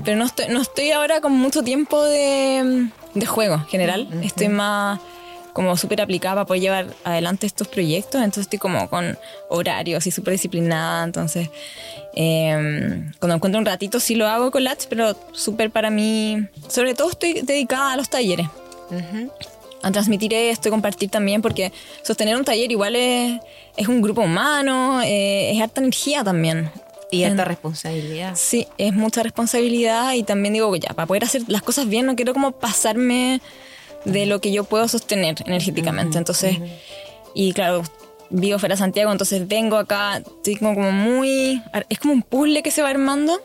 Pero 0.07 0.17
no 0.17 0.25
estoy, 0.25 0.47
no 0.49 0.63
estoy 0.63 0.91
ahora 0.93 1.21
con 1.21 1.33
mucho 1.33 1.63
tiempo 1.63 2.03
de, 2.03 2.89
de 3.13 3.27
juego 3.27 3.57
en 3.57 3.67
general. 3.67 4.09
Estoy 4.23 4.49
más 4.49 5.01
como 5.61 5.77
súper 5.77 6.01
aplicada 6.01 6.37
para 6.37 6.47
poder 6.47 6.63
llevar 6.63 6.87
adelante 7.05 7.47
estos 7.47 7.69
proyectos. 7.69 8.15
Entonces 8.15 8.45
estoy 8.45 8.59
como 8.59 8.89
con 8.89 9.19
horarios 9.51 10.07
y 10.07 10.11
súper 10.11 10.33
disciplinada. 10.33 11.05
Entonces, 11.05 11.51
eh, 12.15 13.05
cuando 13.19 13.37
encuentro 13.37 13.59
un 13.59 13.67
ratito 13.67 14.01
sí 14.01 14.15
lo 14.15 14.27
hago 14.27 14.51
con 14.51 14.65
Latch, 14.65 14.87
pero 14.89 15.15
súper 15.33 15.71
para 15.71 15.91
mí. 15.91 16.47
Sobre 16.67 16.95
todo 16.95 17.11
estoy 17.11 17.43
dedicada 17.43 17.93
a 17.93 17.97
los 17.99 18.09
talleres. 18.09 18.47
A 19.83 19.91
transmitir 19.91 20.33
esto 20.33 20.69
y 20.69 20.71
compartir 20.71 21.11
también, 21.11 21.43
porque 21.43 21.73
sostener 22.03 22.37
un 22.37 22.45
taller 22.47 22.73
igual 22.73 22.97
es, 22.97 23.39
es 23.77 23.87
un 23.87 24.01
grupo 24.01 24.23
humano, 24.23 25.03
eh, 25.03 25.53
es 25.53 25.61
harta 25.61 25.83
energía 25.83 26.25
también. 26.25 26.71
Y 27.11 27.25
esta 27.25 27.45
responsabilidad. 27.45 28.33
Sí, 28.35 28.67
es 28.79 28.95
mucha 28.95 29.23
responsabilidad 29.23 30.15
y 30.15 30.23
también 30.23 30.55
digo 30.55 30.75
ya, 30.77 30.95
para 30.95 31.07
poder 31.07 31.25
hacer 31.25 31.43
las 31.49 31.61
cosas 31.61 31.87
bien 31.87 32.07
no 32.07 32.17
quiero 32.17 32.33
como 32.33 32.53
pasarme 32.53 33.43
de 34.05 34.27
lo 34.27 34.41
que 34.41 34.53
yo 34.53 34.65
puedo 34.65 34.87
sostener 34.89 35.37
energéticamente. 35.47 36.19
Entonces, 36.19 36.57
y 37.35 37.53
claro, 37.53 37.83
vivo 38.31 38.59
fuera 38.59 38.75
de 38.75 38.79
Santiago, 38.79 39.11
entonces 39.13 39.47
vengo 39.49 39.77
acá, 39.77 40.19
estoy 40.19 40.57
como, 40.57 40.75
como 40.75 40.93
muy... 40.93 41.63
Es 41.89 41.99
como 41.99 42.13
un 42.15 42.23
puzzle 42.23 42.63
que 42.63 42.71
se 42.71 42.83
va 42.83 42.89
armando. 42.91 43.41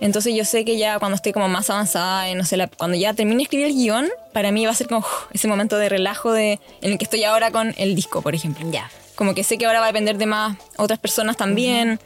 Entonces 0.00 0.34
yo 0.34 0.44
sé 0.44 0.64
que 0.64 0.76
ya 0.76 0.98
cuando 0.98 1.16
estoy 1.16 1.32
como 1.32 1.48
más 1.48 1.70
avanzada, 1.70 2.32
no 2.34 2.44
sé, 2.44 2.56
la- 2.56 2.66
cuando 2.66 2.96
ya 2.96 3.14
termine 3.14 3.36
de 3.38 3.42
escribir 3.44 3.66
el 3.66 3.74
guion, 3.74 4.08
para 4.32 4.50
mí 4.52 4.66
va 4.66 4.72
a 4.72 4.74
ser 4.74 4.88
como 4.88 5.00
uf, 5.00 5.06
ese 5.32 5.48
momento 5.48 5.78
de 5.78 5.88
relajo 5.88 6.32
de, 6.32 6.58
en 6.82 6.92
el 6.92 6.98
que 6.98 7.04
estoy 7.04 7.24
ahora 7.24 7.50
con 7.50 7.74
el 7.78 7.94
disco, 7.94 8.20
por 8.20 8.34
ejemplo. 8.34 8.68
Ya. 8.70 8.90
Como 9.14 9.34
que 9.34 9.44
sé 9.44 9.56
que 9.56 9.66
ahora 9.66 9.78
va 9.78 9.86
a 9.86 9.88
depender 9.88 10.18
de 10.18 10.26
más 10.26 10.56
otras 10.76 10.98
personas 10.98 11.36
también. 11.36 12.00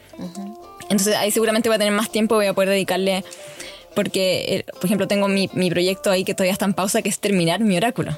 Entonces 0.91 1.17
ahí 1.17 1.31
seguramente 1.31 1.69
voy 1.71 1.77
a 1.77 1.79
tener 1.79 1.93
más 1.95 2.11
tiempo, 2.11 2.35
voy 2.37 2.47
a 2.47 2.53
poder 2.53 2.69
dedicarle, 2.69 3.25
porque, 3.99 4.45
eh, 4.49 4.65
por 4.75 4.85
ejemplo, 4.85 5.09
tengo 5.09 5.27
mi, 5.27 5.51
mi 5.55 5.71
proyecto 5.71 6.13
ahí 6.13 6.23
que 6.23 6.33
todavía 6.33 6.53
está 6.53 6.67
en 6.67 6.73
pausa, 6.73 7.03
que 7.03 7.09
es 7.09 7.19
terminar 7.19 7.59
mi 7.59 7.77
oráculo. 7.77 8.17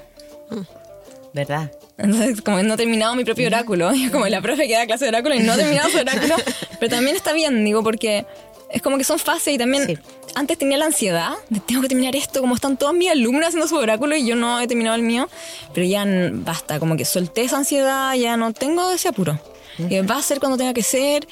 ¿Verdad? 1.32 1.72
Entonces, 1.96 2.42
como 2.42 2.62
no 2.62 2.74
he 2.74 2.76
terminado 2.76 3.16
mi 3.16 3.24
propio 3.24 3.46
oráculo, 3.46 3.94
y 3.94 4.08
como 4.12 4.26
la 4.26 4.42
profe 4.42 4.68
que 4.68 4.74
da 4.74 4.84
clase 4.84 5.06
de 5.06 5.08
oráculo 5.08 5.36
y 5.36 5.38
no 5.38 5.54
ha 5.54 5.56
terminado 5.56 5.88
su 5.88 5.96
oráculo, 5.96 6.34
pero 6.80 6.90
también 6.90 7.16
está 7.16 7.32
bien, 7.32 7.64
digo, 7.64 7.82
porque 7.82 8.26
es 8.70 8.82
como 8.82 8.98
que 8.98 9.04
son 9.04 9.18
fases 9.18 9.54
y 9.54 9.56
también 9.56 9.86
Sí. 9.86 9.98
antes 10.34 10.58
tenía 10.58 10.76
la 10.76 10.84
ansiedad 10.84 11.32
de 11.48 11.60
tengo 11.60 11.80
que 11.80 11.88
terminar 11.88 12.14
esto, 12.14 12.42
como 12.42 12.56
están 12.56 12.76
todos 12.76 12.92
mis 12.92 13.10
alumnos 13.10 13.46
haciendo 13.46 13.66
su 13.66 13.76
oráculo 13.76 14.14
y 14.16 14.26
yo 14.26 14.36
no 14.36 14.60
he 14.60 14.68
terminado 14.68 14.96
el 14.96 15.02
mío, 15.02 15.30
pero 15.72 15.86
ya 15.86 16.04
basta, 16.06 16.78
como 16.78 16.94
que 16.98 17.06
solté 17.06 17.40
esa 17.44 17.56
ansiedad, 17.56 18.12
ya 18.16 18.36
no 18.36 18.52
tengo 18.52 18.90
ese 18.90 19.08
apuro. 19.08 19.40
Y 19.78 19.98
va 20.00 20.18
a 20.18 20.22
ser 20.22 20.40
cuando 20.40 20.58
tenga 20.58 20.74
que 20.74 20.82
ser, 20.82 21.26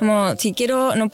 como 0.00 0.34
si 0.34 0.52
quiero, 0.52 0.96
no 0.96 1.12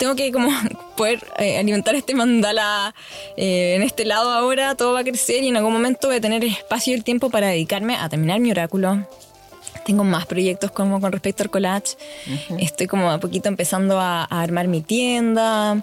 tengo 0.00 0.16
que 0.16 0.32
como 0.32 0.50
poder 0.96 1.24
eh, 1.38 1.58
alimentar 1.58 1.94
este 1.94 2.14
mandala 2.14 2.92
eh, 3.36 3.74
en 3.76 3.82
este 3.82 4.04
lado 4.04 4.32
ahora, 4.32 4.74
todo 4.74 4.94
va 4.94 5.00
a 5.00 5.04
crecer 5.04 5.44
y 5.44 5.48
en 5.48 5.56
algún 5.56 5.72
momento 5.72 6.08
voy 6.08 6.16
a 6.16 6.20
tener 6.20 6.42
espacio 6.44 6.92
y 6.92 6.96
el 6.96 7.04
tiempo 7.04 7.30
para 7.30 7.46
dedicarme 7.48 7.94
a 7.96 8.08
terminar 8.08 8.40
mi 8.40 8.50
oráculo. 8.50 9.06
Tengo 9.84 10.02
más 10.04 10.26
proyectos 10.26 10.70
como 10.70 11.00
con 11.00 11.10
respecto 11.12 11.42
al 11.42 11.50
collage. 11.50 11.96
Estoy 12.58 12.86
como 12.86 13.10
a 13.10 13.18
poquito 13.18 13.48
empezando 13.48 13.98
a, 14.00 14.24
a 14.24 14.40
armar 14.42 14.68
mi 14.68 14.82
tienda. 14.82 15.82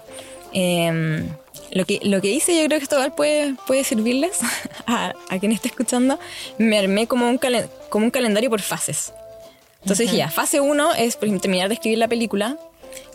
Em, 0.52 1.28
lo, 1.72 1.84
que, 1.84 1.98
lo 2.02 2.20
que 2.20 2.30
hice, 2.30 2.56
yo 2.56 2.64
creo 2.66 2.78
que 2.78 2.84
esto 2.84 2.96
puede, 3.16 3.54
puede 3.66 3.84
servirles 3.84 4.38
a, 4.86 5.12
a 5.28 5.38
quien 5.38 5.52
esté 5.52 5.68
escuchando. 5.68 6.18
Me 6.58 6.78
armé 6.78 7.06
como 7.06 7.28
un, 7.28 7.38
calen- 7.38 7.68
como 7.90 8.04
un 8.04 8.10
calendario 8.10 8.50
por 8.50 8.60
fases. 8.62 9.12
Entonces 9.82 10.06
dije, 10.06 10.18
ya, 10.18 10.30
fase 10.30 10.60
1 10.60 10.94
es 10.94 11.16
por 11.16 11.24
ejemplo, 11.26 11.42
terminar 11.42 11.68
de 11.68 11.74
escribir 11.74 11.98
la 11.98 12.08
película, 12.08 12.56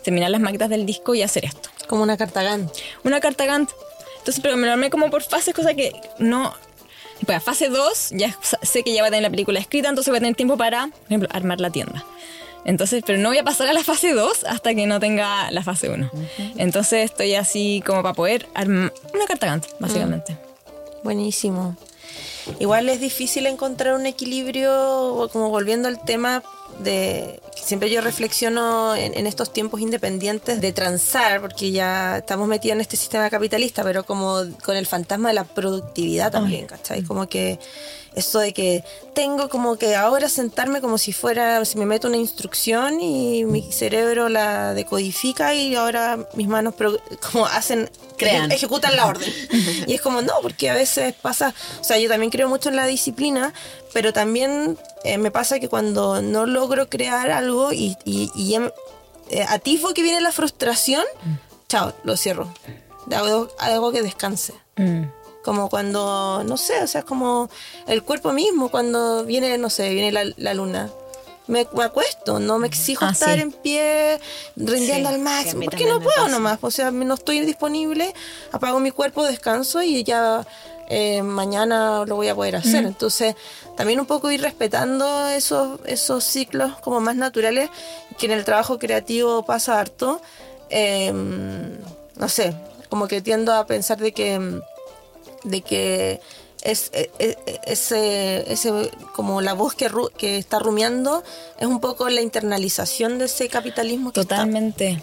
terminar 0.02 0.30
las 0.30 0.40
maquetas 0.40 0.70
del 0.70 0.86
disco 0.86 1.14
y 1.14 1.22
hacer 1.22 1.44
esto. 1.44 1.68
Como 1.88 2.02
una 2.02 2.16
carta 2.16 2.42
Gantt. 2.42 2.72
Una 3.04 3.20
carta 3.20 3.44
Gantt. 3.46 3.70
Entonces, 4.18 4.40
pero 4.42 4.56
me 4.56 4.66
lo 4.66 4.72
armé 4.72 4.90
como 4.90 5.10
por 5.10 5.22
fases, 5.22 5.54
cosa 5.54 5.74
que 5.74 5.92
no... 6.18 6.54
Pues 7.26 7.38
a 7.38 7.40
fase 7.40 7.68
2 7.68 8.10
ya 8.10 8.36
sé 8.62 8.82
que 8.82 8.92
ya 8.92 9.00
va 9.00 9.08
a 9.08 9.10
tener 9.10 9.22
la 9.22 9.30
película 9.30 9.58
escrita, 9.58 9.88
entonces 9.88 10.10
voy 10.10 10.18
a 10.18 10.20
tener 10.20 10.34
tiempo 10.34 10.56
para, 10.56 10.88
por 10.88 11.06
ejemplo, 11.06 11.28
armar 11.32 11.60
la 11.60 11.70
tienda. 11.70 12.04
Entonces, 12.64 13.02
pero 13.06 13.18
no 13.18 13.28
voy 13.28 13.38
a 13.38 13.44
pasar 13.44 13.68
a 13.68 13.72
la 13.72 13.84
fase 13.84 14.12
2 14.12 14.44
hasta 14.44 14.74
que 14.74 14.86
no 14.86 14.98
tenga 14.98 15.50
la 15.50 15.62
fase 15.62 15.90
1. 15.90 16.10
Entonces 16.56 17.04
estoy 17.04 17.34
así 17.34 17.82
como 17.86 18.02
para 18.02 18.14
poder 18.14 18.48
armar 18.54 18.92
una 19.14 19.26
carta 19.26 19.46
Gantt, 19.46 19.66
básicamente. 19.78 20.36
Buenísimo. 21.02 21.76
Igual 22.58 22.88
es 22.88 23.00
difícil 23.00 23.46
encontrar 23.46 23.94
un 23.94 24.06
equilibrio, 24.06 25.28
como 25.32 25.50
volviendo 25.50 25.88
al 25.88 26.04
tema 26.04 26.42
de 26.80 27.40
siempre 27.54 27.90
yo 27.90 28.00
reflexiono 28.00 28.94
en, 28.94 29.16
en 29.16 29.26
estos 29.26 29.52
tiempos 29.52 29.80
independientes 29.80 30.60
de 30.60 30.72
transar, 30.72 31.40
porque 31.40 31.70
ya 31.70 32.18
estamos 32.18 32.46
metidos 32.48 32.74
en 32.76 32.80
este 32.80 32.96
sistema 32.96 33.30
capitalista, 33.30 33.82
pero 33.82 34.04
como 34.04 34.40
con 34.64 34.76
el 34.76 34.86
fantasma 34.86 35.28
de 35.28 35.34
la 35.34 35.44
productividad 35.44 36.30
también, 36.32 36.66
¿cachai? 36.66 37.02
Como 37.02 37.28
que 37.28 37.58
eso 38.14 38.38
de 38.38 38.52
que 38.52 38.84
tengo 39.12 39.48
como 39.48 39.76
que 39.76 39.96
ahora 39.96 40.28
sentarme 40.28 40.80
como 40.80 40.98
si 40.98 41.12
fuera, 41.12 41.64
si 41.64 41.78
me 41.78 41.84
meto 41.86 42.06
una 42.06 42.16
instrucción 42.16 43.00
y 43.00 43.44
mi 43.44 43.72
cerebro 43.72 44.28
la 44.28 44.72
decodifica 44.72 45.52
y 45.54 45.74
ahora 45.74 46.18
mis 46.34 46.46
manos 46.46 46.74
pro- 46.74 47.00
como 47.32 47.46
hacen, 47.46 47.90
Crean. 48.16 48.52
ejecutan 48.52 48.94
la 48.94 49.06
orden. 49.06 49.28
y 49.88 49.94
es 49.94 50.00
como, 50.00 50.22
no, 50.22 50.34
porque 50.42 50.70
a 50.70 50.74
veces 50.74 51.12
pasa, 51.14 51.52
o 51.80 51.84
sea, 51.84 51.98
yo 51.98 52.08
también 52.08 52.30
creo 52.30 52.48
mucho 52.48 52.68
en 52.68 52.76
la 52.76 52.86
disciplina, 52.86 53.52
pero 53.92 54.12
también 54.12 54.78
eh, 55.02 55.18
me 55.18 55.32
pasa 55.32 55.58
que 55.58 55.68
cuando 55.68 56.22
no 56.22 56.46
logro 56.46 56.88
crear 56.88 57.32
algo 57.44 57.72
y, 57.72 57.96
y, 58.04 58.30
y 58.34 58.54
em- 58.54 58.70
eh, 59.30 59.44
atisbo 59.48 59.94
que 59.94 60.02
viene 60.02 60.20
la 60.20 60.32
frustración, 60.32 61.04
chao, 61.68 61.92
lo 62.04 62.16
cierro. 62.16 62.52
Hago 63.14 63.48
algo 63.58 63.92
que 63.92 64.02
descanse. 64.02 64.54
Mm. 64.76 65.04
Como 65.44 65.68
cuando, 65.68 66.42
no 66.44 66.56
sé, 66.56 66.82
o 66.82 66.86
sea, 66.86 67.00
es 67.00 67.04
como 67.04 67.50
el 67.86 68.02
cuerpo 68.02 68.32
mismo, 68.32 68.70
cuando 68.70 69.24
viene, 69.24 69.58
no 69.58 69.68
sé, 69.68 69.90
viene 69.90 70.10
la, 70.10 70.24
la 70.36 70.54
luna. 70.54 70.90
Me, 71.46 71.68
me 71.76 71.84
acuesto, 71.84 72.38
no 72.40 72.58
me 72.58 72.66
exijo 72.66 73.04
Ah, 73.04 73.10
estar 73.12 73.34
sí. 73.34 73.42
en 73.42 73.52
pie, 73.52 74.18
rindiendo 74.56 75.10
Sí, 75.10 75.14
al 75.14 75.20
a 75.20 75.24
máximo, 75.24 75.62
porque 75.64 75.84
no 75.84 76.00
puedo 76.00 76.16
pasa. 76.16 76.28
nomás, 76.30 76.58
o 76.62 76.70
sea, 76.70 76.90
no 76.90 77.12
estoy 77.14 77.40
disponible, 77.40 78.14
apago 78.52 78.80
mi 78.80 78.90
cuerpo, 78.90 79.22
descanso 79.24 79.82
y 79.82 80.02
ya 80.04 80.46
eh, 80.96 81.22
mañana 81.22 82.04
lo 82.06 82.14
voy 82.16 82.28
a 82.28 82.34
poder 82.34 82.56
hacer. 82.56 82.84
Entonces, 82.84 83.34
también 83.76 83.98
un 84.00 84.06
poco 84.06 84.30
ir 84.30 84.40
respetando 84.40 85.06
esos, 85.28 85.80
esos 85.86 86.22
ciclos 86.24 86.76
como 86.84 87.00
más 87.00 87.16
naturales, 87.16 87.68
que 88.18 88.26
en 88.26 88.32
el 88.32 88.44
trabajo 88.44 88.78
creativo 88.78 89.44
pasa 89.44 89.80
harto. 89.80 90.20
Eh, 90.70 91.12
no 91.12 92.28
sé, 92.28 92.54
como 92.88 93.06
que 93.08 93.20
tiendo 93.20 93.52
a 93.52 93.66
pensar 93.66 93.98
de 93.98 94.12
que 94.12 94.60
de 95.44 95.60
que 95.60 96.20
es, 96.62 96.90
e- 96.94 97.10
e- 97.18 97.36
ese, 97.66 98.50
ese 98.50 98.70
como 99.14 99.42
la 99.42 99.52
voz 99.52 99.74
que, 99.74 99.90
ru- 99.90 100.10
que 100.16 100.38
está 100.38 100.58
rumiando 100.58 101.22
es 101.58 101.66
un 101.66 101.80
poco 101.80 102.08
la 102.08 102.22
internalización 102.22 103.18
de 103.18 103.26
ese 103.26 103.48
capitalismo 103.50 104.10
que 104.12 104.20
está- 104.20 104.36
Totalmente. 104.36 105.02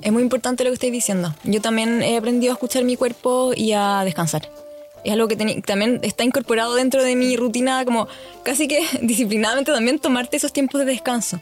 Es 0.00 0.12
muy 0.12 0.22
importante 0.22 0.62
lo 0.64 0.70
que 0.70 0.74
estáis 0.74 0.92
diciendo. 0.92 1.34
Yo 1.44 1.60
también 1.60 2.02
he 2.02 2.16
aprendido 2.16 2.52
a 2.52 2.54
escuchar 2.54 2.84
mi 2.84 2.96
cuerpo 2.96 3.52
y 3.54 3.72
a 3.72 4.02
descansar. 4.04 4.48
Es 5.06 5.12
algo 5.12 5.28
que 5.28 5.36
también 5.36 6.00
está 6.02 6.24
incorporado 6.24 6.74
dentro 6.74 7.02
de 7.04 7.14
mi 7.14 7.36
rutina, 7.36 7.84
como 7.84 8.08
casi 8.42 8.66
que 8.66 8.84
disciplinadamente 9.02 9.70
también 9.72 9.98
tomarte 10.00 10.36
esos 10.36 10.52
tiempos 10.52 10.80
de 10.80 10.84
descanso. 10.86 11.40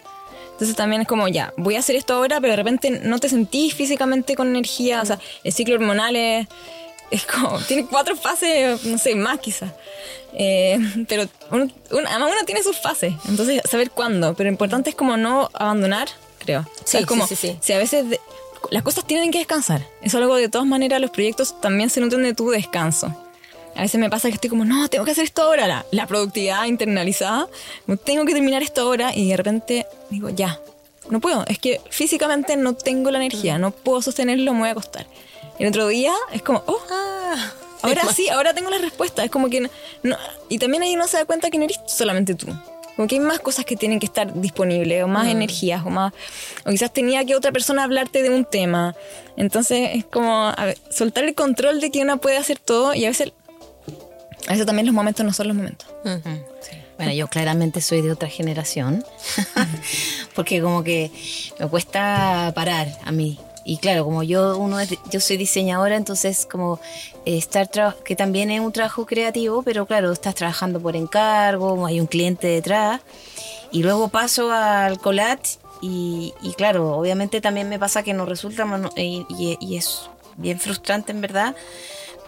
Entonces 0.53 0.77
también 0.77 1.01
es 1.03 1.09
como, 1.09 1.27
ya, 1.29 1.53
voy 1.57 1.75
a 1.77 1.79
hacer 1.81 1.97
esto 1.97 2.15
ahora, 2.15 2.41
pero 2.41 2.53
de 2.53 2.57
repente 2.57 2.91
no 2.91 3.19
te 3.19 3.29
sentís 3.29 3.75
físicamente 3.75 4.37
con 4.37 4.49
energía. 4.49 5.01
O 5.03 5.05
sea, 5.07 5.19
el 5.43 5.53
ciclo 5.53 5.75
hormonal 5.77 6.15
es, 6.15 6.47
es 7.11 7.25
como, 7.27 7.59
tiene 7.69 7.87
cuatro 7.87 8.15
fases, 8.17 8.85
no 8.85 8.99
sé, 8.99 9.15
más 9.17 9.41
quizás. 9.41 9.73
Eh, 10.35 10.79
pero 11.09 11.25
uno, 11.51 11.65
uno- 11.91 12.09
además 12.09 12.31
uno 12.33 12.45
tiene 12.45 12.63
sus 12.63 12.79
fases, 12.79 13.15
entonces 13.29 13.63
saber 13.69 13.91
cuándo. 13.91 14.35
Pero 14.35 14.49
lo 14.49 14.53
importante 14.53 14.91
es 14.91 14.97
como 14.97 15.17
no 15.17 15.49
abandonar, 15.55 16.09
creo. 16.39 16.61
O 16.61 16.65
sea, 16.85 16.85
Sí, 16.85 16.99
es 16.99 17.07
como, 17.07 17.27
sí, 17.27 17.35
sí, 17.35 17.49
sí. 17.49 17.57
si 17.61 17.73
a 17.73 17.79
veces 17.79 18.11
de- 18.11 18.21
las 18.71 18.83
cosas 18.83 19.07
tienen 19.07 19.31
que 19.31 19.39
descansar. 19.39 19.81
Eso 20.03 20.19
es 20.19 20.23
algo 20.23 20.37
de 20.37 20.49
todas 20.49 20.67
maneras, 20.67 21.01
los 21.01 21.11
proyectos 21.11 21.61
también 21.61 21.89
se 21.91 22.01
nutren 22.01 22.23
de 22.23 22.35
tu 22.35 22.51
descanso. 22.51 23.15
A 23.77 23.83
veces 23.83 24.01
me 24.01 24.11
pasa 24.11 24.29
que 24.29 24.35
estoy 24.35 24.51
como, 24.51 24.65
no, 24.65 24.89
tengo 24.89 25.05
que 25.05 25.11
hacer 25.11 25.25
esto 25.25 25.43
ahora. 25.43 25.67
La, 25.67 25.87
la 25.91 26.07
productividad 26.07 26.67
internalizada, 26.67 27.49
como, 27.87 27.97
tengo 27.99 28.25
que 28.25 28.33
terminar 28.33 28.63
esto 28.63 28.83
ahora 28.83 29.15
y 29.15 29.31
de 29.31 29.37
repente 29.37 29.87
digo, 30.11 30.31
ya, 30.31 30.61
no 31.11 31.21
puedo. 31.21 31.45
Es 31.47 31.59
que 31.59 31.81
físicamente 31.91 32.57
no 32.57 32.75
tengo 32.75 33.11
la 33.11 33.19
energía, 33.19 33.59
no 33.59 33.71
puedo 33.71 34.03
sostenerlo, 34.03 34.53
me 34.53 34.61
voy 34.61 34.69
a 34.69 34.73
acostar. 34.73 35.07
El 35.59 35.69
otro 35.69 35.87
día 35.89 36.13
es 36.33 36.43
como, 36.43 36.63
oh, 36.67 36.81
Ah, 37.35 37.53
ahora 37.83 38.03
sí, 38.15 38.29
ahora 38.29 38.55
tengo 38.55 38.71
la 38.71 38.79
respuesta. 38.79 39.25
Es 39.25 39.31
como 39.31 39.51
que 39.51 39.69
no, 40.03 40.17
y 40.49 40.59
también 40.59 40.83
ahí 40.83 40.95
uno 40.95 41.07
se 41.07 41.19
da 41.19 41.25
cuenta 41.25 41.51
que 41.51 41.59
no 41.59 41.65
eres 41.65 41.81
solamente 41.87 42.35
tú. 42.35 42.47
Como 42.97 43.09
que 43.09 43.17
hay 43.17 43.21
más 43.21 43.41
cosas 43.41 43.65
que 43.65 43.75
tienen 43.75 43.99
que 43.99 44.07
estar 44.07 44.41
disponibles, 44.41 45.03
o 45.03 45.09
más 45.09 45.27
mm. 45.27 45.31
energías, 45.31 45.85
o 45.85 45.91
más. 45.91 46.13
O 46.65 46.71
quizás 46.71 46.93
tenía 46.93 47.25
que 47.25 47.35
otra 47.35 47.51
persona 47.51 47.83
hablarte 47.83 48.23
de 48.23 48.31
un 48.31 48.45
tema. 48.45 48.95
Entonces 49.37 49.91
es 49.95 50.05
como 50.05 50.53
soltar 50.91 51.25
el 51.25 51.35
control 51.35 51.81
de 51.81 51.91
que 51.91 52.01
una 52.03 52.19
puede 52.19 52.37
hacer 52.37 52.59
todo 52.59 52.95
y 52.95 53.05
a 53.05 53.09
veces. 53.09 53.33
A 54.47 54.53
veces 54.53 54.67
también 54.67 54.87
los 54.87 54.95
momentos 54.95 55.25
no 55.25 55.33
son 55.33 55.49
los 55.49 55.57
momentos. 55.57 55.89
Bueno, 56.97 57.13
yo 57.13 57.29
claramente 57.29 57.81
soy 57.81 58.03
de 58.03 58.13
otra 58.13 58.29
generación, 58.29 59.05
porque 60.35 60.61
como 60.61 60.85
que 60.85 61.11
me 61.59 61.69
cuesta 61.69 62.53
parar 62.55 62.89
a 63.05 63.13
mí. 63.13 63.39
Y 63.67 63.79
claro, 63.79 64.05
como 64.05 64.23
yo 64.23 64.59
uno 64.59 64.77
yo 65.11 65.21
soy 65.21 65.39
diseñadora, 65.39 65.97
entonces 65.97 66.47
como 66.51 66.79
eh, 67.25 67.39
estar 67.39 67.71
que 68.05 68.15
también 68.15 68.51
es 68.51 68.61
un 68.61 68.73
trabajo 68.73 69.07
creativo, 69.07 69.63
pero 69.63 69.87
claro, 69.87 70.13
estás 70.13 70.35
trabajando 70.35 70.81
por 70.81 70.97
encargo, 70.97 71.87
hay 71.87 71.99
un 71.99 72.07
cliente 72.07 72.47
detrás. 72.47 73.01
Y 73.73 73.83
luego 73.83 74.09
paso 74.09 74.53
al 74.53 74.99
collage 74.99 75.59
y, 75.81 76.33
claro, 76.57 76.97
obviamente 76.97 77.41
también 77.41 77.69
me 77.69 77.79
pasa 77.79 78.03
que 78.03 78.15
no 78.15 78.25
resulta 78.25 78.65
y, 78.97 79.27
y 79.61 79.77
es 79.77 80.09
bien 80.37 80.61
frustrante 80.61 81.13
en 81.13 81.21
verdad, 81.21 81.55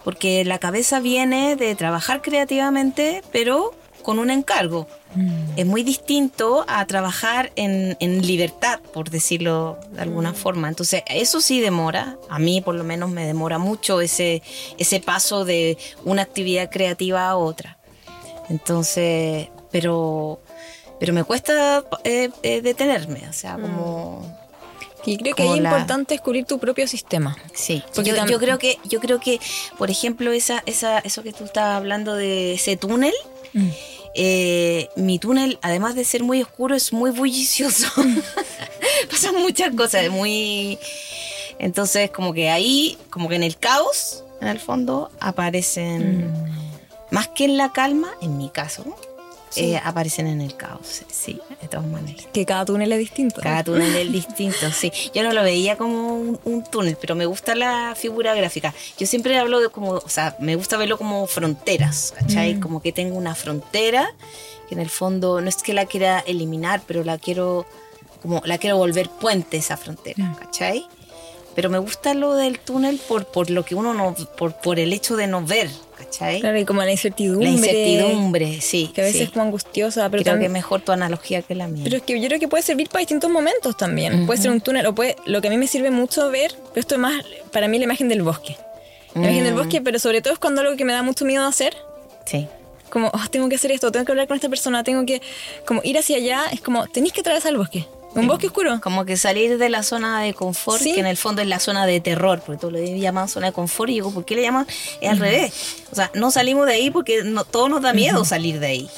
porque 0.07 0.45
la 0.45 0.57
cabeza 0.57 1.01
viene 1.01 1.57
de 1.57 1.75
trabajar 1.75 2.21
creativamente, 2.21 3.23
pero 3.33 3.73
con 4.03 4.19
un 4.19 4.29
encargo. 4.29 4.87
Mm. 5.15 5.57
Es 5.57 5.65
muy 5.65 5.83
distinto 5.83 6.63
a 6.69 6.85
trabajar 6.87 7.51
en, 7.57 7.97
libertad, 8.25 8.79
por 8.93 9.09
decirlo 9.09 9.77
de 9.91 10.03
alguna 10.03 10.31
mm. 10.31 10.35
forma. 10.35 10.69
Entonces, 10.69 11.03
eso 11.07 11.41
sí 11.41 11.59
demora. 11.59 12.17
A 12.29 12.39
mí, 12.39 12.61
por 12.61 12.75
lo 12.75 12.85
menos, 12.85 13.09
me 13.09 13.25
demora 13.25 13.57
mucho 13.57 13.99
ese, 13.99 14.41
ese 14.77 15.01
paso 15.01 15.43
de 15.43 15.77
una 16.05 16.21
actividad 16.21 16.69
creativa 16.71 17.27
a 17.27 17.35
otra. 17.35 17.77
Entonces, 18.47 19.49
pero, 19.73 20.39
pero 21.01 21.11
me 21.11 21.25
cuesta 21.25 21.83
eh, 22.05 22.29
eh, 22.43 22.61
detenerme. 22.61 23.27
O 23.27 23.33
sea, 23.33 23.57
mm. 23.57 23.61
como. 23.61 24.36
Y 25.07 25.17
creo 25.17 25.35
que 25.35 25.49
es 25.49 25.57
importante 25.57 26.15
descubrir 26.15 26.45
tu 26.45 26.59
propio 26.59 26.85
sistema. 26.85 27.37
Sí, 27.53 27.81
Porque 27.95 28.13
yo, 28.27 28.39
creo 28.39 28.59
que, 28.59 28.77
yo 28.83 28.99
creo 28.99 29.21
que, 29.21 29.39
por 29.77 29.89
ejemplo, 29.89 30.33
esa, 30.33 30.61
esa, 30.65 30.99
eso 30.99 31.23
que 31.23 31.31
tú 31.31 31.45
estabas 31.45 31.77
hablando 31.77 32.13
de 32.13 32.55
ese 32.55 32.75
túnel, 32.75 33.13
eh, 34.15 34.89
mi 34.97 35.17
túnel, 35.17 35.59
además 35.61 35.95
de 35.95 36.03
ser 36.03 36.23
muy 36.23 36.41
oscuro, 36.41 36.75
es 36.75 36.91
muy 36.91 37.11
bullicioso. 37.11 37.87
Pasan 39.09 39.35
muchas 39.35 39.73
cosas, 39.73 40.09
muy... 40.09 40.77
Entonces, 41.57 42.11
como 42.11 42.33
que 42.33 42.49
ahí, 42.49 42.97
como 43.09 43.29
que 43.29 43.35
en 43.35 43.43
el 43.43 43.57
caos, 43.57 44.25
en 44.41 44.49
el 44.49 44.59
fondo, 44.59 45.09
aparecen, 45.21 46.27
mm. 46.27 47.11
más 47.11 47.29
que 47.29 47.45
en 47.45 47.55
la 47.55 47.71
calma, 47.71 48.09
en 48.21 48.37
mi 48.37 48.49
caso, 48.49 48.83
eh, 49.57 49.81
aparecen 49.83 50.27
en 50.27 50.41
el 50.41 50.55
caos, 50.55 51.03
sí, 51.09 51.39
de 51.61 51.67
todas 51.67 51.85
maneras. 51.85 52.27
Que 52.31 52.45
cada 52.45 52.65
túnel 52.65 52.91
es 52.91 52.99
distinto. 52.99 53.41
Cada 53.41 53.63
túnel 53.63 53.95
es 53.95 54.11
distinto, 54.11 54.71
sí. 54.71 54.91
Yo 55.13 55.23
no 55.23 55.33
lo 55.33 55.43
veía 55.43 55.77
como 55.77 56.13
un, 56.15 56.63
túnel, 56.71 56.97
pero 56.99 57.15
me 57.15 57.25
gusta 57.25 57.55
la 57.55 57.95
figura 57.95 58.35
gráfica. 58.35 58.73
Yo 58.97 59.07
siempre 59.07 59.37
hablo 59.37 59.59
de 59.59 59.69
como, 59.69 59.91
o 59.91 60.09
sea, 60.09 60.35
me 60.39 60.55
gusta 60.55 60.77
verlo 60.77 60.97
como 60.97 61.27
fronteras, 61.27 62.13
¿cachai? 62.17 62.55
Mm. 62.55 62.59
Como 62.59 62.81
que 62.81 62.91
tengo 62.91 63.17
una 63.17 63.35
frontera 63.35 64.07
que 64.67 64.75
en 64.75 64.81
el 64.81 64.89
fondo 64.89 65.41
no 65.41 65.49
es 65.49 65.57
que 65.57 65.73
la 65.73 65.85
quiera 65.85 66.19
eliminar, 66.19 66.81
pero 66.85 67.03
la 67.03 67.17
quiero, 67.17 67.65
como 68.21 68.41
la 68.45 68.57
quiero 68.57 68.77
volver 68.77 69.09
puente 69.09 69.57
esa 69.57 69.77
frontera, 69.77 70.23
mm. 70.23 70.35
¿cachai? 70.35 70.85
Pero 71.55 71.69
me 71.69 71.79
gusta 71.79 72.13
lo 72.13 72.35
del 72.35 72.59
túnel 72.59 72.99
por, 73.07 73.25
por 73.25 73.49
lo 73.49 73.65
que 73.65 73.73
uno 73.73 73.93
no, 73.93 74.13
por, 74.37 74.55
por 74.57 74.77
el 74.79 74.93
hecho 74.93 75.15
de 75.15 75.25
no 75.25 75.43
ver, 75.43 75.69
¿cachai? 75.97 76.39
Claro, 76.39 76.57
y 76.59 76.65
como 76.65 76.83
la 76.83 76.91
incertidumbre. 76.91 77.47
La 77.47 77.51
incertidumbre, 77.51 78.61
sí. 78.61 78.91
Que 78.93 79.01
a 79.01 79.03
veces 79.05 79.21
es 79.21 79.29
como 79.29 79.45
angustiosa. 79.45 80.09
Pero 80.09 80.23
creo 80.23 80.39
que 80.39 80.49
mejor 80.49 80.81
tu 80.81 80.91
analogía 80.91 81.41
que 81.41 81.55
la 81.55 81.67
mía. 81.67 81.83
Pero 81.83 81.97
es 81.97 82.03
que 82.03 82.19
yo 82.19 82.27
creo 82.27 82.39
que 82.39 82.47
puede 82.47 82.63
servir 82.63 82.89
para 82.89 82.99
distintos 82.99 83.29
momentos 83.29 83.75
también. 83.77 84.25
Puede 84.25 84.41
ser 84.41 84.51
un 84.51 84.61
túnel, 84.61 84.85
o 84.85 84.95
puede, 84.95 85.15
lo 85.25 85.41
que 85.41 85.47
a 85.47 85.51
mí 85.51 85.57
me 85.57 85.67
sirve 85.67 85.91
mucho 85.91 86.29
ver, 86.29 86.53
pero 86.69 86.79
esto 86.79 86.95
es 86.95 87.01
más, 87.01 87.23
para 87.51 87.67
mí 87.67 87.77
la 87.77 87.85
imagen 87.85 88.09
del 88.09 88.21
bosque. 88.21 88.55
La 89.15 89.21
imagen 89.21 89.43
del 89.45 89.53
mm. 89.53 89.57
bosque, 89.57 89.81
pero 89.81 89.99
sobre 89.99 90.21
todo 90.21 90.33
es 90.33 90.39
cuando 90.39 90.61
algo 90.61 90.75
que 90.77 90.85
me 90.85 90.93
da 90.93 91.01
mucho 91.01 91.25
miedo 91.25 91.45
hacer. 91.45 91.75
Sí 92.25 92.47
como, 92.89 93.11
oh, 93.13 93.29
tengo 93.29 93.49
que 93.49 93.55
hacer 93.55 93.71
esto, 93.71 93.91
tengo 93.91 94.05
que 94.05 94.11
hablar 94.11 94.27
con 94.27 94.35
esta 94.35 94.49
persona, 94.49 94.83
tengo 94.83 95.05
que 95.05 95.21
como 95.65 95.81
ir 95.83 95.97
hacia 95.97 96.17
allá, 96.17 96.45
es 96.51 96.61
como, 96.61 96.87
tenéis 96.87 97.13
que 97.13 97.21
atravesar 97.21 97.51
el 97.51 97.57
bosque. 97.57 97.85
Un 98.21 98.27
bosque 98.27 98.47
oscuro. 98.47 98.79
Como 98.81 99.05
que 99.05 99.17
salir 99.17 99.57
de 99.57 99.69
la 99.69 99.83
zona 99.83 100.21
de 100.21 100.33
confort, 100.33 100.81
que 100.81 100.99
en 100.99 101.05
el 101.05 101.17
fondo 101.17 101.41
es 101.41 101.47
la 101.47 101.59
zona 101.59 101.85
de 101.85 101.99
terror, 101.99 102.41
porque 102.45 102.59
tú 102.59 102.71
le 102.71 102.99
llaman 102.99 103.29
zona 103.29 103.47
de 103.47 103.53
confort 103.53 103.89
y 103.89 103.93
digo, 103.93 104.11
¿por 104.11 104.25
qué 104.25 104.35
le 104.35 104.41
llaman? 104.41 104.67
Es 105.01 105.09
al 105.11 105.19
revés. 105.19 105.53
O 105.91 105.95
sea, 105.95 106.11
no 106.13 106.31
salimos 106.31 106.65
de 106.65 106.73
ahí 106.73 106.89
porque 106.91 107.23
no, 107.23 107.43
todo 107.43 107.69
nos 107.69 107.81
da 107.81 107.93
miedo 107.93 108.25
salir 108.25 108.59
de 108.59 108.67
ahí. 108.67 108.89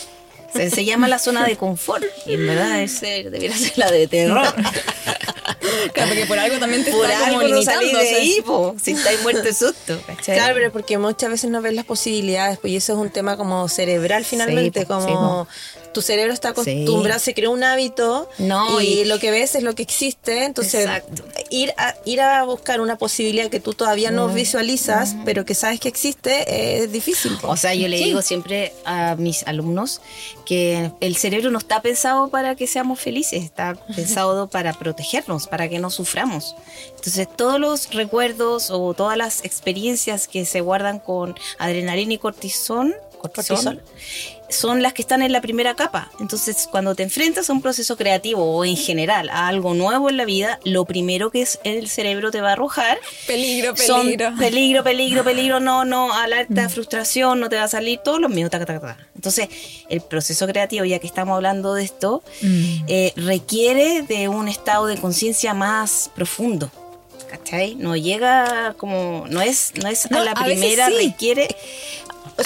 Se, 0.53 0.85
llama 0.85 1.07
la 1.07 1.19
zona 1.19 1.45
de 1.45 1.55
confort 1.55 2.03
y 2.25 2.33
en 2.33 2.47
verdad 2.47 2.81
es, 2.81 3.01
debería 3.01 3.55
ser 3.55 3.77
la 3.77 3.91
de 3.91 4.07
terror. 4.07 4.41
claro, 5.93 6.09
porque 6.09 6.25
por 6.25 6.39
algo 6.39 6.57
también 6.59 6.83
te 6.83 6.91
por 6.91 7.05
está 7.05 7.27
algo 7.27 7.41
como 7.41 7.53
no 7.53 7.61
de 7.61 8.15
ahí, 8.15 8.43
si 8.81 8.91
estáis 8.91 9.21
muerto 9.21 9.43
de 9.43 9.53
susto. 9.53 9.99
Claro, 10.23 10.53
pero 10.55 10.71
porque 10.71 10.97
muchas 10.97 11.29
veces 11.29 11.49
no 11.49 11.61
ves 11.61 11.73
las 11.73 11.85
posibilidades, 11.85 12.57
pues 12.59 12.73
y 12.73 12.75
eso 12.77 12.93
es 12.93 12.99
un 12.99 13.09
tema 13.09 13.37
como 13.37 13.67
cerebral 13.69 14.25
finalmente, 14.25 14.85
como 14.85 15.47
tu 15.93 16.01
cerebro 16.01 16.33
está 16.33 16.49
acostumbrado, 16.49 17.19
se 17.19 17.33
crea 17.33 17.49
un 17.49 17.63
hábito 17.63 18.29
y, 18.81 19.05
lo 19.05 19.19
que 19.19 19.31
ves 19.31 19.55
es 19.55 19.63
lo 19.63 19.75
que 19.75 19.83
existe. 19.83 20.45
Entonces, 20.45 20.87
ir 21.49 21.73
a, 21.77 21.95
ir 22.05 22.21
a 22.21 22.43
buscar 22.43 22.81
una 22.81 22.97
posibilidad 22.97 23.49
que 23.49 23.59
tú 23.59 23.73
todavía 23.73 24.11
no 24.11 24.27
visualizas, 24.29 25.15
pero 25.25 25.45
que 25.45 25.55
sabes 25.55 25.79
que 25.79 25.87
existe, 25.87 26.81
es 26.83 26.91
difícil. 26.91 27.37
O 27.43 27.57
sea, 27.57 27.73
yo 27.73 27.87
le 27.87 27.97
digo 27.97 28.21
siempre 28.21 28.73
a 28.85 29.15
mis 29.15 29.43
alumnos 29.47 30.01
que 30.49 30.91
el 30.99 31.15
cerebro 31.15 31.51
no 31.51 31.59
está 31.59 31.79
pensado 31.83 32.29
para 32.29 32.55
que 32.55 32.65
seamos 32.65 32.99
felices, 32.99 33.43
está 33.43 33.75
pensado 33.95 34.49
para 34.49 34.73
protegernos, 34.73 35.45
para 35.45 35.69
que 35.69 35.77
no 35.77 35.91
suframos. 35.91 36.55
Entonces, 36.95 37.27
todos 37.37 37.59
los 37.59 37.93
recuerdos 37.93 38.71
o 38.71 38.95
todas 38.95 39.15
las 39.15 39.45
experiencias 39.45 40.27
que 40.27 40.45
se 40.45 40.61
guardan 40.61 40.97
con 40.97 41.35
adrenalina 41.59 42.13
y 42.13 42.17
cortisol, 42.17 42.95
cortisol 43.21 43.83
son 44.49 44.81
las 44.81 44.93
que 44.93 45.01
están 45.01 45.21
en 45.21 45.31
la 45.31 45.41
primera 45.41 45.75
capa. 45.75 46.11
Entonces, 46.19 46.67
cuando 46.69 46.95
te 46.95 47.03
enfrentas 47.03 47.49
a 47.49 47.53
un 47.53 47.61
proceso 47.61 47.95
creativo 47.95 48.43
o 48.43 48.65
en 48.65 48.75
general 48.75 49.29
a 49.29 49.47
algo 49.47 49.73
nuevo 49.73 50.09
en 50.09 50.17
la 50.17 50.25
vida, 50.25 50.59
lo 50.63 50.85
primero 50.85 51.31
que 51.31 51.41
es 51.41 51.59
el 51.63 51.89
cerebro 51.89 52.31
te 52.31 52.41
va 52.41 52.49
a 52.49 52.53
arrojar 52.53 52.99
peligro, 53.27 53.73
peligro, 53.75 54.35
peligro, 54.37 54.83
peligro, 54.83 55.23
peligro, 55.23 55.59
no, 55.59 55.85
no, 55.85 56.13
alerta, 56.13 56.67
mm. 56.67 56.69
frustración, 56.69 57.39
no 57.39 57.49
te 57.49 57.55
va 57.55 57.63
a 57.63 57.67
salir 57.67 57.99
todos 57.99 58.19
los 58.19 58.29
miedos. 58.29 58.51
Entonces, 59.15 59.49
el 59.89 60.01
proceso 60.01 60.47
creativo, 60.47 60.85
ya 60.85 60.99
que 60.99 61.07
estamos 61.07 61.35
hablando 61.35 61.73
de 61.73 61.83
esto, 61.83 62.23
mm. 62.41 62.85
eh, 62.87 63.13
requiere 63.15 64.01
de 64.03 64.27
un 64.27 64.47
estado 64.47 64.85
de 64.87 64.97
conciencia 64.97 65.53
más 65.53 66.09
profundo. 66.15 66.71
¿Cachai? 67.29 67.75
No 67.75 67.95
llega 67.95 68.73
como, 68.77 69.25
no 69.29 69.41
es, 69.41 69.73
no 69.81 69.87
es 69.87 70.07
a 70.07 70.23
la 70.23 70.33
primera, 70.33 70.89
requiere 70.89 71.47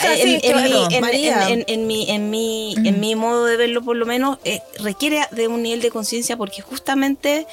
en, 0.01 1.87
mi, 1.87 2.09
en, 2.09 2.29
mi, 2.29 2.75
en 2.77 2.99
mi 2.99 3.15
modo 3.15 3.45
de 3.45 3.57
verlo 3.57 3.81
por 3.83 3.95
lo 3.95 4.05
menos, 4.05 4.37
eh, 4.43 4.61
requiere 4.79 5.21
de 5.31 5.47
un 5.47 5.61
nivel 5.61 5.81
de 5.81 5.89
conciencia 5.89 6.37
porque 6.37 6.61
justamente 6.61 7.45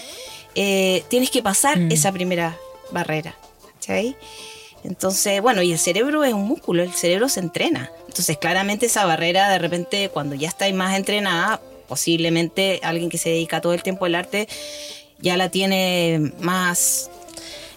eh, 0.55 1.05
tienes 1.09 1.31
que 1.31 1.43
pasar 1.43 1.79
mm. 1.79 1.93
esa 1.93 2.13
primera 2.13 2.57
barrera. 2.91 3.37
¿cachai? 3.75 4.17
Entonces, 4.83 5.43
bueno, 5.43 5.63
y 5.63 5.73
el 5.73 5.79
cerebro 5.79 6.25
es 6.25 6.33
un 6.33 6.47
músculo, 6.47 6.83
el 6.83 6.93
cerebro 6.93 7.29
se 7.29 7.41
entrena. 7.41 7.91
Entonces, 8.09 8.39
claramente 8.39 8.87
esa 8.87 9.05
barrera, 9.05 9.51
de 9.51 9.59
repente, 9.59 10.09
cuando 10.09 10.35
ya 10.35 10.49
estáis 10.49 10.75
más 10.75 10.97
entrenada, 10.97 11.61
posiblemente 11.87 12.81
alguien 12.83 13.11
que 13.11 13.19
se 13.19 13.31
dedica 13.31 13.61
todo 13.61 13.75
el 13.75 13.83
tiempo 13.83 14.05
al 14.05 14.15
arte 14.15 14.49
ya 15.19 15.37
la 15.37 15.51
tiene 15.51 16.33
más 16.41 17.11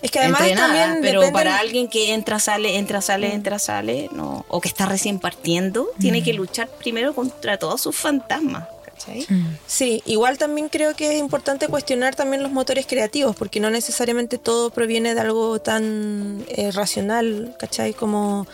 es 0.03 0.11
que 0.11 0.19
además 0.19 0.41
también 0.53 0.99
pero 1.01 1.31
para 1.31 1.57
alguien 1.57 1.87
que 1.87 2.13
entra, 2.13 2.37
sale, 2.37 2.77
entra, 2.77 3.01
sale, 3.01 3.29
mm. 3.29 3.31
entra, 3.31 3.57
sale, 3.57 4.09
no, 4.11 4.45
o 4.49 4.59
que 4.59 4.67
está 4.67 4.85
recién 4.85 5.17
partiendo, 5.17 5.87
tiene 5.97 6.21
que 6.21 6.33
mm. 6.33 6.35
luchar 6.35 6.67
primero 6.67 7.15
contra 7.15 7.57
todos 7.57 7.81
sus 7.81 7.95
fantasmas. 7.95 8.67
Mm. 9.07 9.55
Sí, 9.65 10.03
igual 10.05 10.37
también 10.37 10.67
creo 10.67 10.93
que 10.93 11.13
es 11.13 11.19
importante 11.19 11.69
cuestionar 11.69 12.15
también 12.15 12.43
los 12.43 12.51
motores 12.51 12.85
creativos, 12.85 13.33
porque 13.33 13.61
no 13.61 13.69
necesariamente 13.69 14.37
todo 14.37 14.71
proviene 14.71 15.15
de 15.15 15.21
algo 15.21 15.59
tan 15.59 16.45
eh, 16.49 16.71
racional, 16.71 17.55
¿cachai? 17.57 17.93
Como 17.93 18.45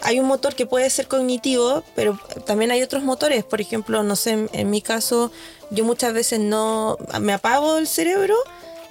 hay 0.00 0.18
un 0.18 0.26
motor 0.26 0.56
que 0.56 0.66
puede 0.66 0.90
ser 0.90 1.06
cognitivo, 1.06 1.84
pero 1.94 2.18
también 2.44 2.72
hay 2.72 2.82
otros 2.82 3.04
motores. 3.04 3.44
Por 3.44 3.60
ejemplo, 3.60 4.02
no 4.02 4.16
sé, 4.16 4.48
en 4.52 4.70
mi 4.70 4.82
caso, 4.82 5.30
yo 5.70 5.84
muchas 5.84 6.12
veces 6.12 6.40
no 6.40 6.98
me 7.20 7.32
apago 7.32 7.78
el 7.78 7.86
cerebro 7.86 8.34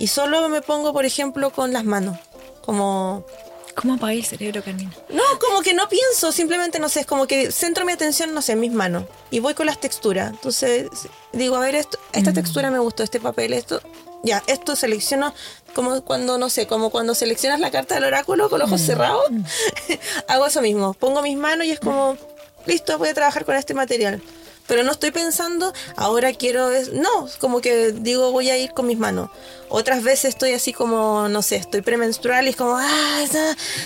y 0.02 0.08
solo 0.08 0.50
me 0.50 0.64
pongo, 0.64 0.94
por 0.94 1.06
ejemplo, 1.06 1.52
con 1.52 1.74
las 1.74 1.84
manos. 1.84 2.18
Como. 2.62 3.24
¿Cómo 3.76 3.94
apaga 3.94 4.14
el 4.14 4.26
cerebro, 4.26 4.64
Carmina? 4.64 4.92
No, 5.10 5.22
como 5.40 5.62
que 5.62 5.76
no 5.76 5.88
pienso, 5.88 6.32
simplemente 6.32 6.80
no 6.80 6.90
sé, 6.90 7.02
es 7.02 7.06
como 7.06 7.28
que 7.28 7.52
centro 7.52 7.86
mi 7.86 7.92
atención, 7.92 8.34
no 8.34 8.42
sé, 8.42 8.54
en 8.54 8.62
mis 8.62 8.72
manos. 8.72 9.04
Y 9.30 9.42
voy 9.42 9.54
con 9.54 9.68
las 9.68 9.80
texturas. 9.80 10.32
Entonces, 10.32 10.90
digo, 11.34 11.56
a 11.56 11.60
ver, 11.60 11.76
esto, 11.76 12.00
esta 12.14 12.32
mm. 12.32 12.34
textura 12.34 12.72
me 12.72 12.80
gustó, 12.80 13.04
este 13.04 13.20
papel, 13.20 13.54
esto. 13.54 13.80
ya, 14.24 14.42
esto 14.48 14.76
selecciono 14.76 15.36
como 15.76 16.04
cuando, 16.04 16.40
no 16.40 16.50
sé, 16.50 16.66
como 16.66 16.90
cuando 16.90 17.14
seleccionas 17.14 17.60
la 17.60 17.70
carta 17.70 17.94
del 17.94 18.06
oráculo 18.06 18.50
con 18.50 18.58
los 18.58 18.70
ojos 18.70 18.82
cerrados. 18.82 19.24
Hago 20.28 20.48
eso 20.48 20.64
mismo. 20.64 20.96
Pongo 20.96 21.22
mis 21.22 21.38
manos 21.38 21.68
y 21.68 21.72
es 21.72 21.80
como, 21.80 22.18
listo, 22.66 22.98
voy 22.98 23.10
a 23.10 23.14
trabajar 23.14 23.46
con 23.46 23.56
este 23.56 23.76
material. 23.76 24.20
Pero 24.66 24.84
no 24.84 24.92
estoy 24.92 25.12
pensando, 25.12 25.74
ahora 25.96 26.34
quiero... 26.34 26.72
es- 26.72 26.92
No, 26.92 27.28
como 27.40 27.62
que 27.62 27.92
digo, 27.92 28.32
voy 28.32 28.50
a 28.50 28.58
ir 28.58 28.72
con 28.72 28.88
mis 28.88 28.98
manos. 28.98 29.30
Otras 29.74 30.04
veces 30.04 30.26
estoy 30.26 30.52
así 30.54 30.74
como, 30.74 31.28
no 31.30 31.42
sé, 31.42 31.56
estoy 31.56 31.82
premenstrual 31.82 32.46
y 32.46 32.50
es 32.50 32.56
como, 32.58 32.76
ah, 32.78 33.24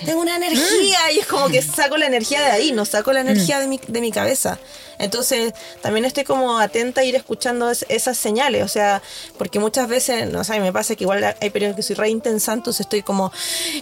tengo 0.03 0.21
una 0.21 0.35
energía. 0.35 1.11
Y 1.13 1.19
es 1.19 1.27
como 1.27 1.47
que 1.47 1.61
saco 1.61 1.95
la 1.97 2.07
energía 2.07 2.41
de 2.41 2.51
ahí, 2.51 2.71
no 2.71 2.85
saco 2.85 3.13
la 3.13 3.21
energía 3.21 3.59
de 3.59 3.67
mi, 3.67 3.79
de 3.87 4.01
mi 4.01 4.11
cabeza. 4.11 4.57
Entonces, 4.97 5.53
también 5.81 6.05
estoy 6.05 6.23
como 6.23 6.57
atenta 6.57 7.01
a 7.01 7.03
ir 7.03 7.15
escuchando 7.15 7.69
es- 7.69 7.85
esas 7.89 8.17
señales. 8.17 8.63
O 8.63 8.67
sea, 8.67 9.01
porque 9.37 9.59
muchas 9.59 9.87
veces, 9.89 10.27
no 10.31 10.43
sé, 10.43 10.59
me 10.59 10.71
pasa 10.71 10.95
que 10.95 11.03
igual 11.03 11.35
hay 11.39 11.49
periodos 11.49 11.75
que 11.75 11.83
soy 11.83 11.95
re 11.97 12.09
intensa, 12.09 12.53
entonces 12.53 12.81
estoy 12.81 13.03
como 13.03 13.31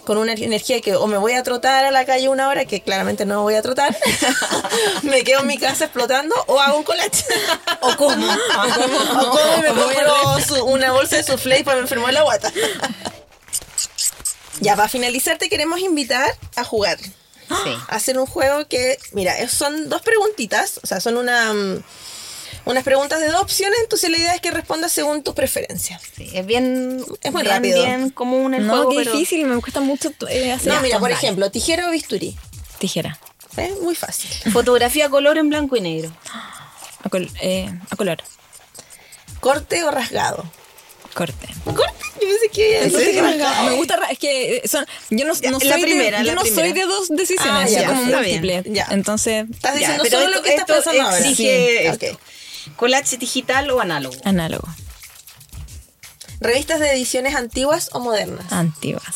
con 0.06 0.18
una 0.18 0.34
energía 0.34 0.82
que 0.82 0.96
o 0.96 1.06
me 1.08 1.18
voy 1.18 1.34
a 1.34 1.44
trotar 1.44 1.86
a 1.86 1.92
la 1.92 2.04
calle 2.06 2.30
una 2.30 2.50
hora, 2.50 2.66
que 2.66 2.82
claramente 2.82 3.26
no 3.26 3.44
voy 3.44 3.54
a 3.56 3.62
trotar, 3.62 3.96
me 5.04 5.24
quedo 5.24 5.42
en 5.42 5.48
mi 5.48 5.58
casa 5.58 5.86
explotando, 5.86 6.36
o 6.48 6.60
hago 6.60 6.78
un 6.80 6.84
collage. 6.84 7.24
O 7.82 7.96
como. 7.96 8.28
o 8.34 9.30
como 9.30 9.58
y 9.58 9.62
me 9.62 9.68
compro 9.68 10.66
una 10.66 10.92
bolsa 10.92 11.18
de 11.18 11.24
soufflé 11.24 11.64
para 11.64 11.78
enfermó 11.94 12.12
la 12.12 12.24
guata. 12.24 12.52
ya, 14.60 14.76
para 14.76 14.88
finalizar 14.90 15.38
te 15.38 15.50
queremos 15.50 15.80
invitar 15.80 16.36
a 16.56 16.64
jugar. 16.64 16.98
Sí. 17.02 17.72
A 17.88 17.96
hacer 17.96 18.18
un 18.18 18.26
juego 18.26 18.68
que, 18.68 18.98
mira, 19.12 19.48
son 19.50 19.90
dos 19.90 20.02
preguntitas, 20.02 20.80
o 20.84 20.88
sea, 20.88 21.00
son 21.02 21.18
una, 21.18 21.54
mm, 21.54 21.84
unas 22.66 22.84
preguntas 22.84 23.20
de 23.20 23.28
dos 23.28 23.42
opciones, 23.42 23.78
entonces 23.82 24.10
la 24.10 24.18
idea 24.18 24.34
es 24.34 24.42
que 24.42 24.50
respondas 24.50 24.92
según 24.92 25.24
tus 25.24 25.36
preferencias. 25.36 26.02
Sí, 26.16 26.32
es 26.34 26.46
bien, 26.46 27.04
Es 27.22 27.32
muy 27.32 27.44
bien, 27.44 27.56
rápido. 27.56 27.84
bien 27.84 28.10
común 28.10 28.54
el 28.54 28.66
No, 28.66 28.74
juego, 28.76 28.90
qué 28.92 28.98
pero 29.00 29.12
difícil, 29.12 29.46
me 29.46 29.60
cuesta 29.62 29.82
mucho 29.82 30.12
eh, 30.30 30.52
hacer 30.54 30.74
No, 30.74 30.82
mira, 30.82 30.98
por 31.00 31.10
Dale. 31.10 31.16
ejemplo, 31.22 31.52
tijera 31.52 31.88
o 31.90 31.92
bisturí. 31.92 32.36
Tijera. 32.80 33.20
¿Eh? 33.58 33.76
Muy 33.82 33.94
fácil. 33.96 34.32
fotografía 34.52 35.06
a 35.08 35.10
color 35.10 35.38
en 35.38 35.50
blanco 35.50 35.76
y 35.76 35.82
negro. 35.82 36.12
A, 37.04 37.10
col- 37.10 37.30
eh, 37.42 37.70
a 37.90 37.96
color. 37.96 38.18
Corte 39.42 39.84
o 39.84 39.92
rasgado. 39.92 40.44
Corte. 41.14 41.48
Corte, 41.64 42.04
yo 42.22 42.28
pensé 42.28 42.50
que 42.52 42.70
iba 42.70 42.80
a 42.80 42.84
¿En 42.84 42.92
decir 42.92 43.06
serio? 43.06 43.22
rasgado. 43.24 43.64
Me 43.70 43.76
gusta, 43.76 44.00
es 44.10 44.18
que 44.20 44.56
eh, 44.58 44.68
son, 44.68 44.86
yo 45.12 45.26
no, 45.26 45.34
Ya, 45.36 45.52
no 45.52 45.60
la 45.60 45.74
soy, 45.76 45.82
primera, 45.84 46.18
de, 46.20 46.24
la 46.24 46.30
yo 46.30 46.36
no 46.36 46.42
soy 46.42 46.52
primera. 46.52 46.74
de 46.74 46.86
dos 46.86 47.10
decisiones, 47.10 47.52
Ah, 47.64 47.68
soy 47.68 47.76
ya, 47.82 47.88
como 47.88 48.04
está 48.04 48.20
bien, 48.22 48.42
múltiple. 48.42 48.74
ya. 48.74 48.88
Entonces, 48.92 49.46
Estás 49.52 49.76
diciendo 49.78 50.04
pero 50.04 50.18
solo 50.20 50.30
esto- 50.30 50.38
lo 50.40 50.44
que 50.44 50.50
estás 50.56 50.66
pensando 50.66 51.04
ahora. 51.04 51.18
exige 51.20 51.98
Sí, 52.00 52.12
ok. 52.12 52.76
collage 52.78 53.18
digital 53.18 53.70
o 53.70 53.80
análogo. 53.80 54.16
análogo, 54.24 54.68
¿Revistas 56.40 56.80
de 56.80 56.92
ediciones 56.92 57.36
antiguas 57.36 57.90
o 57.94 58.00
modernas? 58.00 58.52
antiguas. 58.52 59.16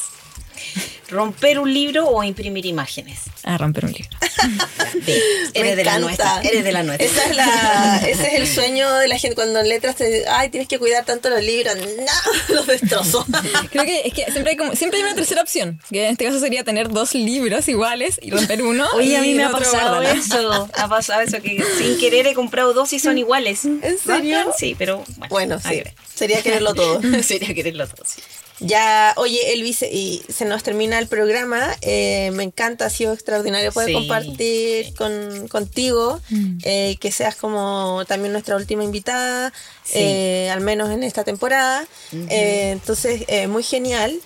Romper 1.09 1.59
un 1.59 1.73
libro 1.73 2.07
o 2.07 2.23
imprimir 2.23 2.65
imágenes. 2.65 3.21
A 3.43 3.57
romper 3.57 3.85
un 3.85 3.93
libro. 3.93 4.17
Me 5.07 5.59
eres 5.59 5.77
de 5.77 5.83
la 5.83 5.99
nuestra. 5.99 6.41
Eres 6.41 6.63
de 6.63 6.71
la 6.71 6.83
nuestra. 6.83 7.05
Esa 7.05 7.25
es 7.25 7.35
la, 7.35 8.01
ese 8.07 8.27
es 8.27 8.33
el 8.33 8.47
sueño 8.47 8.93
de 8.95 9.07
la 9.07 9.17
gente 9.17 9.35
cuando 9.35 9.59
en 9.59 9.69
letras 9.69 9.95
te 9.95 10.27
ay, 10.27 10.49
tienes 10.49 10.67
que 10.67 10.79
cuidar 10.79 11.05
tanto 11.05 11.29
los 11.29 11.41
libros. 11.43 11.75
No, 11.75 12.55
los 12.55 12.67
destrozo. 12.67 13.25
Creo 13.71 13.85
que 13.85 14.01
es 14.05 14.13
que 14.13 14.31
siempre 14.31 14.51
hay 14.51 14.57
como, 14.57 14.75
siempre 14.75 14.99
hay 14.99 15.03
una 15.03 15.15
tercera 15.15 15.41
opción, 15.41 15.79
que 15.91 16.05
en 16.05 16.11
este 16.11 16.25
caso 16.25 16.39
sería 16.39 16.63
tener 16.63 16.89
dos 16.89 17.13
libros 17.13 17.67
iguales 17.67 18.19
y 18.21 18.31
romper 18.31 18.61
uno. 18.61 18.87
Oye, 18.93 19.17
a 19.17 19.21
mí 19.21 19.33
me 19.33 19.43
ha 19.43 19.51
pasado 19.51 20.01
eso. 20.01 20.69
Ha 20.75 20.87
pasado 20.87 21.21
eso 21.21 21.41
que 21.41 21.63
sin 21.77 21.97
querer 21.99 22.27
he 22.27 22.33
comprado 22.33 22.73
dos 22.73 22.93
y 22.93 22.99
son 22.99 23.17
iguales. 23.17 23.65
¿En 23.65 23.97
serio? 23.97 24.53
Sí, 24.57 24.75
pero 24.77 25.03
bueno. 25.29 25.59
Sí. 25.59 25.83
Sería 26.13 26.41
quererlo 26.41 26.73
todo. 26.73 27.01
Sería 27.23 27.53
quererlo 27.53 27.87
todo, 27.87 28.03
sí. 28.05 28.21
Ya, 28.59 29.13
oye, 29.17 29.53
Elvis, 29.53 29.83
y 29.83 30.23
se 30.29 30.45
nos 30.45 30.63
termina 30.63 30.97
el 30.97 31.07
programa. 31.07 31.75
Eh, 31.81 32.31
me 32.33 32.43
encanta, 32.43 32.85
ha 32.85 32.89
sido 32.89 33.13
extraordinario 33.13 33.71
poder 33.71 33.89
Sí, 33.89 33.93
compartir 33.93 34.93
con, 34.95 35.47
contigo, 35.47 36.19
eh, 36.63 36.97
que 36.99 37.11
seas 37.11 37.35
como 37.35 38.03
también 38.07 38.31
nuestra 38.33 38.55
última 38.55 38.83
invitada, 38.83 39.53
Sí. 39.83 39.99
eh, 39.99 40.49
al 40.51 40.61
menos 40.61 40.89
en 40.89 41.03
esta 41.03 41.23
temporada. 41.23 41.85
Eh, 42.11 42.71
entonces, 42.71 43.23
eh, 43.27 43.47
muy 43.47 43.63
genial. 43.63 44.19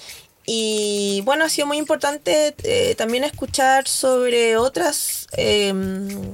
Y 0.46 1.22
bueno, 1.24 1.46
ha 1.46 1.50
sido 1.50 1.68
muy 1.68 1.78
importante 1.78 2.56
eh, 2.64 2.96
también 2.96 3.24
escuchar 3.24 3.88
sobre 3.88 4.58
otras, 4.58 5.28
eh, 5.38 5.72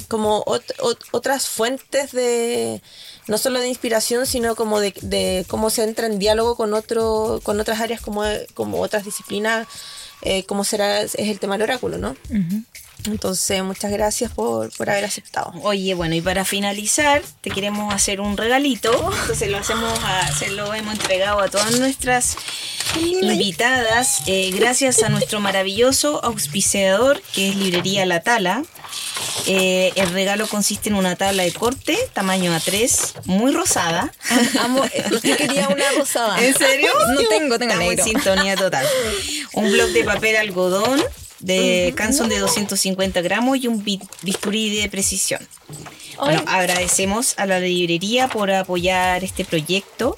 como 0.08 0.44
ot- 0.46 0.76
ot- 0.78 1.06
otras 1.12 1.48
fuentes 1.48 2.14
de, 2.14 2.82
no 3.28 3.38
solo 3.38 3.60
de 3.60 3.68
inspiración, 3.68 4.26
sino 4.26 4.56
como 4.56 4.80
de, 4.80 4.94
de 5.02 5.46
cómo 5.48 5.70
se 5.70 5.84
entra 5.84 6.08
en 6.08 6.20
diálogo 6.20 6.56
con 6.56 6.74
otro, 6.74 7.42
con 7.44 7.60
otras 7.60 7.82
áreas 7.82 8.00
como, 8.02 8.24
como 8.54 8.80
otras 8.82 9.04
disciplinas, 9.04 9.68
eh, 10.22 10.44
como 10.46 10.64
será 10.64 11.02
es 11.02 11.14
el 11.16 11.40
tema 11.40 11.56
del 11.56 11.64
oráculo, 11.64 11.98
¿no? 11.98 12.16
Entonces, 13.08 13.64
muchas 13.64 13.92
gracias 13.92 14.32
por, 14.32 14.72
por 14.78 14.90
haber 14.90 15.06
aceptado. 15.06 15.52
Oye, 15.64 15.94
bueno, 15.96 16.14
y 16.16 16.22
para 16.22 16.46
finalizar, 16.46 17.22
te 17.42 17.50
queremos 17.50 17.94
hacer 17.94 18.22
un 18.22 18.38
regalito. 18.38 18.92
Entonces 19.22 19.50
lo 19.50 19.58
hacemos 19.58 19.98
a- 20.04 20.32
se 20.36 20.50
lo 20.52 20.74
hemos 20.74 20.94
entregado 20.94 21.40
a 21.40 21.48
todas 21.50 21.72
nuestras 21.80 22.36
invitadas, 23.22 24.22
eh, 24.28 24.52
gracias 24.54 25.04
a 25.04 25.10
nuestro 25.10 25.40
maravilloso 25.40 26.24
auspiciador, 26.24 27.22
que 27.34 27.50
es 27.50 27.56
Librería 27.56 28.06
La 28.06 28.22
Tala. 28.22 28.64
Eh, 29.46 29.92
el 29.96 30.10
regalo 30.12 30.48
consiste 30.48 30.90
en 30.90 30.96
una 30.96 31.16
tabla 31.16 31.44
de 31.44 31.52
corte, 31.54 31.98
tamaño 32.14 32.52
A3, 32.56 33.14
muy 33.26 33.52
rosada. 33.54 34.12
Amo, 34.60 34.84
eh, 34.86 35.36
quería 35.38 35.68
una 35.70 35.92
rosada. 35.98 36.44
¿En 36.44 36.54
serio? 36.56 36.92
No 37.10 37.22
tengo, 37.28 37.58
tengo 37.60 37.74
Estamos 37.74 37.90
negro. 37.90 38.04
en 38.06 38.10
sintonía 38.10 38.56
total. 38.56 38.86
Un 39.54 39.72
bloc 39.72 39.90
de 39.90 40.04
papel 40.04 40.36
algodón 40.38 41.02
de 41.40 41.94
Canson 41.96 42.30
de 42.30 42.40
250 42.40 43.22
gramos 43.22 43.58
y 43.58 43.68
un 43.68 43.84
bi- 43.84 44.00
bisturí 44.24 44.76
de 44.76 44.90
precisión. 44.90 45.40
Bueno, 46.18 46.44
agradecemos 46.48 47.36
a 47.38 47.46
la 47.46 47.60
librería 47.60 48.28
por 48.28 48.50
apoyar 48.52 49.24
este 49.24 49.46
proyecto 49.46 50.16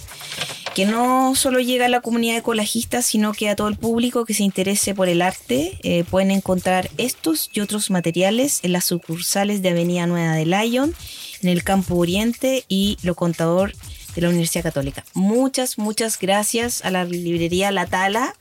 que 0.76 0.86
no 0.86 1.34
solo 1.36 1.60
llega 1.60 1.88
a 1.88 1.90
la 1.90 2.00
comunidad 2.00 2.36
de 2.36 2.42
colajistas, 2.44 3.06
sino 3.06 3.34
que 3.34 3.50
a 3.50 3.56
todo 3.56 3.68
el 3.68 3.76
público 3.76 4.24
que 4.24 4.34
se 4.34 4.44
interese 4.44 4.94
por 4.94 5.10
el 5.10 5.22
arte. 5.22 5.78
Eh, 5.84 6.06
pueden 6.10 6.32
encontrar 6.32 6.90
estos 6.98 7.50
y 7.54 7.60
otros 7.60 7.90
materiales 7.90 8.60
en 8.64 8.72
las 8.74 8.86
sucursales 8.86 9.62
de 9.62 9.70
Avenida 9.70 10.06
Nueva 10.08 10.34
de 10.36 10.46
Lyon, 10.46 10.96
en 11.42 11.50
el 11.50 11.64
Campo 11.64 11.96
Oriente 11.96 12.64
y 12.70 12.98
Lo 13.02 13.16
Contador 13.16 13.74
de 14.16 14.22
la 14.22 14.30
Universidad 14.30 14.64
Católica. 14.64 15.04
Muchas, 15.14 15.78
muchas 15.78 16.18
gracias 16.20 16.86
a 16.86 16.92
la 16.92 17.04
librería 17.04 17.72
La 17.72 17.86
Tala 17.88 18.36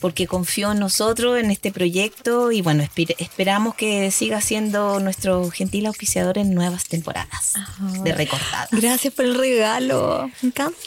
porque 0.00 0.26
confió 0.26 0.72
en 0.72 0.78
nosotros, 0.78 1.38
en 1.38 1.50
este 1.50 1.70
proyecto 1.72 2.50
y 2.52 2.62
bueno, 2.62 2.82
esper- 2.82 3.14
esperamos 3.18 3.74
que 3.74 4.10
siga 4.10 4.40
siendo 4.40 4.98
nuestro 5.00 5.50
gentil 5.50 5.86
auspiciador 5.86 6.38
en 6.38 6.54
nuevas 6.54 6.84
temporadas 6.86 7.54
de 8.02 8.12
recortadas. 8.14 8.68
Gracias 8.72 9.12
por 9.14 9.24
el 9.26 9.34
regalo. 9.36 10.30
Me 10.42 10.48
encanta. 10.48 10.78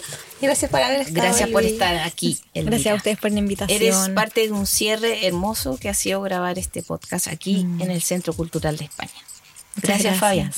Gracias 0.41 0.69
por 0.69 0.81
haber 0.81 1.01
estado. 1.01 1.21
Gracias 1.21 1.49
por 1.49 1.63
estar 1.63 1.95
aquí. 1.99 2.37
Elvira. 2.53 2.71
Gracias 2.75 2.91
a 2.93 2.95
ustedes 2.97 3.17
por 3.17 3.31
la 3.31 3.39
invitación. 3.39 3.81
Eres 3.81 3.95
parte 4.13 4.41
de 4.41 4.51
un 4.51 4.65
cierre 4.67 5.25
hermoso 5.27 5.77
que 5.77 5.87
ha 5.89 5.93
sido 5.93 6.21
grabar 6.21 6.59
este 6.59 6.83
podcast 6.83 7.27
aquí 7.27 7.63
Mm. 7.63 7.81
en 7.83 7.91
el 7.91 8.01
Centro 8.01 8.33
Cultural 8.33 8.75
de 8.77 8.85
España. 8.85 9.11
Gracias, 9.77 10.17
Fabián. 10.19 10.51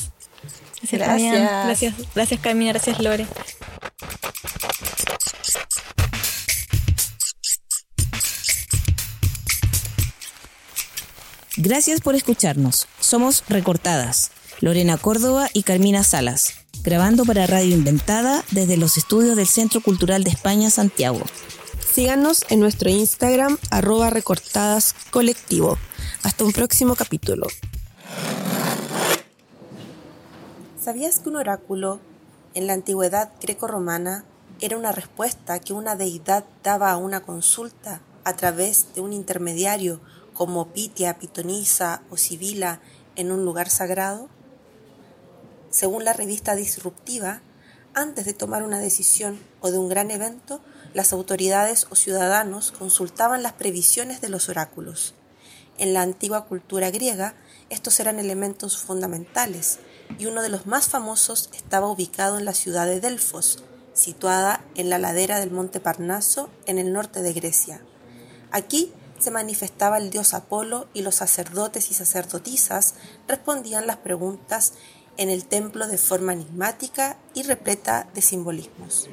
Gracias, 0.82 1.02
Gracias. 1.02 1.32
Fabián. 1.34 1.66
Gracias, 1.68 1.94
gracias 2.16 2.40
Carmina, 2.42 2.72
gracias 2.74 3.00
Lore. 3.00 3.26
Gracias 11.58 12.02
por 12.02 12.16
escucharnos. 12.16 12.86
Somos 13.00 13.46
Recortadas, 13.48 14.32
Lorena 14.60 14.98
Córdoba 14.98 15.48
y 15.54 15.64
Carmina 15.64 16.04
Salas, 16.04 16.54
grabando 16.84 17.24
para 17.24 17.48
Radio 17.48 17.74
Inventada 17.74 18.44
desde 18.52 18.76
los 18.76 18.98
estudios 18.98 19.38
del 19.38 19.48
Centro 19.48 19.80
Cultural 19.80 20.26
de 20.26 20.32
España, 20.32 20.70
Santiago. 20.70 21.22
Síganos 21.94 22.44
en 22.50 22.60
nuestro 22.60 22.90
Instagram, 22.90 23.58
arroba 23.70 24.10
recortadas 24.10 24.96
colectivo. 25.12 25.78
Hasta 26.24 26.44
un 26.44 26.52
próximo 26.52 26.94
capítulo. 26.96 27.48
¿Sabías 30.84 31.22
que 31.22 31.30
un 31.30 31.38
oráculo 31.38 32.02
en 32.54 32.68
la 32.68 32.74
antigüedad 32.74 33.32
greco-romana 33.42 34.26
era 34.60 34.78
una 34.78 34.92
respuesta 34.92 35.60
que 35.60 35.72
una 35.72 35.96
deidad 35.96 36.44
daba 36.66 36.92
a 36.92 36.98
una 36.98 37.22
consulta 37.22 38.02
a 38.26 38.36
través 38.36 38.94
de 38.94 39.00
un 39.00 39.14
intermediario 39.14 40.02
como 40.36 40.68
Pitia, 40.68 41.18
Pitonisa 41.18 42.04
o 42.12 42.18
Sibila 42.18 42.82
en 43.16 43.32
un 43.32 43.44
lugar 43.44 43.72
sagrado? 43.72 44.30
Según 45.72 46.06
la 46.06 46.14
revista 46.14 46.56
Disruptiva, 46.56 47.42
antes 47.96 48.26
de 48.26 48.34
tomar 48.34 48.62
una 48.62 48.80
decisión 48.80 49.40
o 49.62 49.72
de 49.72 49.80
un 49.80 49.90
gran 49.90 50.12
evento, 50.12 50.62
las 50.94 51.14
autoridades 51.14 51.88
o 51.90 51.96
ciudadanos 51.96 52.72
consultaban 52.72 53.42
las 53.42 53.54
previsiones 53.54 54.22
de 54.22 54.30
los 54.30 54.50
oráculos. 54.50 55.16
En 55.78 55.94
la 55.94 56.02
antigua 56.02 56.46
cultura 56.46 56.92
griega, 56.92 57.36
estos 57.70 58.00
eran 58.00 58.20
elementos 58.20 58.78
fundamentales, 58.78 59.80
y 60.20 60.28
uno 60.28 60.42
de 60.42 60.50
los 60.50 60.68
más 60.68 60.88
famosos 60.88 61.50
estaba 61.56 61.90
ubicado 61.90 62.38
en 62.38 62.46
la 62.46 62.54
ciudad 62.54 62.86
de 62.86 63.00
Delfos, 63.00 63.64
situada 63.94 64.64
en 64.76 64.90
la 64.90 65.00
ladera 65.00 65.40
del 65.40 65.52
monte 65.52 65.80
Parnaso 65.80 66.50
en 66.66 66.78
el 66.78 66.94
norte 66.94 67.22
de 67.22 67.34
Grecia. 67.34 67.82
Aquí 68.52 68.94
se 69.26 69.32
manifestaba 69.32 69.98
el 69.98 70.12
dios 70.12 70.36
Apolo 70.36 70.88
y 70.94 71.02
los 71.02 71.16
sacerdotes 71.16 71.90
y 71.90 71.96
sacerdotisas 71.96 72.94
respondían 73.28 73.88
las 73.88 73.98
preguntas 73.98 74.76
en 75.18 75.32
el 75.32 75.46
templo 75.46 75.88
de 75.88 75.98
forma 75.98 76.34
enigmática 76.34 77.18
y 77.34 77.42
repleta 77.42 78.08
de 78.14 78.22
simbolismos. 78.22 79.10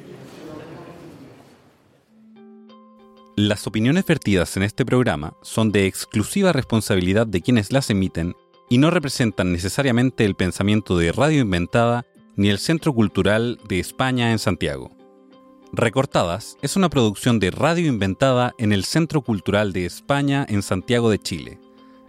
Las 3.35 3.65
opiniones 3.65 4.05
vertidas 4.05 4.55
en 4.55 4.61
este 4.61 4.85
programa 4.85 5.35
son 5.41 5.71
de 5.71 5.87
exclusiva 5.87 6.53
responsabilidad 6.53 7.25
de 7.25 7.41
quienes 7.41 7.71
las 7.71 7.89
emiten 7.89 8.35
y 8.69 8.77
no 8.77 8.91
representan 8.91 9.51
necesariamente 9.51 10.25
el 10.25 10.35
pensamiento 10.35 10.95
de 10.95 11.11
Radio 11.11 11.41
Inventada 11.41 12.05
ni 12.35 12.49
el 12.49 12.59
Centro 12.59 12.93
Cultural 12.93 13.59
de 13.67 13.79
España 13.79 14.31
en 14.31 14.37
Santiago. 14.37 14.91
Recortadas 15.75 16.55
es 16.61 16.75
una 16.75 16.87
producción 16.87 17.39
de 17.39 17.49
Radio 17.49 17.87
Inventada 17.87 18.53
en 18.59 18.73
el 18.73 18.85
Centro 18.85 19.23
Cultural 19.23 19.73
de 19.73 19.87
España 19.87 20.45
en 20.47 20.61
Santiago 20.61 21.09
de 21.09 21.17
Chile. 21.17 21.59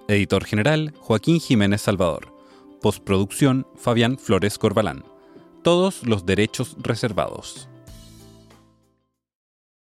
Editor 0.06 0.44
general 0.44 0.92
Joaquín 0.98 1.40
Jiménez 1.40 1.80
Salvador. 1.80 2.30
Postproducción 2.82 3.66
Fabián 3.74 4.18
Flores 4.18 4.58
Corbalán. 4.58 5.06
Todos 5.62 6.06
los 6.06 6.26
derechos 6.26 6.76
reservados. 6.78 7.70